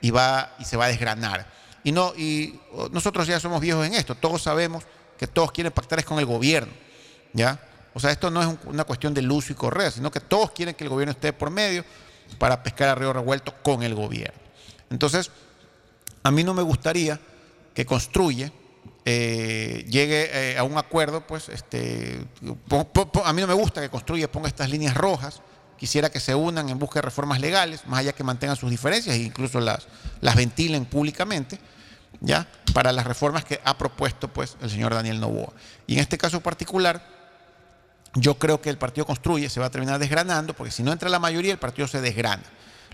y, 0.00 0.10
va, 0.10 0.54
y 0.58 0.64
se 0.64 0.76
va 0.76 0.86
a 0.86 0.88
desgranar. 0.88 1.46
Y, 1.84 1.92
no, 1.92 2.12
y 2.16 2.58
oh, 2.72 2.88
nosotros 2.90 3.26
ya 3.28 3.38
somos 3.38 3.60
viejos 3.60 3.86
en 3.86 3.94
esto, 3.94 4.14
todos 4.16 4.42
sabemos 4.42 4.84
que 5.16 5.26
todos 5.28 5.52
quieren 5.52 5.72
pactar 5.72 5.98
es 6.00 6.04
con 6.04 6.18
el 6.18 6.26
gobierno. 6.26 6.72
¿ya? 7.32 7.60
O 7.94 8.00
sea, 8.00 8.10
esto 8.10 8.30
no 8.30 8.40
es 8.40 8.48
un- 8.48 8.58
una 8.66 8.84
cuestión 8.84 9.14
de 9.14 9.22
Lucio 9.22 9.52
y 9.52 9.56
Correa, 9.56 9.90
sino 9.92 10.10
que 10.10 10.18
todos 10.20 10.50
quieren 10.50 10.74
que 10.74 10.82
el 10.84 10.90
gobierno 10.90 11.12
esté 11.12 11.32
por 11.32 11.50
medio 11.50 11.84
para 12.38 12.62
pescar 12.62 12.88
a 12.88 12.94
río 12.96 13.12
revuelto 13.12 13.54
con 13.62 13.82
el 13.84 13.94
gobierno. 13.94 14.38
Entonces, 14.90 15.30
a 16.22 16.30
mí 16.30 16.44
no 16.44 16.52
me 16.52 16.62
gustaría 16.62 17.20
que 17.74 17.86
construye, 17.86 18.52
eh, 19.04 19.86
llegue 19.88 20.30
eh, 20.32 20.58
a 20.58 20.64
un 20.64 20.76
acuerdo, 20.76 21.26
pues, 21.26 21.48
este, 21.48 22.26
a 23.24 23.32
mí 23.32 23.40
no 23.40 23.46
me 23.46 23.54
gusta 23.54 23.80
que 23.80 23.88
construye, 23.88 24.28
ponga 24.28 24.48
estas 24.48 24.68
líneas 24.68 24.94
rojas, 24.94 25.40
quisiera 25.78 26.10
que 26.10 26.20
se 26.20 26.34
unan 26.34 26.68
en 26.68 26.78
busca 26.78 26.98
de 26.98 27.02
reformas 27.02 27.40
legales, 27.40 27.86
más 27.86 28.00
allá 28.00 28.12
que 28.12 28.24
mantengan 28.24 28.56
sus 28.56 28.70
diferencias 28.70 29.16
e 29.16 29.20
incluso 29.20 29.60
las, 29.60 29.86
las 30.20 30.36
ventilen 30.36 30.84
públicamente, 30.84 31.58
¿ya? 32.20 32.46
Para 32.74 32.92
las 32.92 33.06
reformas 33.06 33.44
que 33.44 33.60
ha 33.64 33.78
propuesto, 33.78 34.28
pues, 34.28 34.56
el 34.60 34.70
señor 34.70 34.92
Daniel 34.92 35.20
Novoa. 35.20 35.52
Y 35.86 35.94
en 35.94 36.00
este 36.00 36.18
caso 36.18 36.40
particular, 36.40 37.02
yo 38.14 38.38
creo 38.38 38.60
que 38.60 38.70
el 38.70 38.76
partido 38.76 39.06
construye, 39.06 39.48
se 39.48 39.60
va 39.60 39.66
a 39.66 39.70
terminar 39.70 39.98
desgranando, 39.98 40.52
porque 40.54 40.72
si 40.72 40.82
no 40.82 40.92
entra 40.92 41.08
la 41.08 41.18
mayoría, 41.18 41.52
el 41.52 41.58
partido 41.58 41.86
se 41.86 42.00
desgrana. 42.00 42.42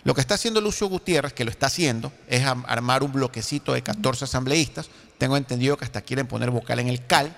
Lo 0.06 0.14
que 0.14 0.20
está 0.20 0.36
haciendo 0.36 0.60
Lucio 0.60 0.86
Gutiérrez, 0.86 1.32
que 1.32 1.44
lo 1.44 1.50
está 1.50 1.66
haciendo, 1.66 2.12
es 2.28 2.46
armar 2.46 3.02
un 3.02 3.10
bloquecito 3.10 3.72
de 3.72 3.82
14 3.82 4.26
asambleístas. 4.26 4.88
Tengo 5.18 5.36
entendido 5.36 5.76
que 5.76 5.84
hasta 5.84 6.00
quieren 6.00 6.28
poner 6.28 6.52
vocal 6.52 6.78
en 6.78 6.86
el 6.86 7.04
CAL, 7.08 7.36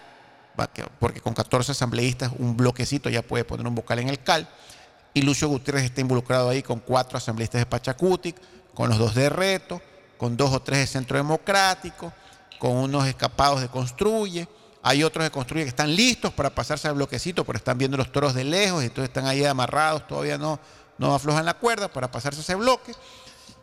porque 0.98 1.22
con 1.22 1.32
14 1.32 1.72
asambleístas 1.72 2.30
un 2.38 2.58
bloquecito 2.58 3.08
ya 3.08 3.22
puede 3.22 3.44
poner 3.44 3.66
un 3.66 3.74
vocal 3.74 4.00
en 4.00 4.10
el 4.10 4.22
CAL. 4.22 4.46
Y 5.14 5.22
Lucio 5.22 5.48
Gutiérrez 5.48 5.84
está 5.84 6.02
involucrado 6.02 6.50
ahí 6.50 6.62
con 6.62 6.80
cuatro 6.80 7.16
asambleístas 7.16 7.62
de 7.62 7.64
Pachacutic, 7.64 8.36
con 8.74 8.90
los 8.90 8.98
dos 8.98 9.14
de 9.14 9.30
Reto, 9.30 9.80
con 10.18 10.36
dos 10.36 10.52
o 10.52 10.60
tres 10.60 10.80
de 10.80 10.86
Centro 10.88 11.16
Democrático, 11.16 12.12
con 12.58 12.72
unos 12.72 13.06
escapados 13.06 13.62
de 13.62 13.68
construye, 13.68 14.46
hay 14.82 15.04
otros 15.04 15.24
de 15.24 15.30
construye 15.30 15.64
que 15.64 15.70
están 15.70 15.96
listos 15.96 16.34
para 16.34 16.50
pasarse 16.50 16.86
al 16.86 16.96
bloquecito, 16.96 17.44
pero 17.44 17.56
están 17.56 17.78
viendo 17.78 17.96
los 17.96 18.12
toros 18.12 18.34
de 18.34 18.44
lejos, 18.44 18.82
y 18.82 18.88
entonces 18.88 19.08
están 19.08 19.26
ahí 19.26 19.42
amarrados, 19.42 20.06
todavía 20.06 20.36
no, 20.36 20.60
no 20.98 21.14
aflojan 21.14 21.44
la 21.44 21.54
cuerda 21.54 21.88
para 21.88 22.10
pasarse 22.10 22.40
ese 22.40 22.54
bloque, 22.54 22.92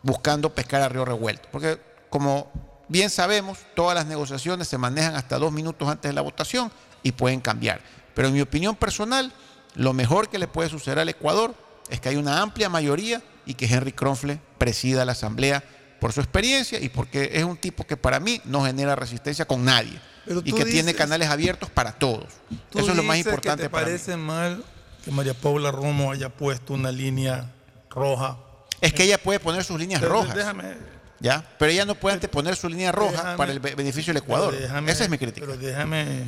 buscando 0.02 0.54
pescar 0.54 0.82
a 0.82 0.88
río 0.88 1.04
revuelto. 1.04 1.48
Porque 1.52 1.78
como 2.10 2.50
bien 2.88 3.10
sabemos, 3.10 3.58
todas 3.74 3.94
las 3.94 4.06
negociaciones 4.06 4.68
se 4.68 4.78
manejan 4.78 5.14
hasta 5.14 5.38
dos 5.38 5.52
minutos 5.52 5.88
antes 5.88 6.08
de 6.08 6.14
la 6.14 6.22
votación 6.22 6.70
y 7.02 7.12
pueden 7.12 7.40
cambiar. 7.40 7.80
Pero 8.14 8.28
en 8.28 8.34
mi 8.34 8.40
opinión 8.40 8.74
personal, 8.74 9.32
lo 9.74 9.92
mejor 9.92 10.28
que 10.28 10.38
le 10.38 10.48
puede 10.48 10.70
suceder 10.70 10.98
al 10.98 11.08
Ecuador 11.08 11.54
es 11.90 12.00
que 12.00 12.08
hay 12.08 12.16
una 12.16 12.40
amplia 12.40 12.68
mayoría 12.68 13.22
y 13.44 13.54
que 13.54 13.66
Henry 13.66 13.92
Kronfle 13.92 14.40
presida 14.58 15.04
la 15.04 15.12
Asamblea 15.12 15.62
por 16.00 16.12
su 16.12 16.20
experiencia 16.20 16.80
y 16.80 16.88
porque 16.88 17.30
es 17.34 17.44
un 17.44 17.56
tipo 17.56 17.86
que 17.86 17.96
para 17.96 18.20
mí 18.20 18.40
no 18.44 18.64
genera 18.64 18.96
resistencia 18.96 19.46
con 19.46 19.64
nadie 19.64 20.00
y 20.44 20.52
que 20.52 20.64
tiene 20.64 20.94
canales 20.94 21.28
abiertos 21.28 21.70
para 21.70 21.92
todos. 21.92 22.26
Eso 22.74 22.90
es 22.90 22.96
lo 22.96 23.02
más 23.02 23.18
importante 23.18 23.62
que 23.62 23.68
te 23.68 23.70
para 23.70 23.86
mí. 23.86 23.92
parece 23.92 24.16
mal 24.16 24.64
que 25.06 25.12
María 25.12 25.34
Paula 25.34 25.70
Romo 25.70 26.10
haya 26.10 26.28
puesto 26.28 26.74
una 26.74 26.90
línea 26.90 27.52
roja. 27.88 28.38
Es 28.80 28.92
que 28.92 29.04
ella 29.04 29.18
puede 29.18 29.38
poner 29.38 29.62
sus 29.62 29.78
líneas 29.78 30.00
Pero 30.00 30.14
rojas. 30.14 30.34
Déjame, 30.34 30.74
¿ya? 31.20 31.44
Pero 31.60 31.70
ella 31.70 31.84
no 31.84 31.94
puede 31.94 32.14
anteponer 32.14 32.56
su 32.56 32.68
línea 32.68 32.90
roja 32.90 33.12
Déjame- 33.22 33.36
para 33.36 33.52
el 33.52 33.60
be- 33.60 33.76
beneficio 33.76 34.12
del 34.12 34.20
Ecuador. 34.24 34.52
déjame- 34.58 34.90
Esa 34.90 35.04
es 35.04 35.10
mi 35.10 35.16
crítica. 35.16 35.46
Pero 35.46 35.56
déjame 35.56 36.24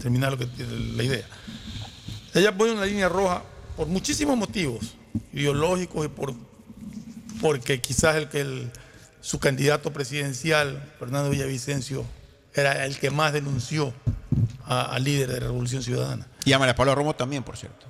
terminar 0.00 0.30
lo 0.30 0.38
que, 0.38 0.46
la 0.94 1.02
idea. 1.02 1.24
Ella 2.32 2.56
pone 2.56 2.72
una 2.74 2.86
línea 2.86 3.08
roja 3.08 3.42
por 3.76 3.88
muchísimos 3.88 4.36
motivos 4.36 4.94
ideológicos 5.32 6.06
y 6.06 6.08
por 6.08 6.32
porque 7.40 7.80
quizás 7.80 8.14
el 8.14 8.28
que 8.28 8.40
el- 8.42 8.70
su 9.20 9.40
candidato 9.40 9.92
presidencial, 9.92 10.92
Fernando 11.00 11.28
Villavicencio, 11.30 12.04
era 12.54 12.84
el 12.86 12.98
que 13.00 13.10
más 13.10 13.32
denunció 13.32 13.92
al 14.64 15.02
líder 15.02 15.26
de 15.32 15.40
la 15.40 15.46
Revolución 15.48 15.82
Ciudadana. 15.82 16.26
Y 16.44 16.52
a 16.52 16.58
María 16.60 16.76
Paula 16.76 16.94
Romo 16.94 17.14
también, 17.16 17.42
por 17.42 17.56
cierto. 17.56 17.84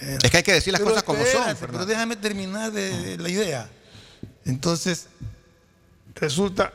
Es 0.00 0.30
que 0.30 0.36
hay 0.38 0.42
que 0.42 0.52
decir 0.52 0.72
las 0.72 0.80
Pero 0.80 0.90
cosas 0.90 1.02
como 1.02 1.24
son, 1.24 1.56
Pero 1.58 1.86
déjame 1.86 2.16
terminar 2.16 2.72
de, 2.72 3.16
de 3.16 3.18
la 3.18 3.28
idea. 3.28 3.68
Entonces, 4.44 5.06
resulta 6.14 6.72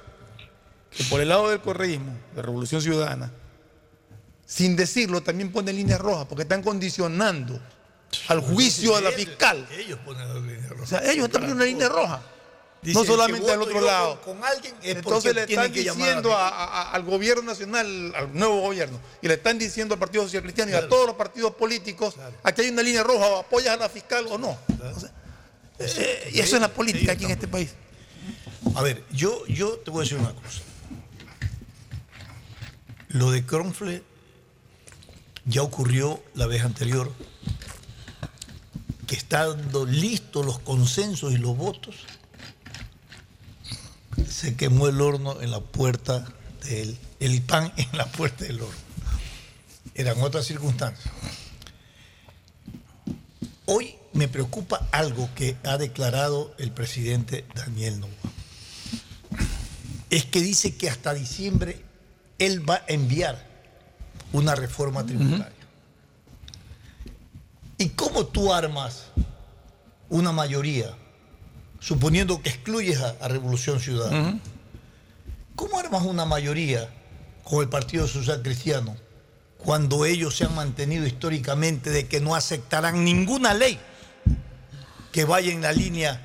que 0.89 1.03
por 1.05 1.21
el 1.21 1.29
lado 1.29 1.49
del 1.49 1.61
correísmo, 1.61 2.17
de 2.35 2.41
Revolución 2.41 2.81
Ciudadana, 2.81 3.31
sin 4.45 4.75
decirlo, 4.75 5.21
también 5.21 5.51
ponen 5.51 5.75
líneas 5.75 5.99
rojas, 5.99 6.25
porque 6.27 6.41
están 6.43 6.61
condicionando 6.61 7.59
al 8.27 8.41
juicio 8.41 8.95
de 8.95 9.01
la 9.01 9.11
fiscal. 9.11 9.65
Ellos 9.71 9.99
ponen 10.03 10.27
la 10.27 10.35
línea 10.35 10.67
roja. 10.67 10.83
O 10.83 10.85
sea, 10.85 10.99
ellos 11.09 11.25
están 11.25 11.41
poniendo 11.41 11.63
una 11.63 11.65
línea 11.65 11.87
roja. 11.87 12.21
Dice, 12.81 12.97
no 12.97 13.05
solamente 13.05 13.51
al 13.51 13.59
voto 13.59 13.69
otro 13.69 13.81
lado. 13.85 14.21
Con, 14.21 14.37
con 14.37 14.43
alguien 14.45 14.73
es 14.81 14.95
Entonces 14.95 15.35
le 15.35 15.43
están 15.43 15.71
que 15.71 15.81
diciendo 15.83 16.29
mí. 16.29 16.35
a- 16.35 16.47
a- 16.49 16.91
al 16.93 17.03
gobierno 17.03 17.43
nacional, 17.43 18.13
al 18.15 18.33
nuevo 18.33 18.59
gobierno, 18.61 18.99
y 19.21 19.27
le 19.27 19.35
están 19.35 19.59
diciendo 19.59 19.93
al 19.93 19.99
Partido 19.99 20.23
Social 20.23 20.41
Cristiano 20.41 20.71
y 20.71 20.73
a 20.73 20.89
todos 20.89 21.05
los 21.05 21.15
partidos 21.15 21.53
políticos, 21.53 22.15
aquí 22.41 22.61
hay 22.61 22.69
una 22.69 22.81
línea 22.81 23.03
roja, 23.03 23.39
apoyas 23.41 23.75
a 23.75 23.77
la 23.77 23.87
fiscal 23.89 24.25
o 24.31 24.37
no. 24.39 24.49
O 24.49 24.99
sea, 24.99 26.03
eh, 26.03 26.31
y 26.33 26.39
eso 26.39 26.55
es 26.55 26.61
la 26.61 26.69
política 26.73 27.11
aquí 27.11 27.25
en 27.25 27.31
este 27.31 27.47
país. 27.47 27.69
A 28.75 28.81
ver, 28.81 29.03
yo, 29.11 29.45
yo 29.47 29.77
te 29.77 29.91
voy 29.91 30.01
a 30.01 30.03
decir 30.03 30.17
una 30.17 30.33
cosa. 30.33 30.61
Lo 33.09 33.29
de 33.31 33.45
Kronfle 33.45 34.03
ya 35.45 35.61
ocurrió 35.63 36.23
la 36.33 36.47
vez 36.47 36.63
anterior, 36.63 37.11
que 39.07 39.15
estando 39.15 39.85
listos 39.85 40.45
los 40.45 40.59
consensos 40.59 41.33
y 41.33 41.37
los 41.37 41.57
votos, 41.57 41.95
se 44.29 44.55
quemó 44.55 44.87
el 44.87 45.01
horno 45.01 45.41
en 45.41 45.51
la 45.51 45.59
puerta 45.59 46.25
del 46.67 46.97
el 47.19 47.41
pan 47.41 47.71
en 47.77 47.97
la 47.97 48.05
puerta 48.05 48.45
del 48.45 48.61
horno. 48.61 48.75
Eran 49.93 50.21
otras 50.21 50.45
circunstancias. 50.45 51.13
Hoy 53.65 53.95
me 54.13 54.27
preocupa 54.27 54.87
algo 54.91 55.29
que 55.35 55.55
ha 55.63 55.77
declarado 55.77 56.53
el 56.57 56.71
presidente 56.71 57.45
Daniel 57.55 57.99
Novoa. 57.99 58.15
Es 60.09 60.25
que 60.25 60.41
dice 60.41 60.75
que 60.75 60.89
hasta 60.89 61.13
diciembre 61.13 61.81
él 62.37 62.67
va 62.69 62.75
a 62.75 62.85
enviar 62.87 63.47
una 64.33 64.55
reforma 64.55 65.05
tributaria. 65.05 65.53
¿Y 67.77 67.89
cómo 67.89 68.25
tú 68.25 68.53
armas 68.53 69.05
una 70.09 70.31
mayoría, 70.31 70.93
suponiendo 71.81 72.41
que 72.41 72.49
excluyes 72.49 73.01
a, 73.01 73.15
a 73.19 73.27
Revolución 73.27 73.81
Ciudadana? 73.81 74.39
¿Cómo 75.57 75.77
armas 75.77 76.03
una 76.03 76.23
mayoría 76.25 76.87
con 77.43 77.61
el 77.61 77.67
Partido 77.69 78.07
Social 78.07 78.41
Cristiano 78.41 78.95
cuando 79.57 80.05
ellos 80.05 80.37
se 80.37 80.45
han 80.45 80.55
mantenido 80.55 81.05
históricamente 81.05 81.89
de 81.89 82.07
que 82.07 82.21
no 82.21 82.35
aceptarán 82.35 83.03
ninguna 83.03 83.53
ley 83.53 83.77
que 85.11 85.25
vaya 85.25 85.51
en 85.51 85.61
la 85.61 85.73
línea 85.73 86.21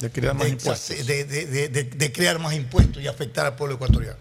de 0.00 0.10
crear 0.10 0.34
más 0.34 0.44
de, 0.44 0.50
impuestos? 0.50 1.06
de- 1.06 1.24
de- 1.24 1.46
de- 1.46 1.68
de- 1.68 1.84
de 1.84 2.12
crear 2.12 2.38
más 2.40 2.54
impuestos 2.54 3.00
y 3.02 3.06
afectar 3.06 3.46
al 3.46 3.54
pueblo 3.56 3.76
ecuatoriano? 3.76 4.18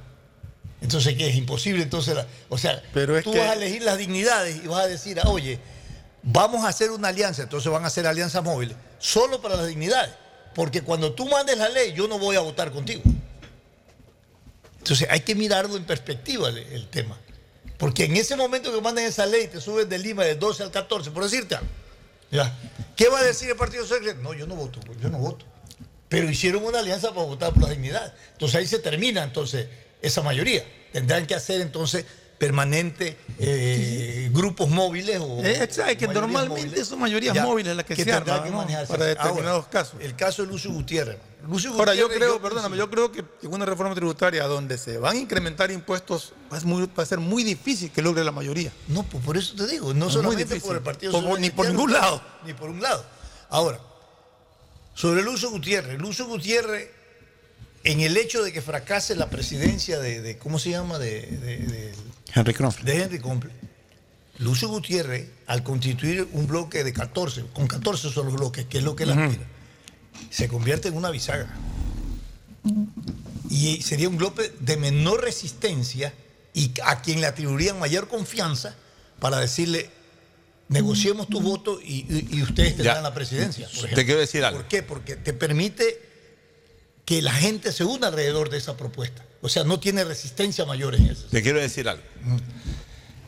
Entonces, 0.81 1.15
¿qué 1.15 1.29
es 1.29 1.35
imposible? 1.35 1.81
Entonces, 1.81 2.13
la- 2.13 2.27
o 2.49 2.57
sea, 2.57 2.83
Pero 2.93 3.21
tú 3.23 3.31
que- 3.31 3.39
vas 3.39 3.49
a 3.49 3.53
elegir 3.53 3.81
las 3.83 3.97
dignidades 3.97 4.61
y 4.63 4.67
vas 4.67 4.83
a 4.83 4.87
decir, 4.87 5.19
ah, 5.19 5.29
oye, 5.29 5.59
vamos 6.21 6.63
a 6.65 6.67
hacer 6.67 6.91
una 6.91 7.07
alianza, 7.07 7.43
entonces 7.43 7.71
van 7.71 7.83
a 7.85 7.87
hacer 7.87 8.05
alianzas 8.05 8.43
móviles, 8.43 8.75
solo 8.99 9.41
para 9.41 9.55
las 9.55 9.67
dignidades. 9.67 10.13
Porque 10.53 10.81
cuando 10.81 11.13
tú 11.13 11.27
mandes 11.27 11.57
la 11.57 11.69
ley, 11.69 11.93
yo 11.93 12.07
no 12.07 12.19
voy 12.19 12.35
a 12.35 12.41
votar 12.41 12.71
contigo. 12.71 13.01
Entonces 14.79 15.07
hay 15.09 15.21
que 15.21 15.33
mirarlo 15.33 15.77
en 15.77 15.85
perspectiva 15.85 16.49
el, 16.49 16.87
tema. 16.89 17.17
Porque 17.77 18.05
en 18.05 18.17
ese 18.17 18.35
momento 18.35 18.73
que 18.73 18.81
manden 18.81 19.05
esa 19.05 19.25
ley, 19.25 19.47
te 19.47 19.61
suben 19.61 19.87
de 19.87 19.97
Lima 19.97 20.23
del 20.25 20.37
12 20.37 20.63
al 20.63 20.71
14, 20.71 21.11
por 21.11 21.23
decirte 21.23 21.55
algo. 21.55 21.69
¿ya? 22.31 22.53
¿Qué 22.95 23.07
va 23.09 23.19
a 23.19 23.23
decir 23.23 23.49
el 23.49 23.55
Partido 23.55 23.85
Social? 23.85 24.21
No, 24.21 24.33
yo 24.33 24.45
no 24.45 24.55
voto, 24.55 24.79
yo 25.01 25.09
no 25.09 25.17
voto. 25.19 25.45
Pero 26.09 26.29
hicieron 26.29 26.63
una 26.63 26.79
alianza 26.79 27.09
para 27.09 27.25
votar 27.25 27.53
por 27.53 27.63
la 27.63 27.69
dignidad. 27.69 28.13
Entonces 28.33 28.55
ahí 28.59 28.67
se 28.67 28.79
termina 28.79 29.23
entonces 29.23 29.67
esa 30.01 30.21
mayoría. 30.21 30.63
Tendrán 30.91 31.25
que 31.25 31.33
hacer 31.33 31.61
entonces 31.61 32.05
permanente 32.45 33.17
eh, 33.39 34.29
grupos 34.33 34.69
móviles 34.69 35.19
o 35.21 35.43
Eh, 35.43 35.63
exacto, 35.63 35.97
que 35.97 36.07
mayorías 36.07 36.13
normalmente 36.13 36.65
móviles, 36.67 36.87
son 36.87 36.99
mayorías 36.99 37.35
ya, 37.35 37.43
móviles 37.43 37.75
las 37.75 37.85
que, 37.85 37.95
se 37.95 38.05
tendrán 38.05 38.43
arman 38.43 38.67
que 38.67 38.73
¿no? 38.73 38.85
para 38.87 39.05
determinados 39.05 39.65
Ahora, 39.65 39.69
casos. 39.69 39.95
El 40.01 40.15
caso 40.15 40.43
de 40.43 40.49
Lucio 40.49 40.71
Gutiérrez. 40.71 41.17
Lucio 41.47 41.73
Ahora, 41.73 41.93
yo 41.93 42.07
creo, 42.07 42.35
yo 42.35 42.41
perdóname, 42.41 42.77
yo 42.77 42.89
creo 42.89 43.11
que 43.11 43.19
en 43.41 43.53
una 43.53 43.65
reforma 43.65 43.93
tributaria 43.93 44.45
donde 44.45 44.77
se 44.77 44.97
van 44.97 45.17
a 45.17 45.19
incrementar 45.19 45.71
impuestos 45.71 46.33
va 46.51 46.55
a, 46.57 46.59
ser 46.59 46.67
muy- 46.69 46.89
va 46.97 47.03
a 47.03 47.05
ser 47.05 47.19
muy 47.19 47.43
difícil 47.43 47.91
que 47.91 48.01
logre 48.01 48.23
la 48.23 48.31
mayoría. 48.31 48.71
No, 48.87 49.03
pues 49.03 49.23
por 49.25 49.35
eso 49.37 49.53
te 49.55 49.67
digo, 49.67 49.93
no 49.93 50.07
Es 50.07 50.13
muy 50.15 50.23
solamente 50.23 50.59
por 50.61 50.75
el 50.77 50.81
Partido 50.81 51.11
Por- 51.11 51.21
Social 51.23 51.41
ni 51.41 51.49
por 51.49 51.67
ningún 51.67 51.91
lado. 51.91 52.21
Ni 52.45 52.53
por 52.53 52.69
un 52.69 52.81
lado. 52.81 53.03
Ahora, 53.49 53.79
sobre 54.95 55.21
Lucio 55.21 55.49
Gutiérrez. 55.49 55.99
Lucio 55.99 56.25
Gutiérrez, 56.27 56.89
en 57.83 57.99
el 57.99 58.15
hecho 58.15 58.41
de 58.41 58.53
que 58.53 58.61
fracase 58.61 59.13
la 59.15 59.29
presidencia 59.29 59.99
de, 59.99 60.21
de- 60.21 60.37
¿cómo 60.37 60.59
se 60.59 60.69
llama? 60.69 60.97
De- 60.97 61.91
Henry 62.33 62.53
Kronfle. 62.53 62.83
de 62.91 63.01
Henry 63.03 63.19
Comple. 63.19 63.51
Lucio 64.39 64.67
Gutiérrez, 64.67 65.29
al 65.47 65.63
constituir 65.63 66.27
un 66.33 66.47
bloque 66.47 66.83
de 66.83 66.91
14, 66.91 67.45
con 67.53 67.67
14 67.67 68.09
son 68.11 68.25
los 68.25 68.33
bloques, 68.35 68.65
que 68.65 68.79
es 68.79 68.83
lo 68.83 68.95
que 68.95 69.03
él 69.03 69.11
aspira, 69.11 69.43
se 70.31 70.47
convierte 70.47 70.87
en 70.87 70.97
una 70.97 71.11
bisagra. 71.11 71.53
Y 73.49 73.81
sería 73.83 74.09
un 74.09 74.17
bloque 74.17 74.51
de 74.59 74.77
menor 74.77 75.21
resistencia 75.23 76.13
y 76.53 76.71
a 76.83 77.01
quien 77.01 77.21
le 77.21 77.27
atribuirían 77.27 77.77
mayor 77.77 78.07
confianza 78.07 78.75
para 79.19 79.39
decirle, 79.39 79.89
negociemos 80.69 81.27
tu 81.27 81.39
voto 81.39 81.79
y, 81.81 82.05
y- 82.09 82.27
y 82.37 82.41
ustedes 82.41 82.75
tendrán 82.75 82.97
Ya. 82.97 83.01
la 83.03 83.13
presidencia. 83.13 83.67
por 83.79 83.89
Te 83.89 84.05
quiero 84.05 84.19
decir 84.19 84.43
algo. 84.43 84.59
¿Por 84.61 84.67
qué? 84.67 84.81
Porque 84.81 85.15
te 85.15 85.33
permite 85.33 86.01
que 87.05 87.21
la 87.21 87.33
gente 87.33 87.71
se 87.71 87.83
una 87.83 88.07
alrededor 88.07 88.49
de 88.49 88.57
esa 88.57 88.75
propuesta. 88.77 89.23
O 89.43 89.49
sea, 89.49 89.63
no 89.63 89.79
tiene 89.79 90.03
resistencia 90.03 90.65
mayor 90.65 90.95
en 90.95 91.05
eso. 91.07 91.25
Te 91.29 91.41
quiero 91.43 91.59
decir 91.59 91.87
algo. 91.87 92.01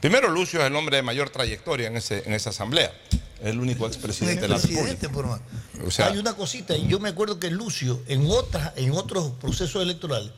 Primero, 0.01 0.29
Lucio 0.29 0.59
es 0.61 0.67
el 0.67 0.75
hombre 0.75 0.97
de 0.97 1.03
mayor 1.03 1.29
trayectoria 1.29 1.87
en, 1.87 1.97
ese, 1.97 2.23
en 2.25 2.33
esa 2.33 2.51
asamblea. 2.51 2.93
Es 3.41 3.47
el 3.47 3.59
único 3.59 3.85
expresidente 3.85 4.41
de 4.41 4.47
la 4.47 4.57
República. 4.57 5.09
por 5.09 5.27
más. 5.27 5.41
O 5.85 5.91
sea- 5.91 6.07
Hay 6.07 6.17
una 6.17 6.33
cosita, 6.33 6.75
y 6.77 6.87
yo 6.87 6.99
me 6.99 7.09
acuerdo 7.09 7.39
que 7.39 7.49
Lucio, 7.51 8.01
en 8.07 8.25
otras, 8.29 8.73
en 8.77 8.91
otros 8.91 9.33
procesos 9.41 9.81
electorales, 9.83 10.31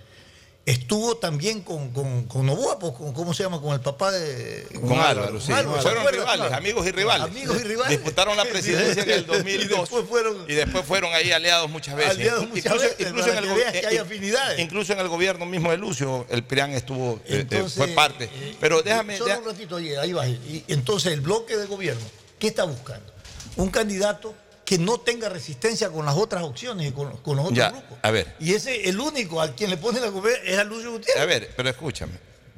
estuvo 0.67 1.15
también 1.17 1.61
con, 1.61 1.89
con, 1.91 2.25
con 2.25 2.45
Novoa, 2.45 2.77
pues, 2.77 2.93
con- 2.93 3.13
¿cómo 3.13 3.33
se 3.33 3.41
llama? 3.43 3.59
Con 3.61 3.73
el 3.73 3.79
papá 3.79 4.11
de. 4.11 4.67
Con 4.79 4.99
Álvaro, 4.99 5.39
sí. 5.41 5.51
Álvaro, 5.51 5.77
¿se 5.81 5.89
fueron 5.89 6.05
rivales, 6.13 6.35
Claro. 6.45 6.55
amigos 6.55 6.85
y 6.85 6.91
rivales. 6.91 7.25
Amigos 7.27 7.57
y 7.61 7.63
rivales. 7.63 7.97
Disputaron 7.97 8.35
la 8.37 8.43
presidencia 8.51 9.01
en 9.03 9.09
el 9.09 9.25
2002. 9.25 9.63
Y 9.65 9.67
después 9.81 10.05
fueron. 10.07 10.45
Y 10.47 10.53
después 10.53 10.85
fueron 10.85 11.13
ahí 11.13 11.31
aliados 11.31 11.69
muchas 11.69 11.95
veces. 11.95 12.11
Aliados 12.11 12.43
Inclu- 12.43 12.49
muchas 12.55 12.73
veces, 12.73 12.95
que 12.95 13.05
go- 13.11 13.55
veas 13.55 13.71
que 13.71 13.87
hay 13.87 13.95
eh, 13.95 13.99
afinidades. 13.99 14.59
Incluso 14.59 14.93
en 14.93 14.99
el 14.99 15.07
gobierno 15.07 15.45
mismo 15.45 15.71
de 15.71 15.77
Lucio, 15.77 16.25
el 16.29 16.43
PRIAN 16.43 16.71
estuvo, 16.73 17.15
eh, 17.25 17.35
eh, 17.35 17.39
Entonces, 17.41 17.73
fue 17.73 17.87
parte. 17.87 18.25
eh, 18.25 18.55
Pero 18.59 18.81
déjame. 18.81 19.17
Solo 19.17 19.39
un 19.39 19.45
ratito, 19.45 19.77
ahí 19.77 20.11
va. 20.13 20.27
Y 20.27 20.65
entonces 20.67 21.13
el 21.13 21.21
bloque 21.21 21.55
de 21.55 21.65
gobierno, 21.65 22.05
¿qué 22.39 22.47
está 22.47 22.65
buscando? 22.65 23.13
Un 23.55 23.69
candidato 23.69 24.35
que 24.67 24.77
no 24.77 24.99
tenga 24.99 25.29
resistencia 25.29 25.89
con 25.89 26.05
las 26.05 26.15
otras 26.17 26.43
opciones 26.43 26.89
y 26.89 26.91
con, 26.91 27.15
con 27.19 27.37
los 27.37 27.45
otros 27.45 27.57
Ya, 27.57 27.69
grupos. 27.69 27.99
a 28.01 28.11
ver. 28.11 28.35
Y 28.37 28.53
ese, 28.53 28.89
el 28.89 28.99
único 28.99 29.39
al 29.39 29.55
quien 29.55 29.69
le 29.69 29.77
pone 29.77 30.01
la 30.01 30.11
culpa 30.11 30.27
es 30.43 30.59
a 30.59 30.65
Lucio 30.65 30.91
Gutiérrez. 30.91 31.23
A 31.23 31.25
ver, 31.25 31.53
pero 31.55 31.69
escúchame. 31.69 32.11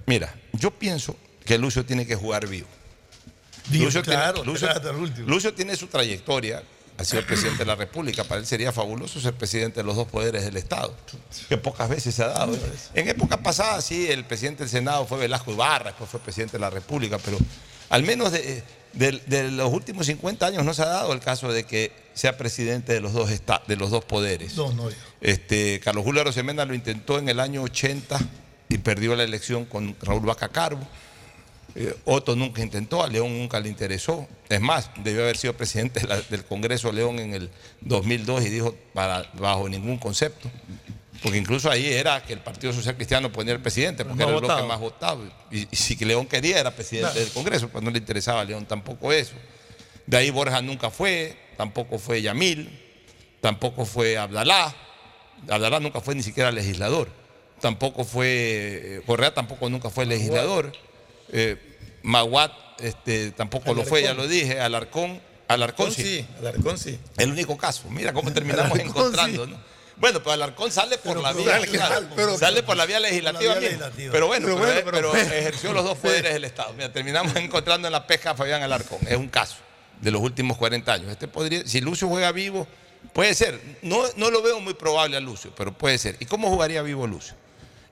Mira, 0.07 0.33
yo 0.53 0.71
pienso 0.71 1.15
que 1.45 1.59
Lucio 1.59 1.85
tiene 1.85 2.07
que 2.07 2.15
jugar 2.15 2.47
vivo. 2.47 2.65
Lucio, 3.71 4.01
claro, 4.01 4.41
tiene, 4.41 4.51
Lucio- 4.51 4.69
hasta 4.71 4.89
el 4.89 4.95
último. 4.95 5.27
Lucio 5.29 5.53
tiene 5.53 5.75
su 5.75 5.85
trayectoria, 5.85 6.63
ha 6.97 7.05
sido 7.05 7.23
presidente 7.27 7.59
de 7.59 7.65
la 7.65 7.75
República. 7.75 8.23
Para 8.23 8.41
él 8.41 8.47
sería 8.47 8.71
fabuloso 8.71 9.19
ser 9.21 9.35
presidente 9.35 9.81
de 9.81 9.83
los 9.83 9.95
dos 9.95 10.07
poderes 10.07 10.43
del 10.43 10.57
Estado, 10.57 10.95
que 11.47 11.57
pocas 11.57 11.89
veces 11.89 12.15
se 12.15 12.23
ha 12.23 12.29
dado. 12.29 12.57
En 12.95 13.07
época 13.07 13.37
pasada, 13.43 13.79
sí, 13.81 14.07
el 14.09 14.25
presidente 14.25 14.63
del 14.63 14.71
Senado 14.71 15.05
fue 15.05 15.19
Velasco 15.19 15.51
Ibarra, 15.51 15.91
después 15.91 16.09
fue 16.09 16.19
presidente 16.19 16.53
de 16.57 16.61
la 16.61 16.71
República, 16.71 17.19
pero 17.19 17.37
al 17.89 18.01
menos 18.01 18.31
de, 18.31 18.63
de- 18.93 19.21
de 19.27 19.51
los 19.51 19.71
últimos 19.71 20.05
50 20.07 20.45
años 20.47 20.63
no 20.65 20.73
se 20.73 20.81
ha 20.81 20.87
dado 20.87 21.13
el 21.13 21.19
caso 21.19 21.51
de 21.51 21.63
que 21.65 21.91
sea 22.13 22.37
presidente 22.37 22.93
de 22.93 23.01
los 23.01 23.13
dos, 23.13 23.29
esta- 23.31 23.61
de 23.67 23.75
los 23.75 23.89
dos 23.91 24.03
poderes. 24.05 24.55
No, 24.55 24.71
no. 24.73 24.89
Este, 25.21 25.79
Carlos 25.79 26.03
Julio 26.03 26.21
Arosemena 26.21 26.65
lo 26.65 26.73
intentó 26.73 27.19
en 27.19 27.29
el 27.29 27.39
año 27.39 27.61
80 27.63 28.19
y 28.67 28.77
perdió 28.79 29.15
la 29.15 29.23
elección 29.23 29.65
con 29.65 29.95
Raúl 30.01 30.25
Vaca 30.25 30.49
Carbo. 30.49 30.85
Eh, 31.75 31.95
Otto 32.05 32.35
nunca 32.35 32.61
intentó, 32.63 33.03
a 33.03 33.07
León 33.07 33.37
nunca 33.37 33.59
le 33.59 33.69
interesó. 33.69 34.27
Es 34.49 34.59
más, 34.59 34.89
debió 35.03 35.21
haber 35.21 35.37
sido 35.37 35.53
presidente 35.53 35.99
de 35.99 36.07
la- 36.07 36.19
del 36.21 36.43
Congreso 36.43 36.91
León 36.91 37.19
en 37.19 37.33
el 37.35 37.49
2002 37.81 38.43
y 38.45 38.49
dijo 38.49 38.75
para, 38.93 39.29
bajo 39.35 39.69
ningún 39.69 39.97
concepto. 39.99 40.49
Porque 41.21 41.37
incluso 41.37 41.69
ahí 41.69 41.87
era 41.87 42.23
que 42.23 42.33
el 42.33 42.39
Partido 42.39 42.71
Social 42.71 42.95
Cristiano 42.95 43.31
ponía 43.31 43.53
el 43.53 43.59
presidente, 43.59 44.05
porque 44.05 44.23
era 44.23 44.31
el 44.31 44.37
bloque 44.37 44.53
votado. 44.53 44.67
más 44.67 44.79
votado. 44.79 45.23
Y, 45.51 45.67
y 45.69 45.75
si 45.75 45.95
León 46.05 46.25
quería 46.27 46.59
era 46.59 46.71
presidente 46.71 47.19
del 47.19 47.29
Congreso, 47.31 47.67
pues 47.69 47.83
no 47.83 47.91
le 47.91 47.97
interesaba 47.99 48.41
a 48.41 48.45
León 48.45 48.65
tampoco 48.65 49.11
eso. 49.11 49.33
De 50.05 50.17
ahí 50.17 50.31
Borja 50.31 50.61
nunca 50.61 50.89
fue, 50.89 51.37
tampoco 51.57 51.99
fue 51.99 52.21
Yamil, 52.21 52.69
tampoco 53.41 53.85
fue 53.85 54.17
Abdalá. 54.17 54.73
Abdalá 55.47 55.79
nunca 55.79 56.01
fue 56.01 56.15
ni 56.15 56.23
siquiera 56.23 56.51
legislador. 56.51 57.09
Tampoco 57.59 58.05
fue, 58.05 58.27
eh, 58.27 59.01
Correa 59.05 59.33
tampoco 59.33 59.69
nunca 59.69 59.89
fue 59.89 60.05
legislador. 60.05 60.71
Eh, 61.31 61.57
Maguat 62.03 62.53
este, 62.79 63.31
tampoco 63.31 63.73
lo 63.73 63.83
fue, 63.83 64.01
ya 64.03 64.13
lo 64.13 64.27
dije. 64.27 64.59
Alarcón, 64.59 65.21
Alarcón 65.47 65.91
sí. 65.91 66.25
Alarcón 66.39 66.77
sí. 66.77 66.97
El 67.17 67.31
único 67.31 67.57
caso. 67.57 67.89
Mira 67.89 68.13
cómo 68.13 68.31
terminamos 68.33 68.71
Alarcón 68.71 68.87
encontrando. 68.87 69.45
sí. 69.45 69.51
¿no? 69.51 69.78
Bueno, 69.99 70.19
pero 70.19 70.31
Alarcón 70.31 70.71
sale 70.71 70.97
por 70.97 71.13
Pero 71.17 71.21
la 71.21 71.33
vía, 71.33 71.59
claro, 71.67 72.07
pero- 72.15 72.37
sale 72.37 72.63
por 72.63 72.77
la 72.77 72.85
vía 72.85 72.99
legislativa, 72.99 73.53
la 73.55 73.59
vía 73.59 73.69
legislativa. 73.69 74.11
Pero 74.13 74.27
bueno, 74.27 74.45
Pero 74.47 74.57
bueno, 74.83 75.09
fue- 75.09 75.39
ejerció 75.39 75.73
los 75.73 75.83
dos 75.83 75.97
poderes 76.01 76.33
del 76.33 76.45
Estado. 76.45 76.73
Mira, 76.73 76.91
terminamos 76.93 77.35
encontrando 77.35 77.87
en 77.87 77.91
la 77.91 78.07
pesca 78.07 78.31
a 78.31 78.35
Fabián 78.35 78.61
Alarcón. 78.63 78.99
Es 79.07 79.17
un 79.17 79.27
caso 79.27 79.57
de 79.99 80.11
los 80.11 80.21
últimos 80.21 80.57
40 80.57 80.93
años. 80.93 81.11
Este 81.11 81.27
podría, 81.27 81.67
si 81.67 81.81
Lucio 81.81 82.07
juega 82.07 82.31
vivo, 82.31 82.65
puede 83.13 83.33
ser. 83.33 83.59
No, 83.81 84.03
no 84.15 84.31
lo 84.31 84.41
veo 84.41 84.59
muy 84.61 84.73
probable 84.73 85.17
a 85.17 85.19
Lucio, 85.19 85.53
pero 85.55 85.73
puede 85.77 85.97
ser. 85.97 86.15
¿Y 86.21 86.25
cómo 86.25 86.49
jugaría 86.49 86.81
vivo 86.81 87.05
Lucio? 87.05 87.33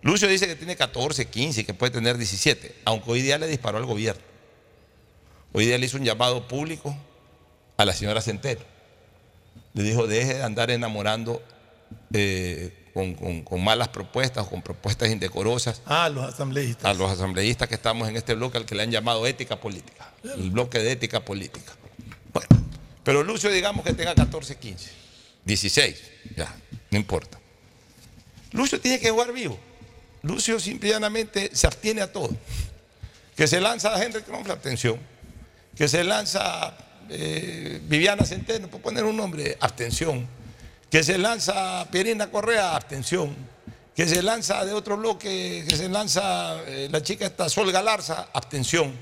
Lucio 0.02 0.30
dice 0.30 0.48
que 0.48 0.56
tiene 0.56 0.78
14, 0.78 1.26
15, 1.28 1.66
que 1.66 1.74
puede 1.74 1.92
tener 1.92 2.18
17, 2.18 2.74
aunque 2.86 3.12
hoy 3.12 3.22
día 3.22 3.38
le 3.38 3.48
disparó 3.48 3.80
al 3.80 3.86
gobierno. 3.86 4.22
Hoy 5.52 5.66
día 5.66 5.78
le 5.78 5.86
hizo 5.86 5.98
un 5.98 6.06
llamado 6.06 6.48
público 6.48 6.96
a 7.76 7.84
la 7.84 7.94
señora 7.94 8.22
Centeno. 8.22 8.62
Le 9.74 9.84
dijo, 9.84 10.08
deje 10.08 10.36
de 10.36 10.44
andar 10.44 10.72
enamorando 10.72 11.42
eh, 12.14 12.86
con, 12.94 13.14
con- 13.16 13.44
con 13.44 13.64
malas 13.64 13.90
propuestas 13.90 14.46
o 14.46 14.50
con 14.50 14.62
propuestas 14.62 15.10
indecorosas 15.10 15.82
Ah, 15.86 16.10
los 16.10 16.26
asambleístas. 16.26 16.86
a 16.86 16.94
los 16.94 17.12
asambleístas 17.12 17.68
que 17.68 17.76
estamos 17.76 18.08
en 18.10 18.16
este 18.18 18.34
bloque 18.34 18.58
al 18.58 18.66
que 18.66 18.76
le 18.76 18.84
han 18.84 18.92
llamado 18.92 19.26
ética 19.28 19.60
política, 19.60 20.12
el 20.24 20.50
bloque 20.52 20.80
de 20.80 20.92
ética 20.94 21.24
política. 21.24 21.74
Bueno, 22.34 22.48
pero 23.04 23.24
Lucio 23.24 23.52
digamos 23.52 23.86
que 23.86 23.94
tenga 23.94 24.16
14, 24.16 24.56
15, 24.56 24.90
16, 25.46 26.02
ya, 26.36 26.56
no 26.92 26.98
importa. 26.98 27.40
Lucio 28.52 28.80
tiene 28.80 29.00
que 29.00 29.10
jugar 29.12 29.32
vivo. 29.34 29.60
Lucio 30.24 30.60
simplemente 30.60 31.52
se 31.54 31.68
abstiene 31.68 32.02
a 32.02 32.12
todo. 32.12 32.30
Que 33.36 33.48
se 33.48 33.62
lanza 33.62 33.94
a 33.96 34.04
Henry 34.04 34.22
Kronfle, 34.24 34.54
abstención. 34.54 35.00
Que 35.76 35.88
se 35.88 36.04
lanza 36.04 36.76
eh, 37.10 37.80
Viviana 37.84 38.26
Centeno, 38.26 38.68
por 38.68 38.82
poner 38.82 39.04
un 39.04 39.16
nombre, 39.16 39.58
abstención. 39.60 40.28
Que 40.90 41.04
se 41.04 41.18
lanza 41.18 41.88
Pierina 41.92 42.30
Correa, 42.32 42.76
abstención. 42.76 43.36
Que 43.96 44.06
se 44.08 44.22
lanza 44.22 44.64
de 44.64 44.74
otro 44.74 44.96
bloque, 44.98 45.66
que 45.68 45.76
se 45.76 45.90
lanza 45.90 46.62
eh, 46.68 46.88
la 46.92 47.02
chica 47.02 47.26
esta 47.26 47.50
Sol 47.50 47.72
Galarza, 47.72 48.30
abstención. 48.34 48.94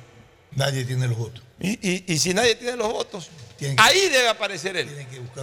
Nadie 0.56 0.86
tiene 0.86 1.08
los 1.08 1.18
votos. 1.18 1.44
Y, 1.60 1.72
y- 1.90 2.04
y 2.08 2.18
si 2.18 2.34
nadie 2.34 2.56
tiene 2.56 2.78
los 2.78 2.92
votos, 2.92 3.30
que- 3.60 3.76
ahí 3.78 4.08
debe 4.10 4.30
aparecer 4.30 4.78
él. 4.78 4.90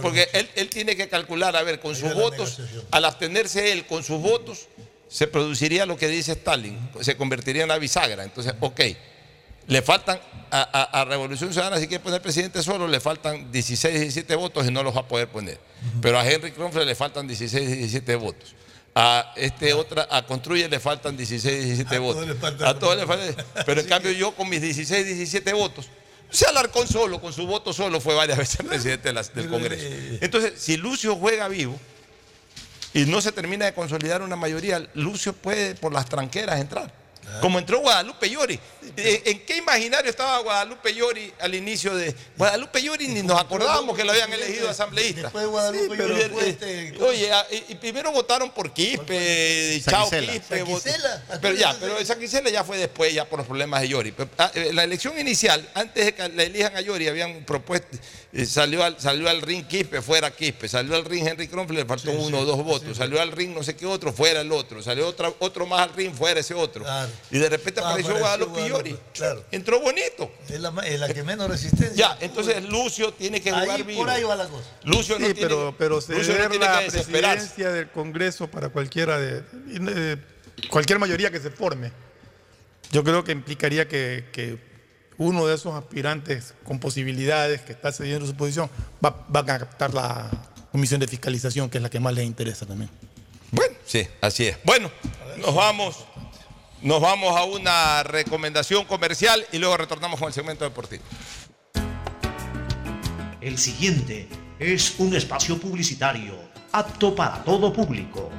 Porque 0.01 0.27
él, 0.33 0.49
él 0.55 0.69
tiene 0.69 0.95
que 0.95 1.07
calcular, 1.07 1.55
a 1.55 1.61
ver, 1.61 1.79
con 1.79 1.95
sus 1.95 2.09
la 2.09 2.15
votos, 2.15 2.59
al 2.91 3.05
abstenerse 3.05 3.71
él 3.71 3.85
con 3.85 4.03
sus 4.03 4.19
votos, 4.19 4.67
se 5.07 5.27
produciría 5.27 5.85
lo 5.85 5.97
que 5.97 6.07
dice 6.07 6.31
Stalin, 6.31 6.89
se 7.01 7.15
convertiría 7.15 7.61
en 7.61 7.67
una 7.69 7.77
bisagra. 7.77 8.23
Entonces, 8.23 8.55
ok, 8.59 8.81
le 9.67 9.81
faltan 9.81 10.19
a, 10.51 10.61
a- 10.61 11.01
a 11.01 11.05
Revolución 11.05 11.51
Ciudadana, 11.51 11.79
si 11.79 11.87
quiere 11.87 12.03
poner 12.03 12.21
presidente 12.21 12.61
solo, 12.61 12.87
le 12.87 12.99
faltan 12.99 13.51
16, 13.51 13.99
17 13.99 14.35
votos 14.35 14.67
y 14.67 14.71
no 14.71 14.83
los 14.83 14.95
va 14.95 15.01
a 15.01 15.07
poder 15.07 15.27
poner. 15.27 15.59
Pero 16.01 16.19
a 16.19 16.27
Henry 16.29 16.51
Kronfle 16.51 16.85
le 16.85 16.95
faltan 16.95 17.27
16, 17.27 17.67
17 17.69 18.15
votos. 18.15 18.55
A 18.95 19.33
este 19.35 19.73
otra, 19.73 20.07
a 20.11 20.23
Construye 20.25 20.69
le 20.69 20.79
faltan 20.79 21.17
16, 21.17 21.63
17 21.65 21.95
A 21.95 21.99
votos. 21.99 22.25
todos 22.39 22.61
a 22.61 22.77
todos 22.77 22.95
le 22.97 23.07
faltan. 23.07 23.35
Pero 23.65 23.81
en 23.81 23.87
cambio 23.87 24.11
yo 24.11 24.33
con 24.35 24.47
mis 24.49 24.61
16, 24.61 25.05
17 25.05 25.51
votos, 25.53 25.87
se 26.29 26.45
Alarcón 26.45 26.87
solo, 26.87 27.19
con 27.19 27.33
su 27.33 27.47
voto 27.47 27.73
solo, 27.73 27.99
fue 27.99 28.13
varias 28.13 28.37
veces 28.37 28.57
presidente 28.65 29.07
de 29.09 29.13
la- 29.13 29.23
del 29.23 29.49
Congreso. 29.49 29.85
Entonces, 30.21 30.53
si 30.57 30.77
Lucio 30.77 31.15
juega 31.15 31.47
vivo 31.47 31.79
y 32.93 33.05
no 33.05 33.21
se 33.21 33.31
termina 33.31 33.65
de 33.65 33.73
consolidar 33.73 34.21
una 34.21 34.35
mayoría, 34.35 34.87
Lucio 34.93 35.33
puede 35.33 35.73
por 35.75 35.91
las 35.93 36.05
tranqueras 36.07 36.59
entrar. 36.61 36.93
Como 37.41 37.59
entró 37.59 37.79
Guadalupe 37.79 38.29
Llori. 38.29 38.59
¿En, 38.95 39.21
en 39.25 39.45
qué 39.45 39.57
imaginario 39.57 40.09
estaba 40.09 40.39
Guadalupe 40.39 40.93
Llori 40.93 41.33
al 41.39 41.55
inicio 41.55 41.95
de. 41.95 42.13
Guadalupe 42.37 42.81
Llori 42.81 43.07
ni 43.07 43.23
nos 43.23 43.39
acordábamos 43.39 43.95
que 43.97 44.03
lo 44.03 44.11
habían 44.11 44.31
elegido 44.31 44.69
asambleísta. 44.69 45.23
Después 45.23 45.43
de 45.45 45.49
Guadalupe 45.49 45.95
pero, 45.97 46.07
Llori 46.09 46.21
eh, 46.21 46.29
fue 46.29 46.49
este- 46.49 46.97
Oye, 47.03 47.31
a- 47.33 47.45
y, 47.69 47.75
primero 47.75 48.11
votaron 48.11 48.51
por 48.51 48.71
Quispe, 48.73 49.81
Chao. 49.89 50.09
Quispe. 50.09 50.63
vot-. 50.63 50.83
Pero 51.41 51.55
ya, 51.55 51.75
pero 51.79 51.97
esa 51.97 52.13
Saquicela 52.13 52.49
ya 52.49 52.63
fue 52.63 52.77
después, 52.77 53.13
ya 53.13 53.25
por 53.25 53.39
los 53.39 53.47
problemas 53.47 53.81
de 53.81 53.89
Llori. 53.89 54.11
Pero, 54.11 54.29
ah, 54.37 54.51
eh, 54.53 54.71
la 54.73 54.83
elección 54.83 55.17
inicial, 55.19 55.67
antes 55.73 56.05
de 56.05 56.13
que 56.13 56.29
la 56.29 56.43
elijan 56.43 56.75
a 56.75 56.81
Llori, 56.81 57.07
habían 57.07 57.43
propuesto, 57.45 57.97
eh, 58.31 58.45
salió, 58.45 58.83
al, 58.83 58.99
salió 58.99 59.29
al 59.29 59.41
ring 59.41 59.65
Quispe, 59.65 60.01
fuera 60.01 60.29
Quispe, 60.31 60.67
salió 60.69 60.95
al 60.95 61.05
ring 61.05 61.27
Henry 61.27 61.47
Kronfle, 61.47 61.79
le 61.79 61.85
faltó 61.85 62.11
uno 62.11 62.39
o 62.39 62.45
dos 62.45 62.63
votos, 62.63 62.97
salió 62.97 63.21
al 63.21 63.31
ring 63.31 63.53
no 63.53 63.63
sé 63.63 63.75
qué 63.75 63.85
otro, 63.85 64.13
fuera 64.13 64.41
el 64.41 64.51
otro, 64.51 64.81
salió 64.83 65.07
otra, 65.07 65.31
otro 65.39 65.65
más 65.65 65.81
al 65.81 65.93
ring, 65.93 66.13
fuera 66.13 66.39
ese 66.39 66.53
otro. 66.53 66.83
Claro. 66.83 67.09
Y 67.31 67.39
de 67.39 67.49
repente 67.49 67.81
Ah, 67.83 67.89
apareció 67.89 68.11
apareció 68.17 68.47
Guadalupe 68.49 68.97
claro. 69.13 69.43
Entró 69.51 69.79
bonito. 69.79 70.31
Es 70.49 70.59
la, 70.59 70.73
es 70.85 70.99
la 70.99 71.13
que 71.13 71.23
menos 71.23 71.49
resistencia. 71.49 71.95
Ya, 71.95 72.17
entonces 72.21 72.63
Lucio 72.69 73.13
tiene 73.13 73.41
que 73.41 73.51
jugar 73.51 73.69
Ahí, 73.71 73.83
vivo. 73.83 73.99
por 74.01 74.09
ahí 74.09 74.23
va 74.23 74.35
la 74.35 74.47
cosa. 74.47 74.67
Lucio 74.83 75.17
no 75.19 75.27
Sí, 75.27 75.33
tiene, 75.33 75.49
pero, 75.49 75.75
pero 75.77 75.95
Lucio 75.95 76.15
no 76.15 76.49
tiene 76.49 76.65
la 76.65 76.79
que 76.81 76.91
presidencia 76.91 77.71
del 77.71 77.89
Congreso 77.91 78.47
para 78.47 78.69
cualquiera 78.69 79.17
de, 79.19 79.41
de- 79.41 80.17
cualquier 80.69 80.99
mayoría 80.99 81.31
que 81.31 81.39
se 81.39 81.49
forme, 81.51 81.91
yo 82.91 83.03
creo 83.03 83.23
que 83.23 83.31
implicaría 83.31 83.87
que, 83.87 84.29
que 84.31 84.57
uno 85.17 85.45
de 85.47 85.55
esos 85.55 85.73
aspirantes 85.73 86.53
con 86.63 86.79
posibilidades 86.79 87.61
que 87.61 87.71
está 87.71 87.91
cediendo 87.91 88.25
su 88.25 88.35
posición 88.35 88.69
va, 89.03 89.25
va 89.35 89.39
a 89.41 89.45
captar 89.45 89.93
la 89.93 90.29
comisión 90.71 90.99
de 90.99 91.07
fiscalización, 91.07 91.69
que 91.69 91.77
es 91.79 91.81
la 91.81 91.89
que 91.89 91.99
más 91.99 92.13
les 92.13 92.25
interesa 92.25 92.65
también. 92.65 92.89
Bueno, 93.51 93.75
sí, 93.85 94.07
así 94.21 94.47
es. 94.47 94.57
Bueno, 94.63 94.91
nos 95.37 95.53
vamos, 95.53 96.05
nos 96.83 96.99
vamos 96.99 97.35
a 97.35 97.45
una 97.45 98.03
recomendación 98.03 98.83
comercial 98.85 99.45
y 99.51 99.57
luego 99.57 99.77
retornamos 99.77 100.19
con 100.19 100.27
el 100.27 100.33
segmento 100.33 100.65
deportivo. 100.65 101.03
El 103.39 103.57
siguiente 103.57 104.27
es 104.59 104.95
un 104.99 105.15
espacio 105.15 105.57
publicitario 105.57 106.35
apto 106.71 107.15
para 107.15 107.43
todo 107.43 107.71
público. 107.71 108.29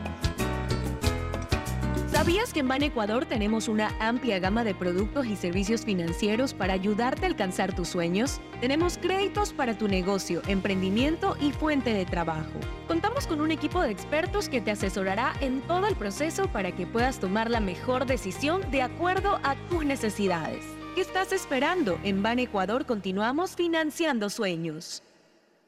¿Sabías 2.15 2.53
que 2.53 2.61
en 2.61 2.69
Ban 2.69 2.85
Ecuador 2.85 3.27
tenemos 3.27 3.67
una 3.67 3.91
amplia 3.99 4.39
gama 4.39 4.63
de 4.63 4.73
productos 4.73 5.27
y 5.27 5.35
servicios 5.35 5.85
financieros 5.85 6.55
para 6.55 6.73
ayudarte 6.73 7.25
a 7.25 7.29
alcanzar 7.29 7.75
tus 7.75 7.89
sueños? 7.89 8.41
Tenemos 8.61 8.99
créditos 8.99 9.53
para 9.53 9.77
tu 9.77 9.89
negocio, 9.89 10.41
emprendimiento 10.47 11.37
y 11.41 11.51
fuente 11.51 11.93
de 11.93 12.07
trabajo. 12.07 12.53
Contamos 12.87 13.27
con 13.27 13.41
un 13.41 13.51
equipo 13.51 13.83
de 13.83 13.91
expertos 13.91 14.49
que 14.49 14.61
te 14.61 14.71
asesorará 14.71 15.35
en 15.41 15.61
todo 15.63 15.89
el 15.89 15.97
proceso 15.97 16.47
para 16.47 16.71
que 16.71 16.87
puedas 16.87 17.19
tomar 17.19 17.51
la 17.51 17.59
mejor 17.59 18.07
decisión 18.07 18.63
de 18.71 18.83
acuerdo 18.83 19.41
a 19.43 19.57
tus 19.69 19.85
necesidades. 19.85 20.65
¿Qué 20.95 21.01
estás 21.01 21.33
esperando? 21.33 21.99
En 22.05 22.23
Ban 22.23 22.39
Ecuador 22.39 22.87
continuamos 22.87 23.57
financiando 23.57 24.31
sueños. 24.31 25.03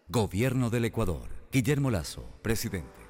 Gobierno 0.09 0.71
del 0.71 0.85
Ecuador. 0.85 1.29
Guillermo 1.51 1.91
Lazo, 1.91 2.25
presidente. 2.43 3.06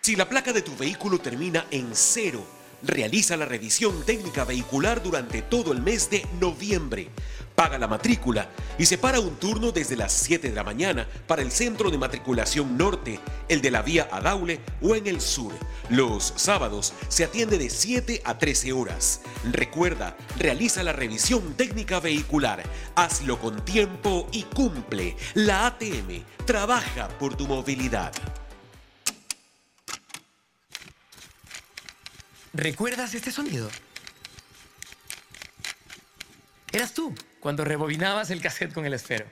Si 0.00 0.16
la 0.16 0.28
placa 0.28 0.52
de 0.52 0.62
tu 0.62 0.74
vehículo 0.76 1.18
termina 1.18 1.66
en 1.70 1.90
cero, 1.92 2.44
realiza 2.82 3.36
la 3.36 3.44
revisión 3.44 4.04
técnica 4.04 4.44
vehicular 4.44 5.02
durante 5.02 5.42
todo 5.42 5.72
el 5.72 5.82
mes 5.82 6.08
de 6.10 6.26
noviembre. 6.40 7.10
paga 7.54 7.76
la 7.76 7.88
matrícula 7.88 8.48
y 8.78 8.86
separa 8.86 9.18
un 9.18 9.34
turno 9.34 9.72
desde 9.72 9.96
las 9.96 10.12
7 10.12 10.50
de 10.50 10.54
la 10.54 10.62
mañana 10.62 11.08
para 11.26 11.42
el 11.42 11.50
centro 11.50 11.90
de 11.90 11.98
matriculación 11.98 12.78
norte, 12.78 13.18
el 13.48 13.60
de 13.60 13.72
la 13.72 13.82
vía 13.82 14.08
a 14.12 14.20
Daule 14.20 14.60
o 14.80 14.94
en 14.94 15.08
el 15.08 15.20
sur. 15.20 15.52
Los 15.90 16.32
sábados 16.36 16.92
se 17.08 17.24
atiende 17.24 17.58
de 17.58 17.68
7 17.68 18.22
a 18.24 18.38
13 18.38 18.72
horas. 18.72 19.22
Recuerda, 19.50 20.16
realiza 20.38 20.84
la 20.84 20.92
revisión 20.92 21.54
técnica 21.54 21.98
vehicular. 21.98 22.62
Hazlo 22.94 23.40
con 23.40 23.64
tiempo 23.64 24.28
y 24.30 24.44
cumple. 24.44 25.16
La 25.34 25.66
ATM 25.66 26.22
trabaja 26.46 27.08
por 27.18 27.36
tu 27.36 27.48
movilidad. 27.48 28.12
¿Recuerdas 32.58 33.14
este 33.14 33.30
sonido? 33.30 33.70
Eras 36.72 36.92
tú 36.92 37.14
cuando 37.38 37.64
rebobinabas 37.64 38.30
el 38.30 38.42
cassette 38.42 38.74
con 38.74 38.84
el 38.84 38.94
esfero. 38.94 39.26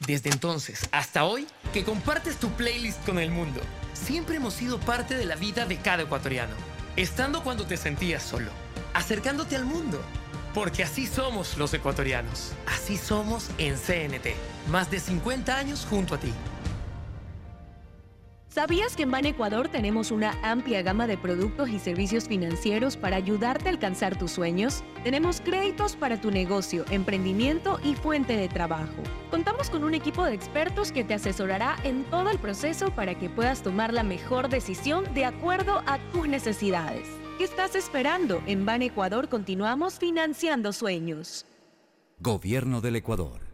Desde 0.00 0.28
entonces 0.28 0.86
hasta 0.92 1.24
hoy, 1.24 1.46
que 1.72 1.84
compartes 1.84 2.36
tu 2.36 2.50
playlist 2.50 3.02
con 3.06 3.18
el 3.18 3.30
mundo, 3.30 3.62
siempre 3.94 4.36
hemos 4.36 4.52
sido 4.52 4.78
parte 4.78 5.16
de 5.16 5.24
la 5.24 5.36
vida 5.36 5.64
de 5.64 5.78
cada 5.78 6.02
ecuatoriano. 6.02 6.54
Estando 6.96 7.42
cuando 7.42 7.64
te 7.64 7.78
sentías 7.78 8.22
solo, 8.22 8.50
acercándote 8.92 9.56
al 9.56 9.64
mundo. 9.64 10.04
Porque 10.52 10.82
así 10.82 11.06
somos 11.06 11.56
los 11.56 11.72
ecuatorianos. 11.72 12.52
Así 12.66 12.98
somos 12.98 13.48
en 13.56 13.76
CNT. 13.76 14.34
Más 14.68 14.90
de 14.90 15.00
50 15.00 15.56
años 15.56 15.86
junto 15.88 16.14
a 16.14 16.20
ti. 16.20 16.32
¿Sabías 18.54 18.94
que 18.94 19.02
en 19.02 19.10
Ban 19.10 19.26
Ecuador 19.26 19.66
tenemos 19.66 20.12
una 20.12 20.38
amplia 20.48 20.80
gama 20.82 21.08
de 21.08 21.18
productos 21.18 21.70
y 21.70 21.80
servicios 21.80 22.28
financieros 22.28 22.96
para 22.96 23.16
ayudarte 23.16 23.68
a 23.68 23.72
alcanzar 23.72 24.16
tus 24.16 24.30
sueños? 24.30 24.84
Tenemos 25.02 25.40
créditos 25.40 25.96
para 25.96 26.20
tu 26.20 26.30
negocio, 26.30 26.84
emprendimiento 26.90 27.80
y 27.82 27.96
fuente 27.96 28.36
de 28.36 28.48
trabajo. 28.48 28.94
Contamos 29.28 29.70
con 29.70 29.82
un 29.82 29.92
equipo 29.92 30.22
de 30.22 30.34
expertos 30.34 30.92
que 30.92 31.02
te 31.02 31.14
asesorará 31.14 31.74
en 31.82 32.04
todo 32.04 32.30
el 32.30 32.38
proceso 32.38 32.92
para 32.92 33.18
que 33.18 33.28
puedas 33.28 33.60
tomar 33.64 33.92
la 33.92 34.04
mejor 34.04 34.48
decisión 34.48 35.12
de 35.14 35.24
acuerdo 35.24 35.82
a 35.86 35.98
tus 36.12 36.28
necesidades. 36.28 37.08
¿Qué 37.38 37.42
estás 37.42 37.74
esperando? 37.74 38.40
En 38.46 38.64
Ban 38.64 38.82
Ecuador 38.82 39.28
continuamos 39.28 39.98
financiando 39.98 40.72
sueños. 40.72 41.44
Gobierno 42.20 42.80
del 42.80 42.94
Ecuador. 42.94 43.53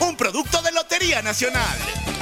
un 0.00 0.16
producto 0.16 0.62
de 0.62 0.72
Lotería 0.72 1.20
Nacional. 1.20 1.76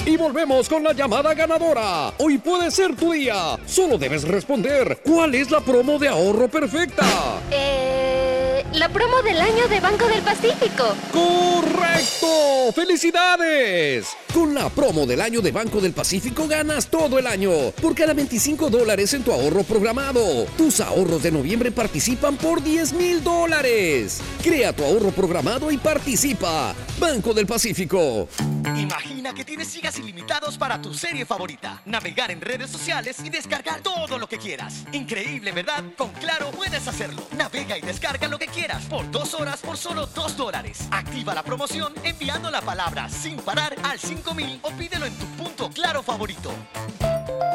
Y 0.05 0.17
volvemos 0.17 0.69
con 0.69 0.83
la 0.83 0.93
llamada 0.93 1.35
ganadora. 1.35 2.13
Hoy 2.19 2.39
puede 2.39 2.71
ser 2.71 2.97
tu 2.97 3.13
día. 3.13 3.59
Solo 3.67 3.99
debes 3.99 4.27
responder 4.27 5.01
cuál 5.05 5.35
es 5.35 5.51
la 5.51 5.61
promo 5.61 5.99
de 5.99 6.09
ahorro 6.09 6.49
perfecta. 6.49 7.05
Eh, 7.51 8.65
la 8.73 8.89
promo 8.89 9.23
del 9.23 9.41
año 9.41 9.69
de 9.69 9.81
Banco 9.81 10.07
del 10.07 10.23
Pacífico. 10.23 10.95
¡Correcto! 11.13 12.73
¡Felicidades! 12.75 14.17
Con 14.37 14.55
la 14.55 14.69
promo 14.69 15.07
del 15.07 15.23
año 15.23 15.41
de 15.41 15.51
Banco 15.51 15.81
del 15.81 15.95
Pacífico 15.95 16.47
ganas 16.47 16.89
todo 16.89 17.19
el 17.19 17.27
año. 17.27 17.51
Por 17.81 17.95
cada 17.95 18.13
25 18.13 18.69
dólares 18.69 19.15
en 19.15 19.23
tu 19.23 19.33
ahorro 19.33 19.63
programado. 19.63 20.45
Tus 20.59 20.81
ahorros 20.81 21.23
de 21.23 21.33
noviembre 21.33 21.73
participan 21.73 22.37
por 22.37 22.63
10 22.63 22.93
mil 22.93 23.25
dólares. 23.25 24.21
Crea 24.43 24.77
tu 24.77 24.85
ahorro 24.85 25.11
programado 25.11 25.71
y 25.71 25.79
participa. 25.79 26.75
Banco 27.01 27.33
del 27.33 27.47
Pacífico. 27.47 28.29
Imagina 28.77 29.33
que 29.33 29.45
tienes 29.45 29.73
gigas 29.73 29.99
ilimitados 29.99 30.59
para 30.59 30.83
tu 30.83 30.93
serie 30.93 31.25
favorita, 31.25 31.81
navegar 31.87 32.31
en 32.31 32.43
redes 32.43 32.69
sociales 32.71 33.17
y 33.25 33.31
descargar 33.31 33.81
todo 33.81 34.19
lo 34.19 34.29
que 34.29 34.37
quieras. 34.37 34.85
Increíble, 34.93 35.53
¿verdad? 35.53 35.83
Con 35.97 36.11
Claro 36.11 36.51
puedes 36.51 36.87
hacerlo. 36.87 37.23
Navega 37.39 37.79
y 37.79 37.81
descarga 37.81 38.29
lo 38.29 38.39
que 38.39 38.49
quieras 38.49 38.85
por 38.85 39.11
dos 39.11 39.33
horas 39.33 39.61
por 39.61 39.79
solo 39.79 40.07
dos 40.07 40.37
dólares. 40.37 40.81
Activa 40.91 41.35
la 41.35 41.43
promoción 41.43 41.95
enviando 42.03 42.51
la 42.51 42.61
palabra 42.61 43.09
sin 43.09 43.37
parar 43.37 43.75
al 43.83 43.99
5000 44.27 44.61
o 44.63 44.71
pídelo 44.73 45.07
en 45.07 45.15
tu 45.15 45.27
punto 45.37 45.71
Claro 45.71 46.03
favorito. 46.03 46.51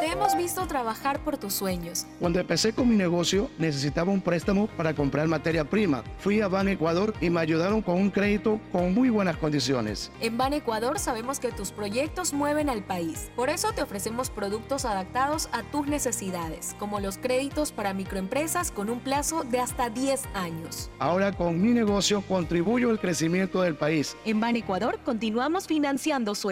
Te 0.00 0.10
hemos 0.10 0.36
visto 0.36 0.66
trabajar 0.66 1.20
por 1.20 1.36
tus 1.36 1.54
sueños. 1.54 2.06
Cuando 2.18 2.40
empecé 2.40 2.72
con 2.72 2.88
mi 2.88 2.96
negocio 2.96 3.50
necesitaba 3.58 4.10
un 4.10 4.20
préstamo 4.20 4.66
para 4.68 4.94
comprar 4.94 5.28
materia 5.28 5.64
prima. 5.64 6.02
Fui 6.18 6.40
a 6.40 6.48
Ban 6.48 6.68
Ecuador 6.68 7.14
y 7.20 7.30
me 7.30 7.40
ayudaron 7.40 7.82
con 7.82 7.96
un 7.96 8.10
crédito 8.10 8.60
con 8.72 8.94
muy 8.94 9.10
buenas 9.10 9.36
condiciones. 9.36 10.10
En 10.20 10.36
Ban 10.36 10.52
Ecuador 10.52 10.98
sabemos 10.98 11.38
que 11.38 11.52
tus 11.52 11.70
proyectos 11.70 12.32
mueven 12.32 12.68
al 12.68 12.82
país. 12.82 13.30
Por 13.36 13.48
eso 13.48 13.72
te 13.72 13.82
ofrecemos 13.82 14.30
productos 14.30 14.84
adaptados 14.84 15.48
a 15.52 15.62
tus 15.62 15.86
necesidades, 15.86 16.74
como 16.78 16.98
los 16.98 17.18
créditos 17.18 17.70
para 17.70 17.94
microempresas 17.94 18.70
con 18.70 18.90
un 18.90 19.00
plazo 19.00 19.44
de 19.44 19.60
hasta 19.60 19.88
10 19.88 20.26
años. 20.34 20.90
Ahora 20.98 21.32
con 21.32 21.60
mi 21.60 21.70
negocio 21.70 22.22
contribuyo 22.22 22.90
al 22.90 22.98
crecimiento 22.98 23.62
del 23.62 23.76
país. 23.76 24.16
En 24.24 24.40
Ban 24.40 24.56
Ecuador 24.56 24.98
continuamos 25.04 25.66
financiando 25.66 26.34
sueños. 26.34 26.51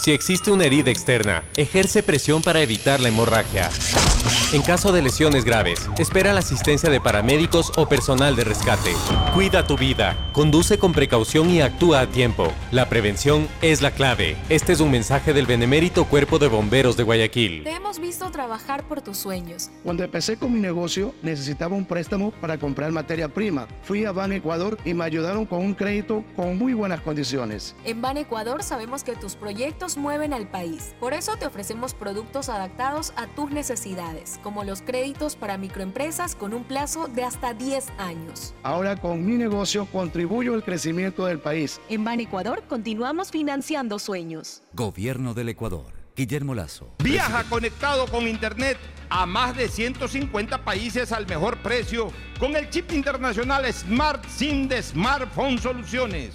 Si 0.00 0.12
existe 0.12 0.50
una 0.50 0.64
herida 0.64 0.90
externa, 0.90 1.44
ejerce 1.58 2.02
presión 2.02 2.40
para 2.40 2.62
evitar 2.62 3.00
la 3.00 3.08
hemorragia. 3.08 3.68
En 4.54 4.62
caso 4.62 4.92
de 4.92 5.02
lesiones 5.02 5.44
graves, 5.44 5.88
espera 5.98 6.32
la 6.32 6.40
asistencia 6.40 6.88
de 6.88 7.02
paramédicos 7.02 7.70
o 7.76 7.86
personal 7.86 8.34
de 8.34 8.44
rescate. 8.44 8.94
Cuida 9.34 9.66
tu 9.66 9.76
vida, 9.76 10.16
conduce 10.32 10.78
con 10.78 10.92
precaución 10.92 11.50
y 11.50 11.60
actúa 11.60 12.00
a 12.00 12.06
tiempo. 12.06 12.50
La 12.72 12.88
prevención 12.88 13.46
es 13.60 13.82
la 13.82 13.90
clave. 13.90 14.36
Este 14.48 14.72
es 14.72 14.80
un 14.80 14.90
mensaje 14.90 15.34
del 15.34 15.46
benemérito 15.46 16.06
Cuerpo 16.06 16.38
de 16.38 16.48
Bomberos 16.48 16.96
de 16.96 17.02
Guayaquil. 17.02 17.64
Te 17.64 17.74
hemos 17.74 18.00
visto 18.00 18.30
trabajar 18.30 18.84
por 18.88 19.02
tus 19.02 19.18
sueños. 19.18 19.70
Cuando 19.84 20.02
empecé 20.02 20.36
con 20.38 20.52
mi 20.52 20.60
negocio 20.60 21.14
necesitaba 21.22 21.76
un 21.76 21.84
préstamo 21.84 22.32
para 22.40 22.58
comprar 22.58 22.90
materia 22.90 23.28
prima. 23.28 23.68
Fui 23.82 24.06
a 24.06 24.12
Ban 24.12 24.32
Ecuador 24.32 24.78
y 24.84 24.94
me 24.94 25.04
ayudaron 25.04 25.44
con 25.44 25.60
un 25.60 25.74
crédito 25.74 26.24
con 26.34 26.56
muy 26.58 26.72
buenas 26.72 27.02
condiciones. 27.02 27.76
En 27.84 28.00
Ban 28.00 28.16
Ecuador 28.16 28.62
sabemos 28.62 29.04
que 29.04 29.14
tus 29.14 29.36
proyectos 29.36 29.89
mueven 29.96 30.32
al 30.32 30.48
país. 30.48 30.94
Por 31.00 31.12
eso 31.12 31.36
te 31.36 31.46
ofrecemos 31.46 31.94
productos 31.94 32.48
adaptados 32.48 33.12
a 33.16 33.26
tus 33.26 33.50
necesidades, 33.50 34.40
como 34.42 34.64
los 34.64 34.82
créditos 34.82 35.36
para 35.36 35.58
microempresas 35.58 36.34
con 36.34 36.54
un 36.54 36.64
plazo 36.64 37.08
de 37.08 37.24
hasta 37.24 37.54
10 37.54 37.90
años. 37.98 38.54
Ahora 38.62 38.96
con 38.96 39.24
mi 39.24 39.34
negocio 39.34 39.86
contribuyo 39.86 40.54
al 40.54 40.64
crecimiento 40.64 41.26
del 41.26 41.38
país. 41.38 41.80
En 41.88 42.04
Ban 42.04 42.20
Ecuador 42.20 42.62
continuamos 42.68 43.30
financiando 43.30 43.98
sueños. 43.98 44.62
Gobierno 44.72 45.34
del 45.34 45.48
Ecuador. 45.48 46.00
Guillermo 46.16 46.54
Lazo. 46.54 46.92
Viaja 46.98 47.44
conectado 47.44 48.06
con 48.06 48.28
Internet 48.28 48.76
a 49.08 49.26
más 49.26 49.56
de 49.56 49.68
150 49.68 50.64
países 50.64 51.12
al 51.12 51.26
mejor 51.26 51.58
precio 51.58 52.12
con 52.38 52.56
el 52.56 52.68
chip 52.70 52.92
internacional 52.92 53.70
Smart 53.72 54.24
SIM 54.26 54.68
de 54.68 54.82
Smartphone 54.82 55.58
Soluciones. 55.58 56.34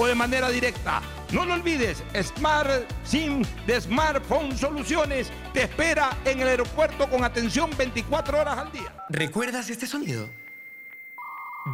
o 0.00 0.06
de 0.06 0.14
manera 0.14 0.48
directa. 0.48 1.02
No 1.30 1.44
lo 1.44 1.52
olvides, 1.52 2.02
Smart 2.22 2.90
SIM 3.04 3.42
de 3.66 3.78
Smartphone 3.78 4.56
Soluciones 4.56 5.30
te 5.52 5.64
espera 5.64 6.16
en 6.24 6.40
el 6.40 6.48
aeropuerto 6.48 7.08
con 7.10 7.22
atención 7.22 7.70
24 7.76 8.40
horas 8.40 8.58
al 8.58 8.72
día. 8.72 8.94
¿Recuerdas 9.10 9.68
este 9.68 9.86
sonido? 9.86 10.26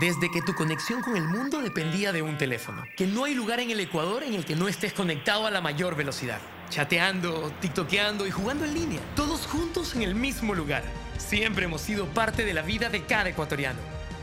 Desde 0.01 0.29
que 0.29 0.43
tu 0.43 0.55
conexión 0.57 1.03
con 1.03 1.17
el 1.17 1.29
mundo 1.29 1.61
dependía 1.61 2.13
de 2.13 2.23
un 2.23 2.37
teléfono, 2.37 2.83
que 2.97 3.07
no 3.07 3.25
hay 3.25 3.35
lugar 3.35 3.61
en 3.61 3.71
el 3.71 3.79
Ecuador 3.79 4.25
en 4.25 4.35
el 4.35 4.45
que 4.45 4.57
no 4.57 4.67
estés 4.67 4.93
conectado 4.93 5.47
a 5.47 5.51
la 5.53 5.61
mayor 5.61 5.95
velocidad. 5.95 6.41
Chateando, 6.69 7.53
tiktokeando 7.61 8.27
y 8.27 8.33
jugando 8.33 8.65
en 8.65 8.75
línea, 8.75 9.01
todos 9.15 9.47
juntos 9.47 9.95
en 9.95 10.03
el 10.03 10.17
mismo 10.17 10.53
lugar. 10.53 10.83
Siempre 11.17 11.67
hemos 11.67 11.81
sido 11.81 12.07
parte 12.07 12.45
de 12.45 12.55
la 12.55 12.63
vida 12.63 12.89
de 12.89 13.05
cada 13.05 13.29
ecuatoriano, 13.29 13.79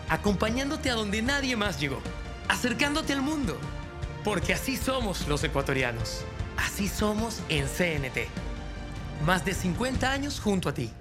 acompañándote 0.09 0.89
a 0.89 0.95
donde 0.95 1.21
nadie 1.21 1.55
más 1.55 1.79
llegó, 1.79 2.01
acercándote 2.49 3.13
al 3.13 3.21
mundo, 3.21 3.57
porque 4.23 4.53
así 4.53 4.77
somos 4.77 5.27
los 5.27 5.43
ecuatorianos, 5.43 6.21
así 6.57 6.87
somos 6.87 7.41
en 7.49 7.65
CNT. 7.67 8.27
Más 9.25 9.45
de 9.45 9.53
50 9.53 10.11
años 10.11 10.39
junto 10.39 10.69
a 10.69 10.73
ti. 10.73 10.91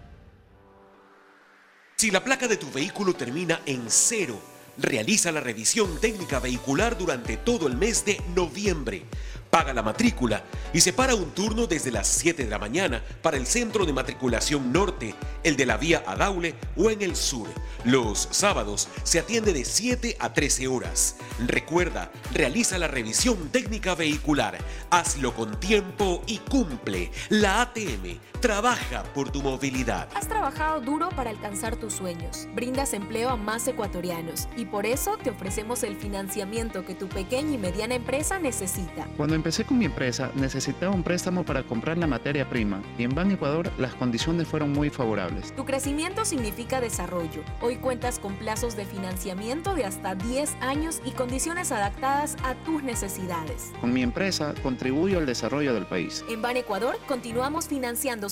Si 1.96 2.10
la 2.10 2.24
placa 2.24 2.48
de 2.48 2.56
tu 2.56 2.70
vehículo 2.70 3.14
termina 3.14 3.60
en 3.64 3.84
cero, 3.88 4.40
realiza 4.78 5.30
la 5.30 5.40
revisión 5.40 6.00
técnica 6.00 6.40
vehicular 6.40 6.98
durante 6.98 7.36
todo 7.36 7.68
el 7.68 7.76
mes 7.76 8.04
de 8.04 8.20
noviembre. 8.34 9.04
Paga 9.52 9.74
la 9.74 9.82
matrícula 9.82 10.42
y 10.72 10.80
separa 10.80 11.14
un 11.14 11.32
turno 11.32 11.66
desde 11.66 11.90
las 11.90 12.08
7 12.08 12.44
de 12.44 12.48
la 12.48 12.58
mañana 12.58 13.04
para 13.20 13.36
el 13.36 13.46
centro 13.46 13.84
de 13.84 13.92
matriculación 13.92 14.72
norte, 14.72 15.14
el 15.44 15.58
de 15.58 15.66
la 15.66 15.76
vía 15.76 16.02
a 16.06 16.16
Daule 16.16 16.54
o 16.74 16.88
en 16.88 17.02
el 17.02 17.14
sur. 17.14 17.48
Los 17.84 18.28
sábados 18.30 18.88
se 19.02 19.18
atiende 19.18 19.52
de 19.52 19.66
7 19.66 20.16
a 20.18 20.32
13 20.32 20.68
horas. 20.68 21.16
Recuerda, 21.46 22.10
realiza 22.32 22.78
la 22.78 22.88
revisión 22.88 23.50
técnica 23.50 23.94
vehicular. 23.94 24.56
Hazlo 24.88 25.34
con 25.34 25.60
tiempo 25.60 26.22
y 26.26 26.38
cumple. 26.38 27.10
La 27.28 27.60
ATM 27.60 28.20
trabaja 28.42 29.04
por 29.14 29.30
tu 29.30 29.40
movilidad. 29.40 30.08
Has 30.16 30.26
trabajado 30.26 30.80
duro 30.80 31.10
para 31.10 31.30
alcanzar 31.30 31.76
tus 31.76 31.92
sueños. 31.92 32.48
Brindas 32.56 32.92
empleo 32.92 33.30
a 33.30 33.36
más 33.36 33.68
ecuatorianos 33.68 34.48
y 34.56 34.64
por 34.64 34.84
eso 34.84 35.16
te 35.16 35.30
ofrecemos 35.30 35.84
el 35.84 35.94
financiamiento 35.94 36.84
que 36.84 36.96
tu 36.96 37.08
pequeña 37.08 37.52
y 37.52 37.58
mediana 37.58 37.94
empresa 37.94 38.40
necesita. 38.40 39.06
Cuando 39.16 39.36
empecé 39.36 39.64
con 39.64 39.78
mi 39.78 39.84
empresa 39.84 40.32
necesitaba 40.34 40.92
un 40.92 41.04
préstamo 41.04 41.44
para 41.44 41.62
comprar 41.62 41.98
la 41.98 42.08
materia 42.08 42.48
prima 42.50 42.82
y 42.98 43.04
en 43.04 43.14
Ban 43.14 43.30
Ecuador 43.30 43.70
las 43.78 43.94
condiciones 43.94 44.48
fueron 44.48 44.72
muy 44.72 44.90
favorables. 44.90 45.54
Tu 45.54 45.64
crecimiento 45.64 46.24
significa 46.24 46.80
desarrollo. 46.80 47.44
Hoy 47.60 47.76
cuentas 47.76 48.18
con 48.18 48.34
plazos 48.34 48.74
de 48.74 48.86
financiamiento 48.86 49.76
de 49.76 49.84
hasta 49.84 50.16
10 50.16 50.56
años 50.60 51.00
y 51.04 51.12
condiciones 51.12 51.70
adaptadas 51.70 52.36
a 52.42 52.56
tus 52.64 52.82
necesidades. 52.82 53.70
Con 53.80 53.92
mi 53.92 54.02
empresa 54.02 54.52
contribuyo 54.64 55.18
al 55.18 55.26
desarrollo 55.26 55.74
del 55.74 55.86
país. 55.86 56.24
En 56.28 56.42
Ban 56.42 56.56
Ecuador 56.56 56.98
continuamos 57.06 57.68
financiando 57.68 58.31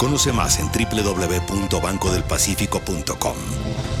Conoce 0.00 0.32
más 0.32 0.58
en 0.58 0.72
www.bancodelpacifico.com. 0.72 3.36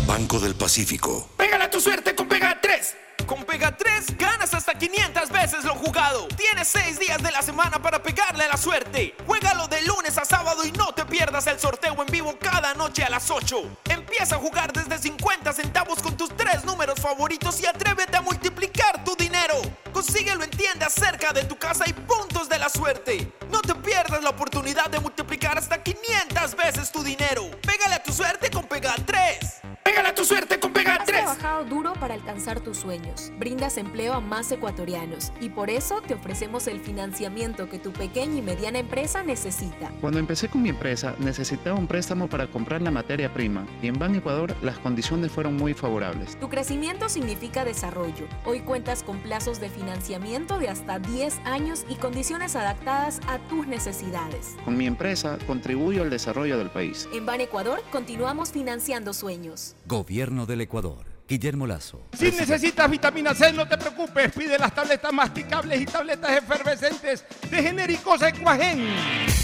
Banco 0.06 0.40
del 0.40 0.54
Pacífico. 0.54 1.28
Pégala 1.36 1.68
tu 1.68 1.78
suerte 1.78 2.14
con 2.14 2.26
Pega 2.26 2.58
3. 2.58 2.96
Con 3.26 3.44
Pega 3.44 3.76
3 3.76 4.16
ganas 4.16 4.54
hasta 4.54 4.72
500 4.72 5.28
veces 5.28 5.62
lo 5.62 5.74
jugado. 5.74 6.26
Tienes 6.28 6.68
6 6.68 7.00
días 7.00 7.22
de 7.22 7.30
la 7.30 7.42
semana 7.42 7.82
para 7.82 8.02
pegarle 8.02 8.44
a 8.44 8.48
la 8.48 8.56
suerte. 8.56 9.14
Juégalo 9.26 9.68
de 9.68 9.82
lunes 9.82 10.16
a 10.16 10.24
sábado 10.24 10.64
y 10.64 10.72
no 10.72 10.94
te 10.94 11.04
pierdas 11.04 11.46
el 11.48 11.60
sorteo 11.60 11.94
en 12.00 12.06
vivo 12.10 12.34
cada 12.40 12.72
noche 12.72 13.04
a 13.04 13.10
las 13.10 13.30
8. 13.30 13.62
Empieza 13.90 14.36
a 14.36 14.38
jugar 14.38 14.72
desde 14.72 14.96
50 14.96 15.52
centavos 15.52 16.00
con 16.00 16.16
tus 16.16 16.34
tres 16.34 16.64
números 16.64 16.98
favoritos 16.98 17.60
y 17.60 17.66
atrévete 17.66 18.16
a 18.16 18.22
multiplicar 18.22 19.04
tu 19.04 19.14
dinero. 19.16 19.60
Consíguelo 19.92 20.44
en 20.44 20.50
tiendas 20.50 20.92
cerca 20.92 21.32
de 21.32 21.44
tu 21.44 21.56
casa 21.56 21.84
y 21.86 21.92
puntos 21.92 22.48
de 22.48 22.58
la 22.58 22.68
suerte. 22.68 23.32
No 23.50 23.60
te 23.60 23.74
pierdas 23.74 24.22
la 24.22 24.30
oportunidad 24.30 24.88
de 24.90 25.00
multiplicar 25.00 25.58
hasta 25.58 25.82
500 25.82 26.56
veces 26.56 26.92
tu 26.92 27.02
dinero. 27.02 27.50
Pégale 27.62 27.96
a 27.96 28.02
tu 28.02 28.12
suerte 28.12 28.50
con 28.50 28.64
Pega 28.64 28.94
3. 29.04 29.79
Pégale 29.84 30.08
a 30.08 30.14
tu 30.14 30.24
suerte 30.24 30.60
con 30.60 30.72
Pega 30.72 30.94
Has 30.96 31.06
3. 31.06 31.18
trabajado 31.20 31.64
duro 31.64 31.94
para 31.94 32.14
alcanzar 32.14 32.60
tus 32.60 32.76
sueños. 32.76 33.32
Brindas 33.38 33.78
empleo 33.78 34.12
a 34.12 34.20
más 34.20 34.52
ecuatorianos 34.52 35.32
y 35.40 35.48
por 35.48 35.70
eso 35.70 36.02
te 36.02 36.14
ofrecemos 36.14 36.66
el 36.66 36.80
financiamiento 36.80 37.68
que 37.68 37.78
tu 37.78 37.92
pequeña 37.92 38.36
y 38.36 38.42
mediana 38.42 38.78
empresa 38.78 39.22
necesita. 39.22 39.90
Cuando 40.00 40.18
empecé 40.18 40.48
con 40.48 40.62
mi 40.62 40.68
empresa 40.68 41.14
necesitaba 41.18 41.78
un 41.78 41.86
préstamo 41.86 42.28
para 42.28 42.46
comprar 42.46 42.82
la 42.82 42.90
materia 42.90 43.32
prima 43.32 43.66
y 43.82 43.88
en 43.88 43.98
Ban 43.98 44.14
Ecuador 44.14 44.54
las 44.62 44.78
condiciones 44.78 45.32
fueron 45.32 45.56
muy 45.56 45.72
favorables. 45.74 46.38
Tu 46.38 46.48
crecimiento 46.48 47.08
significa 47.08 47.64
desarrollo. 47.64 48.26
Hoy 48.44 48.60
cuentas 48.60 49.02
con 49.02 49.18
plazos 49.20 49.60
de 49.60 49.70
financiamiento 49.70 50.58
de 50.58 50.68
hasta 50.68 50.98
10 50.98 51.40
años 51.44 51.84
y 51.88 51.94
condiciones 51.94 52.54
adaptadas 52.54 53.20
a 53.26 53.38
tus 53.48 53.66
necesidades. 53.66 54.56
Con 54.64 54.76
mi 54.76 54.86
empresa 54.86 55.38
contribuyo 55.46 56.02
al 56.02 56.10
desarrollo 56.10 56.58
del 56.58 56.70
país. 56.70 57.08
En 57.14 57.24
Ban 57.26 57.40
Ecuador 57.40 57.82
continuamos 57.90 58.52
financiando 58.52 59.12
sueños. 59.14 59.74
Gobierno 59.86 60.46
del 60.46 60.60
Ecuador. 60.60 61.10
Guillermo 61.30 61.64
Lazo. 61.64 62.00
Si 62.18 62.24
necesitas 62.24 62.90
vitamina 62.90 63.32
C, 63.34 63.52
no 63.52 63.68
te 63.68 63.78
preocupes. 63.78 64.32
Pide 64.32 64.58
las 64.58 64.74
tabletas 64.74 65.12
masticables 65.12 65.80
y 65.80 65.86
tabletas 65.86 66.36
efervescentes 66.36 67.24
de 67.48 67.62
genéricos 67.62 68.20
Equagen. 68.20 68.88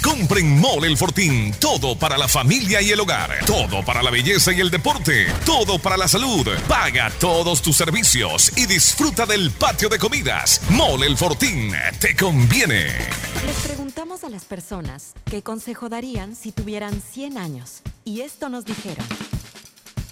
Compren 0.03 0.59
Mole 0.59 0.89
el 0.89 0.97
Fortín. 0.97 1.55
Todo 1.61 1.97
para 1.97 2.19
la 2.19 2.27
familia 2.27 2.83
y 2.83 2.91
el 2.91 2.99
hogar. 2.99 3.39
Todo 3.47 3.85
para 3.85 4.03
la 4.03 4.11
belleza 4.11 4.53
y 4.53 4.61
el 4.61 4.69
deporte. 4.69 5.27
Todo 5.45 5.79
para 5.79 5.97
la 5.97 6.09
salud. 6.09 6.49
Paga 6.67 7.09
todos 7.21 7.63
tus 7.63 7.77
servicios 7.77 8.51
y 8.59 8.67
disfruta 8.67 9.25
del 9.25 9.53
patio 9.53 9.89
de 9.89 10.01
comidas. 10.01 10.61
Mole 10.71 11.07
el 11.07 11.17
Fortín. 11.17 11.73
Te 12.01 12.17
conviene. 12.17 12.87
Les 13.47 13.57
preguntamos 13.65 14.25
a 14.25 14.29
las 14.29 14.45
personas 14.45 15.15
qué 15.31 15.45
consejo 15.45 15.89
darían 15.89 16.35
si 16.35 16.51
tuvieran 16.51 17.01
100 17.01 17.39
años. 17.39 17.83
Y 18.05 18.23
esto 18.23 18.49
nos 18.49 18.65
dijeron. 18.65 19.07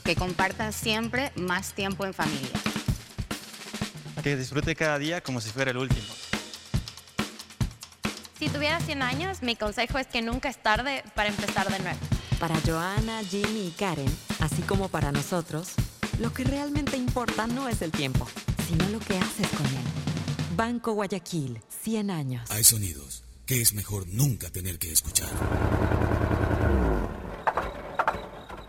Que 0.05 0.15
compartan 0.15 0.73
siempre 0.73 1.33
más 1.35 1.73
tiempo 1.73 2.05
en 2.05 2.15
familia. 2.15 2.51
Que 4.23 4.37
disfrute 4.37 4.77
cada 4.77 4.99
día 4.99 5.23
como 5.23 5.41
si 5.41 5.51
fuera 5.51 5.71
el 5.71 5.79
último. 5.79 6.07
Si 8.39 8.49
tuviera 8.49 8.79
100 8.81 9.03
años, 9.03 9.43
mi 9.43 9.57
consejo 9.57 9.99
es 9.99 10.07
que 10.07 10.21
nunca 10.21 10.51
es 10.51 10.63
tarde 10.63 11.03
para 11.15 11.31
empezar 11.31 11.71
de 11.71 11.79
nuevo. 11.79 11.99
Para 12.39 12.61
Joana, 12.61 13.23
Jimmy 13.25 13.69
y 13.69 13.71
Karen, 13.71 14.15
así 14.41 14.61
como 14.63 14.89
para 14.89 15.13
nosotros, 15.13 15.73
lo 16.21 16.33
que 16.33 16.45
realmente 16.45 16.97
importa 16.97 17.47
no 17.47 17.69
es 17.69 17.81
el 17.81 17.91
tiempo, 17.91 18.29
sino 18.69 18.87
lo 18.91 18.99
que 18.99 19.17
haces 19.17 19.49
con 19.49 19.67
él. 19.67 20.57
Banco 20.57 20.93
Guayaquil, 20.93 21.61
100 21.83 22.11
años. 22.11 22.51
Hay 22.51 22.65
sonidos 22.65 23.25
que 23.47 23.61
es 23.61 23.73
mejor 23.73 24.07
nunca 24.09 24.51
tener 24.51 24.79
que 24.79 24.93
escuchar. 24.93 25.31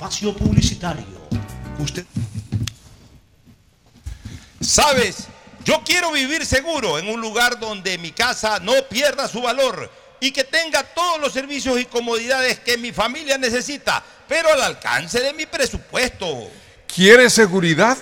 espacio 0.00 0.34
publicitario. 0.34 1.04
Usted. 1.78 2.06
¿Sabes? 4.58 5.26
Yo 5.62 5.82
quiero 5.84 6.10
vivir 6.12 6.46
seguro 6.46 6.98
en 6.98 7.06
un 7.10 7.20
lugar 7.20 7.60
donde 7.60 7.98
mi 7.98 8.10
casa 8.10 8.58
no 8.60 8.72
pierda 8.88 9.28
su 9.28 9.42
valor 9.42 9.90
y 10.18 10.30
que 10.30 10.44
tenga 10.44 10.82
todos 10.82 11.20
los 11.20 11.34
servicios 11.34 11.78
y 11.78 11.84
comodidades 11.84 12.60
que 12.60 12.78
mi 12.78 12.92
familia 12.92 13.36
necesita, 13.36 14.02
pero 14.26 14.50
al 14.50 14.62
alcance 14.62 15.20
de 15.20 15.34
mi 15.34 15.44
presupuesto. 15.44 16.50
¿Quieres 16.86 17.34
seguridad? 17.34 17.98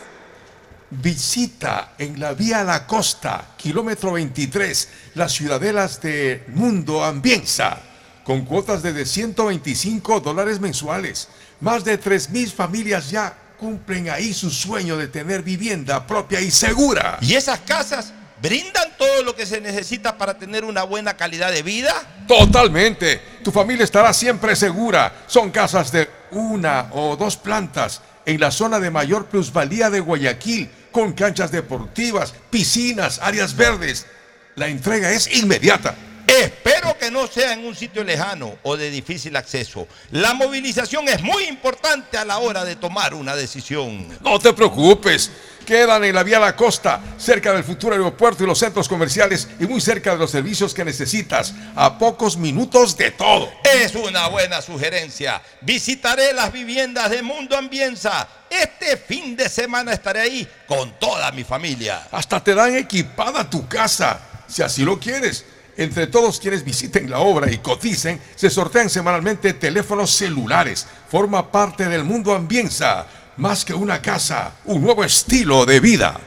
Visita 0.90 1.94
en 1.98 2.20
la 2.20 2.32
vía 2.32 2.62
La 2.62 2.86
Costa, 2.86 3.54
kilómetro 3.56 4.12
23, 4.12 4.88
las 5.16 5.32
ciudadelas 5.32 6.00
de 6.00 6.44
Mundo 6.54 7.02
Ambienza, 7.04 7.80
con 8.22 8.44
cuotas 8.44 8.84
de 8.84 9.04
125 9.04 10.20
dólares 10.20 10.60
mensuales. 10.60 11.28
Más 11.60 11.84
de 11.84 12.00
3.000 12.00 12.52
familias 12.52 13.10
ya 13.10 13.36
cumplen 13.58 14.08
ahí 14.10 14.32
su 14.32 14.50
sueño 14.50 14.96
de 14.96 15.08
tener 15.08 15.42
vivienda 15.42 16.06
propia 16.06 16.40
y 16.40 16.50
segura. 16.50 17.18
¿Y 17.20 17.34
esas 17.34 17.58
casas 17.60 18.12
brindan 18.40 18.96
todo 18.96 19.24
lo 19.24 19.34
que 19.34 19.44
se 19.44 19.60
necesita 19.60 20.16
para 20.16 20.38
tener 20.38 20.64
una 20.64 20.84
buena 20.84 21.16
calidad 21.16 21.50
de 21.50 21.62
vida? 21.62 21.92
Totalmente. 22.28 23.20
Tu 23.42 23.50
familia 23.50 23.84
estará 23.84 24.12
siempre 24.12 24.54
segura. 24.54 25.24
Son 25.26 25.50
casas 25.50 25.90
de 25.90 26.08
una 26.30 26.90
o 26.92 27.16
dos 27.16 27.36
plantas 27.36 28.02
en 28.24 28.38
la 28.38 28.50
zona 28.50 28.78
de 28.78 28.90
mayor 28.90 29.26
plusvalía 29.26 29.90
de 29.90 30.00
Guayaquil, 30.00 30.70
con 30.92 31.12
canchas 31.12 31.50
deportivas, 31.50 32.34
piscinas, 32.50 33.18
áreas 33.20 33.56
verdes. 33.56 34.06
La 34.54 34.68
entrega 34.68 35.10
es 35.10 35.34
inmediata. 35.34 35.94
Espero 36.28 36.94
que 36.98 37.10
no 37.10 37.26
sea 37.26 37.54
en 37.54 37.64
un 37.64 37.74
sitio 37.74 38.04
lejano 38.04 38.58
o 38.62 38.76
de 38.76 38.90
difícil 38.90 39.34
acceso. 39.34 39.88
La 40.10 40.34
movilización 40.34 41.08
es 41.08 41.22
muy 41.22 41.44
importante 41.44 42.18
a 42.18 42.24
la 42.26 42.36
hora 42.36 42.66
de 42.66 42.76
tomar 42.76 43.14
una 43.14 43.34
decisión. 43.34 44.06
No 44.20 44.38
te 44.38 44.52
preocupes. 44.52 45.30
Quedan 45.64 46.04
en 46.04 46.14
la 46.14 46.22
vía 46.22 46.38
La 46.38 46.54
Costa, 46.54 47.00
cerca 47.16 47.52
del 47.52 47.64
futuro 47.64 47.94
aeropuerto 47.94 48.44
y 48.44 48.46
los 48.46 48.58
centros 48.58 48.88
comerciales 48.88 49.48
y 49.58 49.66
muy 49.66 49.80
cerca 49.80 50.12
de 50.12 50.18
los 50.18 50.30
servicios 50.30 50.74
que 50.74 50.84
necesitas, 50.84 51.54
a 51.74 51.98
pocos 51.98 52.36
minutos 52.36 52.96
de 52.96 53.10
todo. 53.10 53.50
Es 53.64 53.94
una 53.94 54.28
buena 54.28 54.60
sugerencia. 54.60 55.42
Visitaré 55.62 56.34
las 56.34 56.52
viviendas 56.52 57.10
de 57.10 57.22
Mundo 57.22 57.56
Ambienza. 57.56 58.28
Este 58.50 58.98
fin 58.98 59.34
de 59.34 59.48
semana 59.48 59.92
estaré 59.92 60.20
ahí 60.20 60.48
con 60.66 60.98
toda 60.98 61.32
mi 61.32 61.44
familia. 61.44 62.06
Hasta 62.12 62.42
te 62.42 62.54
dan 62.54 62.74
equipada 62.74 63.48
tu 63.48 63.66
casa, 63.66 64.20
si 64.46 64.62
así 64.62 64.84
lo 64.84 64.98
quieres. 64.98 65.44
Entre 65.78 66.08
todos 66.08 66.40
quienes 66.40 66.64
visiten 66.64 67.08
la 67.08 67.20
obra 67.20 67.52
y 67.52 67.58
coticen, 67.58 68.20
se 68.34 68.50
sortean 68.50 68.90
semanalmente 68.90 69.52
teléfonos 69.52 70.10
celulares. 70.10 70.88
Forma 71.08 71.52
parte 71.52 71.88
del 71.88 72.02
Mundo 72.02 72.34
Ambienza. 72.34 73.06
Más 73.36 73.64
que 73.64 73.74
una 73.74 74.02
casa, 74.02 74.54
un 74.64 74.82
nuevo 74.82 75.04
estilo 75.04 75.64
de 75.64 75.78
vida. 75.78 76.18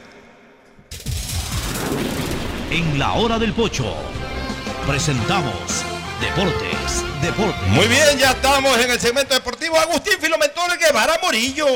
En 2.70 2.98
la 2.98 3.12
hora 3.12 3.38
del 3.38 3.52
pocho 3.52 3.94
presentamos 4.86 5.84
Deportes, 6.22 7.02
Deportes. 7.20 7.68
Muy 7.68 7.88
bien, 7.88 8.16
ya 8.16 8.30
estamos 8.30 8.78
en 8.78 8.90
el 8.92 9.00
segmento 9.00 9.34
deportivo. 9.34 9.76
Agustín 9.78 10.14
Filomentor 10.20 10.78
Guevara 10.78 11.18
Morillo. 11.20 11.66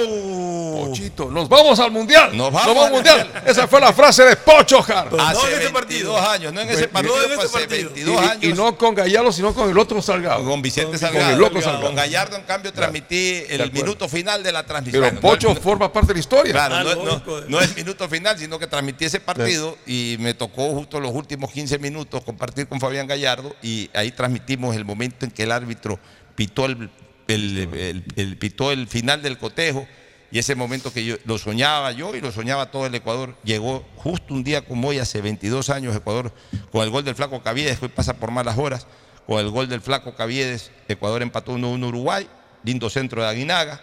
Pochito, 0.87 1.31
nos 1.31 1.49
vamos 1.49 1.81
al 1.81 1.91
mundial. 1.91 2.37
Nos 2.37 2.53
vamos, 2.53 2.87
al 2.87 2.93
mundial. 2.93 3.43
Esa 3.45 3.67
fue 3.67 3.81
la 3.81 3.93
frase 3.93 4.23
de 4.25 4.37
Pocho 4.37 4.81
Jar. 4.83 5.09
Hace 5.19 5.69
22 5.69 6.21
años, 6.21 6.53
no 6.53 6.61
en 6.61 6.71
ese 6.71 6.87
partido, 6.87 7.17
no 7.29 7.43
hace 7.43 7.67
22 7.67 8.15
y, 8.15 8.19
años. 8.29 8.45
y 8.45 8.53
no 8.53 8.79
con 8.79 8.95
Gallardo, 8.95 9.33
sino 9.33 9.53
con 9.53 9.69
el 9.69 9.77
otro 9.79 10.01
Salgado. 10.01 10.45
Con 10.45 10.63
Vicente 10.63 10.91
Con 10.91 10.99
Salgado. 11.01 11.33
el 11.33 11.39
loco 11.39 11.61
Salgado. 11.61 11.87
Con 11.87 11.95
Gallardo, 11.97 12.37
en 12.37 12.43
cambio, 12.45 12.73
transmití 12.73 13.43
el 13.49 13.73
minuto 13.73 14.09
final 14.09 14.43
de 14.45 14.53
la 14.53 14.65
transmisión. 14.65 15.03
Pero 15.03 15.21
Pocho 15.21 15.55
forma 15.57 15.93
parte 15.93 16.09
de 16.09 16.15
la 16.15 16.21
historia. 16.21 16.53
Claro, 16.53 16.95
no, 16.95 17.05
no- 17.05 17.41
no 17.49 17.61
es 17.61 17.75
minuto 17.77 18.09
final, 18.09 18.39
sino 18.39 18.59
que 18.61 18.69
transmití 18.69 19.07
ese 19.07 19.19
partido 19.21 19.77
y 19.87 20.17
me 20.21 20.35
tocó 20.35 20.71
justo 20.73 21.01
los 21.01 21.11
últimos 21.13 21.51
15 21.51 21.79
minutos 21.79 22.23
compartir 22.25 22.69
con 22.69 22.79
Fabián 22.81 23.07
Gallardo 23.09 23.55
y 23.63 23.91
ahí 23.95 24.13
transmitimos 24.37 24.77
el 24.77 24.85
momento 24.85 25.25
en 25.25 25.31
que 25.31 25.43
el 25.45 25.53
árbitro 25.53 25.99
pitó 26.35 26.67
el, 26.67 26.91
el- 27.29 27.59
el- 27.75 28.05
el- 28.17 28.37
pitó 28.37 28.71
el 28.73 28.87
final 28.87 29.23
del 29.23 29.39
cotejo 29.39 29.87
y 30.31 30.39
ese 30.39 30.55
momento 30.55 30.93
que 30.93 31.05
yo 31.05 31.17
lo 31.25 31.39
soñaba 31.39 31.93
yo 31.93 32.15
y 32.15 32.21
lo 32.21 32.33
soñaba 32.33 32.71
todo 32.71 32.87
el 32.87 32.95
Ecuador, 32.95 33.37
llegó 33.45 33.87
justo 33.97 34.35
un 34.35 34.43
día 34.45 34.63
como 34.63 34.89
hoy, 34.89 34.99
hace 34.99 35.21
22 35.21 35.71
años, 35.71 35.95
Ecuador, 35.97 36.33
con 36.73 36.83
el 36.83 36.91
gol 36.91 37.05
del 37.05 37.15
flaco 37.15 37.43
Caviedes, 37.43 37.79
hoy 37.81 37.89
pasa 37.89 38.15
por 38.15 38.31
malas 38.31 38.59
horas, 38.59 38.87
con 39.27 39.39
el 39.41 39.49
gol 39.51 39.69
del 39.69 39.81
flaco 39.81 40.15
Caviedes, 40.15 40.71
Ecuador 40.89 41.23
empató 41.23 41.57
1-1 41.57 41.87
Uruguay, 41.89 42.29
lindo 42.65 42.91
centro 42.91 43.23
de 43.23 43.29
Aguinaga, 43.29 43.81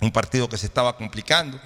un 0.00 0.10
partido 0.10 0.48
que 0.48 0.56
se 0.56 0.66
estaba 0.66 0.96
complicando, 0.96 1.60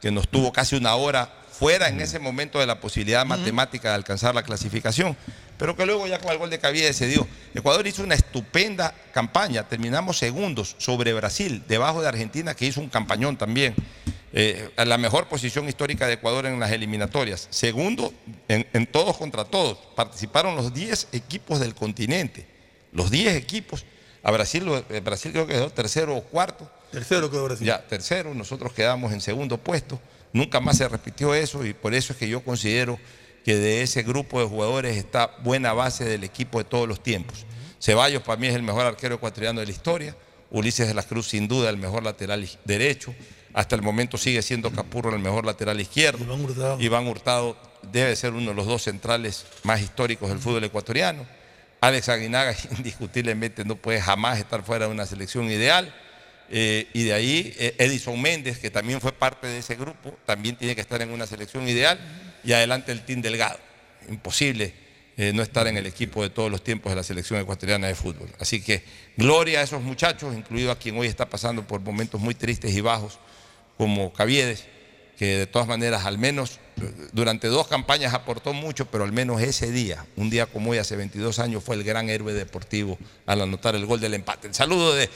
que 0.00 0.10
nos 0.10 0.28
tuvo 0.28 0.52
casi 0.52 0.76
una 0.76 0.94
hora 0.94 1.28
fuera 1.50 1.88
en 1.88 2.00
ese 2.00 2.18
momento 2.18 2.58
de 2.60 2.66
la 2.66 2.80
posibilidad 2.80 3.24
matemática 3.24 3.88
de 3.88 3.94
alcanzar 3.94 4.34
la 4.34 4.42
clasificación, 4.42 5.16
pero 5.58 5.76
que 5.76 5.86
luego 5.86 6.06
ya 6.06 6.18
con 6.18 6.32
el 6.32 6.38
gol 6.38 6.50
de 6.50 6.58
Caviedes 6.58 6.96
se 6.96 7.06
dio. 7.06 7.26
Ecuador 7.54 7.86
hizo 7.86 8.02
una 8.02 8.14
estupenda 8.14 8.94
campaña, 9.12 9.68
terminamos 9.68 10.18
segundos 10.18 10.76
sobre 10.78 11.12
Brasil, 11.12 11.62
debajo 11.68 12.02
de 12.02 12.08
Argentina, 12.08 12.54
que 12.54 12.66
hizo 12.66 12.80
un 12.80 12.88
campañón 12.88 13.36
también. 13.36 13.74
Eh, 14.34 14.70
a 14.76 14.86
la 14.86 14.96
mejor 14.96 15.28
posición 15.28 15.68
histórica 15.68 16.06
de 16.06 16.14
Ecuador 16.14 16.46
en 16.46 16.58
las 16.58 16.72
eliminatorias. 16.72 17.48
Segundo, 17.50 18.14
en, 18.48 18.66
en 18.72 18.86
todos 18.86 19.18
contra 19.18 19.44
todos. 19.44 19.76
Participaron 19.94 20.56
los 20.56 20.72
10 20.72 21.08
equipos 21.12 21.60
del 21.60 21.74
continente. 21.74 22.46
Los 22.92 23.10
10 23.10 23.34
equipos. 23.34 23.84
A 24.22 24.30
Brasil, 24.30 24.64
eh, 24.88 25.00
Brasil 25.00 25.32
creo 25.32 25.46
que 25.46 25.54
quedó 25.54 25.70
tercero 25.70 26.16
o 26.16 26.22
cuarto. 26.22 26.70
Tercero 26.92 27.30
quedó 27.30 27.44
Brasil. 27.44 27.66
Ya, 27.66 27.86
tercero, 27.86 28.34
nosotros 28.34 28.72
quedamos 28.72 29.12
en 29.12 29.20
segundo 29.20 29.58
puesto. 29.58 30.00
Nunca 30.32 30.60
más 30.60 30.78
se 30.78 30.88
repitió 30.88 31.34
eso 31.34 31.64
y 31.66 31.74
por 31.74 31.92
eso 31.92 32.12
es 32.12 32.18
que 32.18 32.28
yo 32.28 32.42
considero 32.42 32.98
que 33.44 33.56
de 33.56 33.82
ese 33.82 34.02
grupo 34.02 34.40
de 34.40 34.46
jugadores 34.46 34.96
está 34.96 35.36
buena 35.42 35.72
base 35.72 36.04
del 36.04 36.24
equipo 36.24 36.58
de 36.58 36.64
todos 36.64 36.88
los 36.88 37.02
tiempos. 37.02 37.46
Ceballos 37.80 38.22
para 38.22 38.40
mí 38.40 38.46
es 38.46 38.54
el 38.54 38.62
mejor 38.62 38.86
arquero 38.86 39.16
ecuatoriano 39.16 39.60
de 39.60 39.66
la 39.66 39.72
historia. 39.72 40.16
Ulises 40.50 40.86
de 40.86 40.94
la 40.94 41.02
Cruz 41.02 41.28
sin 41.28 41.48
duda 41.48 41.70
el 41.70 41.78
mejor 41.78 42.04
lateral 42.04 42.48
derecho. 42.64 43.14
Hasta 43.54 43.74
el 43.74 43.82
momento 43.82 44.16
sigue 44.16 44.40
siendo 44.42 44.70
Capurro 44.70 45.14
el 45.14 45.20
mejor 45.20 45.44
lateral 45.44 45.80
izquierdo. 45.80 46.24
Iván 46.24 46.44
Hurtado. 46.44 46.80
Iván 46.80 47.06
Hurtado 47.08 47.56
debe 47.90 48.14
ser 48.16 48.32
uno 48.32 48.50
de 48.50 48.54
los 48.54 48.66
dos 48.66 48.82
centrales 48.82 49.44
más 49.64 49.80
históricos 49.80 50.28
del 50.28 50.38
fútbol 50.38 50.64
ecuatoriano. 50.64 51.26
Alex 51.80 52.08
Aguinaga 52.08 52.54
indiscutiblemente 52.76 53.64
no 53.64 53.76
puede 53.76 54.00
jamás 54.00 54.38
estar 54.38 54.62
fuera 54.62 54.86
de 54.86 54.92
una 54.92 55.04
selección 55.04 55.50
ideal. 55.50 55.92
Eh, 56.54 56.86
y 56.92 57.04
de 57.04 57.14
ahí 57.14 57.54
eh, 57.58 57.74
Edison 57.78 58.20
Méndez, 58.20 58.58
que 58.58 58.70
también 58.70 59.00
fue 59.00 59.12
parte 59.12 59.46
de 59.46 59.58
ese 59.58 59.74
grupo, 59.74 60.14
también 60.26 60.54
tiene 60.56 60.74
que 60.74 60.82
estar 60.82 61.00
en 61.02 61.10
una 61.10 61.26
selección 61.26 61.66
ideal. 61.66 61.98
Y 62.44 62.52
adelante 62.52 62.92
el 62.92 63.02
Team 63.02 63.22
Delgado. 63.22 63.58
Imposible 64.08 64.74
eh, 65.16 65.32
no 65.34 65.42
estar 65.42 65.66
en 65.66 65.76
el 65.76 65.86
equipo 65.86 66.22
de 66.22 66.30
todos 66.30 66.50
los 66.50 66.64
tiempos 66.64 66.90
de 66.90 66.96
la 66.96 67.02
selección 67.02 67.38
ecuatoriana 67.38 67.86
de 67.86 67.94
fútbol. 67.94 68.30
Así 68.40 68.62
que 68.62 68.82
gloria 69.16 69.60
a 69.60 69.62
esos 69.62 69.82
muchachos, 69.82 70.34
incluido 70.34 70.70
a 70.70 70.78
quien 70.78 70.96
hoy 70.96 71.06
está 71.06 71.28
pasando 71.28 71.66
por 71.66 71.80
momentos 71.80 72.20
muy 72.20 72.34
tristes 72.34 72.74
y 72.74 72.80
bajos, 72.80 73.18
como 73.76 74.12
Caviedes, 74.12 74.64
que 75.18 75.38
de 75.38 75.46
todas 75.46 75.68
maneras 75.68 76.06
al 76.06 76.16
menos 76.18 76.58
durante 77.12 77.48
dos 77.48 77.68
campañas 77.68 78.14
aportó 78.14 78.52
mucho, 78.52 78.86
pero 78.86 79.04
al 79.04 79.12
menos 79.12 79.40
ese 79.40 79.70
día, 79.70 80.04
un 80.16 80.30
día 80.30 80.46
como 80.46 80.70
hoy 80.70 80.78
hace 80.78 80.96
22 80.96 81.38
años, 81.38 81.62
fue 81.62 81.76
el 81.76 81.84
gran 81.84 82.08
héroe 82.08 82.32
deportivo 82.32 82.98
al 83.26 83.40
anotar 83.42 83.74
el 83.74 83.86
gol 83.86 84.00
del 84.00 84.14
empate. 84.14 84.48
El 84.48 84.54
saludo 84.54 84.94
de 84.94 85.08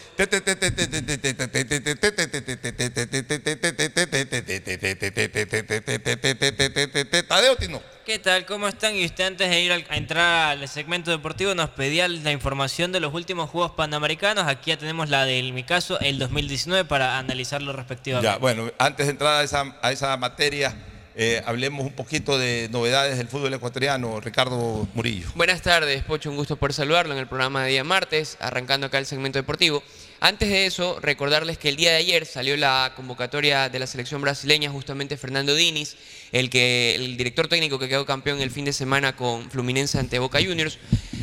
Tadeo 7.28 7.56
Tino. 7.56 7.80
¿Qué 8.04 8.18
tal? 8.20 8.46
¿Cómo 8.46 8.68
están? 8.68 8.94
Y 8.94 9.04
usted 9.04 9.24
antes 9.24 9.50
de 9.50 9.60
ir 9.62 9.72
al- 9.72 9.84
a 9.88 9.96
entrar 9.96 10.50
al 10.58 10.68
segmento 10.68 11.10
deportivo 11.10 11.54
nos 11.56 11.70
pedía 11.70 12.06
la 12.06 12.30
información 12.30 12.92
de 12.92 13.00
los 13.00 13.12
últimos 13.12 13.50
Juegos 13.50 13.72
Panamericanos. 13.72 14.46
Aquí 14.46 14.70
ya 14.70 14.76
tenemos 14.76 15.08
la 15.08 15.24
del, 15.24 15.48
en 15.48 15.54
mi 15.54 15.64
caso, 15.64 15.98
el 15.98 16.18
2019 16.20 16.84
para 16.84 17.18
analizarlo 17.18 17.72
respectivamente. 17.72 18.30
Ya, 18.30 18.38
bueno, 18.38 18.70
antes 18.78 19.06
de 19.06 19.10
entrar 19.12 19.40
a 19.40 19.42
esa, 19.42 19.76
a 19.82 19.90
esa 19.90 20.16
materia, 20.18 20.76
eh, 21.18 21.42
hablemos 21.46 21.86
un 21.86 21.92
poquito 21.92 22.38
de 22.38 22.68
novedades 22.70 23.16
del 23.16 23.26
fútbol 23.28 23.54
ecuatoriano. 23.54 24.20
Ricardo 24.20 24.86
Murillo. 24.92 25.28
Buenas 25.34 25.62
tardes, 25.62 26.04
Pocho, 26.04 26.30
un 26.30 26.36
gusto 26.36 26.56
por 26.56 26.74
saludarlo 26.74 27.14
en 27.14 27.20
el 27.20 27.26
programa 27.26 27.64
de 27.64 27.70
día 27.70 27.84
martes, 27.84 28.36
arrancando 28.38 28.86
acá 28.86 28.98
el 28.98 29.06
segmento 29.06 29.38
deportivo. 29.38 29.82
Antes 30.20 30.48
de 30.48 30.66
eso, 30.66 30.98
recordarles 31.00 31.58
que 31.58 31.68
el 31.68 31.76
día 31.76 31.90
de 31.90 31.96
ayer 31.98 32.24
salió 32.26 32.56
la 32.56 32.92
convocatoria 32.96 33.68
de 33.68 33.78
la 33.78 33.86
selección 33.86 34.22
brasileña, 34.22 34.70
justamente 34.70 35.16
Fernando 35.16 35.54
Diniz, 35.54 35.96
el, 36.32 36.48
que, 36.50 36.94
el 36.94 37.16
director 37.16 37.48
técnico 37.48 37.78
que 37.78 37.88
quedó 37.88 38.06
campeón 38.06 38.40
el 38.40 38.50
fin 38.50 38.64
de 38.64 38.72
semana 38.72 39.14
con 39.14 39.50
Fluminense 39.50 39.98
ante 39.98 40.18
Boca 40.18 40.38
Juniors. 40.42 40.78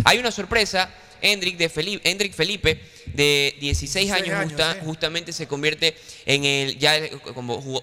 Hay 0.06 0.20
una 0.20 0.32
sorpresa, 0.32 0.94
Hendrik, 1.22 1.58
de 1.58 1.70
Felipe, 1.70 2.08
Hendrik 2.10 2.34
Felipe, 2.34 2.80
de 3.08 3.56
16 3.60 4.12
años, 4.12 4.26
16 4.26 4.34
años, 4.40 4.52
justa- 4.52 4.74
sí. 4.74 4.80
justamente 4.86 5.34
se 5.34 5.48
convierte 5.48 5.96
en 6.26 6.46
el 6.46 6.78
ya 6.78 7.00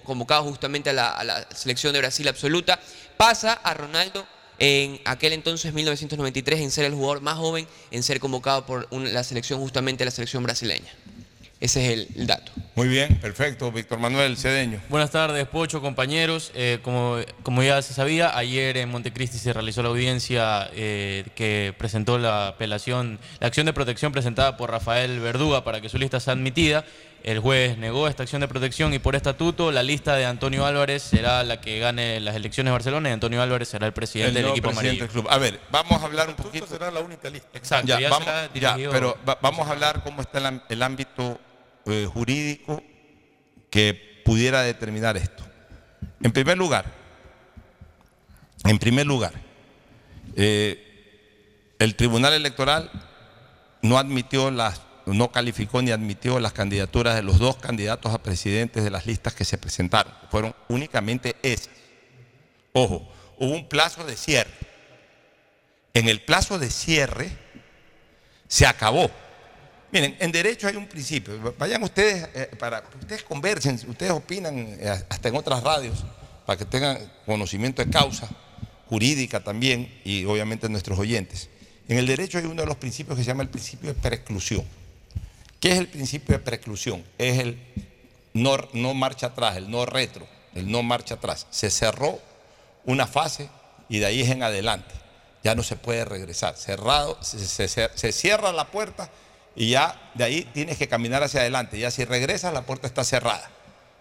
convocado 0.03 0.43
justamente 0.43 0.91
a 0.91 0.93
la, 0.93 1.09
a 1.09 1.23
la 1.23 1.47
selección 1.55 1.91
de 1.93 1.99
Brasil 1.99 2.27
absoluta. 2.27 2.79
Pasa 3.17 3.53
a 3.53 3.73
Ronaldo 3.73 4.25
en 4.59 5.01
aquel 5.05 5.33
entonces, 5.33 5.73
1993, 5.73 6.59
en 6.59 6.69
ser 6.69 6.85
el 6.85 6.93
jugador 6.93 7.21
más 7.21 7.35
joven 7.37 7.67
en 7.89 8.03
ser 8.03 8.19
convocado 8.19 8.65
por 8.65 8.87
un- 8.91 9.11
la 9.11 9.23
selección, 9.23 9.59
justamente 9.59 10.05
la 10.05 10.11
selección 10.11 10.43
brasileña. 10.43 10.93
Ese 11.61 11.85
es 11.85 11.91
el, 11.93 12.07
el 12.21 12.25
dato. 12.27 12.51
Muy 12.73 12.87
bien, 12.87 13.17
perfecto. 13.17 13.71
Víctor 13.71 13.99
Manuel 13.99 14.35
Cedeño. 14.35 14.81
Buenas 14.89 15.11
tardes, 15.11 15.47
Pocho, 15.47 15.79
compañeros. 15.79 16.51
Eh, 16.55 16.79
como, 16.81 17.17
como 17.43 17.61
ya 17.61 17.79
se 17.83 17.93
sabía, 17.93 18.35
ayer 18.35 18.77
en 18.77 18.89
Montecristi 18.89 19.37
se 19.37 19.53
realizó 19.53 19.83
la 19.83 19.89
audiencia 19.89 20.69
eh, 20.73 21.23
que 21.35 21.73
presentó 21.77 22.17
la 22.17 22.47
apelación, 22.47 23.19
la 23.39 23.45
acción 23.47 23.67
de 23.67 23.73
protección 23.73 24.11
presentada 24.11 24.57
por 24.57 24.71
Rafael 24.71 25.19
Verduga 25.19 25.63
para 25.63 25.79
que 25.81 25.87
su 25.89 25.99
lista 25.99 26.19
sea 26.19 26.33
admitida. 26.33 26.83
El 27.23 27.37
juez 27.37 27.77
negó 27.77 28.07
esta 28.07 28.23
acción 28.23 28.41
de 28.41 28.47
protección 28.47 28.95
y 28.95 28.97
por 28.97 29.15
estatuto 29.15 29.71
la 29.71 29.83
lista 29.83 30.15
de 30.15 30.25
Antonio 30.25 30.65
Álvarez 30.65 31.03
será 31.03 31.43
la 31.43 31.61
que 31.61 31.77
gane 31.77 32.19
las 32.19 32.35
elecciones 32.35 32.69
de 32.69 32.71
Barcelona 32.71 33.09
y 33.09 33.11
Antonio 33.11 33.39
Álvarez 33.39 33.67
será 33.69 33.85
el 33.85 33.93
presidente 33.93 34.39
El 34.39 34.45
del 34.45 34.51
equipo 34.53 34.69
presidente 34.69 35.03
amarillo. 35.03 35.03
del 35.03 35.11
club. 35.11 35.27
A 35.29 35.37
ver, 35.37 35.59
vamos 35.69 36.01
a 36.01 36.05
hablar 36.05 36.29
un 36.29 36.35
poquito. 36.35 36.65
será 36.65 36.89
la 36.89 37.01
única 37.01 37.29
lista. 37.29 37.47
Exacto, 37.53 37.85
Ya, 37.85 37.99
ya 37.99 38.09
vamos, 38.09 38.25
será 38.25 38.49
ya, 38.77 38.89
pero 38.89 39.15
va- 39.29 39.37
vamos 39.39 39.67
a 39.67 39.71
hablar 39.73 40.01
cómo 40.03 40.21
está 40.23 40.39
el, 40.39 40.61
el 40.67 40.81
ámbito 40.81 41.39
eh, 41.85 42.07
jurídico 42.11 42.81
que 43.69 44.21
pudiera 44.25 44.61
determinar 44.61 45.17
esto. 45.17 45.43
En 46.21 46.31
primer 46.31 46.57
lugar, 46.57 46.85
en 48.65 48.77
primer 48.77 49.05
lugar, 49.07 49.33
eh, 50.35 51.75
el 51.79 51.95
Tribunal 51.95 52.33
Electoral 52.33 52.91
no 53.81 53.97
admitió 53.97 54.51
las, 54.51 54.81
no 55.05 55.31
calificó 55.31 55.81
ni 55.81 55.91
admitió 55.91 56.39
las 56.39 56.53
candidaturas 56.53 57.15
de 57.15 57.23
los 57.23 57.39
dos 57.39 57.57
candidatos 57.57 58.13
a 58.13 58.21
presidentes 58.21 58.83
de 58.83 58.91
las 58.91 59.07
listas 59.07 59.33
que 59.33 59.45
se 59.45 59.57
presentaron. 59.57 60.13
Fueron 60.29 60.55
únicamente 60.69 61.35
esas. 61.41 61.73
Ojo, 62.73 63.11
hubo 63.37 63.53
un 63.53 63.67
plazo 63.67 64.03
de 64.05 64.15
cierre. 64.15 64.51
En 65.93 66.07
el 66.07 66.21
plazo 66.21 66.59
de 66.59 66.69
cierre 66.69 67.31
se 68.47 68.65
acabó. 68.65 69.09
Miren, 69.91 70.15
en 70.19 70.31
derecho 70.31 70.67
hay 70.67 70.75
un 70.77 70.87
principio. 70.87 71.53
Vayan 71.57 71.83
ustedes, 71.83 72.27
eh, 72.33 72.49
para 72.57 72.83
ustedes 72.99 73.23
conversen, 73.23 73.75
ustedes 73.87 74.11
opinan 74.11 74.57
eh, 74.79 75.03
hasta 75.09 75.27
en 75.29 75.35
otras 75.35 75.61
radios, 75.63 76.03
para 76.45 76.57
que 76.57 76.65
tengan 76.65 76.97
conocimiento 77.25 77.83
de 77.83 77.91
causa 77.91 78.29
jurídica 78.87 79.41
también 79.41 79.93
y 80.05 80.25
obviamente 80.25 80.67
nuestros 80.69 80.97
oyentes. 80.97 81.49
En 81.87 81.97
el 81.97 82.07
derecho 82.07 82.37
hay 82.37 82.45
uno 82.45 82.61
de 82.61 82.67
los 82.67 82.77
principios 82.77 83.17
que 83.17 83.23
se 83.23 83.27
llama 83.27 83.43
el 83.43 83.49
principio 83.49 83.93
de 83.93 83.99
preclusión. 83.99 84.63
¿Qué 85.59 85.73
es 85.73 85.77
el 85.77 85.87
principio 85.87 86.37
de 86.37 86.43
preclusión? 86.43 87.03
Es 87.17 87.39
el 87.39 87.57
no, 88.33 88.57
no 88.73 88.93
marcha 88.93 89.27
atrás, 89.27 89.57
el 89.57 89.69
no 89.69 89.85
retro, 89.85 90.25
el 90.55 90.71
no 90.71 90.83
marcha 90.83 91.15
atrás. 91.15 91.47
Se 91.51 91.69
cerró 91.69 92.19
una 92.85 93.07
fase 93.07 93.49
y 93.89 93.99
de 93.99 94.05
ahí 94.05 94.21
es 94.21 94.29
en 94.29 94.41
adelante. 94.41 94.93
Ya 95.43 95.53
no 95.53 95.63
se 95.63 95.75
puede 95.75 96.05
regresar. 96.05 96.55
Cerrado, 96.55 97.17
se, 97.21 97.39
se- 97.45 97.67
se- 97.67 97.89
se 97.93 98.11
cierra 98.11 98.51
la 98.53 98.67
puerta 98.71 99.09
y 99.55 99.71
ya 99.71 100.11
de 100.15 100.23
ahí 100.23 100.49
tienes 100.53 100.77
que 100.77 100.87
caminar 100.87 101.23
hacia 101.23 101.41
adelante. 101.41 101.77
Ya 101.77 101.91
si 101.91 102.05
regresas, 102.05 102.53
la 102.53 102.65
puerta 102.65 102.87
está 102.87 103.03
cerrada. 103.03 103.49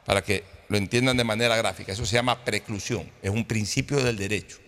Para 0.07 0.23
que 0.23 0.45
lo 0.69 0.77
entiendan 0.77 1.17
de 1.17 1.25
manera 1.25 1.57
gráfica. 1.57 1.93
Eso 1.93 2.07
se 2.07 2.15
llama 2.15 2.45
preclusión. 2.45 3.11
Es 3.23 3.31
un 3.31 3.45
principio 3.45 4.03
del 4.03 4.17
derecho. 4.17 4.59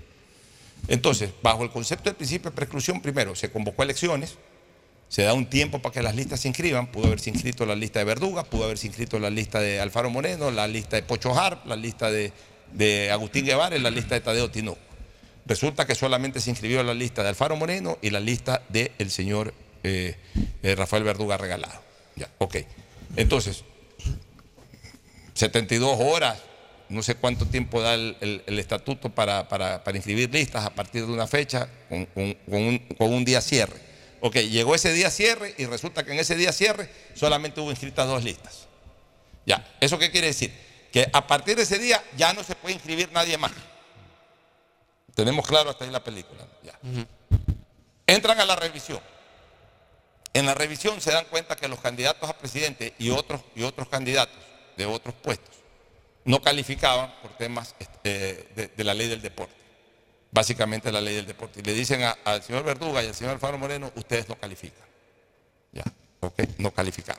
Entonces, 0.88 1.30
bajo 1.42 1.62
el 1.62 1.70
concepto 1.70 2.04
del 2.04 2.16
principio 2.16 2.50
de 2.50 2.56
preclusión, 2.56 3.00
primero 3.00 3.36
se 3.36 3.50
convocó 3.52 3.84
elecciones, 3.84 4.36
se 5.08 5.22
da 5.22 5.32
un 5.32 5.46
tiempo 5.46 5.80
para 5.80 5.92
que 5.92 6.02
las 6.02 6.16
listas 6.16 6.40
se 6.40 6.48
inscriban. 6.48 6.88
Pudo 6.88 7.06
haberse 7.06 7.30
inscrito 7.30 7.64
la 7.66 7.76
lista 7.76 8.00
de 8.00 8.04
Verduga, 8.04 8.42
pudo 8.44 8.64
haberse 8.64 8.88
inscrito 8.88 9.18
la 9.20 9.30
lista 9.30 9.60
de 9.60 9.80
Alfaro 9.80 10.10
Moreno, 10.10 10.50
la 10.50 10.66
lista 10.66 10.96
de 10.96 11.02
Pocho 11.02 11.38
Harp, 11.38 11.66
la 11.66 11.76
lista 11.76 12.10
de, 12.10 12.32
de 12.72 13.12
Agustín 13.12 13.44
Guevara 13.44 13.76
y 13.76 13.80
la 13.80 13.90
lista 13.90 14.16
de 14.16 14.22
Tadeo 14.22 14.50
Tinoco. 14.50 14.80
Resulta 15.46 15.86
que 15.86 15.94
solamente 15.94 16.40
se 16.40 16.50
inscribió 16.50 16.82
la 16.82 16.94
lista 16.94 17.22
de 17.22 17.28
Alfaro 17.28 17.56
Moreno 17.56 17.98
y 18.02 18.10
la 18.10 18.20
lista 18.20 18.62
del 18.68 19.10
señor 19.10 19.54
eh, 19.82 20.16
eh, 20.62 20.74
Rafael 20.74 21.02
Verduga 21.04 21.36
regalado. 21.36 21.80
Ya, 22.16 22.28
ok. 22.38 22.56
Entonces, 23.16 23.64
72 25.34 25.98
horas, 26.00 26.38
no 26.88 27.02
sé 27.02 27.14
cuánto 27.14 27.46
tiempo 27.46 27.80
da 27.80 27.94
el, 27.94 28.16
el- 28.20 28.42
el 28.46 28.58
estatuto 28.58 29.08
para, 29.10 29.48
para- 29.48 29.82
para 29.82 29.96
inscribir 29.96 30.30
listas 30.32 30.64
a 30.64 30.70
partir 30.70 31.06
de 31.06 31.12
una 31.12 31.26
fecha 31.26 31.68
con, 31.88 32.04
con- 32.06 32.34
con 32.48 32.62
un, 32.62 32.78
con 32.98 33.12
un 33.12 33.24
día 33.24 33.40
cierre. 33.40 33.80
Ok, 34.20 34.36
llegó 34.36 34.74
ese 34.74 34.92
día 34.92 35.10
cierre 35.10 35.54
y 35.58 35.66
resulta 35.66 36.04
que 36.04 36.12
en 36.12 36.18
ese 36.20 36.36
día 36.36 36.52
cierre 36.52 36.88
solamente 37.14 37.60
hubo 37.60 37.70
inscritas 37.70 38.06
dos 38.06 38.22
listas. 38.22 38.66
Ya, 39.46 39.66
¿eso 39.80 39.98
qué 39.98 40.10
quiere 40.10 40.28
decir? 40.28 40.52
Que 40.92 41.08
a 41.12 41.26
partir 41.26 41.56
de 41.56 41.62
ese 41.62 41.78
día 41.78 42.02
ya 42.16 42.32
no 42.32 42.44
se 42.44 42.54
puede 42.54 42.74
inscribir 42.74 43.10
nadie 43.12 43.36
más. 43.38 43.50
Tenemos 45.14 45.46
claro 45.46 45.70
hasta 45.70 45.84
ahí 45.84 45.90
la 45.90 46.04
película. 46.04 46.46
Ya. 46.62 46.78
Entran 48.06 48.38
a 48.40 48.44
la 48.44 48.54
revisión. 48.56 49.00
En 50.34 50.46
la 50.46 50.54
revisión 50.54 51.00
se 51.00 51.12
dan 51.12 51.26
cuenta 51.26 51.56
que 51.56 51.68
los 51.68 51.80
candidatos 51.80 52.28
a 52.28 52.38
presidente 52.38 52.94
y 52.98 53.10
otros, 53.10 53.42
y 53.54 53.62
otros 53.64 53.88
candidatos 53.88 54.38
de 54.76 54.86
otros 54.86 55.14
puestos 55.14 55.56
no 56.24 56.40
calificaban 56.40 57.12
por 57.20 57.32
temas 57.36 57.74
este, 57.78 58.70
de, 58.76 58.84
la 58.84 58.94
ley 58.94 59.08
del 59.08 59.20
deporte. 59.20 59.54
Básicamente 60.30 60.90
la 60.90 61.00
ley 61.00 61.16
del 61.16 61.26
deporte. 61.26 61.60
Y 61.60 61.62
le 61.62 61.74
dicen 61.74 62.02
al 62.24 62.42
señor 62.42 62.64
Verduga 62.64 63.02
y 63.02 63.08
al 63.08 63.14
señor 63.14 63.34
Alfaro 63.34 63.58
Moreno, 63.58 63.92
ustedes 63.96 64.28
no 64.28 64.36
califican. 64.36 64.86
Ya, 65.72 65.84
ok, 66.20 66.42
no 66.58 66.70
califican. 66.70 67.16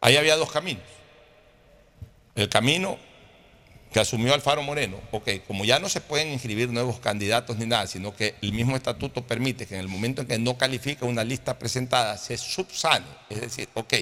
Ahí 0.00 0.16
había 0.16 0.36
dos 0.36 0.50
caminos. 0.50 0.84
El 2.34 2.48
camino 2.48 2.98
que 3.92 4.00
asumió 4.00 4.34
Alfaro 4.34 4.62
Moreno, 4.62 5.00
ok, 5.10 5.28
como 5.46 5.64
ya 5.64 5.78
no 5.78 5.88
se 5.88 6.00
pueden 6.00 6.28
inscribir 6.28 6.68
nuevos 6.68 6.98
candidatos 6.98 7.56
ni 7.56 7.66
nada, 7.66 7.86
sino 7.86 8.14
que 8.14 8.34
el 8.42 8.52
mismo 8.52 8.76
estatuto 8.76 9.22
permite 9.26 9.66
que 9.66 9.74
en 9.74 9.80
el 9.80 9.88
momento 9.88 10.22
en 10.22 10.28
que 10.28 10.38
no 10.38 10.58
califica 10.58 11.06
una 11.06 11.24
lista 11.24 11.58
presentada 11.58 12.18
se 12.18 12.36
subsane, 12.36 13.06
es 13.30 13.40
decir, 13.40 13.68
ok, 13.74 13.94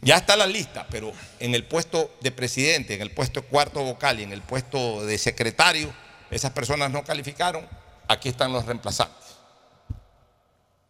ya 0.00 0.16
está 0.16 0.36
la 0.36 0.46
lista, 0.46 0.86
pero 0.90 1.12
en 1.38 1.54
el 1.54 1.64
puesto 1.64 2.16
de 2.20 2.32
presidente, 2.32 2.94
en 2.94 3.02
el 3.02 3.12
puesto 3.12 3.40
de 3.40 3.46
cuarto 3.46 3.84
vocal 3.84 4.18
y 4.18 4.24
en 4.24 4.32
el 4.32 4.42
puesto 4.42 5.06
de 5.06 5.16
secretario, 5.16 5.94
esas 6.30 6.50
personas 6.50 6.90
no 6.90 7.04
calificaron, 7.04 7.64
aquí 8.08 8.28
están 8.28 8.52
los 8.52 8.66
reemplazantes. 8.66 9.36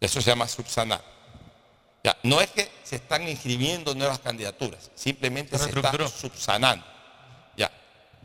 Eso 0.00 0.20
se 0.22 0.30
llama 0.30 0.48
subsanar. 0.48 1.02
Ya, 2.02 2.16
no 2.22 2.40
es 2.40 2.50
que 2.50 2.68
se 2.82 2.96
están 2.96 3.28
inscribiendo 3.28 3.94
nuevas 3.94 4.18
candidaturas, 4.18 4.90
simplemente 4.94 5.58
se 5.58 5.68
está 5.68 5.92
subsanando. 6.08 6.91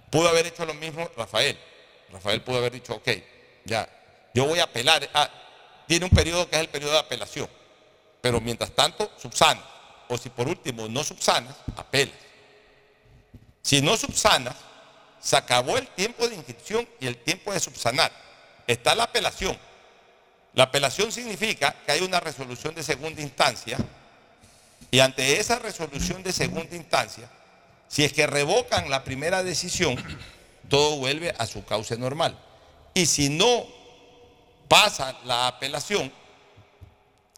Pudo 0.09 0.29
haber 0.29 0.47
hecho 0.47 0.65
lo 0.65 0.73
mismo 0.73 1.09
Rafael. 1.15 1.57
Rafael 2.11 2.41
pudo 2.41 2.57
haber 2.57 2.71
dicho, 2.71 2.95
ok, 2.95 3.09
ya, 3.65 3.87
yo 4.33 4.45
voy 4.45 4.59
a 4.59 4.63
apelar. 4.63 5.09
Ah, 5.13 5.29
tiene 5.87 6.05
un 6.05 6.11
periodo 6.11 6.49
que 6.49 6.55
es 6.55 6.61
el 6.61 6.69
periodo 6.69 6.93
de 6.93 6.99
apelación. 6.99 7.49
Pero 8.21 8.39
mientras 8.41 8.71
tanto, 8.71 9.11
subsana. 9.17 9.63
O 10.07 10.17
si 10.17 10.29
por 10.29 10.47
último 10.47 10.87
no 10.87 11.03
subsanas, 11.03 11.55
apelas. 11.75 12.15
Si 13.61 13.81
no 13.81 13.97
subsanas, 13.97 14.55
se 15.19 15.35
acabó 15.35 15.77
el 15.77 15.87
tiempo 15.87 16.27
de 16.27 16.35
inscripción 16.35 16.87
y 16.99 17.07
el 17.07 17.17
tiempo 17.17 17.51
de 17.51 17.59
subsanar. 17.59 18.11
Está 18.65 18.95
la 18.95 19.03
apelación. 19.03 19.57
La 20.53 20.63
apelación 20.63 21.11
significa 21.11 21.75
que 21.85 21.91
hay 21.91 22.01
una 22.01 22.19
resolución 22.19 22.73
de 22.73 22.83
segunda 22.83 23.21
instancia 23.21 23.77
y 24.89 24.99
ante 24.99 25.39
esa 25.39 25.59
resolución 25.59 26.23
de 26.23 26.31
segunda 26.31 26.75
instancia, 26.75 27.29
si 27.87 28.03
es 28.03 28.13
que 28.13 28.27
revocan 28.27 28.89
la 28.89 29.03
primera 29.03 29.43
decisión, 29.43 29.95
todo 30.69 30.97
vuelve 30.97 31.33
a 31.37 31.45
su 31.45 31.63
cauce 31.65 31.97
normal. 31.97 32.37
Y 32.93 33.05
si 33.05 33.29
no 33.29 33.65
pasa 34.67 35.17
la 35.25 35.47
apelación, 35.47 36.11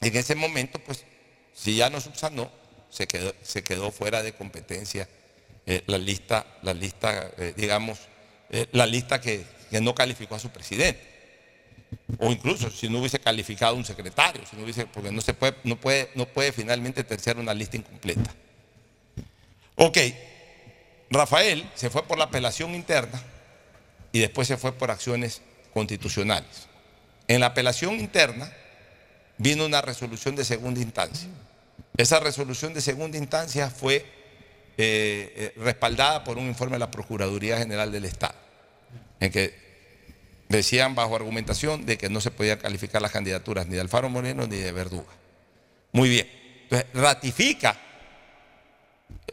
en 0.01 0.15
ese 0.15 0.35
momento, 0.35 0.79
pues, 0.79 1.05
si 1.53 1.75
ya 1.75 1.89
no 1.89 1.99
subsanó, 1.99 2.49
se 2.89 3.07
quedó, 3.07 3.33
se 3.43 3.63
quedó 3.63 3.91
fuera 3.91 4.23
de 4.23 4.33
competencia 4.33 5.07
eh, 5.65 5.83
la 5.85 5.97
lista, 5.97 6.45
la 6.63 6.73
lista 6.73 7.31
eh, 7.37 7.53
digamos, 7.55 7.99
eh, 8.49 8.67
la 8.71 8.87
lista 8.87 9.21
que, 9.21 9.45
no 9.81 9.93
calificó 9.93 10.33
a 10.33 10.39
su 10.39 10.49
presidente. 10.49 10.99
O 12.17 12.31
incluso 12.31 12.71
si 12.71 12.89
no 12.89 12.99
hubiese 12.99 13.19
calificado 13.19 13.75
un 13.75 13.85
secretario, 13.85 14.41
si 14.49 14.55
no 14.55 14.63
hubiese, 14.63 14.87
porque 14.87 15.11
no 15.11 15.21
se 15.21 15.35
puede, 15.35 15.55
no 15.63 15.79
puede, 15.79 16.09
no 16.15 16.25
puede 16.25 16.51
finalmente 16.51 17.03
terciar 17.03 17.37
una 17.37 17.53
lista 17.53 17.77
incompleta. 17.77 18.33
Ok, 19.75 19.97
Rafael 21.09 21.69
se 21.75 21.89
fue 21.89 22.03
por 22.03 22.17
la 22.17 22.25
apelación 22.25 22.75
interna 22.75 23.21
y 24.11 24.19
después 24.19 24.47
se 24.47 24.57
fue 24.57 24.73
por 24.73 24.91
acciones 24.91 25.41
constitucionales. 25.73 26.67
En 27.27 27.39
la 27.41 27.47
apelación 27.47 27.99
interna 27.99 28.51
vino 29.37 29.65
una 29.65 29.81
resolución 29.81 30.35
de 30.35 30.45
segunda 30.45 30.81
instancia. 30.81 31.29
Esa 31.97 32.19
resolución 32.19 32.73
de 32.73 32.81
segunda 32.81 33.17
instancia 33.17 33.69
fue 33.69 33.97
eh, 34.77 35.33
eh, 35.35 35.53
respaldada 35.57 36.23
por 36.23 36.37
un 36.37 36.45
informe 36.47 36.75
de 36.75 36.79
la 36.79 36.91
Procuraduría 36.91 37.57
General 37.57 37.91
del 37.91 38.05
Estado, 38.05 38.35
en 39.19 39.31
que 39.31 39.53
decían 40.47 40.95
bajo 40.95 41.15
argumentación 41.15 41.85
de 41.85 41.97
que 41.97 42.09
no 42.09 42.21
se 42.21 42.31
podían 42.31 42.59
calificar 42.59 43.01
las 43.01 43.11
candidaturas 43.11 43.67
ni 43.67 43.75
de 43.75 43.81
Alfaro 43.81 44.09
Moreno 44.09 44.47
ni 44.47 44.57
de 44.57 44.71
Verduga. 44.71 45.11
Muy 45.91 46.09
bien. 46.09 46.29
Entonces, 46.63 46.87
ratifica 46.93 47.77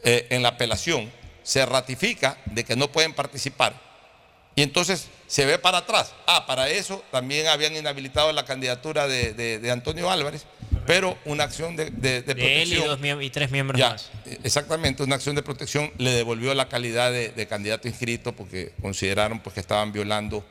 eh, 0.03 0.27
en 0.29 0.43
la 0.43 0.49
apelación, 0.49 1.11
se 1.47 1.65
ratifica 1.65 2.37
de 2.47 2.65
que 2.65 2.75
no 2.75 2.91
pueden 2.91 3.13
participar. 3.13 3.73
Y 4.53 4.63
entonces 4.63 5.07
se 5.27 5.45
ve 5.45 5.57
para 5.57 5.77
atrás. 5.79 6.11
Ah, 6.25 6.45
para 6.45 6.67
eso 6.67 7.05
también 7.09 7.47
habían 7.47 7.73
inhabilitado 7.73 8.33
la 8.33 8.43
candidatura 8.43 9.07
de, 9.07 9.31
de- 9.33 9.59
de 9.59 9.71
Antonio 9.71 10.09
Álvarez, 10.11 10.45
pero 10.85 11.17
una 11.23 11.45
acción 11.45 11.77
de, 11.77 11.89
de- 11.91 12.21
de 12.21 12.33
De 12.33 12.61
él 12.63 12.67
y, 12.67 12.71
protección. 12.71 12.87
dos 12.87 12.99
miembros- 12.99 13.25
y 13.27 13.29
tres 13.29 13.49
miembros 13.51 13.79
Ya, 13.79 13.91
más. 13.91 14.09
Exactamente, 14.43 15.03
una 15.03 15.15
acción 15.15 15.35
de 15.35 15.43
protección 15.43 15.89
le 15.99 16.11
devolvió 16.11 16.53
la 16.53 16.67
calidad 16.67 17.11
de, 17.13 17.29
de 17.29 17.47
candidato 17.47 17.87
inscrito 17.87 18.33
porque 18.33 18.73
consideraron 18.81 19.39
pues, 19.39 19.53
que 19.53 19.61
estaban 19.61 19.93
violando 19.93 20.43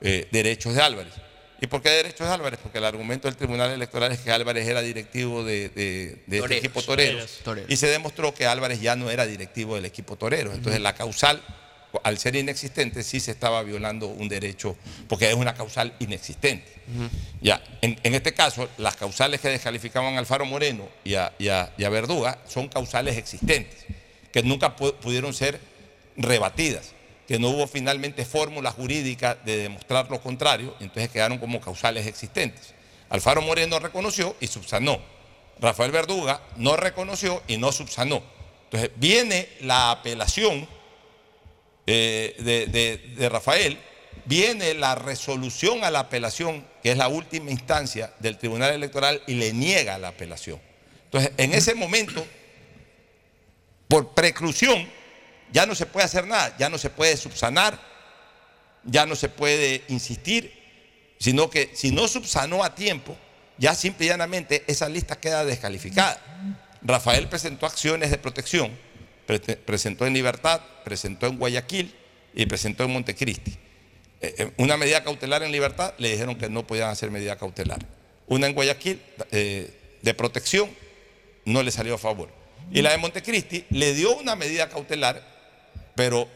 eh, 0.00 0.28
derechos 0.30 0.74
de 0.74 0.82
Álvarez. 0.82 1.14
¿Y 1.60 1.66
por 1.66 1.80
qué 1.82 1.88
derechos 1.90 2.26
de 2.26 2.32
Álvarez? 2.34 2.58
Porque 2.62 2.78
el 2.78 2.84
argumento 2.84 3.28
del 3.28 3.36
Tribunal 3.36 3.70
Electoral 3.70 4.12
es 4.12 4.20
que 4.20 4.30
Álvarez 4.30 4.66
era 4.68 4.82
directivo 4.82 5.44
de, 5.44 5.68
de- 5.70 6.18
de 6.26 6.38
este 6.38 6.40
Toreros, 6.40 6.58
equipo 6.58 6.82
Toreros, 6.82 7.38
Toreros. 7.42 7.70
y 7.70 7.76
se 7.76 7.86
demostró 7.86 8.34
que 8.34 8.46
Álvarez 8.46 8.80
ya 8.80 8.96
no 8.96 9.10
era 9.10 9.24
directivo 9.26 9.76
del 9.76 9.84
equipo 9.84 10.16
Toreros. 10.16 10.54
Entonces 10.54 10.80
la 10.82 10.94
causal, 10.94 11.40
al 12.02 12.18
ser 12.18 12.34
inexistente, 12.36 13.02
sí 13.04 13.20
se 13.20 13.30
estaba 13.30 13.62
violando 13.62 14.08
un 14.08 14.28
derecho, 14.28 14.76
porque 15.08 15.28
es 15.30 15.34
una 15.36 15.54
causal 15.54 15.94
inexistente. 16.00 16.70
Ya, 17.40 17.62
en, 17.82 17.98
en 18.02 18.14
este 18.14 18.34
caso, 18.34 18.68
las 18.78 18.96
causales 18.96 19.40
que 19.40 19.48
descalificaban 19.48 20.16
a 20.16 20.18
Alfaro 20.18 20.44
Moreno 20.44 20.88
y 21.04 21.14
a, 21.14 21.32
y 21.38 21.48
a- 21.48 21.72
y 21.78 21.84
a 21.84 21.88
Verduga 21.88 22.38
son 22.48 22.68
causales 22.68 23.16
existentes, 23.16 23.86
que 24.32 24.42
nunca 24.42 24.76
pu- 24.76 24.92
pudieron 24.96 25.32
ser 25.32 25.60
rebatidas, 26.16 26.93
que 27.26 27.38
no 27.38 27.48
hubo 27.48 27.66
finalmente 27.66 28.24
fórmula 28.24 28.70
jurídica 28.70 29.34
de 29.34 29.56
demostrar 29.56 30.10
lo 30.10 30.20
contrario, 30.20 30.74
entonces 30.80 31.10
quedaron 31.10 31.38
como 31.38 31.60
causales 31.60 32.06
existentes. 32.06 32.74
Alfaro 33.08 33.40
Moreno 33.42 33.78
reconoció 33.78 34.36
y 34.40 34.46
subsanó. 34.46 35.00
Rafael 35.60 35.90
Verduga 35.92 36.40
no 36.56 36.76
reconoció 36.76 37.42
y 37.46 37.56
no 37.56 37.70
subsanó. 37.72 38.22
Entonces 38.64 38.90
viene 38.96 39.48
la 39.60 39.92
apelación 39.92 40.68
eh, 41.86 42.34
de, 42.38 42.66
de- 42.66 42.96
de 43.16 43.28
Rafael, 43.28 43.78
viene 44.24 44.74
la 44.74 44.94
resolución 44.94 45.84
a 45.84 45.90
la 45.90 46.00
apelación, 46.00 46.66
que 46.82 46.90
es 46.90 46.96
la 46.98 47.08
última 47.08 47.50
instancia 47.50 48.12
del 48.20 48.36
Tribunal 48.38 48.72
Electoral, 48.72 49.22
y 49.26 49.34
le 49.34 49.52
niega 49.52 49.96
la 49.98 50.08
apelación. 50.08 50.60
Entonces, 51.04 51.32
en 51.36 51.52
ese 51.54 51.74
momento, 51.74 52.26
por 53.88 54.14
preclusión, 54.14 54.88
ya 55.54 55.64
no 55.64 55.74
se 55.74 55.86
puede 55.86 56.04
hacer 56.04 56.26
nada, 56.26 56.54
ya 56.58 56.68
no 56.68 56.76
se 56.76 56.90
puede 56.90 57.16
subsanar, 57.16 57.78
ya 58.84 59.06
no 59.06 59.16
se 59.16 59.28
puede 59.30 59.82
insistir, 59.88 60.52
sino 61.18 61.48
que 61.48 61.70
si 61.74 61.90
no 61.92 62.08
subsanó 62.08 62.62
a 62.64 62.74
tiempo, 62.74 63.16
ya 63.56 63.74
simple 63.74 64.04
y 64.04 64.08
llanamente 64.10 64.64
esa 64.66 64.88
lista 64.88 65.18
queda 65.18 65.44
descalificada. 65.44 66.20
Rafael 66.82 67.28
presentó 67.28 67.66
acciones 67.66 68.10
de 68.10 68.18
protección, 68.18 68.76
pre- 69.26 69.38
presentó 69.38 70.06
en 70.06 70.12
Libertad, 70.12 70.60
presentó 70.84 71.26
en 71.28 71.38
Guayaquil 71.38 71.94
y 72.34 72.44
presentó 72.46 72.84
en 72.84 72.90
Montecristi. 72.90 73.52
Eh, 74.20 74.34
eh, 74.38 74.52
Una 74.58 74.76
medida 74.76 75.04
cautelar 75.04 75.44
en 75.44 75.52
Libertad 75.52 75.94
le 75.98 76.10
dijeron 76.10 76.36
que 76.36 76.50
no 76.50 76.66
podían 76.66 76.90
hacer 76.90 77.10
medida 77.12 77.36
cautelar. 77.36 77.78
Una 78.26 78.48
en 78.48 78.54
Guayaquil 78.54 79.00
eh, 79.30 79.98
de 80.02 80.14
protección 80.14 80.68
no 81.44 81.62
le 81.62 81.70
salió 81.70 81.94
a 81.94 81.98
favor. 81.98 82.28
Y 82.72 82.82
la 82.82 82.90
de 82.90 82.98
Montecristi 82.98 83.66
le 83.70 83.94
dio 83.94 84.16
una 84.16 84.34
medida 84.34 84.68
cautelar, 84.68 85.33
pero 85.94 86.28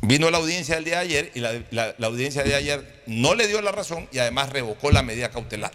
vino 0.00 0.30
la 0.30 0.38
audiencia 0.38 0.74
del 0.76 0.84
día 0.84 0.94
de 0.96 1.00
ayer 1.00 1.30
y 1.34 1.40
la, 1.40 1.52
la- 1.70 1.94
la 1.98 2.06
audiencia 2.06 2.42
de 2.42 2.54
ayer 2.54 3.02
no 3.06 3.34
le 3.34 3.46
dio 3.46 3.60
la 3.62 3.72
razón 3.72 4.08
y 4.12 4.18
además 4.18 4.48
revocó 4.50 4.90
la 4.90 5.02
medida 5.02 5.30
cautelar. 5.30 5.72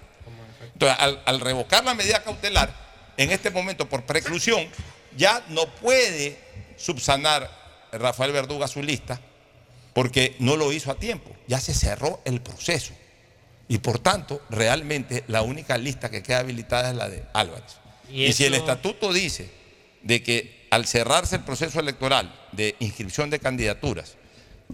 Entonces, 0.74 0.98
al, 1.00 1.22
al 1.26 1.40
revocar 1.40 1.84
la 1.86 1.94
medida 1.96 2.24
cautelar, 2.24 2.74
en 3.18 3.32
este 3.32 3.50
momento 3.50 3.90
por 3.90 4.04
preclusión, 4.06 4.68
ya 5.16 5.44
no 5.50 5.66
puede 5.76 6.38
subsanar 6.78 7.50
Rafael 7.92 8.32
Verduga 8.32 8.68
su 8.68 8.84
lista 8.84 9.20
porque 9.94 10.36
no 10.40 10.56
lo 10.56 10.72
hizo 10.72 10.92
a 10.92 10.96
tiempo, 10.96 11.36
ya 11.48 11.60
se 11.60 11.74
cerró 11.74 12.22
el 12.26 12.42
proceso. 12.42 12.94
Y 13.70 13.80
por 13.80 13.98
tanto, 14.00 14.42
realmente 14.50 15.24
la 15.28 15.42
única 15.42 15.78
lista 15.78 16.10
que 16.12 16.22
queda 16.22 16.40
habilitada 16.40 16.92
es 16.92 16.96
la 16.96 17.10
de 17.10 17.24
Álvarez. 17.34 17.78
Y 18.12 18.26
Y, 18.26 18.34
si 18.34 18.46
el 18.46 18.54
estatuto 18.54 19.12
dice 19.12 19.50
de 20.04 20.22
que 20.22 20.57
al 20.70 20.86
cerrarse 20.86 21.38
el 21.38 21.44
proceso 21.44 21.80
electoral 21.80 22.34
de 22.52 22.76
inscripción 22.80 23.30
de 23.30 23.40
candidaturas, 23.40 24.16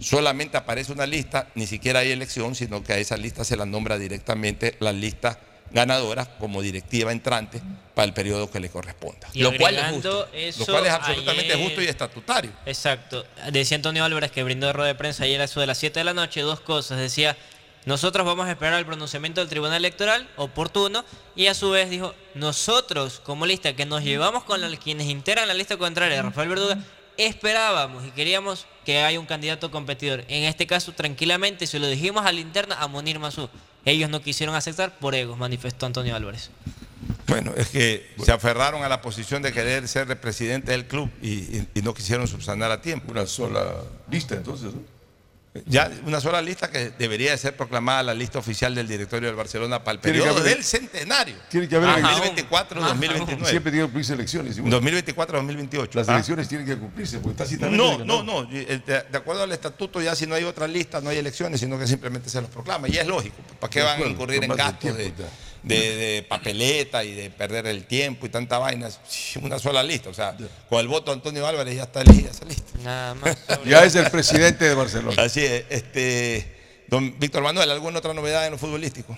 solamente 0.00 0.56
aparece 0.56 0.92
una 0.92 1.06
lista, 1.06 1.48
ni 1.54 1.66
siquiera 1.66 2.00
hay 2.00 2.10
elección, 2.10 2.54
sino 2.54 2.82
que 2.82 2.92
a 2.92 2.98
esa 2.98 3.16
lista 3.16 3.44
se 3.44 3.56
la 3.56 3.64
nombra 3.66 3.98
directamente 3.98 4.76
la 4.80 4.92
lista 4.92 5.38
ganadora 5.70 6.24
como 6.38 6.62
directiva 6.62 7.10
entrante 7.10 7.60
para 7.94 8.06
el 8.06 8.12
periodo 8.12 8.50
que 8.50 8.60
le 8.60 8.68
corresponda. 8.68 9.28
Y 9.32 9.44
agregando 9.44 10.28
eso, 10.32 10.60
lo 10.60 10.66
cual 10.66 10.86
es 10.86 10.92
absolutamente 10.92 11.52
ayer- 11.52 11.64
justo 11.66 11.82
y 11.82 11.86
estatutario. 11.86 12.52
Exacto. 12.66 13.24
Decía 13.50 13.76
Antonio 13.76 14.04
Álvarez 14.04 14.30
que 14.30 14.42
brindó 14.44 14.72
rueda 14.72 14.88
de 14.88 14.94
prensa 14.94 15.24
ayer 15.24 15.40
a 15.40 15.44
eso 15.44 15.60
de 15.60 15.66
las 15.66 15.78
7 15.78 15.98
de 16.00 16.04
la 16.04 16.14
noche, 16.14 16.42
dos 16.42 16.60
cosas. 16.60 16.98
Decía, 16.98 17.36
nosotros 17.86 18.24
vamos 18.26 18.46
a 18.46 18.50
esperar 18.52 18.78
el 18.78 18.86
pronunciamiento 18.86 19.40
del 19.40 19.48
Tribunal 19.50 19.76
Electoral 19.76 20.28
oportuno 20.36 21.04
y 21.36 21.46
a 21.48 21.54
su 21.54 21.70
vez 21.70 21.90
dijo, 21.90 22.14
nosotros 22.34 23.20
como 23.24 23.44
lista 23.46 23.74
que 23.76 23.84
nos 23.86 24.02
llevamos 24.02 24.44
con 24.44 24.60
los- 24.60 24.74
quienes 24.78 25.06
integran 25.08 25.46
la 25.48 25.54
lista 25.54 25.76
contraria 25.76 26.16
de 26.16 26.22
Rafael 26.22 26.48
Verduga, 26.48 26.78
esperábamos 27.16 28.04
y 28.06 28.10
queríamos 28.10 28.66
que 28.84 29.02
haya 29.02 29.18
un 29.20 29.26
candidato 29.26 29.70
competidor. 29.70 30.24
En 30.28 30.44
este 30.44 30.66
caso, 30.66 30.92
tranquilamente, 30.92 31.66
se 31.66 31.78
lo 31.78 31.86
dijimos 31.86 32.24
a 32.26 32.32
la 32.32 32.40
interna 32.40 32.76
a 32.80 32.88
Monir 32.88 33.18
Mazú. 33.18 33.48
Ellos 33.84 34.08
no 34.10 34.20
quisieron 34.22 34.54
aceptar 34.54 34.98
por 34.98 35.14
egos, 35.14 35.36
manifestó 35.38 35.86
Antonio 35.86 36.16
Álvarez. 36.16 36.50
Bueno, 37.26 37.52
es 37.56 37.68
que 37.68 38.14
se 38.22 38.32
aferraron 38.32 38.82
a 38.82 38.88
la 38.88 39.00
posición 39.02 39.42
de 39.42 39.52
querer 39.52 39.86
ser 39.88 40.10
el 40.10 40.16
presidente 40.18 40.72
del 40.72 40.86
club 40.86 41.10
y, 41.22 41.28
y- 41.58 41.68
y 41.74 41.82
no 41.82 41.94
quisieron 41.94 42.26
subsanar 42.28 42.70
a 42.70 42.80
tiempo. 42.82 43.10
Una 43.12 43.26
sola 43.26 43.74
lista 44.10 44.34
entonces, 44.34 44.72
¿no? 44.74 44.80
Ya 45.66 45.88
una 46.04 46.20
sola 46.20 46.42
lista 46.42 46.68
que 46.68 46.90
debería 46.98 47.30
de 47.30 47.38
ser 47.38 47.56
proclamada 47.56 48.02
la 48.02 48.12
lista 48.12 48.40
oficial 48.40 48.74
del 48.74 48.88
directorio 48.88 49.28
del 49.28 49.36
Barcelona 49.36 49.84
para 49.84 49.94
el 49.94 50.00
Tiene 50.00 50.18
periodo 50.18 50.40
haber- 50.40 50.54
del 50.56 50.64
centenario. 50.64 51.36
Tiene 51.48 51.68
que 51.68 51.76
haber 51.76 51.90
Ajá, 51.90 51.98
elecciones. 52.00 52.44
2024-2029. 52.50 53.46
Siempre 53.46 53.70
tienen 53.70 53.86
que 53.86 53.92
cumplirse 53.92 54.14
elecciones. 54.14 54.56
igual. 54.56 54.72
2024-2028. 54.72 55.94
Las 55.94 56.08
Ah. 56.08 56.14
elecciones 56.14 56.48
tienen 56.48 56.66
que 56.66 56.76
cumplirse, 56.76 57.18
porque 57.20 57.38
tácitamente 57.38 57.76
No, 57.76 57.90
digan, 57.92 58.06
no, 58.08 58.22
no. 58.24 58.42
De, 58.46 58.64
de 58.80 59.16
acuerdo 59.16 59.44
al 59.44 59.52
estatuto, 59.52 60.02
ya 60.02 60.16
si 60.16 60.26
no 60.26 60.34
hay 60.34 60.42
otra 60.42 60.66
lista, 60.66 61.00
no 61.00 61.10
hay 61.10 61.18
elecciones, 61.18 61.60
sino 61.60 61.78
que 61.78 61.86
simplemente 61.86 62.28
se 62.28 62.40
los 62.40 62.50
proclama. 62.50 62.88
Y 62.88 62.96
es 62.98 63.06
lógico. 63.06 63.36
¿Para 63.60 63.70
qué 63.70 63.82
van 63.82 64.02
a 64.02 64.06
incurrir 64.06 64.42
en 64.42 64.50
gastos 64.56 64.96
de, 64.96 65.12
de- 65.64 65.96
de 65.96 66.22
papeleta 66.22 67.02
y 67.04 67.12
de 67.12 67.30
perder 67.30 67.66
el 67.66 67.84
tiempo 67.84 68.26
y 68.26 68.28
tanta 68.28 68.58
vaina? 68.58 68.88
Una 69.42 69.58
sola 69.58 69.82
lista. 69.82 70.10
O 70.10 70.14
sea, 70.14 70.36
con 70.68 70.78
el 70.80 70.88
voto 70.88 71.10
de 71.10 71.16
Antonio 71.16 71.46
Álvarez 71.46 71.74
ya 71.76 71.82
está 71.84 72.02
elegida 72.02 72.30
esa 72.30 72.44
lista. 72.44 72.78
Nada 72.82 73.14
más. 73.14 73.36
Ya 73.66 73.84
es 73.84 73.94
el 73.94 74.10
presidente 74.10 74.66
de 74.68 74.74
Barcelona. 74.74 75.22
Así 75.22 75.40
es. 75.44 75.64
Este, 75.70 76.54
don 76.88 77.18
Víctor 77.18 77.42
Manuel, 77.42 77.70
¿alguna 77.70 77.98
otra 77.98 78.12
novedad 78.14 78.44
en 78.46 78.52
lo 78.52 78.58
futbolístico? 78.58 79.16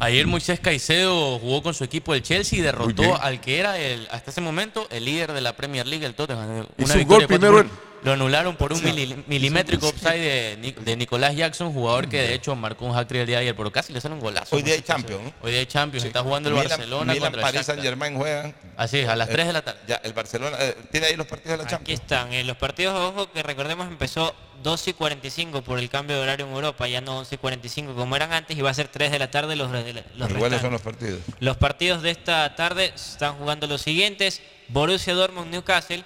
Ayer 0.00 0.26
Moisés 0.26 0.58
Caicedo 0.60 1.38
jugó 1.38 1.62
con 1.62 1.72
su 1.72 1.84
equipo 1.84 2.14
el 2.14 2.22
Chelsea 2.22 2.58
y 2.58 2.62
derrotó 2.62 3.16
al 3.22 3.40
que 3.40 3.58
era 3.60 3.78
el, 3.78 4.06
hasta 4.10 4.32
ese 4.32 4.40
momento 4.40 4.86
el 4.90 5.04
líder 5.04 5.32
de 5.32 5.40
la 5.40 5.54
Premier 5.56 5.86
League, 5.86 6.04
el 6.04 6.14
Tottenham. 6.14 6.66
Hizo 6.76 6.84
Una 6.84 6.94
un 6.94 6.98
victoria 6.98 7.26
gol 7.26 7.26
primero. 7.26 7.70
Lo 8.04 8.12
anularon 8.12 8.54
por 8.56 8.72
un 8.72 8.78
Sí. 8.78 8.84
mili- 8.86 9.24
milimétrico 9.26 9.88
offside 9.88 10.56
de, 10.60 10.72
de 10.78 10.96
Nicolás 10.96 11.34
Jackson, 11.34 11.72
jugador 11.72 12.08
que 12.08 12.20
de 12.20 12.34
hecho 12.34 12.54
marcó 12.54 12.84
un 12.84 12.94
hat-trick 12.96 13.22
el 13.22 13.26
día 13.26 13.36
de 13.38 13.42
ayer, 13.42 13.56
pero 13.56 13.72
casi 13.72 13.92
le 13.92 14.00
sale 14.00 14.14
un 14.14 14.20
golazo. 14.20 14.54
Hoy 14.54 14.62
día 14.62 14.74
hay 14.74 14.82
Champions, 14.82 15.22
¿no? 15.24 15.32
Hoy 15.42 15.50
día 15.52 15.60
hay 15.60 15.66
Champions, 15.66 16.04
está 16.04 16.22
jugando 16.22 16.50
el 16.50 16.54
Milan- 16.54 16.68
Barcelona 16.68 17.12
Milan, 17.14 17.18
contra 17.32 17.40
el 17.40 17.42
París 17.42 17.54
Shakhtar. 17.60 17.74
Saint 17.76 17.82
Germain 17.82 18.16
juegan. 18.16 18.54
Así 18.76 18.98
es, 18.98 19.08
a 19.08 19.16
las 19.16 19.28
3 19.28 19.46
de 19.46 19.52
la 19.54 19.62
tarde. 19.62 19.80
Ya, 19.88 19.96
el 20.04 20.12
Barcelona. 20.12 20.56
eh, 20.60 20.76
¿Tiene 20.92 21.06
ahí 21.06 21.16
los 21.16 21.26
partidos 21.26 21.52
de 21.52 21.56
la 21.58 21.62
Aquí 21.64 21.70
Champions? 21.70 22.00
están, 22.00 22.32
en 22.32 22.46
los 22.46 22.56
partidos, 22.58 22.94
ojo, 23.00 23.32
que 23.32 23.42
recordemos 23.42 23.86
empezó 23.88 24.34
12 24.62 24.90
y 24.90 24.92
45 24.92 25.62
por 25.62 25.78
el 25.78 25.88
cambio 25.88 26.16
de 26.16 26.22
horario 26.22 26.46
en 26.46 26.52
Europa, 26.52 26.86
ya 26.86 27.00
no 27.00 27.18
11 27.18 27.34
y 27.34 27.38
45 27.38 27.94
como 27.94 28.16
eran 28.16 28.32
antes, 28.32 28.56
y 28.56 28.60
va 28.60 28.70
a 28.70 28.74
ser 28.74 28.88
3 28.88 29.10
de 29.12 29.18
la 29.18 29.30
tarde 29.30 29.56
los, 29.56 29.70
los 29.70 29.82
¿Cuáles 29.82 30.32
restantes. 30.32 30.60
son 30.60 30.72
los 30.72 30.82
partidos? 30.82 31.20
Los 31.40 31.56
partidos 31.56 32.02
de 32.02 32.10
esta 32.10 32.54
tarde 32.54 32.92
están 32.94 33.34
jugando 33.36 33.66
los 33.66 33.80
siguientes: 33.82 34.42
Borussia 34.68 35.14
Dortmund 35.14 35.50
Newcastle, 35.50 36.04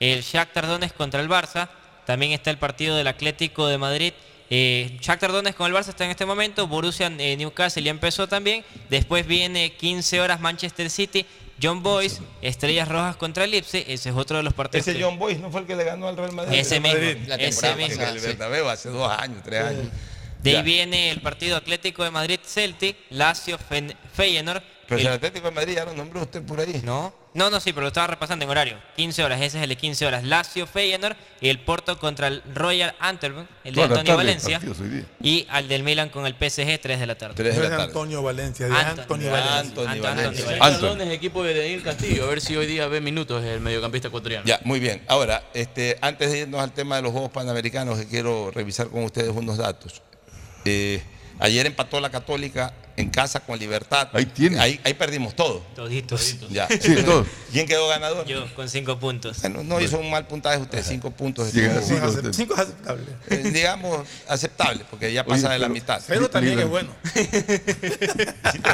el 0.00 0.22
Shakhtar 0.22 0.66
Donetsk 0.66 0.96
contra 0.96 1.20
el 1.20 1.28
Barça, 1.28 1.68
también 2.06 2.32
está 2.32 2.50
el 2.50 2.58
partido 2.58 2.96
del 2.96 3.06
Atlético 3.06 3.66
de 3.66 3.78
Madrid. 3.78 4.12
Eh, 4.50 4.98
Shakhtar 5.00 5.32
Donetsk 5.32 5.56
con 5.56 5.66
el 5.66 5.76
Barça 5.76 5.88
está 5.88 6.04
en 6.04 6.10
este 6.10 6.26
momento, 6.26 6.66
Borussia 6.66 7.10
eh, 7.18 7.36
Newcastle 7.36 7.82
ya 7.82 7.90
empezó 7.90 8.28
también, 8.28 8.64
después 8.90 9.26
viene 9.26 9.72
15 9.74 10.20
horas 10.20 10.38
Manchester 10.40 10.90
City, 10.90 11.24
John 11.62 11.82
Boys, 11.82 12.20
Estrellas 12.42 12.88
Rojas 12.88 13.16
contra 13.16 13.44
el 13.44 13.52
Leipzig, 13.52 13.84
ese 13.88 14.10
es 14.10 14.14
otro 14.14 14.36
de 14.36 14.42
los 14.42 14.52
partidos. 14.52 14.86
Ese 14.86 14.98
que- 14.98 15.04
John 15.04 15.18
Boyce 15.18 15.38
no 15.40 15.50
fue 15.50 15.62
el 15.62 15.66
que 15.66 15.76
le 15.76 15.84
ganó 15.84 16.08
al 16.08 16.16
Real 16.16 16.32
Madrid. 16.32 16.58
Ese 16.58 16.78
mismo, 16.80 16.98
Madrid. 16.98 17.16
La 17.26 17.34
ese 17.36 17.74
mismo. 17.76 18.02
El. 18.04 18.20
Bernabéu 18.20 18.68
hace 18.68 18.90
dos 18.90 19.10
años, 19.10 19.38
tres 19.44 19.62
años. 19.62 19.86
De 20.42 20.50
ahí 20.50 20.56
Ya. 20.56 20.62
viene 20.62 21.10
el 21.10 21.22
partido 21.22 21.56
Atlético 21.56 22.04
de 22.04 22.10
Madrid 22.10 22.38
Celtic, 22.44 22.96
Lazio 23.10 23.56
Feyenoord. 24.12 24.62
Pero 24.88 25.00
el- 25.00 25.06
el 25.06 25.12
Atlético 25.14 25.46
de 25.48 25.54
Madrid 25.54 25.74
ya 25.76 25.84
lo 25.86 25.94
nombró 25.94 26.20
usted 26.22 26.42
por 26.42 26.60
ahí. 26.60 26.82
No. 26.84 27.14
No, 27.34 27.50
no, 27.50 27.58
sí, 27.58 27.72
pero 27.72 27.82
lo 27.82 27.88
estaba 27.88 28.06
repasando 28.06 28.44
en 28.44 28.50
horario. 28.50 28.78
15 28.94 29.24
horas, 29.24 29.40
ese 29.40 29.58
es 29.58 29.64
el 29.64 29.68
de 29.68 29.76
15 29.76 30.06
horas. 30.06 30.22
Lazio 30.22 30.68
Feyenoord 30.68 31.16
y 31.40 31.48
el 31.48 31.58
Porto 31.58 31.98
contra 31.98 32.28
el 32.28 32.42
Royal 32.54 32.94
Antwerp, 33.00 33.48
el 33.64 33.74
de 33.74 33.82
Antonio 33.82 34.04
tarde, 34.04 34.16
Valencia. 34.16 34.60
partidos. 34.60 34.78
Y 35.20 35.44
al 35.50 35.66
del 35.66 35.82
Milan 35.82 36.10
con 36.10 36.26
el 36.26 36.34
PSG, 36.34 36.78
3 36.80 37.00
de 37.00 37.06
la 37.06 37.16
tarde. 37.16 37.34
3 37.34 37.56
de 37.56 37.62
la 37.62 37.68
tarde. 37.70 37.82
Antonio 37.82 38.22
Valencia, 38.22 38.68
de 38.68 38.72
Anthony 38.72 39.00
Antonio 39.00 39.30
Valencia. 39.32 39.84
Valencia. 39.84 40.04
Anthony 40.04 40.60
Anthony 40.60 40.60
Valencia. 40.60 41.04
Es 41.04 41.12
equipo 41.12 41.42
de 41.42 41.58
Daniel 41.58 41.82
Castillo, 41.82 42.24
a 42.24 42.28
ver 42.28 42.40
si 42.40 42.56
hoy 42.56 42.66
día 42.66 42.86
ve 42.86 43.00
minutos 43.00 43.42
el 43.42 43.60
mediocampista 43.60 44.08
ecuatoriano. 44.08 44.46
Ya, 44.46 44.60
muy 44.64 44.78
bien. 44.78 45.02
Ahora, 45.08 45.42
este, 45.54 45.98
antes 46.00 46.30
de 46.30 46.38
irnos 46.40 46.60
al 46.60 46.72
tema 46.72 46.96
de 46.96 47.02
los 47.02 47.10
Juegos 47.10 47.32
Panamericanos, 47.32 47.98
que 47.98 48.06
quiero 48.06 48.52
revisar 48.52 48.88
con 48.88 49.02
ustedes 49.02 49.30
unos 49.30 49.58
datos. 49.58 50.02
Eh, 50.64 51.02
ayer 51.38 51.66
empató 51.66 52.00
la 52.00 52.10
Católica 52.10 52.72
en 52.96 53.10
casa 53.10 53.40
con 53.40 53.58
Libertad. 53.58 54.08
Ahí 54.12 54.24
tiene. 54.24 54.60
Ahí, 54.60 54.80
ahí 54.84 54.94
perdimos 54.94 55.34
todo. 55.34 55.64
Toditos. 55.74 56.38
Ya. 56.50 56.68
Sí, 56.68 56.94
todo. 57.04 57.26
¿Quién 57.52 57.66
quedó 57.66 57.88
ganador? 57.88 58.24
Yo, 58.26 58.46
con 58.54 58.68
5 58.68 59.00
puntos. 59.00 59.40
Bueno, 59.40 59.64
no 59.64 59.80
hizo 59.80 59.98
un 59.98 60.10
mal 60.10 60.28
puntaje 60.28 60.58
usted, 60.58 60.80
cinco 60.84 61.10
puntos. 61.10 61.50
Cinco 61.50 61.80
es 61.80 62.60
aceptable. 62.60 63.04
eh, 63.30 63.50
digamos, 63.52 64.06
aceptable, 64.28 64.84
porque 64.88 65.12
ya 65.12 65.24
pasa 65.26 65.50
de 65.50 65.58
la 65.58 65.64
pero- 65.66 65.74
mitad. 65.74 66.00
Cero 66.06 66.30
también 66.30 66.58
es 66.60 66.68
bueno. 66.68 66.90
Cero, 67.14 67.38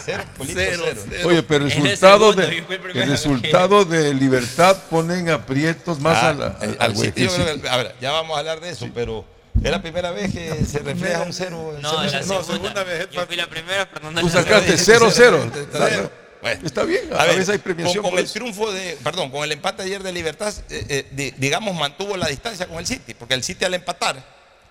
Cero, 0.05 0.25
cero. 0.47 0.85
cero. 1.09 1.29
Oye, 1.29 1.43
pero 1.43 1.65
el 1.65 1.71
Es 1.73 1.77
el 1.79 1.83
resultado, 1.85 2.33
segundo, 2.33 2.43
de, 2.43 3.03
el 3.03 3.09
resultado 3.09 3.85
de 3.85 4.15
Libertad 4.15 4.77
ponen 4.91 5.29
aprietos 5.31 5.99
más 6.01 6.17
Ah, 6.23 6.29
a 6.31 6.35
la, 6.35 6.47
eh, 6.63 6.77
al 6.79 6.91
al 6.97 7.13
que- 7.13 7.69
a 7.71 7.77
ver, 7.77 7.95
ya 8.01 8.11
vamos 8.13 8.37
a 8.37 8.41
hablar 8.41 8.61
de 8.61 8.71
eso, 8.71 8.89
pero 8.95 9.25
es 9.63 9.71
la 9.71 9.83
primera 9.83 10.11
vez 10.11 10.33
que 10.33 10.65
se 10.65 10.79
refleja 10.81 11.23
un 11.23 11.33
cero. 11.33 11.73
en 11.77 11.83
No, 11.83 11.91
cero- 11.91 12.03
la 12.13 12.23
segunda. 12.23 12.45
segunda 12.45 12.85
vez, 12.85 13.09
Yo 13.11 13.27
fui 13.27 13.37
la 13.37 13.47
primera, 13.49 13.87
Fernando. 13.87 14.21
Tú 14.21 14.29
sacaste 14.31 14.77
segunda. 14.79 15.15
0-0. 15.15 15.69
Cero. 15.73 16.11
Bueno. 16.43 16.67
Está 16.67 16.85
bien, 16.85 17.13
a, 17.13 17.17
A 17.23 17.27
ver, 17.27 17.35
veces 17.35 17.51
hay 17.51 17.59
premiación. 17.59 18.03
con, 18.03 18.13
con 18.13 18.19
el 18.19 18.31
triunfo 18.33 18.73
de, 18.73 18.97
perdón, 19.05 19.31
con 19.31 19.45
el 19.45 19.53
empate 19.53 19.83
ayer 19.83 20.03
de 20.03 20.11
Libertad, 20.11 20.55
eh, 20.71 20.87
eh, 20.89 21.07
di- 21.11 21.33
digamos, 21.33 21.75
mantuvo 21.75 22.17
la 22.17 22.29
distancia 22.29 22.67
con 22.67 22.79
el 22.79 22.87
City, 22.87 23.13
porque 23.13 23.35
el 23.35 23.43
City 23.45 23.67
al 23.67 23.75
empatar, 23.75 24.17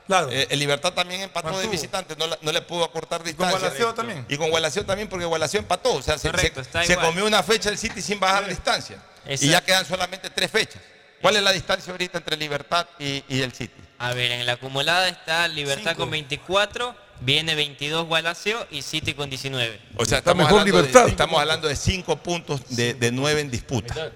Claro. 0.07 0.29
eh, 0.31 0.47
el 0.49 0.57
Libertad 0.57 0.93
también 0.93 1.21
empató 1.21 1.59
de 1.59 1.67
visitante, 1.67 2.15
no, 2.17 2.25
la- 2.25 2.39
no 2.41 2.51
le 2.51 2.63
pudo 2.63 2.83
acortar 2.83 3.19
con 3.19 3.27
distancia. 3.27 3.59
Gualaceo 3.59 3.93
también. 3.93 4.25
Y 4.27 4.37
con 4.37 4.49
también, 4.87 5.07
porque 5.07 5.25
Gualaceo 5.25 5.59
empató, 5.59 5.93
o 5.93 6.01
sea, 6.01 6.17
se, 6.17 6.31
Correcto, 6.31 6.63
se- 6.63 6.85
se 6.87 6.95
comió 6.95 7.27
una 7.27 7.43
fecha 7.43 7.69
el 7.69 7.77
City 7.77 8.01
sin 8.01 8.19
bajar 8.19 8.47
distancia. 8.47 8.97
Y 9.27 9.49
ya 9.49 9.61
quedan 9.63 9.85
solamente 9.85 10.31
tres 10.31 10.49
fechas. 10.49 10.81
¿Cuál 11.21 11.35
es 11.35 11.43
la 11.43 11.51
distancia 11.51 11.91
ahorita 11.91 12.17
entre 12.17 12.35
Libertad 12.35 12.87
y, 12.97 13.23
y 13.27 13.41
el 13.43 13.53
City? 13.53 13.79
A 13.99 14.13
ver, 14.13 14.31
en 14.31 14.45
la 14.45 14.53
acumulada 14.53 15.07
está 15.09 15.47
Libertad 15.47 15.91
Cinco. 15.91 15.97
con 16.03 16.11
24, 16.11 16.95
viene 17.21 17.53
22 17.55 18.07
Gualacio 18.07 18.65
y 18.71 18.81
City 18.81 19.13
con 19.13 19.29
19. 19.29 19.79
O 19.97 20.05
sea, 20.05 20.19
estamos, 20.19 20.45
mejor 20.45 20.61
hablando, 20.61 20.77
Libertad. 20.77 21.03
De, 21.05 21.11
estamos 21.11 21.39
hablando 21.39 21.67
de 21.67 21.75
cinco 21.75 22.15
puntos 22.17 22.61
de, 22.69 22.93
de 22.93 23.11
nueve 23.11 23.41
en 23.41 23.51
disputa. 23.51 24.11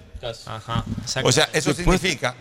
Ajá, 0.46 0.84
exacto. 1.02 1.28
O 1.28 1.32
sea, 1.32 1.50
eso 1.52 1.74
Después- 1.74 2.00
significa 2.00 2.34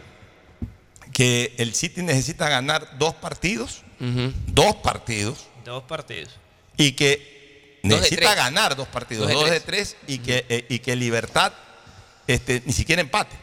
que 1.11 1.53
el 1.57 1.75
City 1.75 2.01
necesita 2.01 2.47
ganar 2.49 2.97
dos 2.97 3.13
partidos, 3.15 3.81
dos 3.99 4.75
partidos, 4.77 5.47
Dos 5.65 5.83
partidos. 5.83 6.33
y 6.77 6.93
que 6.93 7.79
necesita 7.83 8.33
ganar 8.35 8.75
dos 8.75 8.87
partidos, 8.87 9.27
Dos 9.27 9.33
dos 9.35 9.45
de 9.45 9.51
de 9.51 9.59
tres, 9.59 9.97
y, 10.07 10.19
que, 10.19 10.45
eh, 10.49 10.65
y 10.69 10.79
que 10.79 10.95
Libertad 10.95 11.51
este, 12.25 12.63
ni 12.65 12.71
siquiera 12.73 13.01
empate. 13.01 13.35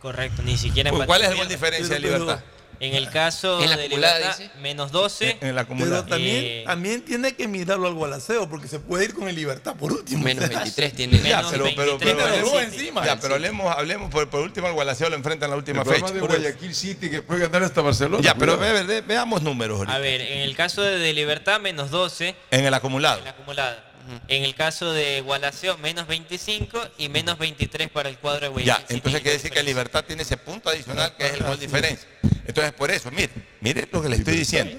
Correcto, 0.00 0.40
ni 0.42 0.56
siquiera 0.56 0.90
empate 0.90 1.06
¿Cuál 1.06 1.22
es 1.22 1.34
gol 1.36 1.48
diferencia 1.48 1.94
de 1.94 2.00
Libertad? 2.00 2.40
En 2.80 2.94
el 2.94 3.10
caso 3.10 3.60
En 3.62 3.68
la 3.68 3.76
de 3.76 3.84
acumulada, 3.84 4.18
Libertad, 4.18 4.38
dice. 4.38 4.50
menos 4.60 4.90
12. 4.90 5.30
En 5.30 5.34
la 5.34 5.38
Pero 5.38 5.60
acumulada. 5.60 6.06
también, 6.06 6.36
Eh, 6.44 6.62
también 6.66 7.02
tiene 7.02 7.34
que 7.34 7.46
mirarlo 7.46 7.86
al 7.86 7.92
Gualaceo, 7.94 8.48
porque 8.48 8.68
se 8.68 8.78
puede 8.80 9.04
ir 9.04 9.14
con 9.14 9.28
el 9.28 9.36
Libertad 9.36 9.74
por 9.76 9.92
último. 9.92 10.24
Menos 10.24 10.44
O 10.44 10.48
sea, 10.48 10.56
23 10.60 10.92
tiene. 10.94 11.18
Ya, 11.20 11.36
menos 11.42 11.50
pero, 11.52 11.64
pero, 11.76 11.98
23 11.98 12.16
pero, 12.16 12.36
el 12.38 12.44
City. 12.70 12.76
encima. 12.80 13.04
ya, 13.04 13.20
pero 13.20 13.34
hablemos, 13.34 13.76
hablemos 13.76 14.10
por, 14.10 14.28
por 14.30 14.40
último 14.40 14.66
el 14.66 14.72
Gualaceo 14.72 15.10
lo 15.10 15.16
enfrenta 15.16 15.44
en 15.44 15.50
la 15.50 15.56
última 15.58 15.82
El 15.82 15.88
fecha. 15.88 16.10
de 16.10 16.20
Guayaquil 16.20 16.74
City 16.74 17.10
que 17.10 17.20
puede 17.22 17.40
ganar 17.40 17.62
hasta 17.64 17.82
Barcelona. 17.82 18.22
Ya, 18.24 18.34
pero 18.34 18.56
ve- 18.56 18.82
ve- 18.84 19.02
veamos 19.02 19.42
números 19.42 19.78
ahorita. 19.80 19.94
A 19.96 19.98
ver, 19.98 20.22
en 20.22 20.38
el 20.40 20.56
caso 20.56 20.80
de, 20.82 20.98
de 20.98 21.12
Libertad, 21.12 21.60
menos 21.60 21.90
12 21.90 22.34
En 22.50 22.64
el 22.64 22.72
acumulado. 22.72 23.18
en 23.18 23.24
la 23.24 23.30
acumulada. 23.32 23.89
En 24.28 24.44
el 24.44 24.54
caso 24.54 24.92
de 24.92 25.20
Gualaceo, 25.20 25.78
menos 25.78 26.06
25 26.06 26.80
y 26.98 27.08
menos 27.08 27.38
23 27.38 27.90
para 27.90 28.08
el 28.08 28.18
cuadro 28.18 28.40
de 28.40 28.48
Guayaquil 28.48 28.66
Ya, 28.66 28.80
City. 28.86 28.94
entonces 28.94 29.20
quiere 29.22 29.36
decir 29.36 29.50
que 29.50 29.62
Libertad 29.62 30.04
tiene 30.04 30.22
ese 30.22 30.36
punto 30.36 30.68
adicional 30.70 31.14
que 31.16 31.26
es 31.26 31.32
el 31.34 31.42
gol 31.44 31.58
diferencia. 31.58 32.08
Entonces, 32.46 32.72
por 32.72 32.90
eso, 32.90 33.10
mire, 33.10 33.30
mire 33.60 33.88
lo 33.90 34.02
que 34.02 34.08
le 34.08 34.16
estoy 34.16 34.36
diciendo. 34.36 34.78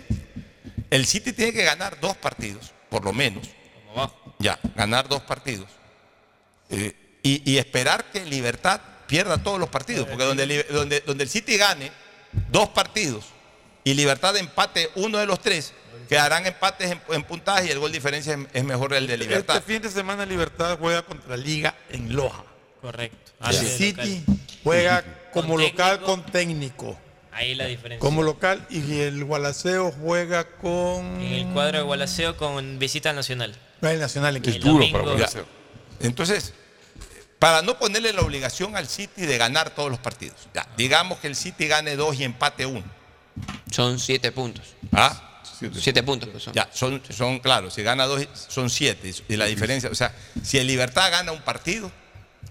El 0.90 1.06
City 1.06 1.32
tiene 1.34 1.54
que 1.54 1.64
ganar 1.64 2.00
dos 2.02 2.18
partidos, 2.18 2.72
por 2.90 3.04
lo 3.06 3.14
menos. 3.14 3.48
Como 3.88 3.96
va. 3.96 4.14
Ya, 4.40 4.60
ganar 4.76 5.08
dos 5.08 5.22
partidos. 5.22 5.68
Eh, 6.70 6.94
y, 7.24 7.50
y 7.52 7.58
esperar 7.58 8.06
que 8.12 8.26
Libertad 8.26 8.82
pierda 9.08 9.38
todos 9.42 9.60
los 9.60 9.70
partidos. 9.70 10.08
Porque 10.08 10.24
donde, 10.24 10.64
donde, 10.64 11.02
donde 11.02 11.24
el 11.24 11.30
City 11.30 11.58
gane 11.58 11.92
dos 12.50 12.70
partidos 12.70 13.26
y 13.84 13.94
Libertad 13.94 14.36
empate 14.38 14.90
uno 14.96 15.18
de 15.18 15.26
los 15.26 15.40
tres, 15.42 15.74
quedarán 16.12 16.46
empates 16.46 16.92
en, 16.92 17.02
en 17.10 17.24
puntaje 17.24 17.68
y 17.68 17.72
el 17.72 17.80
gol 17.80 17.90
diferencia 17.90 18.34
es, 18.34 18.40
es 18.52 18.64
mejor 18.66 18.94
el 18.94 19.08
de 19.08 19.16
Libertad. 19.18 19.56
Este 19.56 19.74
fin 19.74 19.82
de 19.82 19.90
semana 19.90 20.26
Libertad 20.26 20.78
juega 20.78 21.04
contra 21.04 21.38
Liga 21.38 21.74
en 21.90 22.14
Loja. 22.14 22.44
Correcto. 22.82 23.32
El 23.40 23.48
Así 23.48 23.64
de 23.66 23.72
City 23.72 24.20
local. 24.28 24.40
juega 24.62 25.06
como 25.32 25.54
Con 25.54 25.62
local 25.64 25.92
técnico. 26.00 26.06
con 26.06 26.26
técnico. 26.26 27.00
Ahí 27.32 27.56
la 27.56 27.66
diferencia. 27.66 28.00
Como 28.00 28.24
local 28.24 28.68
y 28.70 29.00
el 29.00 29.24
Gualaceo 29.24 29.90
juega 29.94 30.44
con 30.58 31.06
En 31.22 31.32
el 31.32 31.54
cuadro 31.54 31.78
de 31.78 31.84
Gualaceo 31.86 32.36
con 32.36 32.78
visita 32.78 33.12
al 33.12 33.16
Nacional. 33.16 33.56
el 33.82 34.00
Nacional 34.02 34.36
en 34.36 34.44
El 34.46 34.52
Quito. 34.52 34.66
duro 34.68 34.80
domingo- 34.80 35.00
para 35.00 35.12
Gualaceo. 35.14 35.46
Entonces, 36.02 36.54
para 37.40 37.62
no 37.62 37.80
ponerle 37.80 38.12
la 38.12 38.20
obligación 38.22 38.76
al 38.76 38.90
City 38.90 39.26
de 39.26 39.38
ganar 39.38 39.70
todos 39.70 39.90
los 39.90 40.00
partidos. 40.00 40.50
Ya, 40.54 40.68
digamos 40.76 41.20
que 41.20 41.28
el 41.28 41.38
City 41.38 41.68
gane 41.70 41.96
dos 41.96 42.20
y 42.20 42.26
empate 42.26 42.66
uno. 42.66 42.84
Son 43.72 43.98
7 43.98 44.34
puntos. 44.34 44.76
¿Ah? 44.92 45.30
7 45.80 46.04
puntos. 46.04 46.30
pues 46.30 46.44
son. 46.44 46.54
Ya, 46.54 46.70
son, 46.74 47.02
son, 47.10 47.40
claro, 47.40 47.70
si 47.70 47.84
gana 47.84 48.06
dos 48.06 48.28
son 48.48 48.70
siete. 48.70 49.14
Y 49.30 49.36
la 49.36 49.46
diferencia, 49.46 49.90
o 49.90 49.96
sea, 49.96 50.14
si 50.44 50.58
el 50.58 50.68
Libertad 50.68 51.12
gana 51.12 51.32
un 51.32 51.42
partido, 51.42 51.92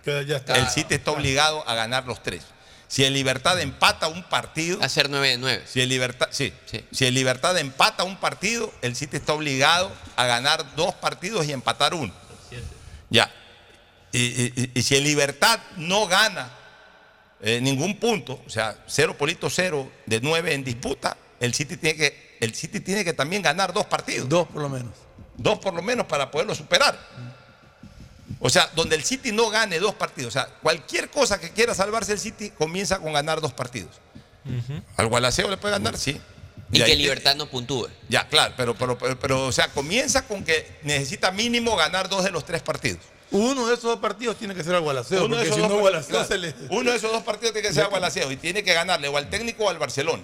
Que 0.05 0.25
ya 0.27 0.37
está. 0.37 0.55
el 0.57 0.69
City 0.69 0.95
está 0.95 1.11
obligado 1.11 1.67
a 1.69 1.75
ganar 1.75 2.07
los 2.07 2.23
tres. 2.23 2.43
Si 2.89 3.05
el 3.05 3.13
Libertad 3.15 3.61
empata 3.61 4.09
un 4.09 4.25
partido, 4.25 4.83
Hacer 4.83 5.09
9 5.11 5.29
de 5.29 5.39
9. 5.39 5.63
si 5.67 5.81
el 5.81 5.89
Libertad, 5.89 6.29
sí, 6.33 6.53
Sí. 6.67 6.85
si 6.91 7.07
el 7.07 7.15
Libertad 7.15 7.57
empata 7.59 8.03
un 8.03 8.17
partido, 8.17 8.73
el 8.83 8.97
City 8.97 9.19
está 9.19 9.33
obligado 9.35 9.93
a 10.17 10.27
ganar 10.27 10.75
dos 10.75 10.95
partidos 10.95 11.47
y 11.47 11.53
empatar 11.53 11.95
uno. 11.95 12.13
Ya. 13.11 13.31
Y, 14.13 14.19
y- 14.21 14.53
y- 14.57 14.71
y 14.75 14.83
si 14.83 14.97
el 14.97 15.05
Libertad 15.05 15.61
no 15.77 16.07
gana 16.09 16.51
eh, 17.43 17.59
ningún 17.61 17.99
punto, 17.99 18.43
o 18.47 18.51
sea, 18.51 18.77
cero 18.87 19.17
polito 19.17 19.49
cero 19.49 19.91
de 20.05 20.21
nueve 20.21 20.53
en 20.53 20.63
disputa, 20.65 21.17
el 21.39 21.55
City 21.55 21.77
tiene 21.79 21.97
que, 21.97 22.30
el 22.41 22.55
City 22.55 22.81
tiene 22.81 23.05
que 23.05 23.13
también 23.13 23.43
ganar 23.43 23.73
dos 23.73 23.87
partidos. 23.87 24.29
Dos 24.29 24.49
por 24.49 24.63
lo 24.63 24.69
menos. 24.69 24.93
Dos 25.37 25.59
por 25.59 25.73
lo 25.75 25.83
menos 25.83 26.07
para 26.07 26.31
poderlo 26.31 26.55
superar. 26.55 26.99
O 28.39 28.49
sea, 28.49 28.71
donde 28.75 28.97
el 28.97 29.05
City 29.05 29.33
no 29.33 29.51
gane 29.51 29.79
dos 29.79 29.95
partidos. 29.95 30.29
O 30.29 30.33
sea, 30.39 30.47
cualquier 30.63 31.11
cosa 31.11 31.39
que 31.41 31.51
quiera 31.51 31.75
salvarse 31.75 32.13
el 32.13 32.19
City 32.19 32.51
comienza 32.51 32.99
con 32.99 33.13
ganar 33.13 33.41
dos 33.41 33.53
partidos. 33.53 33.91
Al 34.97 35.07
Gualaceo 35.09 35.49
le 35.51 35.57
puede 35.57 35.73
ganar, 35.73 35.97
sí. 35.99 36.19
Y 36.73 36.79
que 36.79 36.85
te- 36.85 36.97
Libertad 36.97 37.35
no 37.37 37.47
puntúe. 37.51 37.89
Ya, 38.09 38.29
claro, 38.29 38.55
pero, 38.57 38.75
pero, 38.75 38.97
pero, 38.97 39.19
pero, 39.19 39.47
o 39.47 39.53
sea, 39.53 39.69
comienza 39.69 40.27
con 40.27 40.45
que 40.45 40.79
necesita 40.85 41.31
mínimo 41.33 41.77
ganar 41.77 42.09
dos 42.09 42.23
de 42.25 42.31
los 42.31 42.45
tres 42.47 42.63
partidos. 42.63 43.01
Uno 43.33 43.67
de 43.67 43.75
esos 43.75 43.85
dos 43.85 43.99
partidos 44.01 44.37
tiene 44.37 44.55
que 44.55 44.65
ser 44.65 44.75
al 44.75 44.81
Gualaceo, 44.81 45.25
Uno 45.25 45.37
de 45.37 45.43
esos 45.43 45.57
si 45.57 45.61
dos 45.61 45.69
no 45.71 45.77
partidos, 45.83 46.09
Gualaceo 46.09 46.11
claro. 46.11 46.29
se 46.29 46.39
le... 46.39 46.55
Uno 46.71 46.91
de 46.91 46.97
esos 46.97 47.13
dos 47.13 47.23
partidos 47.23 47.53
tiene 47.53 47.69
que 47.69 47.75
ser 47.75 47.85
a 47.85 47.89
Gualaceo 47.89 48.31
y 48.33 48.37
tiene 48.37 48.63
que 48.65 48.73
ganarle 48.73 49.09
o 49.09 49.17
al 49.17 49.29
técnico 49.29 49.65
o 49.65 49.69
al 49.71 49.79
Barcelona. 49.79 50.23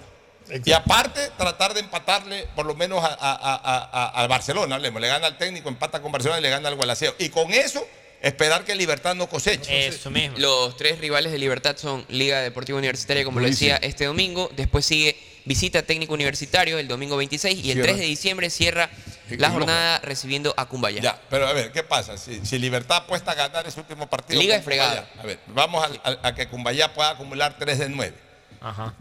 Exacto. 0.49 0.69
Y 0.69 0.73
aparte, 0.73 1.31
tratar 1.37 1.73
de 1.73 1.81
empatarle 1.81 2.47
por 2.55 2.65
lo 2.65 2.75
menos 2.75 3.03
a- 3.03 3.07
a- 3.07 3.15
a- 3.35 3.89
a- 3.91 4.09
al 4.21 4.27
Barcelona. 4.27 4.75
hablemos. 4.75 5.01
Le 5.01 5.07
gana 5.07 5.27
al 5.27 5.37
técnico, 5.37 5.69
empata 5.69 6.01
con 6.01 6.11
Barcelona 6.11 6.39
y 6.39 6.43
le 6.43 6.49
gana 6.49 6.69
al 6.69 6.75
Gualaceo. 6.75 7.13
Y 7.19 7.29
con 7.29 7.53
eso, 7.53 7.85
esperar 8.21 8.63
que 8.63 8.75
Libertad 8.75 9.15
no 9.15 9.27
coseche. 9.27 9.87
Eso 9.87 10.09
mismo. 10.09 10.37
Los 10.37 10.75
tres 10.77 10.99
rivales 10.99 11.31
de 11.31 11.37
Libertad 11.37 11.75
son 11.77 12.05
Liga 12.09 12.41
Deportiva 12.41 12.77
Universitaria, 12.77 13.23
como 13.23 13.39
lo 13.39 13.45
decía, 13.47 13.77
este 13.77 14.05
domingo. 14.05 14.49
Después 14.55 14.85
sigue 14.85 15.17
Visita 15.45 15.81
Técnico 15.83 16.13
Universitario 16.13 16.77
el 16.77 16.87
domingo 16.89 17.15
26 17.15 17.55
y 17.63 17.69
el 17.69 17.75
Cierra. 17.75 17.83
3 17.83 17.97
de 17.99 18.05
diciembre 18.05 18.49
cierra 18.49 18.89
la 19.29 19.49
jornada 19.49 19.99
recibiendo 19.99 20.53
a 20.57 20.65
Cumbaya. 20.65 21.01
Ya, 21.01 21.21
pero 21.29 21.47
a 21.47 21.53
ver, 21.53 21.71
¿qué 21.71 21.83
pasa? 21.83 22.17
Si, 22.17 22.45
si 22.45 22.59
Libertad 22.59 22.97
apuesta 22.97 23.31
a 23.31 23.35
ganar 23.35 23.65
ese 23.65 23.79
último 23.79 24.07
partido. 24.09 24.41
Liga 24.41 24.55
es 24.57 24.65
fregada. 24.65 25.07
A 25.17 25.23
ver, 25.23 25.39
vamos 25.47 25.87
a, 26.03 26.35
que 26.35 26.47
Cumbayá 26.49 26.93
pueda 26.93 27.11
acumular 27.11 27.55
3 27.57 27.79
de 27.79 27.87
9. 27.89 28.13
Ajá. 28.59 28.93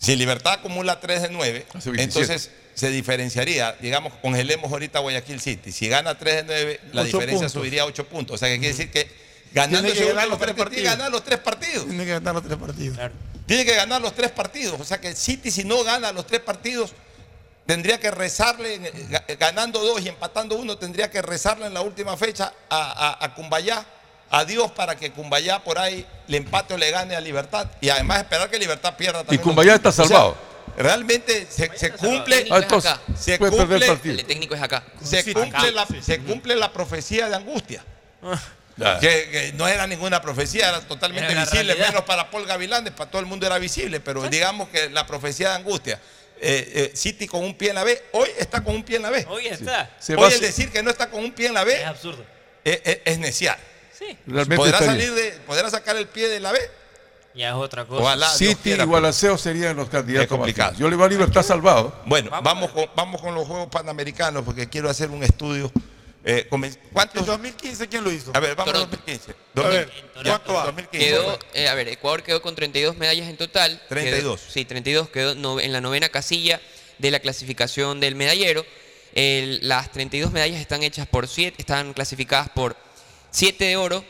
Si 0.00 0.16
Libertad 0.16 0.54
acumula 0.54 0.98
3 0.98 1.22
de 1.22 1.28
9, 1.30 1.66
Hace 1.74 1.90
27. 1.90 2.02
entonces 2.02 2.50
se 2.74 2.88
diferenciaría, 2.90 3.76
digamos, 3.80 4.14
congelemos 4.22 4.72
ahorita 4.72 4.98
Guayaquil 5.00 5.40
City. 5.40 5.70
Si 5.72 5.88
gana 5.88 6.16
3 6.16 6.36
de 6.36 6.42
9, 6.44 6.80
la 6.92 7.02
Ocho 7.02 7.06
diferencia 7.18 7.36
puntos. 7.46 7.52
subiría 7.52 7.82
a 7.82 7.84
8 7.84 8.08
puntos. 8.08 8.34
O 8.36 8.38
sea, 8.38 8.48
que 8.48 8.58
quiere 8.58 8.74
decir 8.74 8.90
que 8.90 9.08
ganando 9.52 9.82
Tiene 9.92 10.00
que 10.00 10.06
ganar 10.08 10.28
los 10.28 10.38
tres 10.38 10.54
partido, 10.54 10.70
tiene 10.70 10.84
que 10.84 10.88
partidos. 10.88 10.98
ganar 10.98 11.12
los 11.12 11.24
tres 11.24 11.38
partidos. 11.40 11.86
Tiene 11.86 12.04
que 12.04 12.10
ganar 12.12 12.34
los 12.34 12.44
tres 12.44 12.56
partidos. 12.58 12.96
Claro. 12.96 13.14
Tiene 13.46 13.64
que 13.66 13.74
ganar 13.74 14.00
los 14.00 14.14
tres 14.14 14.30
partidos. 14.30 14.80
O 14.80 14.84
sea 14.84 15.00
que 15.00 15.08
el 15.08 15.16
City, 15.16 15.50
si 15.50 15.64
no 15.64 15.82
gana 15.84 16.12
los 16.12 16.26
tres 16.26 16.40
partidos, 16.40 16.92
tendría 17.66 18.00
que 18.00 18.10
rezarle, 18.10 18.80
ganando 19.38 19.80
dos 19.80 20.00
y 20.00 20.08
empatando 20.08 20.56
uno, 20.56 20.78
tendría 20.78 21.10
que 21.10 21.20
rezarle 21.20 21.66
en 21.66 21.74
la 21.74 21.82
última 21.82 22.16
fecha 22.16 22.52
a, 22.70 23.18
a, 23.20 23.24
a 23.24 23.34
Cumbayá 23.34 23.84
Adiós 24.30 24.70
para 24.70 24.94
que 24.96 25.10
Cumbayá 25.10 25.58
por 25.64 25.78
ahí 25.78 26.06
le 26.28 26.36
empate 26.36 26.74
o 26.74 26.76
le 26.78 26.90
gane 26.90 27.16
a 27.16 27.20
Libertad. 27.20 27.68
Y 27.80 27.88
además 27.90 28.18
esperar 28.20 28.48
que 28.48 28.58
Libertad 28.58 28.94
pierda 28.96 29.20
Y 29.20 29.24
también. 29.24 29.42
Cumbayá 29.42 29.74
está 29.74 29.88
O 29.88 29.92
sea, 29.92 30.04
salvado. 30.06 30.36
realmente 30.76 31.46
se, 31.50 31.70
se 31.76 31.90
cumple. 31.92 32.46
Ah, 32.50 32.58
entonces, 32.58 32.92
se 33.18 33.38
cumple. 33.38 33.86
El 34.04 34.24
técnico 34.24 34.54
es 34.54 34.62
acá. 34.62 34.84
se 35.02 35.22
Sí, 35.22 35.32
cumple 35.34 35.56
acá. 35.58 35.70
la, 35.72 35.86
se 36.02 36.20
cumple 36.20 36.54
la 36.56 36.72
profecía 36.72 37.28
de 37.28 37.34
angustia. 37.36 37.84
Ya. 38.76 38.98
Que, 38.98 39.28
que 39.30 39.52
no 39.56 39.68
era 39.68 39.86
ninguna 39.86 40.22
profecía, 40.22 40.68
era 40.68 40.80
totalmente 40.80 41.32
Era 41.32 41.42
visible, 41.42 41.64
realidad. 41.74 41.88
menos 41.88 42.04
para 42.04 42.30
Paul 42.30 42.46
Gavilanes, 42.46 42.92
para 42.94 43.10
todo 43.10 43.20
el 43.20 43.26
mundo 43.26 43.44
era 43.46 43.58
visible, 43.58 44.00
pero 44.00 44.22
digamos 44.28 44.68
que 44.70 44.88
la 44.88 45.06
profecía 45.06 45.50
de 45.50 45.54
angustia. 45.56 46.00
eh, 46.40 46.72
eh, 46.74 46.92
City 46.96 47.26
con 47.26 47.44
un 47.44 47.54
pie 47.54 47.70
en 47.70 47.74
la 47.74 47.84
B, 47.84 48.02
hoy 48.12 48.30
está 48.38 48.62
con 48.64 48.74
un 48.74 48.82
pie 48.82 48.96
en 48.96 49.02
la 49.02 49.10
B. 49.10 49.26
Hoy 49.28 49.48
está. 49.48 49.90
Hoy 50.16 50.32
a 50.32 50.34
el 50.34 50.40
decir 50.40 50.70
que 50.70 50.82
no 50.82 50.88
está 50.90 51.10
con 51.10 51.22
un 51.22 51.32
pie 51.32 51.48
en 51.48 51.54
la 51.54 51.64
B 51.64 51.74
Es 51.78 51.84
absurdo. 51.86 52.24
es, 52.64 52.80
es, 52.84 52.98
es 53.04 53.18
neciar. 53.18 53.58
Sí. 54.00 54.16
Realmente 54.26 54.56
¿Podrá, 54.56 54.78
está 54.78 54.86
salir 54.86 55.12
de, 55.14 55.30
¿Podrá 55.46 55.70
sacar 55.70 55.94
el 55.96 56.08
pie 56.08 56.28
de 56.28 56.40
la 56.40 56.50
B? 56.52 56.58
Ya 57.34 57.50
es 57.50 57.54
otra 57.54 57.84
cosa. 57.84 58.02
Ojalá. 58.02 58.28
City 58.30 58.72
y 58.72 58.82
Gualaceo 58.82 59.38
serían 59.38 59.76
los 59.76 59.88
candidatos. 59.88 60.30
más 60.30 60.38
complicado. 60.38 60.70
fuertes. 60.70 60.80
Yo 60.80 60.90
le 60.90 60.96
voy 60.96 61.06
a 61.06 61.08
Libertad 61.10 61.42
salvado. 61.44 61.94
Bueno, 62.06 62.30
vamos, 62.42 62.72
con, 62.72 62.86
vamos 62.96 63.20
con 63.20 63.34
los 63.36 63.46
Juegos 63.46 63.68
Panamericanos 63.70 64.42
porque 64.42 64.68
quiero 64.68 64.90
hacer 64.90 65.10
un 65.10 65.22
estudio. 65.22 65.70
Eh, 66.24 66.48
comen- 66.50 66.76
¿Cuántos? 66.92 67.20
¿En 67.20 67.26
2015 67.26 67.88
quién 67.88 68.02
lo 68.04 68.10
hizo? 68.12 68.32
A 68.34 68.40
ver, 68.40 68.56
vamos 68.56 68.70
a 68.70 68.74
Toronto. 68.74 68.96
2015. 68.96 69.34
A 69.56 69.68
ver, 69.68 69.90
¿cuánto 70.24 70.52
va? 70.54 70.64
2015. 70.66 71.06
Quedó, 71.08 71.38
eh, 71.54 71.68
a 71.68 71.74
ver, 71.74 71.88
Ecuador 71.88 72.22
quedó 72.22 72.42
con 72.42 72.54
32 72.54 72.96
medallas 72.96 73.28
en 73.28 73.36
total. 73.36 73.80
32. 73.88 74.40
Quedó- 74.40 74.52
sí, 74.52 74.64
32. 74.64 75.08
Quedó 75.10 75.34
no- 75.34 75.60
en 75.60 75.72
la 75.72 75.80
novena 75.80 76.08
casilla 76.08 76.60
de 76.98 77.10
la 77.10 77.20
clasificación 77.20 78.00
del 78.00 78.16
medallero. 78.16 78.66
El- 79.14 79.60
las 79.66 79.90
32 79.92 80.30
medallas 80.32 80.60
están 80.60 80.82
hechas 80.82 81.06
por 81.06 81.26
7, 81.28 81.56
están 81.58 81.92
clasificadas 81.94 82.48
por 82.50 82.76
7 83.30 83.64
de 83.64 83.76
oro, 83.76 84.04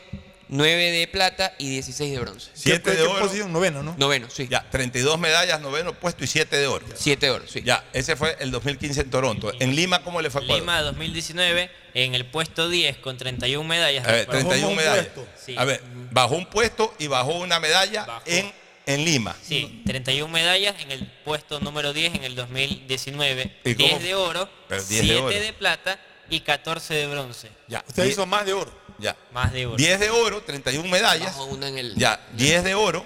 9 0.49 0.91
de 0.91 1.07
plata 1.07 1.53
y 1.59 1.69
16 1.69 2.11
de 2.11 2.19
bronce. 2.19 2.49
Siete 2.53 2.81
¿Qué- 2.83 2.91
de 2.91 2.97
qué 2.97 3.03
oro. 3.03 3.19
posición? 3.21 3.53
Noveno, 3.53 3.83
¿no? 3.83 3.95
Noveno, 3.97 4.29
sí. 4.29 4.47
Ya, 4.49 4.69
32 4.69 5.17
medallas, 5.17 5.61
noveno 5.61 5.93
puesto 5.93 6.23
y 6.23 6.27
7 6.27 6.57
de 6.57 6.67
oro. 6.67 6.85
7 6.93 7.25
de 7.27 7.31
oro, 7.31 7.45
sí. 7.47 7.61
Ya, 7.63 7.85
ese 7.93 8.15
fue 8.17 8.35
el 8.39 8.51
2015 8.51 9.01
en 9.01 9.09
Toronto. 9.09 9.51
En 9.59 9.75
Lima, 9.75 10.03
¿cómo 10.03 10.21
le 10.21 10.29
fue 10.29 10.41
a 10.41 10.43
Ecuador? 10.43 10.61
Lima 10.61 10.81
2019 10.81 11.71
en 11.93 12.15
el 12.15 12.25
puesto 12.25 12.67
10 12.69 12.97
con 12.97 13.17
31 13.17 13.65
medallas. 13.67 14.05
A 14.05 14.11
ver, 14.11 14.19
Recuerdo. 14.25 14.49
31 14.49 14.69
un 14.71 14.75
medallas. 14.75 15.07
Sí. 15.45 15.55
A 15.57 15.63
ver, 15.65 15.81
bajó 16.11 16.35
un 16.35 16.45
puesto 16.47 16.93
y 16.99 17.07
bajó 17.07 17.37
una 17.37 17.59
medalla 17.61 18.05
Bajó. 18.05 18.23
en, 18.25 18.51
en 18.87 19.05
Lima. 19.05 19.33
Sí, 19.41 19.83
31 19.85 20.27
medallas 20.33 20.75
en 20.81 20.91
el 20.91 21.05
puesto 21.23 21.61
número 21.61 21.93
10 21.93 22.15
en 22.15 22.23
el 22.25 22.35
2019. 22.35 23.57
¿Y 23.63 23.73
10 23.75 23.89
cómo? 23.91 24.03
de 24.03 24.15
oro, 24.15 24.49
Pero 24.67 24.83
10 24.83 25.01
de 25.01 25.07
7 25.07 25.21
oro. 25.21 25.29
de 25.39 25.53
plata 25.53 25.99
y 26.29 26.41
14 26.41 26.93
de 26.93 27.07
bronce. 27.07 27.49
Ya, 27.67 27.83
Usted 27.87 28.05
hizo 28.05 28.25
más 28.25 28.45
de 28.45 28.53
oro. 28.53 28.80
Ya. 29.01 29.15
Más 29.33 29.51
de 29.51 29.65
oro. 29.65 29.75
10 29.77 29.99
de 29.99 30.09
oro, 30.09 30.41
31 30.41 30.87
medallas. 30.89 31.35
Bajó 31.37 31.45
una 31.45 31.67
en 31.67 31.77
el 31.77 31.95
Ya, 31.95 32.19
10 32.37 32.63
de 32.63 32.75
oro, 32.75 33.05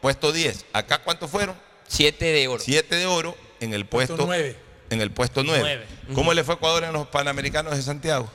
puesto 0.00 0.32
10. 0.32 0.66
¿Acá 0.72 0.98
cuántos 0.98 1.30
fueron? 1.30 1.54
7 1.86 2.24
de 2.24 2.48
oro. 2.48 2.62
7 2.62 2.96
de 2.96 3.06
oro 3.06 3.36
en 3.60 3.74
el 3.74 3.86
puesto, 3.86 4.14
Puesto 4.16 4.26
nueve. 4.26 4.56
En 4.90 5.00
el 5.00 5.10
puesto 5.10 5.42
9. 5.44 5.60
Nueve. 5.62 5.86
¿Cómo 6.14 6.34
le 6.34 6.42
fue 6.44 6.54
a 6.54 6.56
Ecuador 6.56 6.84
en 6.84 6.92
los 6.92 7.06
Panamericanos 7.08 7.76
de 7.76 7.82
Santiago? 7.82 8.30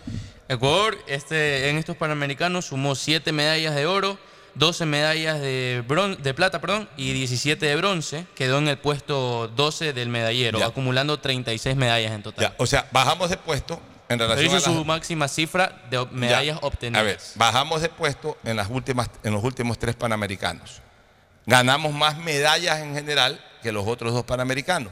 Ecuador 0.47 0.97
este, 1.07 1.69
en 1.69 1.77
estos 1.77 1.95
Panamericanos 1.97 2.65
sumó 2.65 2.95
7 2.95 3.31
medallas 3.31 3.75
de 3.75 3.85
oro, 3.85 4.17
12 4.55 4.85
medallas 4.87 5.39
de, 5.39 5.83
bron- 5.87 6.17
de 6.17 6.33
plata 6.33 6.59
perdón, 6.59 6.89
y 6.97 7.13
17 7.13 7.63
de 7.65 7.75
bronce. 7.75 8.25
Quedó 8.35 8.57
en 8.57 8.67
el 8.67 8.77
puesto 8.79 9.47
12 9.55 9.93
del 9.93 10.09
medallero, 10.09 10.57
Ya. 10.59 10.65
acumulando 10.67 11.19
36 11.19 11.75
medallas 11.75 12.11
en 12.13 12.23
total. 12.23 12.49
Ya, 12.49 12.55
o 12.57 12.65
sea, 12.65 12.87
bajamos 12.91 13.29
de 13.29 13.37
puesto 13.37 13.79
en 14.09 14.19
relación 14.19 14.45
hizo 14.47 14.55
a 14.57 14.59
las- 14.59 14.63
su 14.79 14.85
máxima 14.85 15.27
cifra 15.27 15.81
de 15.89 16.05
medallas 16.11 16.59
Ya. 16.59 16.67
obtenidas. 16.67 16.99
A 16.99 17.03
ver, 17.03 17.19
bajamos 17.35 17.81
de 17.81 17.89
puesto 17.89 18.37
en, 18.43 18.57
las 18.57 18.69
últimas, 18.69 19.09
en 19.23 19.33
los 19.33 19.43
últimos 19.43 19.77
tres 19.79 19.95
Panamericanos. 19.95 20.81
Ganamos 21.45 21.93
más 21.93 22.17
medallas 22.17 22.79
en 22.79 22.93
general 22.93 23.39
que 23.63 23.71
los 23.71 23.87
otros 23.87 24.13
dos 24.13 24.23
Panamericanos. 24.25 24.91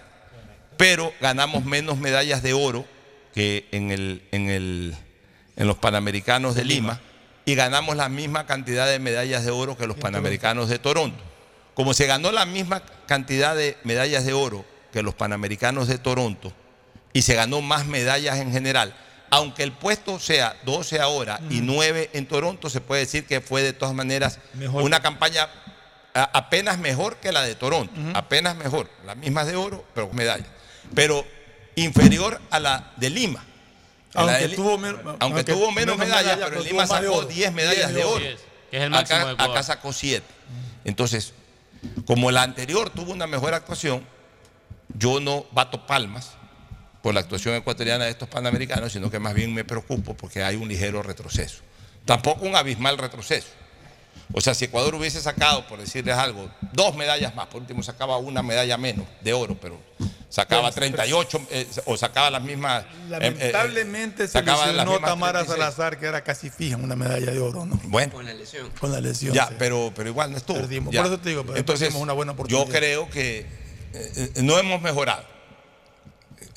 Pero 0.78 1.12
ganamos 1.20 1.66
menos 1.66 1.98
medallas 1.98 2.42
de 2.44 2.54
oro 2.54 2.86
que 3.34 3.68
en, 3.72 3.92
el, 3.92 4.24
en, 4.32 4.50
el, 4.50 4.96
en 5.56 5.68
los 5.68 5.78
Panamericanos 5.78 6.56
de 6.56 6.64
Lima. 6.66 7.00
Y 7.46 7.56
ganamos 7.56 7.96
la 7.96 8.10
misma 8.10 8.46
cantidad 8.46 8.86
de 8.88 9.00
medallas 9.00 9.46
de 9.46 9.52
oro 9.52 9.78
que 9.78 9.88
los 9.88 9.98
Panamericanos 9.98 10.70
de 10.70 10.80
Toronto. 10.80 11.24
Como 11.74 11.94
se 11.94 12.06
ganó 12.08 12.32
la 12.32 12.46
misma 12.46 12.82
cantidad 13.08 13.56
de 13.56 13.78
medallas 13.84 14.26
de 14.26 14.34
oro 14.34 14.66
que 14.92 15.02
los 15.04 15.14
Panamericanos 15.16 15.88
de 15.88 15.98
Toronto, 15.98 16.52
y 17.14 17.22
se 17.22 17.36
ganó 17.36 17.62
más 17.62 17.86
medallas 17.86 18.38
en 18.38 18.52
general. 18.52 18.96
Aunque 19.30 19.64
el 19.64 19.72
puesto 19.74 20.20
sea 20.20 20.56
12 20.64 21.00
ahora 21.02 21.40
y 21.50 21.62
9 21.62 22.12
en 22.14 22.28
Toronto, 22.28 22.70
se 22.70 22.80
puede 22.82 23.02
decir 23.02 23.26
que 23.26 23.42
fue 23.42 23.62
de 23.62 23.74
todas 23.74 23.94
maneras 23.94 24.40
Mejor. 24.54 24.84
una 24.84 25.02
campaña 25.02 25.50
a- 26.14 26.30
apenas 26.34 26.78
mejor 26.78 27.18
que 27.18 27.32
la 27.32 27.42
de 27.44 27.56
Toronto. 27.56 27.94
Apenas 28.14 28.56
mejor. 28.56 28.90
Las 29.06 29.18
mismas 29.18 29.46
de 29.48 29.56
oro, 29.56 29.84
pero 29.94 30.08
con 30.08 30.16
medallas. 30.18 30.48
Pero 30.96 31.26
inferior 31.76 32.40
a 32.50 32.60
la 32.60 32.92
de 32.96 33.10
Lima. 33.10 33.44
La 34.14 34.22
Aunque 34.22 34.48
de 34.48 34.56
tuvo 34.56 34.72
aunque 34.72 35.16
aunque 35.20 35.44
tuvo 35.44 35.72
menos 35.72 35.98
menos 35.98 35.98
medallas, 35.98 36.24
medallas, 36.38 36.50
pero 36.50 36.62
en 36.62 36.68
Lima 36.68 36.88
sacó 36.88 37.14
oro. 37.18 37.28
10 37.28 37.52
medallas 37.54 37.94
de 37.94 38.04
oro. 38.06 38.20
Que 38.72 38.78
es 38.78 38.84
el 38.84 38.92
de 38.92 38.98
acá, 38.98 39.32
acá 39.38 39.62
sacó 39.64 39.92
7. 39.94 40.26
Entonces, 40.86 41.34
como 42.06 42.32
la 42.32 42.44
anterior 42.44 42.90
tuvo 42.90 43.12
una 43.12 43.28
mejor 43.28 43.54
actuación, 43.54 44.04
yo 44.98 45.20
no 45.20 45.46
bato 45.52 45.86
palmas 45.86 46.32
por 47.02 47.14
la 47.14 47.20
actuación 47.22 47.56
ecuatoriana 47.56 48.06
de 48.06 48.12
estos 48.12 48.28
panamericanos, 48.30 48.92
sino 48.92 49.10
que 49.12 49.20
más 49.20 49.34
bien 49.34 49.54
me 49.54 49.64
preocupo 49.64 50.16
porque 50.16 50.44
hay 50.44 50.56
un 50.56 50.68
ligero 50.68 51.02
retroceso. 51.04 51.62
Tampoco 52.06 52.46
un 52.46 52.56
abismal 52.56 52.98
retroceso. 52.98 53.48
O 54.34 54.42
sea, 54.42 54.54
si 54.54 54.66
Ecuador 54.66 54.94
hubiese 54.96 55.22
sacado, 55.22 55.66
por 55.68 55.80
decirles 55.80 56.16
algo, 56.18 56.50
dos 56.74 56.96
medallas 56.96 57.34
más, 57.34 57.48
por 57.48 57.62
último 57.62 57.82
sacaba 57.82 58.18
una 58.18 58.44
medalla 58.44 58.78
menos 58.78 59.06
de 59.22 59.32
oro, 59.32 59.58
pero 59.62 59.80
sacaba 60.28 60.70
38 60.70 61.48
eh, 61.50 61.66
o 61.86 61.96
sacaba 61.96 62.30
las 62.30 62.42
mismas. 62.42 62.84
eh, 62.84 62.88
eh, 62.90 63.10
Lamentablemente 63.10 64.28
se 64.28 64.42
lesionó 64.42 65.00
Tamara 65.00 65.46
36. 65.46 65.48
Salazar, 65.48 65.98
que 65.98 66.08
era 66.08 66.24
casi 66.26 66.50
fija 66.50 66.76
en 66.76 66.84
una 66.84 66.98
medalla 66.98 67.32
de 67.32 67.40
oro, 67.40 67.66
¿no? 67.66 67.80
Bueno, 67.86 68.12
Con 68.12 68.26
la 68.26 68.34
lesión. 68.34 68.70
Con 68.82 68.92
la 68.92 69.00
lesión. 69.00 69.34
ya, 69.34 69.48
sí. 69.48 69.54
pero, 69.58 69.94
pero 69.96 70.10
igual 70.10 70.32
no 70.32 70.38
estuvo. 70.38 70.58
Perdimos. 70.58 70.94
Ya. 70.94 71.04
Por 71.04 71.12
eso 71.14 71.22
te 71.22 71.30
digo, 71.30 71.44
pero 71.46 71.58
Entonces, 71.58 71.88
perdimos 71.88 72.04
una 72.04 72.14
buena 72.14 72.32
yo 72.32 72.34
oportunidad. 72.34 72.68
creo 72.80 73.10
que 73.10 73.46
no 74.42 74.58
hemos 74.60 74.82
mejorado. 74.82 75.24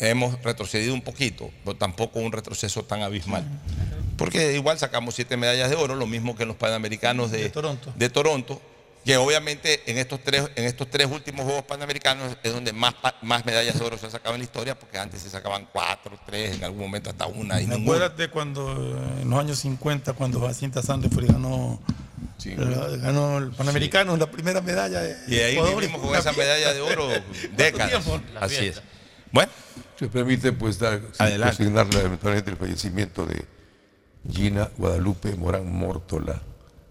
Hemos 0.00 0.42
retrocedido 0.42 0.94
un 0.94 1.02
poquito, 1.02 1.50
pero 1.64 1.76
tampoco 1.76 2.18
un 2.20 2.32
retroceso 2.32 2.82
tan 2.84 3.02
abismal. 3.02 3.44
Porque 4.16 4.54
igual 4.54 4.78
sacamos 4.78 5.14
siete 5.14 5.36
medallas 5.36 5.70
de 5.70 5.76
oro, 5.76 5.94
lo 5.94 6.06
mismo 6.06 6.34
que 6.36 6.42
en 6.42 6.48
los 6.48 6.56
Panamericanos 6.56 7.30
de, 7.30 7.42
De 7.44 7.50
Toronto. 7.50 7.92
de 7.96 8.08
Toronto, 8.10 8.60
que 9.04 9.16
obviamente 9.16 9.82
en 9.90 9.96
estos 9.98 10.20
tres, 10.22 10.50
en 10.56 10.64
estos 10.64 10.88
tres 10.90 11.06
últimos 11.10 11.44
Juegos 11.46 11.64
Panamericanos 11.64 12.36
es 12.42 12.52
donde 12.52 12.72
más, 12.72 12.94
más 13.22 13.46
medallas 13.46 13.78
de 13.78 13.84
oro 13.84 13.96
se 13.96 14.06
han 14.06 14.12
sacado 14.12 14.34
en 14.34 14.40
la 14.40 14.44
historia, 14.44 14.78
porque 14.78 14.98
antes 14.98 15.22
se 15.22 15.30
sacaban 15.30 15.66
cuatro, 15.72 16.18
tres, 16.26 16.56
en 16.56 16.64
algún 16.64 16.80
momento 16.80 17.08
hasta 17.10 17.26
una 17.26 17.60
y 17.60 17.66
ninguna. 17.66 17.82
Acuérdate 17.96 18.28
cuando 18.28 18.70
eh, 18.72 19.22
en 19.22 19.30
los 19.30 19.38
años 19.40 19.58
50, 19.58 20.12
cuando 20.14 20.40
Jacinta 20.46 20.82
Sandefur 20.82 21.26
ganó, 21.26 21.80
la- 22.44 22.96
ganó 22.98 23.38
el 23.38 23.50
Panamericano, 23.52 24.16
la 24.18 24.30
primera 24.30 24.60
medalla 24.60 25.00
de 25.00 25.16
Y 25.28 25.38
ahí 25.40 25.58
vivimos 25.76 26.00
con 26.00 26.14
esa 26.14 26.32
medalla 26.32 26.72
de 26.74 26.80
oro 26.82 27.08
décadas. 27.56 28.02
Así 28.38 28.66
es. 28.66 28.82
Bueno, 29.32 29.50
Se 30.00 30.08
permite 30.08 30.50
pues 30.52 30.78
dar, 30.78 30.98
Adelante. 31.18 31.62
lamentablemente 31.62 32.50
el 32.50 32.56
fallecimiento 32.56 33.26
de 33.26 33.44
Gina 34.32 34.70
Guadalupe 34.78 35.34
Morán 35.36 35.70
Mórtola, 35.70 36.40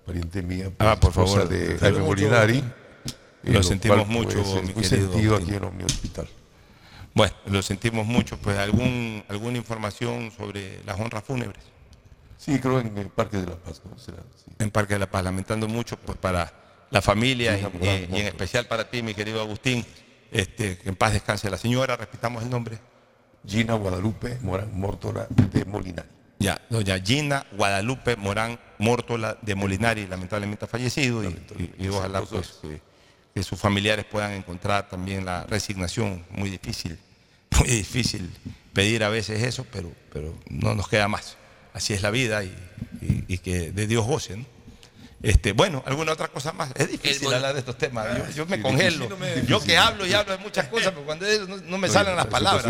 pariente 0.06 0.44
mía, 0.44 0.66
pues, 0.78 0.88
Ah, 0.88 1.00
por 1.00 1.12
favor. 1.12 1.50
de 1.50 1.76
Jaime 1.80 2.00
Molinari. 2.02 2.64
Lo 3.42 3.54
lo 3.54 3.64
sentimos 3.64 3.98
cual, 3.98 4.10
mucho, 4.10 4.38
pues, 4.44 4.48
es 4.48 4.54
mi 4.68 4.74
muy 4.76 4.84
querido 4.84 5.12
sentido 5.12 5.36
aquí 5.38 5.54
en 5.56 5.78
mi 5.78 5.84
hospital. 5.86 6.28
Bueno, 7.16 7.34
lo 7.48 7.64
sentimos 7.64 8.06
mucho. 8.06 8.38
Pues 8.38 8.56
algún, 8.60 9.24
alguna 9.28 9.58
información 9.58 10.32
sobre 10.38 10.84
las 10.86 11.00
honras 11.00 11.24
fúnebres 11.24 11.64
Sí, 12.38 12.60
creo 12.60 12.80
en 12.80 12.96
el 12.96 13.08
Parque 13.10 13.38
de 13.38 13.48
la 13.48 13.56
Paz. 13.56 13.82
¿no? 13.90 13.98
Será, 13.98 14.20
sí. 14.38 14.52
en 14.60 14.70
Parque 14.70 14.94
de 14.94 15.00
la 15.00 15.10
Paz. 15.10 15.24
Lamentando 15.24 15.68
mucho 15.68 15.98
pues 15.98 16.16
para 16.20 16.54
la 16.92 17.02
familia 17.02 17.58
y, 17.58 17.62
Sí, 17.62 17.66
y- 17.74 17.78
Morán, 17.80 18.16
y 18.16 18.20
en 18.22 18.28
especial 18.28 18.68
para 18.68 18.88
ti, 18.88 19.02
mi 19.02 19.16
querido 19.16 19.42
Agustín. 19.42 19.84
Este, 20.32 20.78
que 20.78 20.90
en 20.90 20.96
paz 20.96 21.14
descanse 21.14 21.50
la 21.50 21.58
señora. 21.58 21.98
Repitamos 21.98 22.44
el 22.44 22.52
nombre. 22.52 22.78
Gina 23.48 23.74
Guadalupe 23.76 24.38
Morán 24.42 24.70
Mórtola 24.80 25.28
de 25.30 25.66
Molinari. 25.66 26.08
Ya, 26.40 26.62
doña 26.70 27.00
Gina 27.00 27.46
Guadalupe 27.58 28.16
Morán 28.16 28.60
Mórtola 28.78 29.38
de 29.42 29.56
Molinari, 29.56 30.08
lamentablemente 30.08 30.66
ha 30.66 30.68
fallecido 30.68 31.24
y, 31.24 31.28
y- 31.58 31.86
y 31.86 31.88
ojalá 31.90 32.22
pues, 32.22 32.60
que, 32.62 32.82
que 33.34 33.44
sus 33.44 33.60
familiares 33.60 34.06
puedan 34.06 34.32
encontrar 34.32 34.88
también 34.90 35.26
la 35.26 35.44
resignación. 35.44 36.24
Muy 36.30 36.50
difícil, 36.50 36.98
muy 37.60 37.68
difícil 37.68 38.30
pedir 38.74 39.04
a 39.04 39.10
veces 39.10 39.44
eso, 39.44 39.66
pero, 39.72 39.92
pero 40.14 40.34
no 40.50 40.76
nos 40.76 40.88
queda 40.88 41.08
más. 41.08 41.36
Así 41.74 41.94
es 41.94 42.02
la 42.02 42.10
vida 42.12 42.44
y, 42.44 42.56
y- 43.02 43.26
y 43.28 43.38
que 43.40 43.72
de 43.72 43.88
Dios 43.88 44.06
goce. 44.06 44.38
¿no? 44.38 44.46
Este, 45.22 45.52
bueno, 45.52 45.84
alguna 45.86 46.14
otra 46.14 46.30
cosa 46.30 46.54
más. 46.54 46.72
Es 46.76 46.90
difícil 46.90 47.34
hablar 47.34 47.54
de 47.54 47.60
estos 47.60 47.78
temas. 47.78 48.08
Yo, 48.18 48.30
yo 48.32 48.46
me 48.46 48.62
congelo. 48.62 49.10
Yo 49.46 49.60
que 49.62 49.78
hablo 49.78 50.06
y 50.06 50.14
hablo 50.14 50.32
de 50.38 50.38
muchas 50.44 50.68
cosas, 50.70 50.92
pero 50.94 51.04
cuando 51.06 51.26
es- 51.26 51.48
no, 51.48 51.58
no 51.58 51.78
me 51.78 51.90
salen 51.90 52.16
las 52.16 52.28
palabras. 52.28 52.66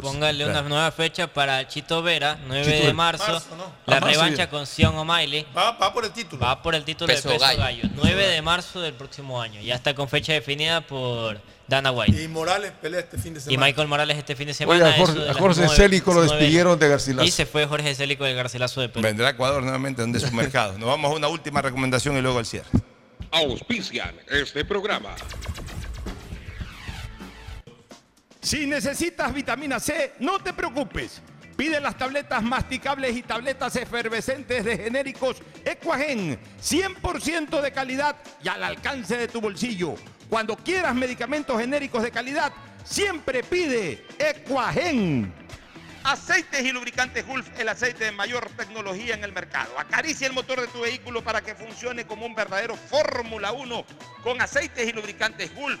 Póngale 0.00 0.46
una 0.46 0.62
nueva 0.62 0.90
fecha 0.90 1.26
para 1.32 1.66
Chito 1.68 2.02
Vera, 2.02 2.38
9 2.46 2.64
Chito 2.72 2.86
de 2.86 2.92
marzo. 2.94 3.30
Marzo, 3.32 3.56
¿no? 3.56 3.72
La 3.86 3.96
Ah, 3.96 4.00
revancha 4.00 4.48
con 4.48 4.66
Sion 4.66 4.96
O'Malley. 4.96 5.46
Va, 5.56 5.72
va 5.72 5.92
por 5.92 6.04
el 6.04 6.12
título. 6.12 6.40
Va 6.44 6.62
por 6.62 6.74
el 6.74 6.84
título 6.84 7.06
Peso 7.12 7.28
de 7.28 7.34
peso 7.34 7.44
gallo. 7.46 7.58
gallo. 7.60 7.82
9 7.94 8.26
de 8.28 8.42
marzo 8.42 8.80
del 8.80 8.94
próximo 8.94 9.40
año. 9.40 9.60
Ya 9.60 9.74
está 9.74 9.94
con 9.94 10.08
fecha 10.08 10.32
definida 10.32 10.80
por 10.80 11.40
Dana 11.70 11.92
White. 11.92 12.20
Y 12.22 12.26
Morales 12.28 12.72
pelea 12.82 13.00
este 13.00 13.16
fin 13.16 13.32
de 13.32 13.38
Y 13.38 13.42
semana. 13.44 13.66
Michael 13.66 13.88
Morales 13.88 14.18
este 14.18 14.34
fin 14.36 14.46
de 14.48 14.50
Oye, 14.50 14.56
semana. 14.56 14.88
a 14.88 14.92
Jorge- 14.92 15.60
de 15.60 15.64
a 15.66 15.68
Célico 15.68 16.12
lo 16.12 16.22
despidieron 16.22 16.78
de 16.78 16.88
Garcilaso. 16.88 17.26
Y 17.26 17.30
se 17.30 17.46
fue 17.46 17.64
Jorge 17.66 17.94
Célico 17.94 18.24
del 18.24 18.34
Garcilaso 18.36 18.80
de 18.80 18.88
Perú. 18.88 19.02
Vendrá 19.02 19.28
a 19.28 19.30
Ecuador 19.30 19.62
nuevamente, 19.62 20.02
donde 20.02 20.18
es 20.18 20.24
su 20.24 20.32
mercado. 20.34 20.76
Nos 20.76 20.88
vamos 20.88 21.12
a 21.12 21.14
una 21.14 21.28
última 21.28 21.62
recomendación 21.62 22.16
y 22.18 22.20
luego 22.20 22.40
al 22.40 22.46
cierre. 22.46 22.68
Auspician 23.30 24.16
este 24.28 24.64
programa. 24.64 25.14
Si 28.42 28.66
necesitas 28.66 29.32
vitamina 29.32 29.78
C, 29.78 30.14
no 30.18 30.38
te 30.40 30.52
preocupes. 30.52 31.22
Pide 31.56 31.78
las 31.80 31.96
tabletas 31.96 32.42
masticables 32.42 33.14
y 33.16 33.22
tabletas 33.22 33.76
efervescentes 33.76 34.64
de 34.64 34.76
genéricos 34.78 35.36
Equagen, 35.64 36.38
100% 36.60 37.60
de 37.60 37.70
calidad 37.70 38.16
y 38.42 38.48
al 38.48 38.64
alcance 38.64 39.16
de 39.16 39.28
tu 39.28 39.40
bolsillo. 39.40 39.94
Cuando 40.30 40.56
quieras 40.56 40.94
medicamentos 40.94 41.60
genéricos 41.60 42.04
de 42.04 42.12
calidad, 42.12 42.52
siempre 42.84 43.42
pide 43.42 44.06
Equagen. 44.16 45.34
Aceites 46.04 46.64
y 46.64 46.70
lubricantes 46.70 47.26
Gulf, 47.26 47.48
el 47.58 47.68
aceite 47.68 48.04
de 48.04 48.12
mayor 48.12 48.48
tecnología 48.56 49.14
en 49.14 49.24
el 49.24 49.32
mercado. 49.32 49.76
Acaricia 49.76 50.28
el 50.28 50.32
motor 50.32 50.60
de 50.60 50.68
tu 50.68 50.82
vehículo 50.82 51.22
para 51.22 51.40
que 51.40 51.56
funcione 51.56 52.06
como 52.06 52.24
un 52.24 52.36
verdadero 52.36 52.76
Fórmula 52.76 53.50
1 53.50 53.84
con 54.22 54.40
aceites 54.40 54.88
y 54.88 54.92
lubricantes 54.92 55.52
Gulf. 55.52 55.80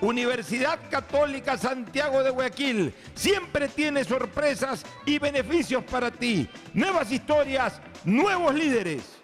Universidad 0.00 0.78
Católica 0.90 1.58
Santiago 1.58 2.22
de 2.22 2.30
Guayaquil 2.30 2.94
siempre 3.14 3.68
tiene 3.68 4.04
sorpresas 4.04 4.84
y 5.04 5.18
beneficios 5.18 5.82
para 5.84 6.10
ti. 6.10 6.48
Nuevas 6.72 7.10
historias, 7.10 7.80
nuevos 8.04 8.54
líderes. 8.54 9.18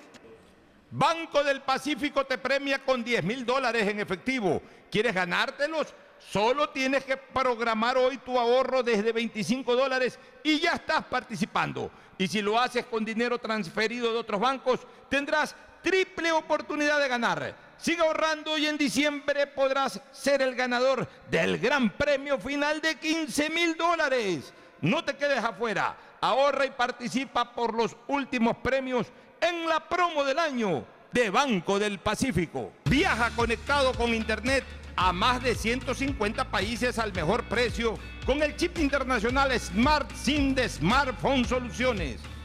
Banco 0.90 1.42
del 1.42 1.60
Pacífico 1.62 2.24
te 2.24 2.38
premia 2.38 2.78
con 2.84 3.04
10 3.04 3.24
mil 3.24 3.46
dólares 3.46 3.86
en 3.88 4.00
efectivo. 4.00 4.62
¿Quieres 4.90 5.14
ganártelos? 5.14 5.94
Solo 6.18 6.70
tienes 6.70 7.04
que 7.04 7.16
programar 7.16 7.96
hoy 7.96 8.18
tu 8.18 8.38
ahorro 8.38 8.82
desde 8.82 9.12
25 9.12 9.76
dólares 9.76 10.18
y 10.42 10.58
ya 10.58 10.72
estás 10.72 11.04
participando. 11.04 11.90
Y 12.18 12.28
si 12.28 12.42
lo 12.42 12.58
haces 12.58 12.86
con 12.86 13.04
dinero 13.04 13.38
transferido 13.38 14.12
de 14.12 14.18
otros 14.18 14.40
bancos, 14.40 14.80
tendrás 15.08 15.54
triple 15.82 16.32
oportunidad 16.32 17.00
de 17.00 17.08
ganar. 17.08 17.54
Sigue 17.78 18.02
ahorrando 18.02 18.56
y 18.56 18.66
en 18.66 18.78
diciembre 18.78 19.46
podrás 19.46 20.00
ser 20.12 20.42
el 20.42 20.54
ganador 20.54 21.08
del 21.30 21.58
gran 21.58 21.90
premio 21.90 22.38
final 22.38 22.80
de 22.80 22.96
15 22.96 23.50
mil 23.50 23.76
dólares. 23.76 24.52
No 24.80 25.04
te 25.04 25.16
quedes 25.16 25.42
afuera. 25.42 25.96
Ahorra 26.20 26.64
y 26.66 26.70
participa 26.70 27.52
por 27.52 27.74
los 27.74 27.96
últimos 28.08 28.56
premios 28.58 29.08
en 29.40 29.68
la 29.68 29.80
promo 29.88 30.24
del 30.24 30.38
año 30.38 30.84
de 31.12 31.30
Banco 31.30 31.78
del 31.78 31.98
Pacífico. 31.98 32.72
Viaja 32.84 33.30
conectado 33.30 33.92
con 33.92 34.14
Internet 34.14 34.64
a 34.96 35.12
más 35.12 35.42
de 35.42 35.54
150 35.54 36.50
países 36.50 36.98
al 36.98 37.12
mejor 37.12 37.44
precio 37.44 37.98
con 38.24 38.42
el 38.42 38.56
chip 38.56 38.78
internacional 38.78 39.58
Smart 39.58 40.10
SIM 40.14 40.54
de 40.54 40.68
Smartphone 40.68 41.44
Soluciones. 41.44 42.20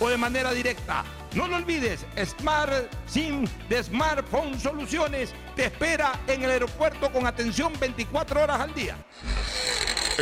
o 0.00 0.08
de 0.08 0.16
manera 0.16 0.52
directa. 0.52 1.04
No 1.34 1.46
lo 1.46 1.56
olvides, 1.56 2.04
Smart 2.24 2.92
SIM 3.06 3.46
de 3.68 3.82
Smartphone 3.84 4.58
Soluciones 4.58 5.32
te 5.54 5.66
espera 5.66 6.18
en 6.26 6.42
el 6.42 6.50
aeropuerto 6.50 7.12
con 7.12 7.26
atención 7.26 7.72
24 7.78 8.42
horas 8.42 8.60
al 8.60 8.74
día. 8.74 8.96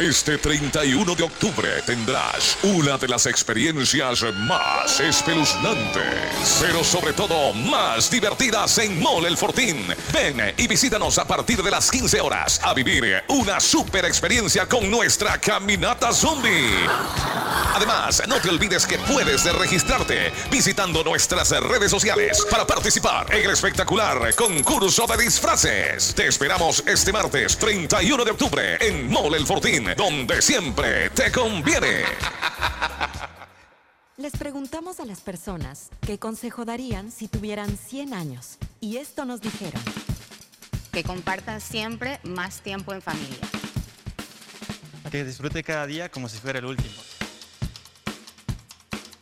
Este 0.01 0.39
31 0.39 1.17
de 1.17 1.25
octubre 1.25 1.83
tendrás 1.85 2.57
una 2.63 2.97
de 2.99 3.09
las 3.09 3.27
experiencias 3.27 4.23
más 4.47 5.01
espeluznantes, 5.01 6.59
pero 6.61 6.85
sobre 6.85 7.13
todo 7.13 7.53
más 7.53 8.09
divertidas 8.09 8.79
en 8.79 9.03
Mall 9.03 9.27
El 9.27 9.37
Fortín. 9.37 9.85
Ven 10.13 10.55
y 10.57 10.69
visítanos 10.69 11.19
a 11.19 11.27
partir 11.27 11.65
de 11.65 11.73
las 11.73 11.91
15 11.91 12.21
horas 12.21 12.61
a 12.63 12.75
vivir 12.75 13.25
una 13.27 13.59
super 13.59 14.05
experiencia 14.05 14.67
con 14.67 14.89
nuestra 14.89 15.37
caminata 15.39 16.13
zombie. 16.13 16.87
Además, 17.75 18.23
no 18.29 18.41
te 18.41 18.51
olvides 18.51 18.87
que 18.87 18.99
puedes 18.99 19.45
registrarte 19.53 20.33
visitando 20.51 21.03
nuestras 21.05 21.51
redes 21.51 21.91
sociales 21.91 22.45
para 22.51 22.67
participar 22.67 23.33
en 23.35 23.45
el 23.45 23.51
espectacular 23.51 24.35
concurso 24.35 25.07
de 25.07 25.25
disfraces. 25.25 26.15
Te 26.15 26.27
esperamos 26.27 26.83
este 26.87 27.13
martes 27.13 27.57
31 27.57 28.25
de 28.25 28.31
octubre 28.31 28.79
en 28.81 29.11
Mall 29.11 29.35
El 29.35 29.47
Fortín, 29.47 29.88
donde 29.95 30.43
siempre 30.43 31.11
te 31.11 31.31
conviene. 31.33 32.05
Les 34.17 34.33
preguntamos 34.33 34.99
a 34.99 35.05
las 35.05 35.21
personas 35.21 35.91
qué 36.01 36.19
consejo 36.19 36.65
darían 36.65 37.13
si 37.13 37.29
tuvieran 37.29 37.77
100 37.77 38.15
años. 38.15 38.59
Y 38.81 38.97
esto 38.97 39.25
nos 39.25 39.41
dijeron. 39.41 39.81
Que 40.93 41.05
compartas 41.05 41.63
siempre 41.63 42.19
más 42.25 42.61
tiempo 42.61 42.93
en 42.93 43.01
familia. 43.01 43.39
Que 45.11 45.25
disfrute 45.25 45.63
cada 45.63 45.87
día 45.87 46.11
como 46.11 46.29
si 46.29 46.39
fuera 46.39 46.59
el 46.59 46.65
último. 46.65 46.95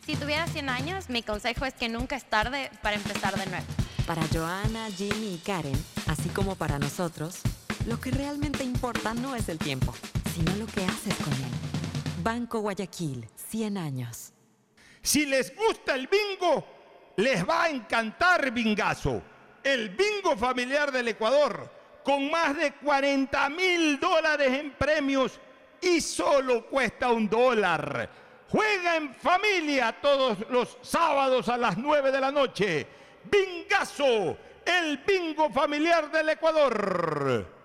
Si 0.07 0.15
tuvieras 0.15 0.51
100 0.51 0.69
años, 0.69 1.09
mi 1.09 1.21
consejo 1.21 1.65
es 1.65 1.73
que 1.73 1.89
nunca 1.89 2.15
es 2.15 2.23
tarde 2.23 2.71
para 2.81 2.95
empezar 2.95 3.37
de 3.37 3.45
nuevo. 3.45 3.65
Para 4.07 4.23
Joana, 4.33 4.87
Jimmy 4.97 5.35
y 5.35 5.37
Karen, 5.37 5.77
así 6.07 6.29
como 6.29 6.55
para 6.55 6.79
nosotros, 6.79 7.39
lo 7.85 7.99
que 7.99 8.11
realmente 8.11 8.63
importa 8.63 9.13
no 9.13 9.35
es 9.35 9.49
el 9.49 9.57
tiempo, 9.57 9.93
sino 10.37 10.55
lo 10.57 10.67
que 10.67 10.83
haces 10.83 11.15
con 11.15 11.33
él. 11.33 11.49
Banco 12.21 12.59
Guayaquil, 12.59 13.27
100 13.35 13.77
años. 13.77 14.33
Si 15.01 15.25
les 15.25 15.55
gusta 15.55 15.95
el 15.95 16.07
bingo, 16.07 16.63
les 17.15 17.47
va 17.47 17.63
a 17.63 17.69
encantar 17.69 18.51
Bingazo, 18.51 19.19
el 19.63 19.89
bingo 19.89 20.37
familiar 20.37 20.91
del 20.91 21.07
Ecuador, 21.07 21.71
con 22.03 22.29
más 22.29 22.55
de 22.55 22.73
40 22.73 23.49
mil 23.49 23.99
dólares 23.99 24.49
en 24.53 24.73
premios 24.73 25.39
y 25.81 26.01
solo 26.01 26.67
cuesta 26.67 27.09
un 27.09 27.27
dólar. 27.27 28.07
Juega 28.49 28.95
en 28.95 29.15
familia 29.15 29.95
todos 29.99 30.37
los 30.51 30.77
sábados 30.83 31.49
a 31.49 31.57
las 31.57 31.77
9 31.77 32.11
de 32.11 32.21
la 32.21 32.31
noche. 32.31 32.85
Bingazo, 33.23 34.37
el 34.63 34.99
bingo 34.99 35.49
familiar 35.49 36.11
del 36.11 36.29
Ecuador. 36.29 37.56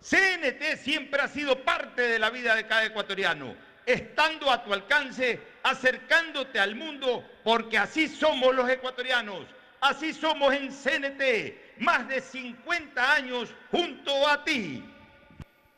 CNT 0.00 0.78
siempre 0.78 1.20
ha 1.20 1.28
sido 1.28 1.62
parte 1.62 2.02
de 2.02 2.18
la 2.18 2.30
vida 2.30 2.54
de 2.54 2.66
cada 2.66 2.86
ecuatoriano, 2.86 3.54
estando 3.84 4.50
a 4.50 4.64
tu 4.64 4.72
alcance, 4.72 5.40
acercándote 5.62 6.58
al 6.58 6.74
mundo, 6.74 7.24
porque 7.44 7.76
así 7.76 8.08
somos 8.08 8.54
los 8.54 8.68
ecuatorianos, 8.68 9.46
así 9.80 10.12
somos 10.12 10.54
en 10.54 10.70
CNT, 10.70 11.80
más 11.80 12.08
de 12.08 12.20
50 12.20 13.14
años 13.14 13.54
junto 13.70 14.26
a 14.26 14.42
ti. 14.42 14.82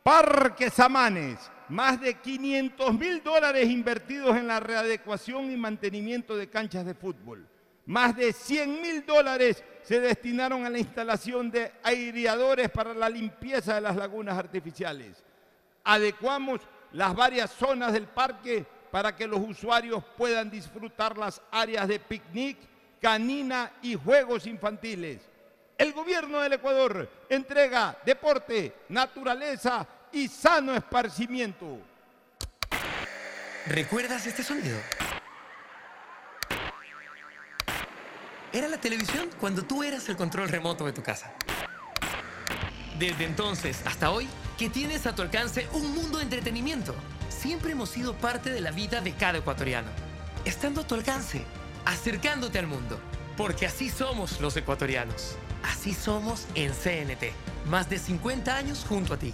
Parque 0.03 0.69
Samanes, 0.69 1.51
más 1.69 1.99
de 1.99 2.13
500 2.13 2.93
mil 2.93 3.23
dólares 3.23 3.69
invertidos 3.69 4.35
en 4.37 4.47
la 4.47 4.59
readecuación 4.59 5.51
y 5.51 5.57
mantenimiento 5.57 6.35
de 6.37 6.49
canchas 6.49 6.85
de 6.85 6.93
fútbol. 6.93 7.47
Más 7.85 8.15
de 8.15 8.31
100 8.31 8.81
mil 8.81 9.05
dólares 9.05 9.63
se 9.83 9.99
destinaron 9.99 10.65
a 10.65 10.69
la 10.69 10.79
instalación 10.79 11.51
de 11.51 11.71
aireadores 11.83 12.69
para 12.69 12.93
la 12.93 13.09
limpieza 13.09 13.75
de 13.75 13.81
las 13.81 13.95
lagunas 13.95 14.37
artificiales. 14.37 15.21
Adecuamos 15.83 16.61
las 16.93 17.13
varias 17.13 17.51
zonas 17.51 17.91
del 17.91 18.07
parque 18.07 18.65
para 18.91 19.15
que 19.15 19.27
los 19.27 19.39
usuarios 19.39 20.03
puedan 20.17 20.49
disfrutar 20.49 21.17
las 21.17 21.41
áreas 21.51 21.87
de 21.87 21.99
picnic, 21.99 22.57
canina 23.01 23.73
y 23.81 23.95
juegos 23.95 24.47
infantiles. 24.47 25.19
El 25.77 25.91
gobierno 25.91 26.39
del 26.39 26.53
Ecuador 26.53 27.09
entrega 27.27 27.97
deporte, 28.05 28.73
naturaleza 28.89 29.85
y 30.11 30.27
sano 30.27 30.73
esparcimiento. 30.75 31.79
¿Recuerdas 33.65 34.25
este 34.27 34.43
sonido? 34.43 34.77
Era 38.53 38.67
la 38.67 38.77
televisión 38.77 39.29
cuando 39.39 39.63
tú 39.63 39.81
eras 39.81 40.07
el 40.09 40.15
control 40.15 40.47
remoto 40.47 40.85
de 40.85 40.93
tu 40.93 41.01
casa. 41.01 41.33
Desde 42.99 43.25
entonces 43.25 43.81
hasta 43.83 44.11
hoy, 44.11 44.27
que 44.59 44.69
tienes 44.69 45.07
a 45.07 45.15
tu 45.15 45.23
alcance 45.23 45.67
un 45.73 45.95
mundo 45.95 46.19
de 46.19 46.25
entretenimiento. 46.25 46.93
Siempre 47.29 47.71
hemos 47.71 47.89
sido 47.89 48.13
parte 48.13 48.51
de 48.51 48.61
la 48.61 48.69
vida 48.69 49.01
de 49.01 49.13
cada 49.13 49.39
ecuatoriano. 49.39 49.87
Estando 50.45 50.81
a 50.81 50.87
tu 50.87 50.93
alcance, 50.93 51.43
acercándote 51.85 52.59
al 52.59 52.67
mundo. 52.67 52.99
Porque 53.37 53.65
así 53.65 53.89
somos 53.89 54.39
los 54.39 54.55
ecuatorianos. 54.55 55.35
Así 55.63 55.95
somos 55.95 56.45
en 56.53 56.73
CNT. 56.73 57.33
Más 57.65 57.89
de 57.89 57.97
50 57.97 58.55
años 58.55 58.85
junto 58.87 59.15
a 59.15 59.17
ti. 59.17 59.33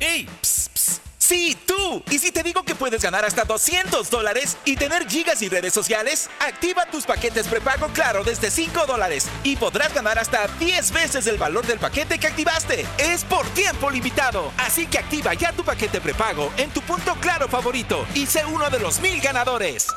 ¡Ey! 0.00 0.28
Psst, 0.42 0.76
psst. 0.76 1.06
Sí, 1.26 1.58
tú. 1.66 2.04
¿Y 2.08 2.20
si 2.20 2.30
te 2.30 2.44
digo 2.44 2.62
que 2.62 2.76
puedes 2.76 3.02
ganar 3.02 3.24
hasta 3.24 3.44
200 3.44 4.10
dólares 4.10 4.56
y 4.64 4.76
tener 4.76 5.08
gigas 5.08 5.42
y 5.42 5.48
redes 5.48 5.72
sociales? 5.72 6.30
Activa 6.38 6.86
tus 6.86 7.04
paquetes 7.04 7.48
prepago 7.48 7.88
Claro 7.88 8.22
desde 8.22 8.48
5 8.48 8.86
dólares 8.86 9.26
y 9.42 9.56
podrás 9.56 9.92
ganar 9.92 10.20
hasta 10.20 10.46
10 10.46 10.92
veces 10.92 11.26
el 11.26 11.36
valor 11.36 11.66
del 11.66 11.80
paquete 11.80 12.20
que 12.20 12.28
activaste. 12.28 12.86
Es 12.98 13.24
por 13.24 13.44
tiempo 13.54 13.90
limitado. 13.90 14.52
Así 14.58 14.86
que 14.86 14.98
activa 14.98 15.34
ya 15.34 15.50
tu 15.50 15.64
paquete 15.64 16.00
prepago 16.00 16.52
en 16.58 16.70
tu 16.70 16.80
punto 16.82 17.16
Claro 17.20 17.48
favorito 17.48 18.06
y 18.14 18.26
sé 18.26 18.44
uno 18.44 18.70
de 18.70 18.78
los 18.78 19.00
mil 19.00 19.20
ganadores. 19.20 19.88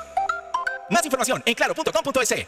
Más 0.90 1.06
información 1.06 1.44
en 1.46 1.54
claro.com.es. 1.54 2.48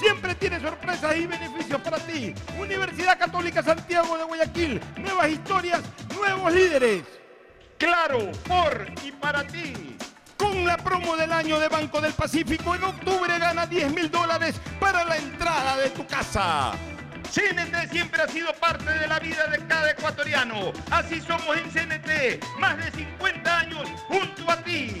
Siempre 0.00 0.34
tiene 0.34 0.58
sorpresas 0.58 1.14
y 1.14 1.26
beneficios 1.26 1.78
para 1.82 1.98
ti. 1.98 2.34
Universidad 2.58 3.18
Católica 3.18 3.62
Santiago 3.62 4.16
de 4.16 4.24
Guayaquil. 4.24 4.80
Nuevas 4.96 5.28
historias, 5.28 5.82
nuevos 6.14 6.50
líderes. 6.54 7.02
Claro, 7.76 8.32
por 8.48 8.86
y 9.04 9.12
para 9.12 9.46
ti. 9.46 9.96
Con 10.38 10.64
la 10.64 10.78
promo 10.78 11.18
del 11.18 11.30
año 11.30 11.60
de 11.60 11.68
Banco 11.68 12.00
del 12.00 12.14
Pacífico, 12.14 12.74
en 12.74 12.84
octubre 12.84 13.38
gana 13.38 13.66
10 13.66 13.92
mil 13.92 14.10
dólares 14.10 14.58
para 14.80 15.04
la 15.04 15.18
entrada 15.18 15.76
de 15.76 15.90
tu 15.90 16.06
casa. 16.06 16.72
CNT 17.30 17.92
siempre 17.92 18.22
ha 18.22 18.28
sido 18.28 18.54
parte 18.54 18.90
de 18.90 19.06
la 19.06 19.18
vida 19.18 19.48
de 19.48 19.66
cada 19.66 19.90
ecuatoriano. 19.90 20.72
Así 20.90 21.20
somos 21.20 21.58
en 21.58 21.70
CNT, 21.70 22.58
más 22.58 22.78
de 22.78 22.90
50 22.90 23.58
años 23.58 23.86
junto 24.08 24.50
a 24.50 24.56
ti. 24.62 24.96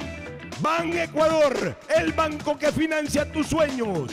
Ban 0.60 0.92
Ecuador, 0.92 1.74
el 1.96 2.12
banco 2.12 2.58
que 2.58 2.70
financia 2.70 3.32
tus 3.32 3.46
sueños. 3.46 4.12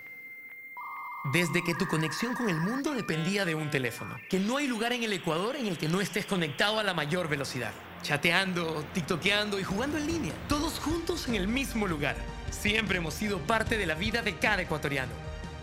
Desde 1.23 1.63
que 1.63 1.75
tu 1.75 1.87
conexión 1.87 2.33
con 2.33 2.49
el 2.49 2.59
mundo 2.59 2.95
dependía 2.95 3.45
de 3.45 3.53
un 3.53 3.69
teléfono. 3.69 4.17
Que 4.27 4.39
no 4.39 4.57
hay 4.57 4.65
lugar 4.65 4.91
en 4.91 5.03
el 5.03 5.13
Ecuador 5.13 5.55
en 5.55 5.67
el 5.67 5.77
que 5.77 5.87
no 5.87 6.01
estés 6.01 6.25
conectado 6.25 6.79
a 6.79 6.83
la 6.83 6.95
mayor 6.95 7.29
velocidad. 7.29 7.71
Chateando, 8.01 8.83
tiktokeando 8.95 9.59
y 9.59 9.63
jugando 9.63 9.99
en 9.99 10.07
línea. 10.07 10.33
Todos 10.49 10.79
juntos 10.79 11.27
en 11.27 11.35
el 11.35 11.47
mismo 11.47 11.85
lugar. 11.85 12.15
Siempre 12.49 12.97
hemos 12.97 13.13
sido 13.13 13.37
parte 13.37 13.77
de 13.77 13.85
la 13.85 13.93
vida 13.93 14.23
de 14.23 14.37
cada 14.37 14.63
ecuatoriano. 14.63 15.11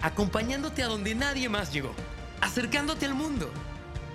Acompañándote 0.00 0.84
a 0.84 0.86
donde 0.86 1.16
nadie 1.16 1.48
más 1.48 1.72
llegó. 1.72 1.92
Acercándote 2.40 3.06
al 3.06 3.14
mundo. 3.14 3.50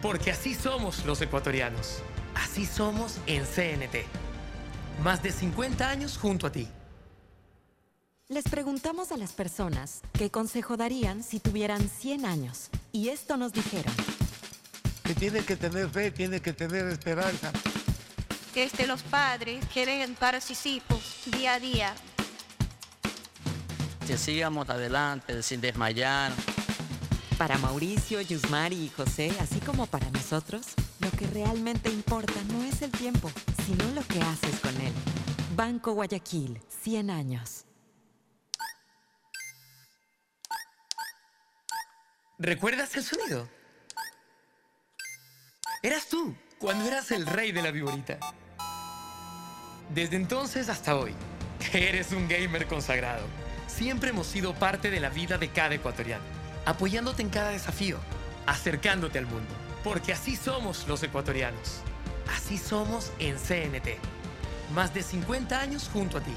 Porque 0.02 0.32
así 0.32 0.56
somos 0.56 1.06
los 1.06 1.22
ecuatorianos. 1.22 2.02
Así 2.36 2.66
somos 2.66 3.20
en 3.28 3.44
CNT. 3.44 4.06
Más 5.04 5.22
de 5.22 5.34
50 5.34 5.90
años 5.90 6.18
junto 6.18 6.48
a 6.48 6.54
ti. 6.54 6.70
Les 8.30 8.46
preguntamos 8.46 9.12
a 9.12 9.18
las 9.18 9.34
personas 9.34 10.02
qué 10.14 10.32
consejo 10.32 10.78
darían 10.78 11.24
si 11.24 11.42
tuvieran 11.42 11.90
100 11.90 12.26
años. 12.26 12.70
Y 12.94 13.10
esto 13.10 13.36
nos 13.36 13.52
dijeron. 13.52 13.94
Que 15.04 15.14
tiene 15.14 15.44
que 15.44 15.58
tener 15.58 15.90
fe, 15.90 16.10
tiene 16.10 16.42
que 16.42 16.54
tener 16.54 16.88
esperanza. 16.88 17.52
que 18.54 18.64
este, 18.64 18.88
los 18.88 19.04
padres 19.04 19.66
quieren 19.74 20.16
para 20.16 20.40
sus 20.40 20.66
hijos 20.66 21.02
día 21.26 21.56
a 21.56 21.60
día. 21.60 21.94
Que 24.08 24.18
sigamos 24.18 24.70
adelante 24.70 25.44
sin 25.44 25.60
desmayar. 25.60 26.32
Para 27.38 27.58
Mauricio, 27.58 28.22
Yusmari 28.22 28.86
y 28.86 28.90
José, 28.90 29.34
así 29.42 29.60
como 29.60 29.86
para 29.86 30.10
nosotros, 30.12 30.68
lo 31.00 31.12
que 31.12 31.28
realmente 31.28 31.90
importa 31.90 32.42
no 32.54 32.64
es 32.64 32.82
el 32.84 32.92
tiempo, 32.92 33.30
sino 33.66 33.86
lo 33.92 34.02
que 34.08 34.22
haces 34.22 34.60
con 34.62 34.80
él. 34.80 34.94
Banco 35.58 35.92
Guayaquil, 35.92 36.62
100 36.84 37.10
años. 37.10 37.66
¿Recuerdas 42.44 42.94
el 42.98 43.06
sonido? 43.06 43.48
Eras 45.82 46.08
tú, 46.10 46.36
cuando 46.60 46.86
eras 46.86 47.10
el 47.12 47.26
rey 47.26 47.54
de 47.54 47.62
la 47.62 47.72
viborita. 47.72 48.20
Desde 49.96 50.18
entonces 50.18 50.68
hasta 50.68 50.98
hoy, 50.98 51.16
eres 51.72 52.12
un 52.12 52.28
gamer 52.28 52.68
consagrado. 52.68 53.26
Siempre 53.68 54.10
hemos 54.10 54.28
sido 54.28 54.54
parte 54.56 54.92
de 54.92 55.00
la 55.00 55.08
vida 55.08 55.38
de 55.38 55.52
cada 55.52 55.74
ecuatoriano, 55.76 56.26
apoyándote 56.66 57.22
en 57.22 57.30
cada 57.30 57.52
desafío, 57.52 57.98
acercándote 58.46 59.20
al 59.20 59.26
mundo, 59.26 59.56
porque 59.82 60.12
así 60.12 60.36
somos 60.36 60.86
los 60.86 61.02
ecuatorianos. 61.02 61.80
Así 62.36 62.58
somos 62.58 63.14
en 63.20 63.38
CNT. 63.38 63.98
Más 64.76 64.94
de 64.94 65.02
50 65.02 65.62
años 65.62 65.90
junto 65.94 66.18
a 66.18 66.22
ti. 66.22 66.36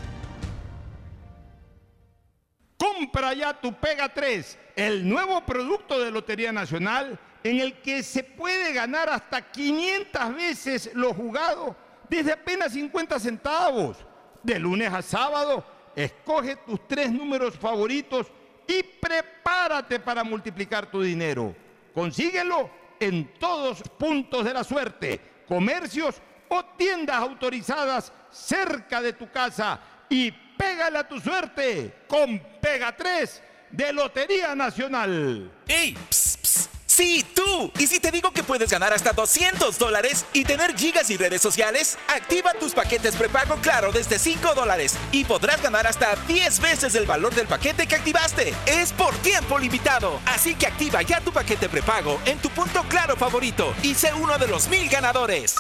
Compra 2.77 3.33
ya 3.33 3.55
tu 3.55 3.73
Pega 3.73 4.13
3, 4.13 4.59
el 4.77 5.09
nuevo 5.09 5.41
producto 5.45 5.99
de 5.99 6.11
Lotería 6.11 6.53
Nacional 6.53 7.19
en 7.43 7.61
el 7.61 7.81
que 7.81 8.03
se 8.03 8.25
puede 8.25 8.73
ganar 8.73 9.09
hasta 9.09 9.41
500 9.41 10.35
veces 10.35 10.91
lo 10.95 11.15
jugado 11.15 11.77
desde 12.09 12.33
apenas 12.33 12.73
50 12.73 13.19
centavos. 13.21 13.99
De 14.43 14.59
lunes 14.59 14.93
a 14.93 15.03
sábado, 15.03 15.65
escoge 15.95 16.57
tus 16.57 16.87
tres 16.87 17.11
números 17.11 17.57
favoritos 17.57 18.29
y 18.67 18.83
prepárate 18.83 19.99
para 19.99 20.23
multiplicar 20.23 20.91
tu 20.91 21.03
dinero. 21.03 21.55
Consíguelo 21.95 22.71
en 23.01 23.33
todos 23.39 23.83
puntos 23.99 24.45
de 24.45 24.55
la 24.55 24.63
suerte, 24.63 25.21
comercios 25.49 26.21
o 26.49 26.65
tiendas 26.77 27.17
autorizadas 27.17 28.13
cerca 28.31 29.01
de 29.01 29.13
tu 29.13 29.31
casa 29.31 29.81
y 30.09 30.33
pégale 30.57 30.99
a 30.99 31.09
tu 31.09 31.21
suerte 31.21 32.05
con 32.09 32.39
Pega 32.61 32.95
3 32.95 33.43
de 33.71 33.93
Lotería 33.93 34.55
Nacional. 34.55 35.51
¡Ey! 35.69 35.97
Psst, 36.11 36.41
psst. 36.45 36.77
Sí, 36.97 37.27
tú. 37.35 37.71
¿Y 37.79 37.87
si 37.89 38.01
te 38.01 38.11
digo 38.11 38.31
que 38.31 38.43
puedes 38.43 38.71
ganar 38.71 38.95
hasta 38.95 39.13
200 39.13 39.79
dólares 39.79 40.25
y 40.33 40.45
tener 40.45 40.75
gigas 40.75 41.11
y 41.11 41.19
redes 41.19 41.43
sociales? 41.43 41.99
Activa 42.09 42.55
tus 42.55 42.73
paquetes 42.73 43.17
prepago 43.17 43.57
Claro 43.57 43.93
desde 43.93 44.19
5 44.19 44.55
dólares 44.55 44.97
y 45.13 45.27
podrás 45.27 45.61
ganar 45.61 45.87
hasta 45.87 46.17
10 46.27 46.59
veces 46.61 46.95
el 46.95 47.05
valor 47.05 47.35
del 47.35 47.47
paquete 47.49 47.87
que 47.87 47.97
activaste. 47.97 48.55
Es 48.65 48.95
por 48.95 49.15
tiempo 49.17 49.59
limitado. 49.59 50.23
Así 50.25 50.55
que 50.55 50.69
activa 50.69 51.03
ya 51.03 51.21
tu 51.21 51.33
paquete 51.33 51.69
prepago 51.69 52.19
en 52.25 52.39
tu 52.39 52.49
punto 52.49 52.83
Claro 52.89 53.15
favorito 53.15 53.75
y 53.83 53.95
sé 53.95 54.15
uno 54.15 54.39
de 54.39 54.49
los 54.49 54.67
mil 54.69 54.89
ganadores. 54.89 55.57